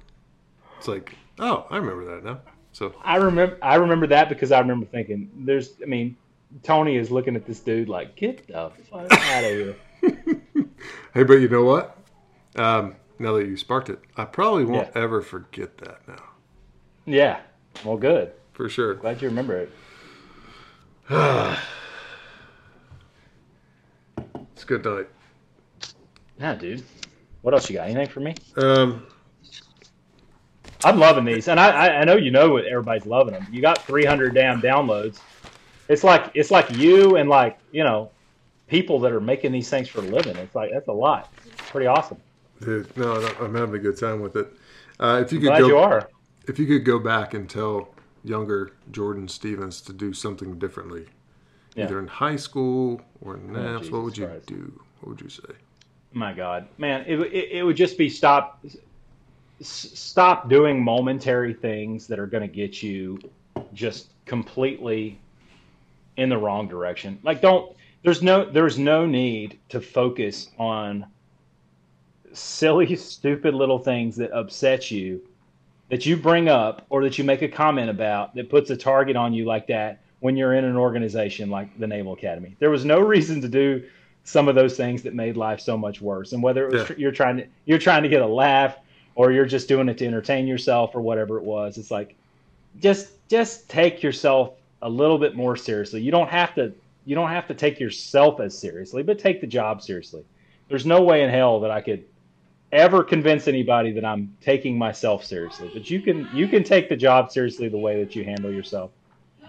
it's 0.79 0.89
like, 0.89 1.17
oh, 1.39 1.67
I 1.71 1.79
remember 1.79 2.05
that 2.15 2.25
now. 2.25 2.41
So 2.75 2.93
I 3.03 3.17
remember 3.17 3.57
I 3.63 3.77
remember 3.77 4.07
that 4.09 4.29
because 4.29 4.51
I 4.53 4.59
remember 4.59 4.85
thinking, 4.85 5.31
there's 5.37 5.75
I 5.81 5.87
mean, 5.87 6.17
Tony 6.65 6.97
is 6.97 7.11
looking 7.11 7.37
at 7.37 7.47
this 7.47 7.61
dude 7.61 7.89
like, 7.89 8.17
get 8.17 8.47
the 8.49 8.71
fuck 8.91 9.11
out 9.13 9.45
of 9.45 9.51
here. 9.51 9.77
hey, 11.15 11.23
but 11.23 11.35
you 11.35 11.49
know 11.49 11.65
what? 11.65 11.97
Um, 12.57 12.97
now 13.21 13.33
that 13.35 13.47
you 13.47 13.57
sparked 13.57 13.89
it, 13.91 14.01
I 14.17 14.25
probably 14.25 14.65
won't 14.65 14.91
Yeah. 14.95 15.03
ever 15.03 15.23
forget 15.23 15.79
that 15.79 16.07
now. 16.09 16.23
Yeah. 17.07 17.41
Well, 17.85 17.97
good. 17.97 18.33
For 18.53 18.69
sure. 18.69 18.95
Glad 18.95 19.23
you 19.23 19.29
remember 19.29 19.57
it. 19.57 19.73
It's 24.53 24.63
a 24.63 24.67
good 24.67 24.85
night. 24.85 25.09
Yeah, 26.39 26.55
dude. 26.55 26.85
What 27.43 27.55
else 27.55 27.69
you 27.69 27.77
got? 27.77 27.89
Anything 27.89 28.09
for 28.09 28.21
me? 28.21 28.35
Um, 28.57 29.05
I'm 30.85 30.99
loving 30.99 31.25
these, 31.25 31.49
and 31.49 31.59
I, 31.59 32.01
I, 32.01 32.05
know 32.05 32.17
you 32.17 32.31
know 32.31 32.51
what 32.51 32.65
everybody's 32.67 33.07
loving 33.07 33.35
them. 33.35 33.47
You 33.51 33.61
got 33.63 33.79
300 33.87 34.35
damn 34.35 34.61
downloads. 34.61 35.21
It's 35.89 36.05
like 36.05 36.31
it's 36.35 36.51
like 36.51 36.71
you 36.77 37.17
and 37.17 37.29
like 37.29 37.59
you 37.73 37.85
know 37.85 38.11
people 38.69 38.99
that 39.01 39.13
are 39.13 39.21
making 39.21 39.53
these 39.53 39.69
things 39.69 39.89
for 39.89 39.99
a 40.01 40.03
living. 40.03 40.37
It's 40.37 40.55
like 40.55 40.71
that's 40.73 40.89
a 40.89 40.93
lot. 40.93 41.33
It's 41.47 41.71
pretty 41.71 41.87
awesome. 41.87 42.19
dude, 42.61 42.95
no, 42.97 43.15
I'm 43.41 43.55
having 43.55 43.75
a 43.75 43.79
good 43.79 43.99
time 43.99 44.21
with 44.21 44.37
it. 44.37 44.53
Uh, 45.01 45.21
if 45.25 45.33
you 45.33 45.41
could 45.41 45.49
Glad 45.49 45.61
go, 45.61 45.67
you 45.69 45.77
are. 45.79 46.09
if 46.49 46.59
you 46.59 46.67
could 46.67 46.85
go 46.85 46.99
back 46.99 47.35
and 47.35 47.49
tell 47.49 47.89
younger 48.23 48.73
Jordan 48.91 49.29
Stephens 49.29 49.81
to 49.83 49.93
do 49.93 50.13
something 50.15 50.59
differently, 50.59 51.07
Yeah. 51.75 51.85
either 51.85 51.99
in 51.99 52.07
high 52.07 52.37
school 52.37 53.03
or 53.21 53.37
in 53.37 53.55
Oh, 53.55 53.61
NAPS, 53.61 53.91
what 53.91 54.03
would 54.05 54.17
you 54.17 54.27
Christ. 54.27 54.47
do? 54.47 54.81
What 55.01 55.11
would 55.11 55.21
you 55.21 55.29
say? 55.29 55.43
My 56.13 56.33
God, 56.33 56.67
man, 56.79 57.05
it, 57.07 57.21
it, 57.21 57.49
it 57.59 57.63
would 57.65 57.77
just 57.77 57.99
be 57.99 58.09
stop 58.09 58.65
s- 59.65 59.91
stop 59.95 60.49
doing 60.49 60.83
momentary 60.83 61.55
things 61.55 62.07
that 62.07 62.19
are 62.19 62.27
going 62.27 62.43
to 62.49 62.55
get 62.55 62.83
you 62.83 63.19
just 63.73 64.11
completely 64.27 65.19
in 66.17 66.29
the 66.29 66.39
wrong 66.39 66.69
direction. 66.69 67.19
Like 67.23 67.41
don't 67.41 67.75
there's 68.03 68.23
no 68.23 68.45
there's 68.51 68.79
no 68.79 69.07
need 69.07 69.59
to 69.71 69.81
focus 69.81 70.51
on 70.59 71.07
silly 72.33 72.95
stupid 73.15 73.55
little 73.55 73.79
things 73.79 74.17
that 74.17 74.33
upset 74.33 74.91
you 74.91 75.21
that 75.91 76.07
you 76.07 76.17
bring 76.17 76.49
up 76.49 76.87
or 76.89 77.03
that 77.05 77.19
you 77.19 77.25
make 77.25 77.43
a 77.43 77.49
comment 77.49 77.91
about 77.91 78.35
that 78.35 78.49
puts 78.49 78.71
a 78.71 78.77
target 78.77 79.17
on 79.17 79.33
you 79.35 79.45
like 79.45 79.67
that 79.67 80.01
when 80.21 80.37
you're 80.37 80.55
in 80.55 80.65
an 80.65 80.77
organization 80.77 81.51
like 81.51 81.79
the 81.79 81.87
Naval 81.87 82.15
Academy. 82.15 82.57
There 82.59 82.71
was 82.71 82.85
no 82.85 83.01
reason 83.15 83.41
to 83.43 83.49
do 83.49 83.85
some 84.25 84.49
of 84.49 84.55
those 84.55 84.77
things 84.77 85.03
that 85.03 85.15
made 85.15 85.37
life 85.37 85.61
so 85.61 85.77
much 85.77 86.01
worse. 86.01 86.33
And 86.33 86.43
whether 86.43 86.67
it 86.67 86.73
was 86.73 86.89
Yeah. 86.91 86.97
you're 86.97 87.13
trying 87.13 87.37
to 87.39 87.47
you're 87.67 87.79
trying 87.79 88.03
to 88.03 88.09
get 88.09 88.23
a 88.23 88.27
laugh 88.27 88.77
or 89.15 89.33
you're 89.33 89.47
just 89.47 89.69
doing 89.69 89.89
it 89.89 89.99
to 89.99 90.07
entertain 90.07 90.47
yourself 90.47 90.95
or 90.95 91.01
whatever 91.01 91.39
it 91.39 91.45
was, 91.45 91.79
it's 91.79 91.91
like 91.91 92.15
just 92.81 93.11
just 93.29 93.69
take 93.69 94.03
yourself 94.03 94.55
a 94.83 94.89
little 94.89 95.19
bit 95.19 95.35
more 95.35 95.57
seriously. 95.57 96.03
You 96.03 96.11
don't 96.11 96.31
have 96.31 96.55
to 96.57 96.73
you 97.07 97.15
don't 97.15 97.31
have 97.31 97.47
to 97.49 97.55
take 97.55 97.79
yourself 97.81 98.41
as 98.41 98.57
seriously, 98.57 99.03
but 99.03 99.19
take 99.19 99.41
the 99.41 99.47
job 99.47 99.83
seriously. 99.83 100.25
There's 100.69 100.87
no 100.87 101.03
way 101.03 101.23
in 101.23 101.31
hell 101.31 101.61
that 101.61 101.71
I 101.71 101.81
could 101.81 102.05
ever 102.73 103.05
convince 103.05 103.47
anybody 103.47 103.93
that 103.93 104.05
I'm 104.05 104.37
taking 104.41 104.77
myself 104.77 105.25
seriously. 105.25 105.71
But 105.73 105.91
you 105.91 106.01
can 106.01 106.29
you 106.35 106.49
can 106.49 106.65
take 106.65 106.89
the 106.89 106.97
job 106.97 107.31
seriously 107.31 107.69
the 107.69 107.79
way 107.79 108.03
that 108.03 108.17
you 108.17 108.25
handle 108.25 108.53
yourself. 108.53 108.91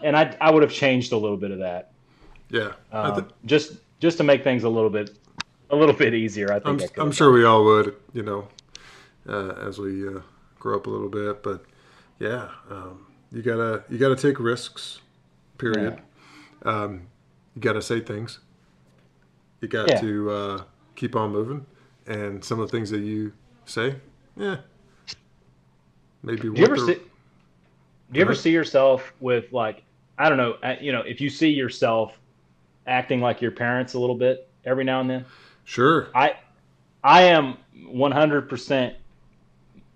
And 0.03 0.15
I 0.15 0.35
I 0.39 0.51
would 0.51 0.63
have 0.63 0.71
changed 0.71 1.11
a 1.11 1.17
little 1.17 1.37
bit 1.37 1.51
of 1.51 1.59
that. 1.59 1.91
Yeah, 2.49 2.73
Um, 2.91 3.15
th- 3.15 3.27
just 3.45 3.73
just 3.99 4.17
to 4.17 4.23
make 4.23 4.43
things 4.43 4.63
a 4.63 4.69
little 4.69 4.89
bit 4.89 5.17
a 5.71 5.75
little 5.75 5.95
bit 5.95 6.13
easier. 6.13 6.51
I 6.51 6.59
think 6.59 6.83
I'm, 6.83 6.89
I 6.97 7.01
I'm 7.01 7.11
sure 7.11 7.31
we 7.31 7.43
all 7.43 7.63
would, 7.65 7.95
you 8.13 8.21
know, 8.21 8.47
uh, 9.27 9.53
as 9.67 9.79
we 9.79 10.07
uh, 10.07 10.21
grow 10.59 10.77
up 10.77 10.87
a 10.87 10.89
little 10.89 11.09
bit. 11.09 11.43
But 11.43 11.65
yeah, 12.19 12.49
um, 12.69 13.07
you 13.31 13.41
gotta 13.41 13.83
you 13.89 13.97
gotta 13.97 14.15
take 14.15 14.39
risks. 14.39 15.01
Period. 15.57 16.01
Um, 16.63 17.07
you 17.55 17.61
gotta 17.61 17.81
say 17.81 17.99
things. 18.01 18.39
You 19.61 19.67
got 19.67 19.87
Yeah. 19.87 19.99
to 20.01 20.29
uh, 20.31 20.63
keep 20.95 21.15
on 21.15 21.31
moving, 21.31 21.65
and 22.07 22.43
some 22.43 22.59
of 22.59 22.69
the 22.69 22.77
things 22.77 22.89
that 22.89 22.99
you 22.99 23.33
say, 23.65 23.95
yeah, 24.35 24.57
maybe. 26.23 26.41
Do 26.41 26.53
you 26.55 26.65
ever 26.65 26.77
see? 26.77 26.95
Do 28.11 28.19
you 28.19 28.21
ever 28.21 28.35
see 28.35 28.51
yourself 28.51 29.13
with 29.19 29.51
like 29.51 29.83
I 30.17 30.29
don't 30.29 30.37
know, 30.37 30.53
uh, 30.63 30.75
you 30.79 30.91
know, 30.91 31.01
if 31.01 31.19
you 31.19 31.29
see 31.29 31.49
yourself 31.49 32.19
acting 32.87 33.19
like 33.19 33.41
your 33.41 33.51
parents 33.51 33.95
a 33.95 33.99
little 33.99 34.15
bit 34.15 34.49
every 34.63 34.83
now 34.83 35.01
and 35.01 35.09
then? 35.09 35.25
Sure. 35.63 36.09
I 36.13 36.35
I 37.03 37.23
am 37.23 37.57
100% 37.75 38.95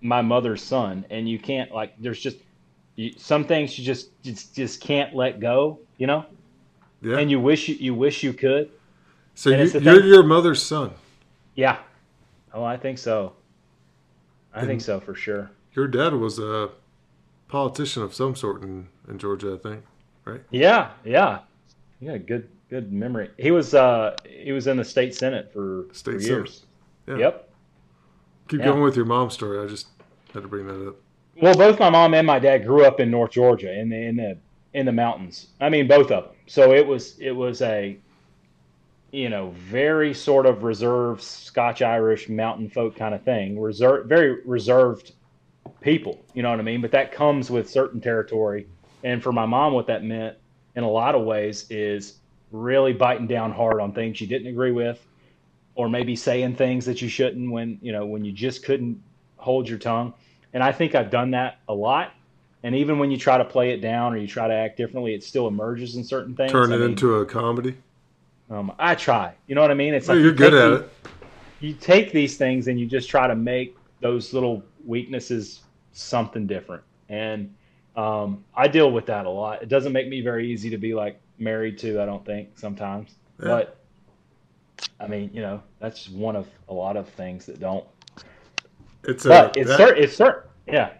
my 0.00 0.22
mother's 0.22 0.62
son 0.62 1.04
and 1.10 1.28
you 1.28 1.38
can't 1.38 1.72
like 1.72 1.94
there's 1.98 2.20
just 2.20 2.38
you, 2.96 3.12
some 3.16 3.44
things 3.44 3.78
you 3.78 3.84
just 3.84 4.10
just 4.22 4.54
just 4.54 4.80
can't 4.80 5.14
let 5.14 5.40
go, 5.40 5.78
you 5.98 6.06
know? 6.06 6.24
Yeah. 7.02 7.18
And 7.18 7.30
you 7.30 7.40
wish 7.40 7.68
you, 7.68 7.74
you 7.76 7.94
wish 7.94 8.22
you 8.22 8.32
could. 8.32 8.70
so 9.34 9.50
and 9.50 9.72
you, 9.72 9.80
you're 9.80 10.00
thing- 10.00 10.08
your 10.08 10.22
mother's 10.22 10.62
son. 10.62 10.92
Yeah. 11.54 11.78
Oh, 12.52 12.64
I 12.64 12.76
think 12.76 12.98
so. 12.98 13.34
I 14.52 14.66
think 14.66 14.80
so 14.80 14.98
for 15.00 15.14
sure. 15.14 15.50
Your 15.74 15.86
dad 15.86 16.14
was 16.14 16.38
a 16.40 16.70
politician 17.48 18.02
of 18.02 18.12
some 18.14 18.34
sort 18.34 18.62
in, 18.62 18.88
in 19.08 19.18
Georgia, 19.18 19.54
I 19.54 19.68
think. 19.68 19.84
Right. 20.24 20.40
Yeah, 20.50 20.90
yeah. 21.04 21.40
Yeah, 22.00 22.18
good 22.18 22.48
good 22.68 22.92
memory. 22.92 23.30
He 23.38 23.50
was 23.50 23.74
uh 23.74 24.16
he 24.28 24.52
was 24.52 24.66
in 24.66 24.76
the 24.76 24.84
state 24.84 25.14
senate 25.14 25.52
for, 25.52 25.86
State 25.92 26.14
for 26.14 26.20
Senate. 26.20 26.36
years. 26.36 26.66
Yeah. 27.06 27.16
Yep. 27.16 27.49
Keep 28.50 28.60
Yeah. 28.60 28.66
going 28.66 28.82
with 28.82 28.96
your 28.96 29.04
mom's 29.04 29.34
story. 29.34 29.60
I 29.60 29.66
just 29.66 29.86
had 30.34 30.42
to 30.42 30.48
bring 30.48 30.66
that 30.66 30.88
up. 30.88 30.96
Well, 31.40 31.54
both 31.54 31.78
my 31.78 31.88
mom 31.88 32.14
and 32.14 32.26
my 32.26 32.40
dad 32.40 32.66
grew 32.66 32.84
up 32.84 32.98
in 32.98 33.10
North 33.10 33.30
Georgia 33.30 33.72
in 33.72 33.88
the 33.88 33.96
in 33.96 34.16
the 34.16 34.36
in 34.74 34.86
the 34.86 34.92
mountains. 34.92 35.48
I 35.60 35.68
mean, 35.68 35.86
both 35.86 36.10
of 36.10 36.24
them. 36.24 36.34
So 36.46 36.72
it 36.74 36.84
was 36.86 37.16
it 37.20 37.30
was 37.30 37.62
a 37.62 37.96
you 39.12 39.28
know 39.28 39.50
very 39.50 40.12
sort 40.12 40.46
of 40.46 40.64
reserved 40.64 41.22
Scotch 41.22 41.80
Irish 41.80 42.28
mountain 42.28 42.68
folk 42.68 42.96
kind 42.96 43.14
of 43.14 43.22
thing. 43.22 43.58
Reserved, 43.58 44.08
very 44.08 44.42
reserved 44.44 45.12
people. 45.80 46.20
You 46.34 46.42
know 46.42 46.50
what 46.50 46.58
I 46.58 46.62
mean? 46.62 46.80
But 46.80 46.90
that 46.90 47.12
comes 47.12 47.50
with 47.50 47.70
certain 47.70 48.00
territory. 48.00 48.66
And 49.04 49.22
for 49.22 49.30
my 49.32 49.46
mom, 49.46 49.74
what 49.74 49.86
that 49.86 50.02
meant 50.02 50.36
in 50.74 50.82
a 50.82 50.90
lot 50.90 51.14
of 51.14 51.22
ways 51.22 51.66
is 51.70 52.18
really 52.50 52.92
biting 52.92 53.28
down 53.28 53.52
hard 53.52 53.80
on 53.80 53.92
things 53.92 54.16
she 54.18 54.26
didn't 54.26 54.48
agree 54.48 54.72
with, 54.72 55.04
or 55.80 55.88
maybe 55.88 56.14
saying 56.14 56.54
things 56.56 56.84
that 56.84 57.00
you 57.00 57.08
shouldn't 57.08 57.50
when 57.50 57.78
you 57.80 57.90
know 57.90 58.04
when 58.04 58.22
you 58.22 58.32
just 58.32 58.62
couldn't 58.62 59.02
hold 59.38 59.66
your 59.66 59.78
tongue. 59.78 60.12
And 60.52 60.62
I 60.62 60.72
think 60.72 60.94
I've 60.94 61.10
done 61.10 61.30
that 61.30 61.60
a 61.68 61.74
lot. 61.74 62.12
And 62.62 62.74
even 62.74 62.98
when 62.98 63.10
you 63.10 63.16
try 63.16 63.38
to 63.38 63.44
play 63.46 63.70
it 63.70 63.80
down 63.80 64.12
or 64.12 64.18
you 64.18 64.26
try 64.26 64.46
to 64.46 64.52
act 64.52 64.76
differently, 64.76 65.14
it 65.14 65.24
still 65.24 65.48
emerges 65.48 65.96
in 65.96 66.04
certain 66.04 66.36
things. 66.36 66.52
Turn 66.52 66.70
I 66.70 66.74
it 66.74 66.80
mean, 66.80 66.90
into 66.90 67.14
a 67.14 67.24
comedy. 67.24 67.74
Um, 68.50 68.70
I 68.78 68.94
try. 68.94 69.32
You 69.46 69.54
know 69.54 69.62
what 69.62 69.70
I 69.70 69.74
mean? 69.74 69.94
It's 69.94 70.06
Well, 70.08 70.18
like 70.18 70.22
you're 70.22 70.32
you 70.32 70.36
good 70.38 70.52
at 70.54 70.68
the- 70.68 70.84
it. 70.84 70.90
You 71.60 71.72
take 71.74 72.12
these 72.12 72.36
things 72.36 72.68
and 72.68 72.78
you 72.78 72.84
just 72.84 73.08
try 73.08 73.26
to 73.26 73.34
make 73.34 73.76
those 74.00 74.34
little 74.34 74.62
weaknesses 74.84 75.60
something 75.92 76.46
different. 76.46 76.82
And 77.08 77.54
um, 77.96 78.44
I 78.54 78.68
deal 78.68 78.90
with 78.92 79.06
that 79.06 79.24
a 79.24 79.30
lot. 79.30 79.62
It 79.62 79.68
doesn't 79.70 79.92
make 79.94 80.08
me 80.08 80.20
very 80.20 80.50
easy 80.52 80.68
to 80.70 80.78
be 80.78 80.92
like 80.94 81.18
married 81.38 81.78
to. 81.78 82.02
I 82.02 82.04
don't 82.06 82.24
think 82.26 82.58
sometimes, 82.58 83.10
Yeah. 83.40 83.48
but 83.48 83.76
I 84.98 85.06
mean, 85.06 85.30
you 85.32 85.42
know, 85.42 85.62
that's 85.78 86.08
one 86.08 86.36
of 86.36 86.46
a 86.68 86.74
lot 86.74 86.96
of 86.96 87.08
things 87.08 87.46
that 87.46 87.60
don't. 87.60 87.84
It's 89.04 89.24
a 89.26 89.50
it's 89.56 89.68
that- 89.68 89.78
certain. 89.78 90.02
It's 90.04 90.16
certain. 90.16 90.50
Yeah. 90.66 90.90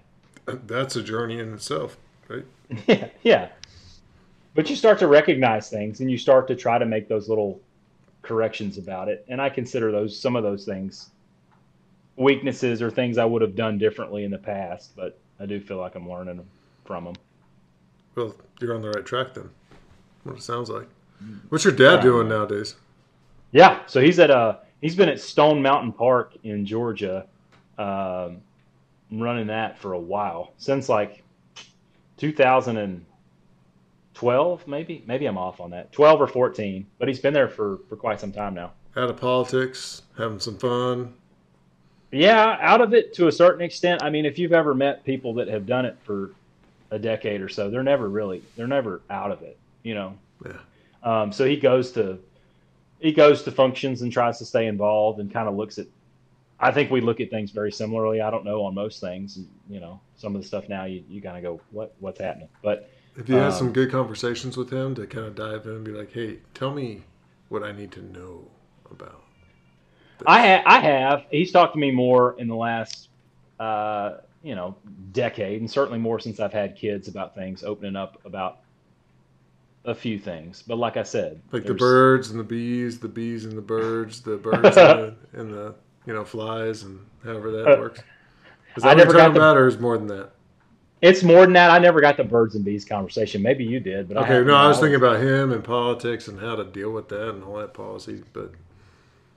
that's 0.46 0.96
a 0.96 1.02
journey 1.02 1.38
in 1.38 1.52
itself, 1.54 1.96
right? 2.28 2.44
Yeah, 2.86 3.08
yeah. 3.22 3.48
But 4.54 4.68
you 4.70 4.76
start 4.76 4.98
to 5.00 5.06
recognize 5.06 5.70
things 5.70 6.00
and 6.00 6.10
you 6.10 6.18
start 6.18 6.48
to 6.48 6.56
try 6.56 6.78
to 6.78 6.86
make 6.86 7.08
those 7.08 7.28
little 7.28 7.60
corrections 8.22 8.78
about 8.78 9.08
it. 9.08 9.24
And 9.28 9.40
I 9.40 9.48
consider 9.48 9.92
those 9.92 10.18
some 10.18 10.34
of 10.36 10.42
those 10.42 10.64
things 10.64 11.10
weaknesses 12.16 12.82
or 12.82 12.90
things 12.90 13.16
I 13.18 13.24
would 13.24 13.42
have 13.42 13.54
done 13.56 13.78
differently 13.78 14.24
in 14.24 14.30
the 14.30 14.38
past, 14.38 14.94
but 14.94 15.18
I 15.38 15.46
do 15.46 15.60
feel 15.60 15.78
like 15.78 15.94
I'm 15.94 16.08
learning 16.08 16.46
from 16.84 17.04
them. 17.04 17.14
Well, 18.14 18.34
you're 18.60 18.74
on 18.74 18.82
the 18.82 18.90
right 18.90 19.06
track 19.06 19.34
then. 19.34 19.50
What 20.24 20.36
it 20.36 20.42
sounds 20.42 20.68
like. 20.68 20.86
Mm-hmm. 21.22 21.48
What's 21.48 21.64
your 21.64 21.72
dad 21.74 22.02
doing 22.02 22.28
nowadays? 22.28 22.74
Yeah, 23.52 23.80
so 23.86 24.00
he's 24.00 24.18
at 24.18 24.30
uh 24.30 24.56
he's 24.80 24.94
been 24.94 25.08
at 25.08 25.20
Stone 25.20 25.60
Mountain 25.62 25.92
Park 25.92 26.34
in 26.44 26.64
Georgia, 26.64 27.26
um, 27.78 28.38
running 29.10 29.48
that 29.48 29.78
for 29.78 29.94
a 29.94 29.98
while 29.98 30.52
since 30.58 30.88
like 30.88 31.24
2012, 32.18 34.68
maybe 34.68 35.02
maybe 35.06 35.26
I'm 35.26 35.38
off 35.38 35.60
on 35.60 35.70
that, 35.70 35.90
12 35.92 36.20
or 36.20 36.26
14, 36.26 36.86
but 36.98 37.08
he's 37.08 37.20
been 37.20 37.34
there 37.34 37.48
for 37.48 37.78
for 37.88 37.96
quite 37.96 38.20
some 38.20 38.32
time 38.32 38.54
now. 38.54 38.72
Out 38.96 39.10
of 39.10 39.16
politics, 39.16 40.02
having 40.18 40.40
some 40.40 40.58
fun. 40.58 41.14
Yeah, 42.12 42.58
out 42.60 42.80
of 42.80 42.92
it 42.92 43.14
to 43.14 43.28
a 43.28 43.32
certain 43.32 43.62
extent. 43.62 44.02
I 44.02 44.10
mean, 44.10 44.26
if 44.26 44.36
you've 44.38 44.52
ever 44.52 44.74
met 44.74 45.04
people 45.04 45.32
that 45.34 45.46
have 45.46 45.64
done 45.64 45.84
it 45.84 45.96
for 46.02 46.32
a 46.90 46.98
decade 46.98 47.40
or 47.40 47.48
so, 47.48 47.70
they're 47.70 47.84
never 47.84 48.08
really 48.08 48.42
they're 48.56 48.66
never 48.66 49.00
out 49.10 49.30
of 49.30 49.42
it, 49.42 49.56
you 49.82 49.94
know. 49.94 50.18
Yeah. 50.44 50.56
Um, 51.02 51.32
so 51.32 51.46
he 51.46 51.56
goes 51.56 51.92
to 51.92 52.18
he 53.00 53.12
goes 53.12 53.42
to 53.44 53.50
functions 53.50 54.02
and 54.02 54.12
tries 54.12 54.38
to 54.38 54.44
stay 54.44 54.66
involved 54.66 55.20
and 55.20 55.32
kind 55.32 55.48
of 55.48 55.54
looks 55.56 55.78
at. 55.78 55.86
I 56.62 56.70
think 56.72 56.90
we 56.90 57.00
look 57.00 57.20
at 57.20 57.30
things 57.30 57.50
very 57.52 57.72
similarly. 57.72 58.20
I 58.20 58.30
don't 58.30 58.44
know 58.44 58.64
on 58.64 58.74
most 58.74 59.00
things. 59.00 59.38
You 59.68 59.80
know, 59.80 60.00
some 60.16 60.36
of 60.36 60.42
the 60.42 60.46
stuff 60.46 60.68
now 60.68 60.84
you, 60.84 61.02
you 61.08 61.22
kind 61.22 61.36
of 61.36 61.42
go, 61.42 61.60
what 61.70 61.94
what's 62.00 62.20
happening? 62.20 62.48
But 62.62 62.90
If 63.16 63.28
you 63.28 63.36
had 63.36 63.46
Um, 63.46 63.52
some 63.52 63.72
good 63.72 63.90
conversations 63.90 64.56
with 64.56 64.70
him 64.70 64.94
to 64.96 65.06
kind 65.06 65.26
of 65.26 65.34
dive 65.34 65.64
in 65.66 65.72
and 65.76 65.84
be 65.84 65.92
like, 65.92 66.12
hey, 66.12 66.38
tell 66.54 66.72
me 66.72 67.02
what 67.48 67.62
I 67.62 67.72
need 67.72 67.90
to 67.92 68.02
know 68.02 68.46
about. 68.90 69.22
I 70.26 70.46
ha- 70.46 70.62
I 70.66 70.80
have. 70.80 71.24
He's 71.30 71.50
talked 71.50 71.72
to 71.72 71.78
me 71.80 71.90
more 71.90 72.36
in 72.38 72.46
the 72.46 72.54
last, 72.54 73.08
uh, 73.58 74.18
you 74.42 74.54
know, 74.54 74.76
decade, 75.12 75.60
and 75.60 75.70
certainly 75.70 75.98
more 75.98 76.18
since 76.18 76.40
I've 76.40 76.52
had 76.52 76.76
kids 76.76 77.08
about 77.08 77.34
things, 77.34 77.64
opening 77.64 77.96
up 77.96 78.20
about 78.26 78.58
a 79.84 79.94
few 79.94 80.18
things. 80.18 80.62
But 80.66 80.76
like 80.76 80.96
I 80.96 81.02
said, 81.02 81.40
Like 81.52 81.64
the 81.64 81.74
birds 81.74 82.30
and 82.30 82.38
the 82.38 82.44
bees, 82.44 82.98
the 82.98 83.08
bees 83.08 83.44
and 83.44 83.56
the 83.56 83.62
birds, 83.62 84.20
the 84.20 84.36
birds 84.36 84.64
and, 84.64 84.74
the, 84.74 85.14
and 85.32 85.52
the 85.52 85.74
you 86.06 86.12
know 86.14 86.24
flies 86.24 86.82
and 86.82 86.98
however 87.24 87.50
that 87.52 87.66
uh, 87.76 87.80
works. 87.80 88.00
Is 88.76 88.84
I 88.84 88.88
that 88.88 88.88
what 88.88 88.96
never 88.98 89.10
you're 89.10 89.12
got 89.12 89.18
talking 89.28 89.34
the- 89.34 89.40
about, 89.40 89.56
or 89.56 89.66
is 89.68 89.78
more 89.78 89.96
than 89.98 90.06
that? 90.08 90.30
It's 91.02 91.22
more 91.22 91.40
than 91.40 91.54
that. 91.54 91.70
I 91.70 91.78
never 91.78 92.02
got 92.02 92.18
the 92.18 92.24
birds 92.24 92.54
and 92.56 92.62
bees 92.64 92.84
conversation. 92.84 93.40
Maybe 93.40 93.64
you 93.64 93.80
did, 93.80 94.06
but 94.06 94.18
Okay, 94.18 94.26
haven't. 94.34 94.48
no, 94.48 94.54
I 94.54 94.68
was 94.68 94.78
thinking 94.78 94.96
about 94.96 95.18
him 95.18 95.50
and 95.50 95.64
politics 95.64 96.28
and 96.28 96.38
how 96.38 96.56
to 96.56 96.64
deal 96.64 96.90
with 96.90 97.08
that 97.08 97.30
and 97.30 97.42
all 97.42 97.56
that 97.56 97.72
policy. 97.72 98.22
But 98.34 98.52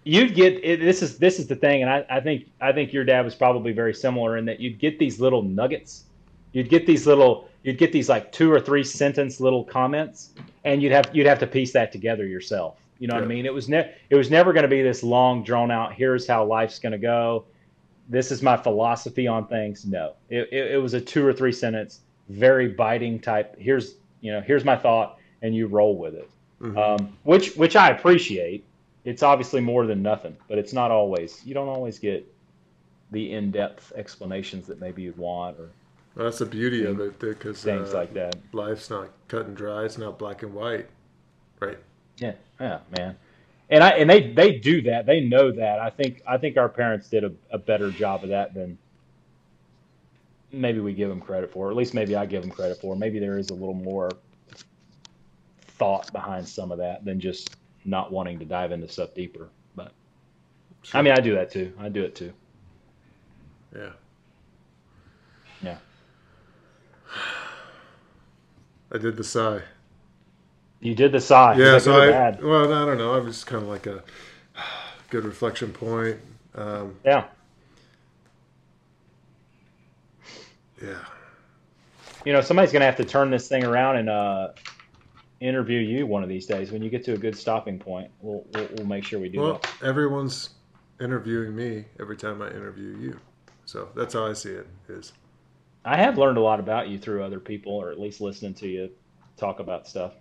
you'd 0.04 0.36
get 0.36 0.60
it, 0.62 0.82
this 0.82 1.02
is 1.02 1.18
this 1.18 1.40
is 1.40 1.48
the 1.48 1.56
thing, 1.56 1.82
and 1.82 1.90
I, 1.90 2.06
I 2.10 2.20
think 2.20 2.50
I 2.60 2.74
think 2.74 2.92
your 2.92 3.06
dad 3.06 3.24
was 3.24 3.34
probably 3.34 3.72
very 3.72 3.94
similar 3.94 4.36
in 4.38 4.44
that 4.44 4.60
you'd 4.60 4.78
get 4.78 5.00
these 5.00 5.22
little 5.22 5.42
nuggets, 5.42 6.04
you'd 6.52 6.68
get 6.70 6.86
these 6.86 7.08
little 7.08 7.48
you'd 7.64 7.78
get 7.78 7.92
these 7.92 8.10
like 8.10 8.32
two 8.32 8.52
or 8.52 8.60
three 8.60 8.84
sentence 8.84 9.40
little 9.40 9.64
comments, 9.64 10.32
and 10.64 10.82
you'd 10.82 10.92
have 10.92 11.10
you'd 11.14 11.28
have 11.28 11.40
to 11.40 11.48
piece 11.48 11.74
that 11.74 11.92
together 11.92 12.26
yourself. 12.26 12.78
You 13.00 13.08
know 13.08 13.16
what 13.16 13.24
I 13.24 13.28
mean? 13.28 13.46
It 13.46 13.54
was 13.54 13.68
ne- 13.68 13.92
it 14.10 14.16
was 14.16 14.30
never 14.30 14.54
going 14.54 14.64
to 14.64 14.70
be 14.70 14.82
this 14.82 15.04
long 15.04 15.44
drawn 15.44 15.72
out. 15.72 15.94
Here's 15.94 16.28
how 16.28 16.46
life's 16.46 16.80
going 16.80 16.94
to 16.94 16.98
go. 16.98 17.46
This 18.10 18.32
is 18.32 18.42
my 18.42 18.56
philosophy 18.58 19.28
on 19.28 19.48
things. 19.48 19.86
No, 19.86 20.14
it, 20.30 20.50
it, 20.52 20.72
it 20.74 20.82
was 20.82 20.94
a 20.94 21.02
two 21.02 21.26
or 21.26 21.34
three 21.34 21.52
sentence, 21.52 22.02
very 22.30 22.68
biting 22.68 23.20
type. 23.20 23.56
Here's 23.58 23.96
you 24.22 24.32
know 24.32 24.42
here's 24.42 24.64
my 24.64 24.76
thought, 24.76 25.18
and 25.42 25.56
you 25.56 25.68
roll 25.68 25.98
with 25.98 26.16
it 26.16 26.30
mhm. 26.64 26.78
um, 26.78 27.18
which 27.24 27.56
which 27.56 27.76
I 27.76 27.90
appreciate. 27.90 28.66
It's 29.06 29.22
obviously 29.22 29.60
more 29.60 29.86
than 29.86 30.02
nothing, 30.02 30.38
but 30.48 30.58
it's 30.58 30.72
not 30.72 30.90
always. 30.90 31.42
You 31.46 31.54
don't 31.54 31.68
always 31.68 32.00
get 32.00 32.26
the 33.12 33.34
in-depth 33.34 33.92
explanations 33.98 34.66
that 34.68 34.80
maybe 34.80 35.02
you'd 35.02 35.18
want 35.18 35.60
or 35.60 35.70
Well, 36.16 36.26
that's 36.26 36.40
the 36.40 36.46
beauty 36.46 36.86
of 36.86 37.00
it 37.00 37.20
because 37.20 37.62
things 37.64 37.94
uh, 37.94 37.98
like 37.98 38.14
that. 38.14 38.36
life's 38.52 38.90
not 38.90 39.10
cut 39.28 39.48
and 39.48 39.58
dry. 39.58 39.84
It's 39.84 39.98
not 39.98 40.20
black 40.20 40.44
and 40.44 40.54
white, 40.54 40.88
right? 41.60 41.80
Yeah, 42.18 42.34
yeah, 42.60 42.80
man. 42.96 43.18
And 43.70 43.84
I 43.84 43.90
and 43.92 44.08
they 44.10 44.32
they 44.32 44.60
do 44.60 44.84
that. 44.84 45.08
They 45.08 45.22
know 45.22 45.52
that. 45.52 45.80
I 45.80 45.90
think 45.90 46.22
I 46.28 46.38
think 46.38 46.58
our 46.58 46.70
parents 46.70 47.10
did 47.10 47.24
a, 47.24 47.32
a 47.52 47.58
better 47.58 47.90
job 47.90 48.24
of 48.24 48.30
that 48.30 48.54
than 48.54 48.78
maybe 50.52 50.80
we 50.80 50.94
give 50.94 51.10
them 51.10 51.20
credit 51.20 51.52
for. 51.52 51.68
Or 51.68 51.72
at 51.72 51.76
least 51.76 51.96
maybe 51.96 52.16
I 52.16 52.28
give 52.28 52.44
them 52.44 52.52
credit 52.52 52.80
for. 52.80 52.96
Maybe 52.96 53.18
there 53.18 53.40
is 53.40 53.50
a 53.50 53.56
little 53.56 53.74
more 53.74 54.12
thought 55.62 56.12
behind 56.14 56.48
some 56.48 56.72
of 56.72 56.78
that 56.78 57.04
than 57.04 57.20
just 57.20 57.56
not 57.86 58.12
wanting 58.12 58.38
to 58.40 58.46
dive 58.46 58.72
into 58.72 58.88
stuff 58.88 59.16
deeper. 59.16 59.50
But 59.76 59.92
I 60.94 61.02
mean, 61.02 61.14
I 61.14 61.20
do 61.20 61.34
that 61.36 61.50
too. 61.50 61.74
I 61.80 61.90
do 61.90 62.04
it 62.04 62.16
too. 62.16 62.32
Yeah. 63.76 63.90
I 68.94 68.98
did 69.00 69.18
the 69.18 69.24
sigh. 69.24 69.62
You 70.82 70.96
did 70.96 71.12
the 71.12 71.20
sigh. 71.22 71.56
Yeah, 71.58 71.78
so 71.80 72.00
I 72.00 72.08
bad? 72.12 72.44
well, 72.44 72.72
I 72.74 72.86
don't 72.86 72.98
know. 72.98 73.14
I 73.14 73.20
was 73.20 73.44
kind 73.44 73.64
of 73.64 73.70
like 73.70 73.88
a 73.88 74.04
good 75.10 75.24
reflection 75.26 75.72
point. 75.72 76.18
Um, 76.56 76.96
Yeah. 77.06 77.26
yeah, 80.82 81.00
You 82.26 82.34
know, 82.34 82.42
somebody's 82.42 82.72
going 82.72 82.82
to 82.82 82.86
have 82.86 82.98
to 82.98 83.06
turn 83.06 83.30
this 83.30 83.48
thing 83.48 83.64
around 83.64 83.98
and 83.98 84.10
uh, 84.10 84.50
interview 85.40 85.80
you 85.80 86.06
one 86.06 86.24
of 86.24 86.30
these 86.30 86.46
days. 86.46 86.72
When 86.72 86.82
you 86.84 86.90
get 86.90 87.04
to 87.06 87.14
a 87.14 87.18
good 87.18 87.38
stopping 87.38 87.80
point, 87.80 88.12
we'll 88.22 88.44
we'll, 88.54 88.68
we'll 88.74 88.86
make 88.88 89.04
sure 89.04 89.20
we 89.20 89.30
do 89.30 89.40
well, 89.40 89.54
that. 89.60 89.72
everyone's 89.82 90.50
interviewing 91.00 91.56
me 91.56 91.86
every 92.00 92.18
time 92.18 92.42
I 92.42 92.50
interview 92.50 92.98
you, 92.98 93.20
so 93.66 93.90
that's 93.96 94.14
how 94.14 94.26
I 94.26 94.34
see 94.34 94.52
it. 94.52 94.68
Is 94.90 95.14
I 95.86 95.98
have 95.98 96.18
learned 96.18 96.38
a 96.38 96.42
lot 96.42 96.60
about 96.60 96.88
you 96.88 96.98
through 96.98 97.24
other 97.24 97.40
people, 97.40 97.74
or 97.74 97.92
at 97.92 98.00
least 98.00 98.22
listening 98.22 98.54
to 98.56 98.68
you 98.68 98.90
talk 99.38 99.60
about 99.60 99.88
stuff. 99.88 100.14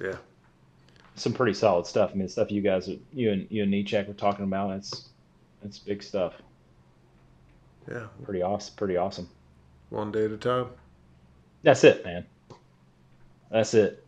yeah, 0.00 0.16
Some 1.16 1.32
pretty 1.32 1.54
solid 1.54 1.86
stuff. 1.86 2.10
I 2.12 2.16
mean, 2.16 2.28
stuff 2.28 2.50
you 2.50 2.60
guys, 2.62 2.88
you 3.12 3.32
and 3.32 3.46
you 3.50 3.62
and 3.62 3.70
Nietzsche 3.70 3.96
were 4.02 4.14
talking 4.14 4.44
about. 4.44 4.70
It's 4.76 5.08
it's 5.64 5.78
big 5.78 6.02
stuff. 6.02 6.34
yeah, 7.90 8.06
Pretty 8.24 8.42
awesome. 8.42 8.74
Pretty 8.76 8.96
awesome. 8.96 9.28
one 9.90 10.12
day 10.12 10.24
at 10.26 10.30
a 10.30 10.36
time. 10.36 10.66
That's 11.62 11.84
it, 11.84 12.04
man. 12.04 12.24
That's 13.50 13.74
it. 13.74 14.04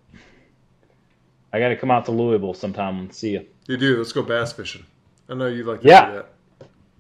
I 1.53 1.59
got 1.59 1.69
to 1.69 1.77
come 1.77 1.91
out 1.91 2.07
to 2.07 2.13
Louisville 2.13 2.55
sometime 2.55 2.99
and 3.01 3.13
see 3.13 3.33
you. 3.33 3.47
You 3.67 3.77
do. 3.77 3.99
Let's 3.99 4.13
go 4.13 4.23
bass 4.23 4.53
fishing. 4.53 4.87
I 5.29 5.35
know 5.35 5.49
you 5.49 5.65
like 5.65 5.83
to 5.83 5.89
Yeah. 5.89 6.07
do 6.07 6.13
that. 6.15 6.33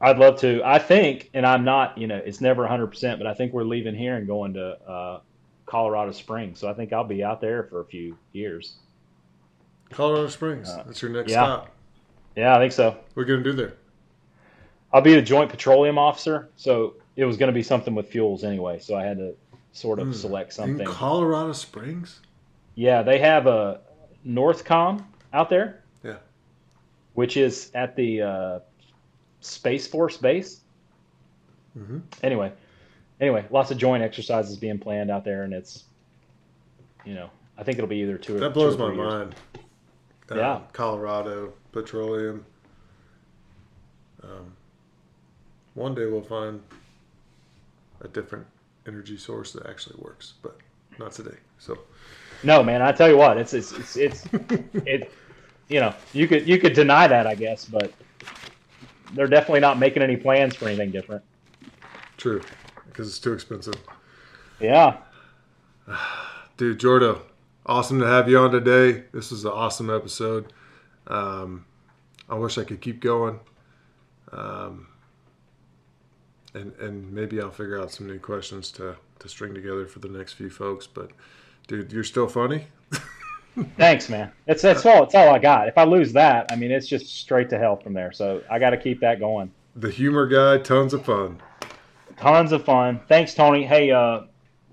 I'd 0.02 0.18
love 0.18 0.38
to. 0.40 0.60
I 0.64 0.78
think, 0.80 1.30
and 1.32 1.46
I'm 1.46 1.64
not, 1.64 1.96
you 1.96 2.06
know, 2.08 2.16
it's 2.16 2.40
never 2.40 2.66
100%, 2.66 3.18
but 3.18 3.26
I 3.26 3.34
think 3.34 3.52
we're 3.52 3.62
leaving 3.62 3.94
here 3.94 4.16
and 4.16 4.26
going 4.26 4.52
to 4.54 4.70
uh, 4.82 5.20
Colorado 5.64 6.10
Springs. 6.10 6.58
So 6.58 6.68
I 6.68 6.74
think 6.74 6.92
I'll 6.92 7.04
be 7.04 7.22
out 7.22 7.40
there 7.40 7.62
for 7.64 7.80
a 7.80 7.84
few 7.84 8.18
years. 8.32 8.74
Colorado 9.90 10.28
Springs. 10.28 10.68
Uh, 10.68 10.82
that's 10.86 11.00
your 11.00 11.10
next 11.12 11.30
yeah. 11.30 11.44
stop. 11.44 11.68
Yeah, 12.34 12.56
I 12.56 12.58
think 12.58 12.72
so. 12.72 12.96
What 13.14 13.22
are 13.22 13.26
you 13.26 13.34
gonna 13.34 13.44
do 13.44 13.52
there? 13.52 13.74
I'll 14.92 15.02
be 15.02 15.14
a 15.14 15.22
joint 15.22 15.50
petroleum 15.50 15.98
officer. 15.98 16.50
So 16.56 16.94
it 17.16 17.24
was 17.24 17.36
going 17.36 17.48
to 17.48 17.52
be 17.54 17.62
something 17.62 17.94
with 17.94 18.08
fuels 18.08 18.42
anyway. 18.44 18.78
So 18.78 18.96
I 18.96 19.04
had 19.04 19.18
to 19.18 19.34
sort 19.72 19.98
of 19.98 20.08
Hmm. 20.08 20.12
select 20.12 20.50
In 20.50 20.54
something. 20.54 20.86
Colorado 20.86 21.52
Springs. 21.52 22.20
Yeah, 22.74 23.02
they 23.02 23.18
have 23.18 23.46
a 23.46 23.80
Northcom 24.26 25.04
out 25.32 25.48
there. 25.48 25.82
Yeah. 26.02 26.16
Which 27.14 27.36
is 27.36 27.70
at 27.74 27.96
the 27.96 28.22
uh, 28.22 28.58
Space 29.42 29.86
Force 29.86 30.16
base. 30.16 30.60
Mm-hmm. 31.78 31.98
Anyway, 32.22 32.52
anyway, 33.20 33.44
lots 33.50 33.70
of 33.70 33.78
joint 33.78 34.02
exercises 34.02 34.56
being 34.56 34.78
planned 34.78 35.10
out 35.10 35.24
there, 35.24 35.42
and 35.44 35.52
it's, 35.52 35.84
you 37.04 37.14
know, 37.14 37.30
I 37.58 37.62
think 37.62 37.78
it'll 37.78 37.88
be 37.88 37.96
either 37.98 38.18
two 38.18 38.36
or 38.36 38.40
That 38.40 38.54
blows 38.54 38.76
two 38.76 38.82
or 38.82 38.92
my 38.92 38.94
years. 38.94 39.12
mind. 39.12 39.34
Yeah. 40.34 40.60
Colorado 40.72 41.52
petroleum. 41.72 42.44
Um, 44.22 44.52
one 45.74 45.94
day 45.94 46.06
we'll 46.06 46.22
find 46.22 46.60
a 48.00 48.08
different 48.08 48.46
energy 48.86 49.16
source 49.18 49.52
that 49.52 49.66
actually 49.66 49.96
works, 49.98 50.34
but 50.42 50.56
not 50.98 51.12
today. 51.12 51.36
So 51.58 51.78
No, 52.42 52.62
man, 52.62 52.80
I 52.82 52.92
tell 52.92 53.08
you 53.08 53.16
what, 53.16 53.36
it's 53.36 53.52
it's 53.52 53.72
it's, 53.72 53.96
it's 53.96 54.26
it. 54.86 55.12
You 55.68 55.80
know, 55.80 55.94
you 56.12 56.26
could 56.28 56.46
you 56.48 56.58
could 56.58 56.72
deny 56.72 57.06
that, 57.08 57.26
I 57.26 57.34
guess, 57.34 57.64
but 57.66 57.92
they're 59.14 59.26
definitely 59.26 59.60
not 59.60 59.78
making 59.78 60.02
any 60.02 60.16
plans 60.16 60.54
for 60.54 60.66
anything 60.66 60.90
different. 60.90 61.22
true, 62.16 62.42
because 62.86 63.08
it's 63.08 63.18
too 63.18 63.32
expensive. 63.32 63.74
Yeah, 64.60 64.98
Dude, 66.56 66.80
Jordo, 66.80 67.22
awesome 67.66 68.00
to 68.00 68.06
have 68.06 68.28
you 68.28 68.38
on 68.38 68.50
today. 68.50 69.04
This 69.12 69.30
was 69.30 69.44
an 69.44 69.52
awesome 69.52 69.90
episode. 69.90 70.52
Um, 71.06 71.64
I 72.28 72.34
wish 72.34 72.58
I 72.58 72.64
could 72.64 72.80
keep 72.80 73.00
going. 73.00 73.40
Um, 74.30 74.88
and 76.54 76.72
and 76.78 77.12
maybe 77.12 77.40
I'll 77.40 77.50
figure 77.50 77.80
out 77.80 77.90
some 77.90 78.06
new 78.06 78.18
questions 78.18 78.70
to, 78.72 78.96
to 79.18 79.28
string 79.28 79.54
together 79.54 79.86
for 79.86 79.98
the 79.98 80.08
next 80.08 80.34
few 80.34 80.50
folks. 80.50 80.86
But 80.86 81.10
dude, 81.66 81.92
you're 81.92 82.04
still 82.04 82.28
funny. 82.28 82.66
thanks, 83.76 84.08
man. 84.08 84.32
That's 84.46 84.62
that's 84.62 84.84
all. 84.86 85.02
That's 85.02 85.14
all 85.14 85.34
I 85.34 85.38
got. 85.38 85.68
If 85.68 85.78
I 85.78 85.84
lose 85.84 86.12
that, 86.14 86.46
I 86.50 86.56
mean, 86.56 86.70
it's 86.70 86.86
just 86.86 87.06
straight 87.06 87.50
to 87.50 87.58
hell 87.58 87.76
from 87.76 87.92
there. 87.92 88.12
So 88.12 88.42
I 88.50 88.58
got 88.58 88.70
to 88.70 88.76
keep 88.76 89.00
that 89.00 89.18
going. 89.18 89.50
The 89.76 89.90
humor 89.90 90.26
guy, 90.26 90.58
tons 90.58 90.94
of 90.94 91.04
fun. 91.04 91.40
Tons 92.16 92.52
of 92.52 92.64
fun. 92.64 93.00
Thanks, 93.08 93.34
Tony. 93.34 93.64
Hey, 93.64 93.90
uh, 93.90 94.22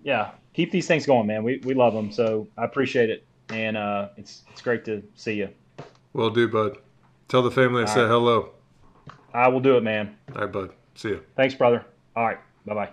yeah, 0.03 0.31
keep 0.53 0.72
these 0.72 0.88
things 0.88 1.06
going, 1.06 1.27
man. 1.27 1.43
We 1.43 1.61
we 1.64 1.73
love 1.73 1.93
them, 1.93 2.11
so 2.11 2.47
I 2.57 2.65
appreciate 2.65 3.10
it, 3.10 3.26
and 3.49 3.77
uh, 3.77 4.10
it's 4.18 4.43
it's 4.51 4.61
great 4.61 4.85
to 4.85 5.03
see 5.15 5.34
you. 5.34 5.49
Well, 6.14 6.30
do, 6.30 6.47
bud. 6.47 6.77
Tell 7.27 7.41
the 7.41 7.51
family 7.51 7.84
I 7.84 7.85
said 7.85 8.01
right. 8.01 8.10
hello. 8.10 8.51
I 9.34 9.47
will 9.47 9.60
do 9.60 9.77
it, 9.77 9.84
man. 9.84 10.15
All 10.35 10.41
right, 10.41 10.51
bud. 10.51 10.72
See 10.95 11.10
you. 11.10 11.23
Thanks, 11.35 11.53
brother. 11.53 11.85
All 12.15 12.26
right, 12.26 12.39
bye 12.65 12.73
bye. 12.73 12.89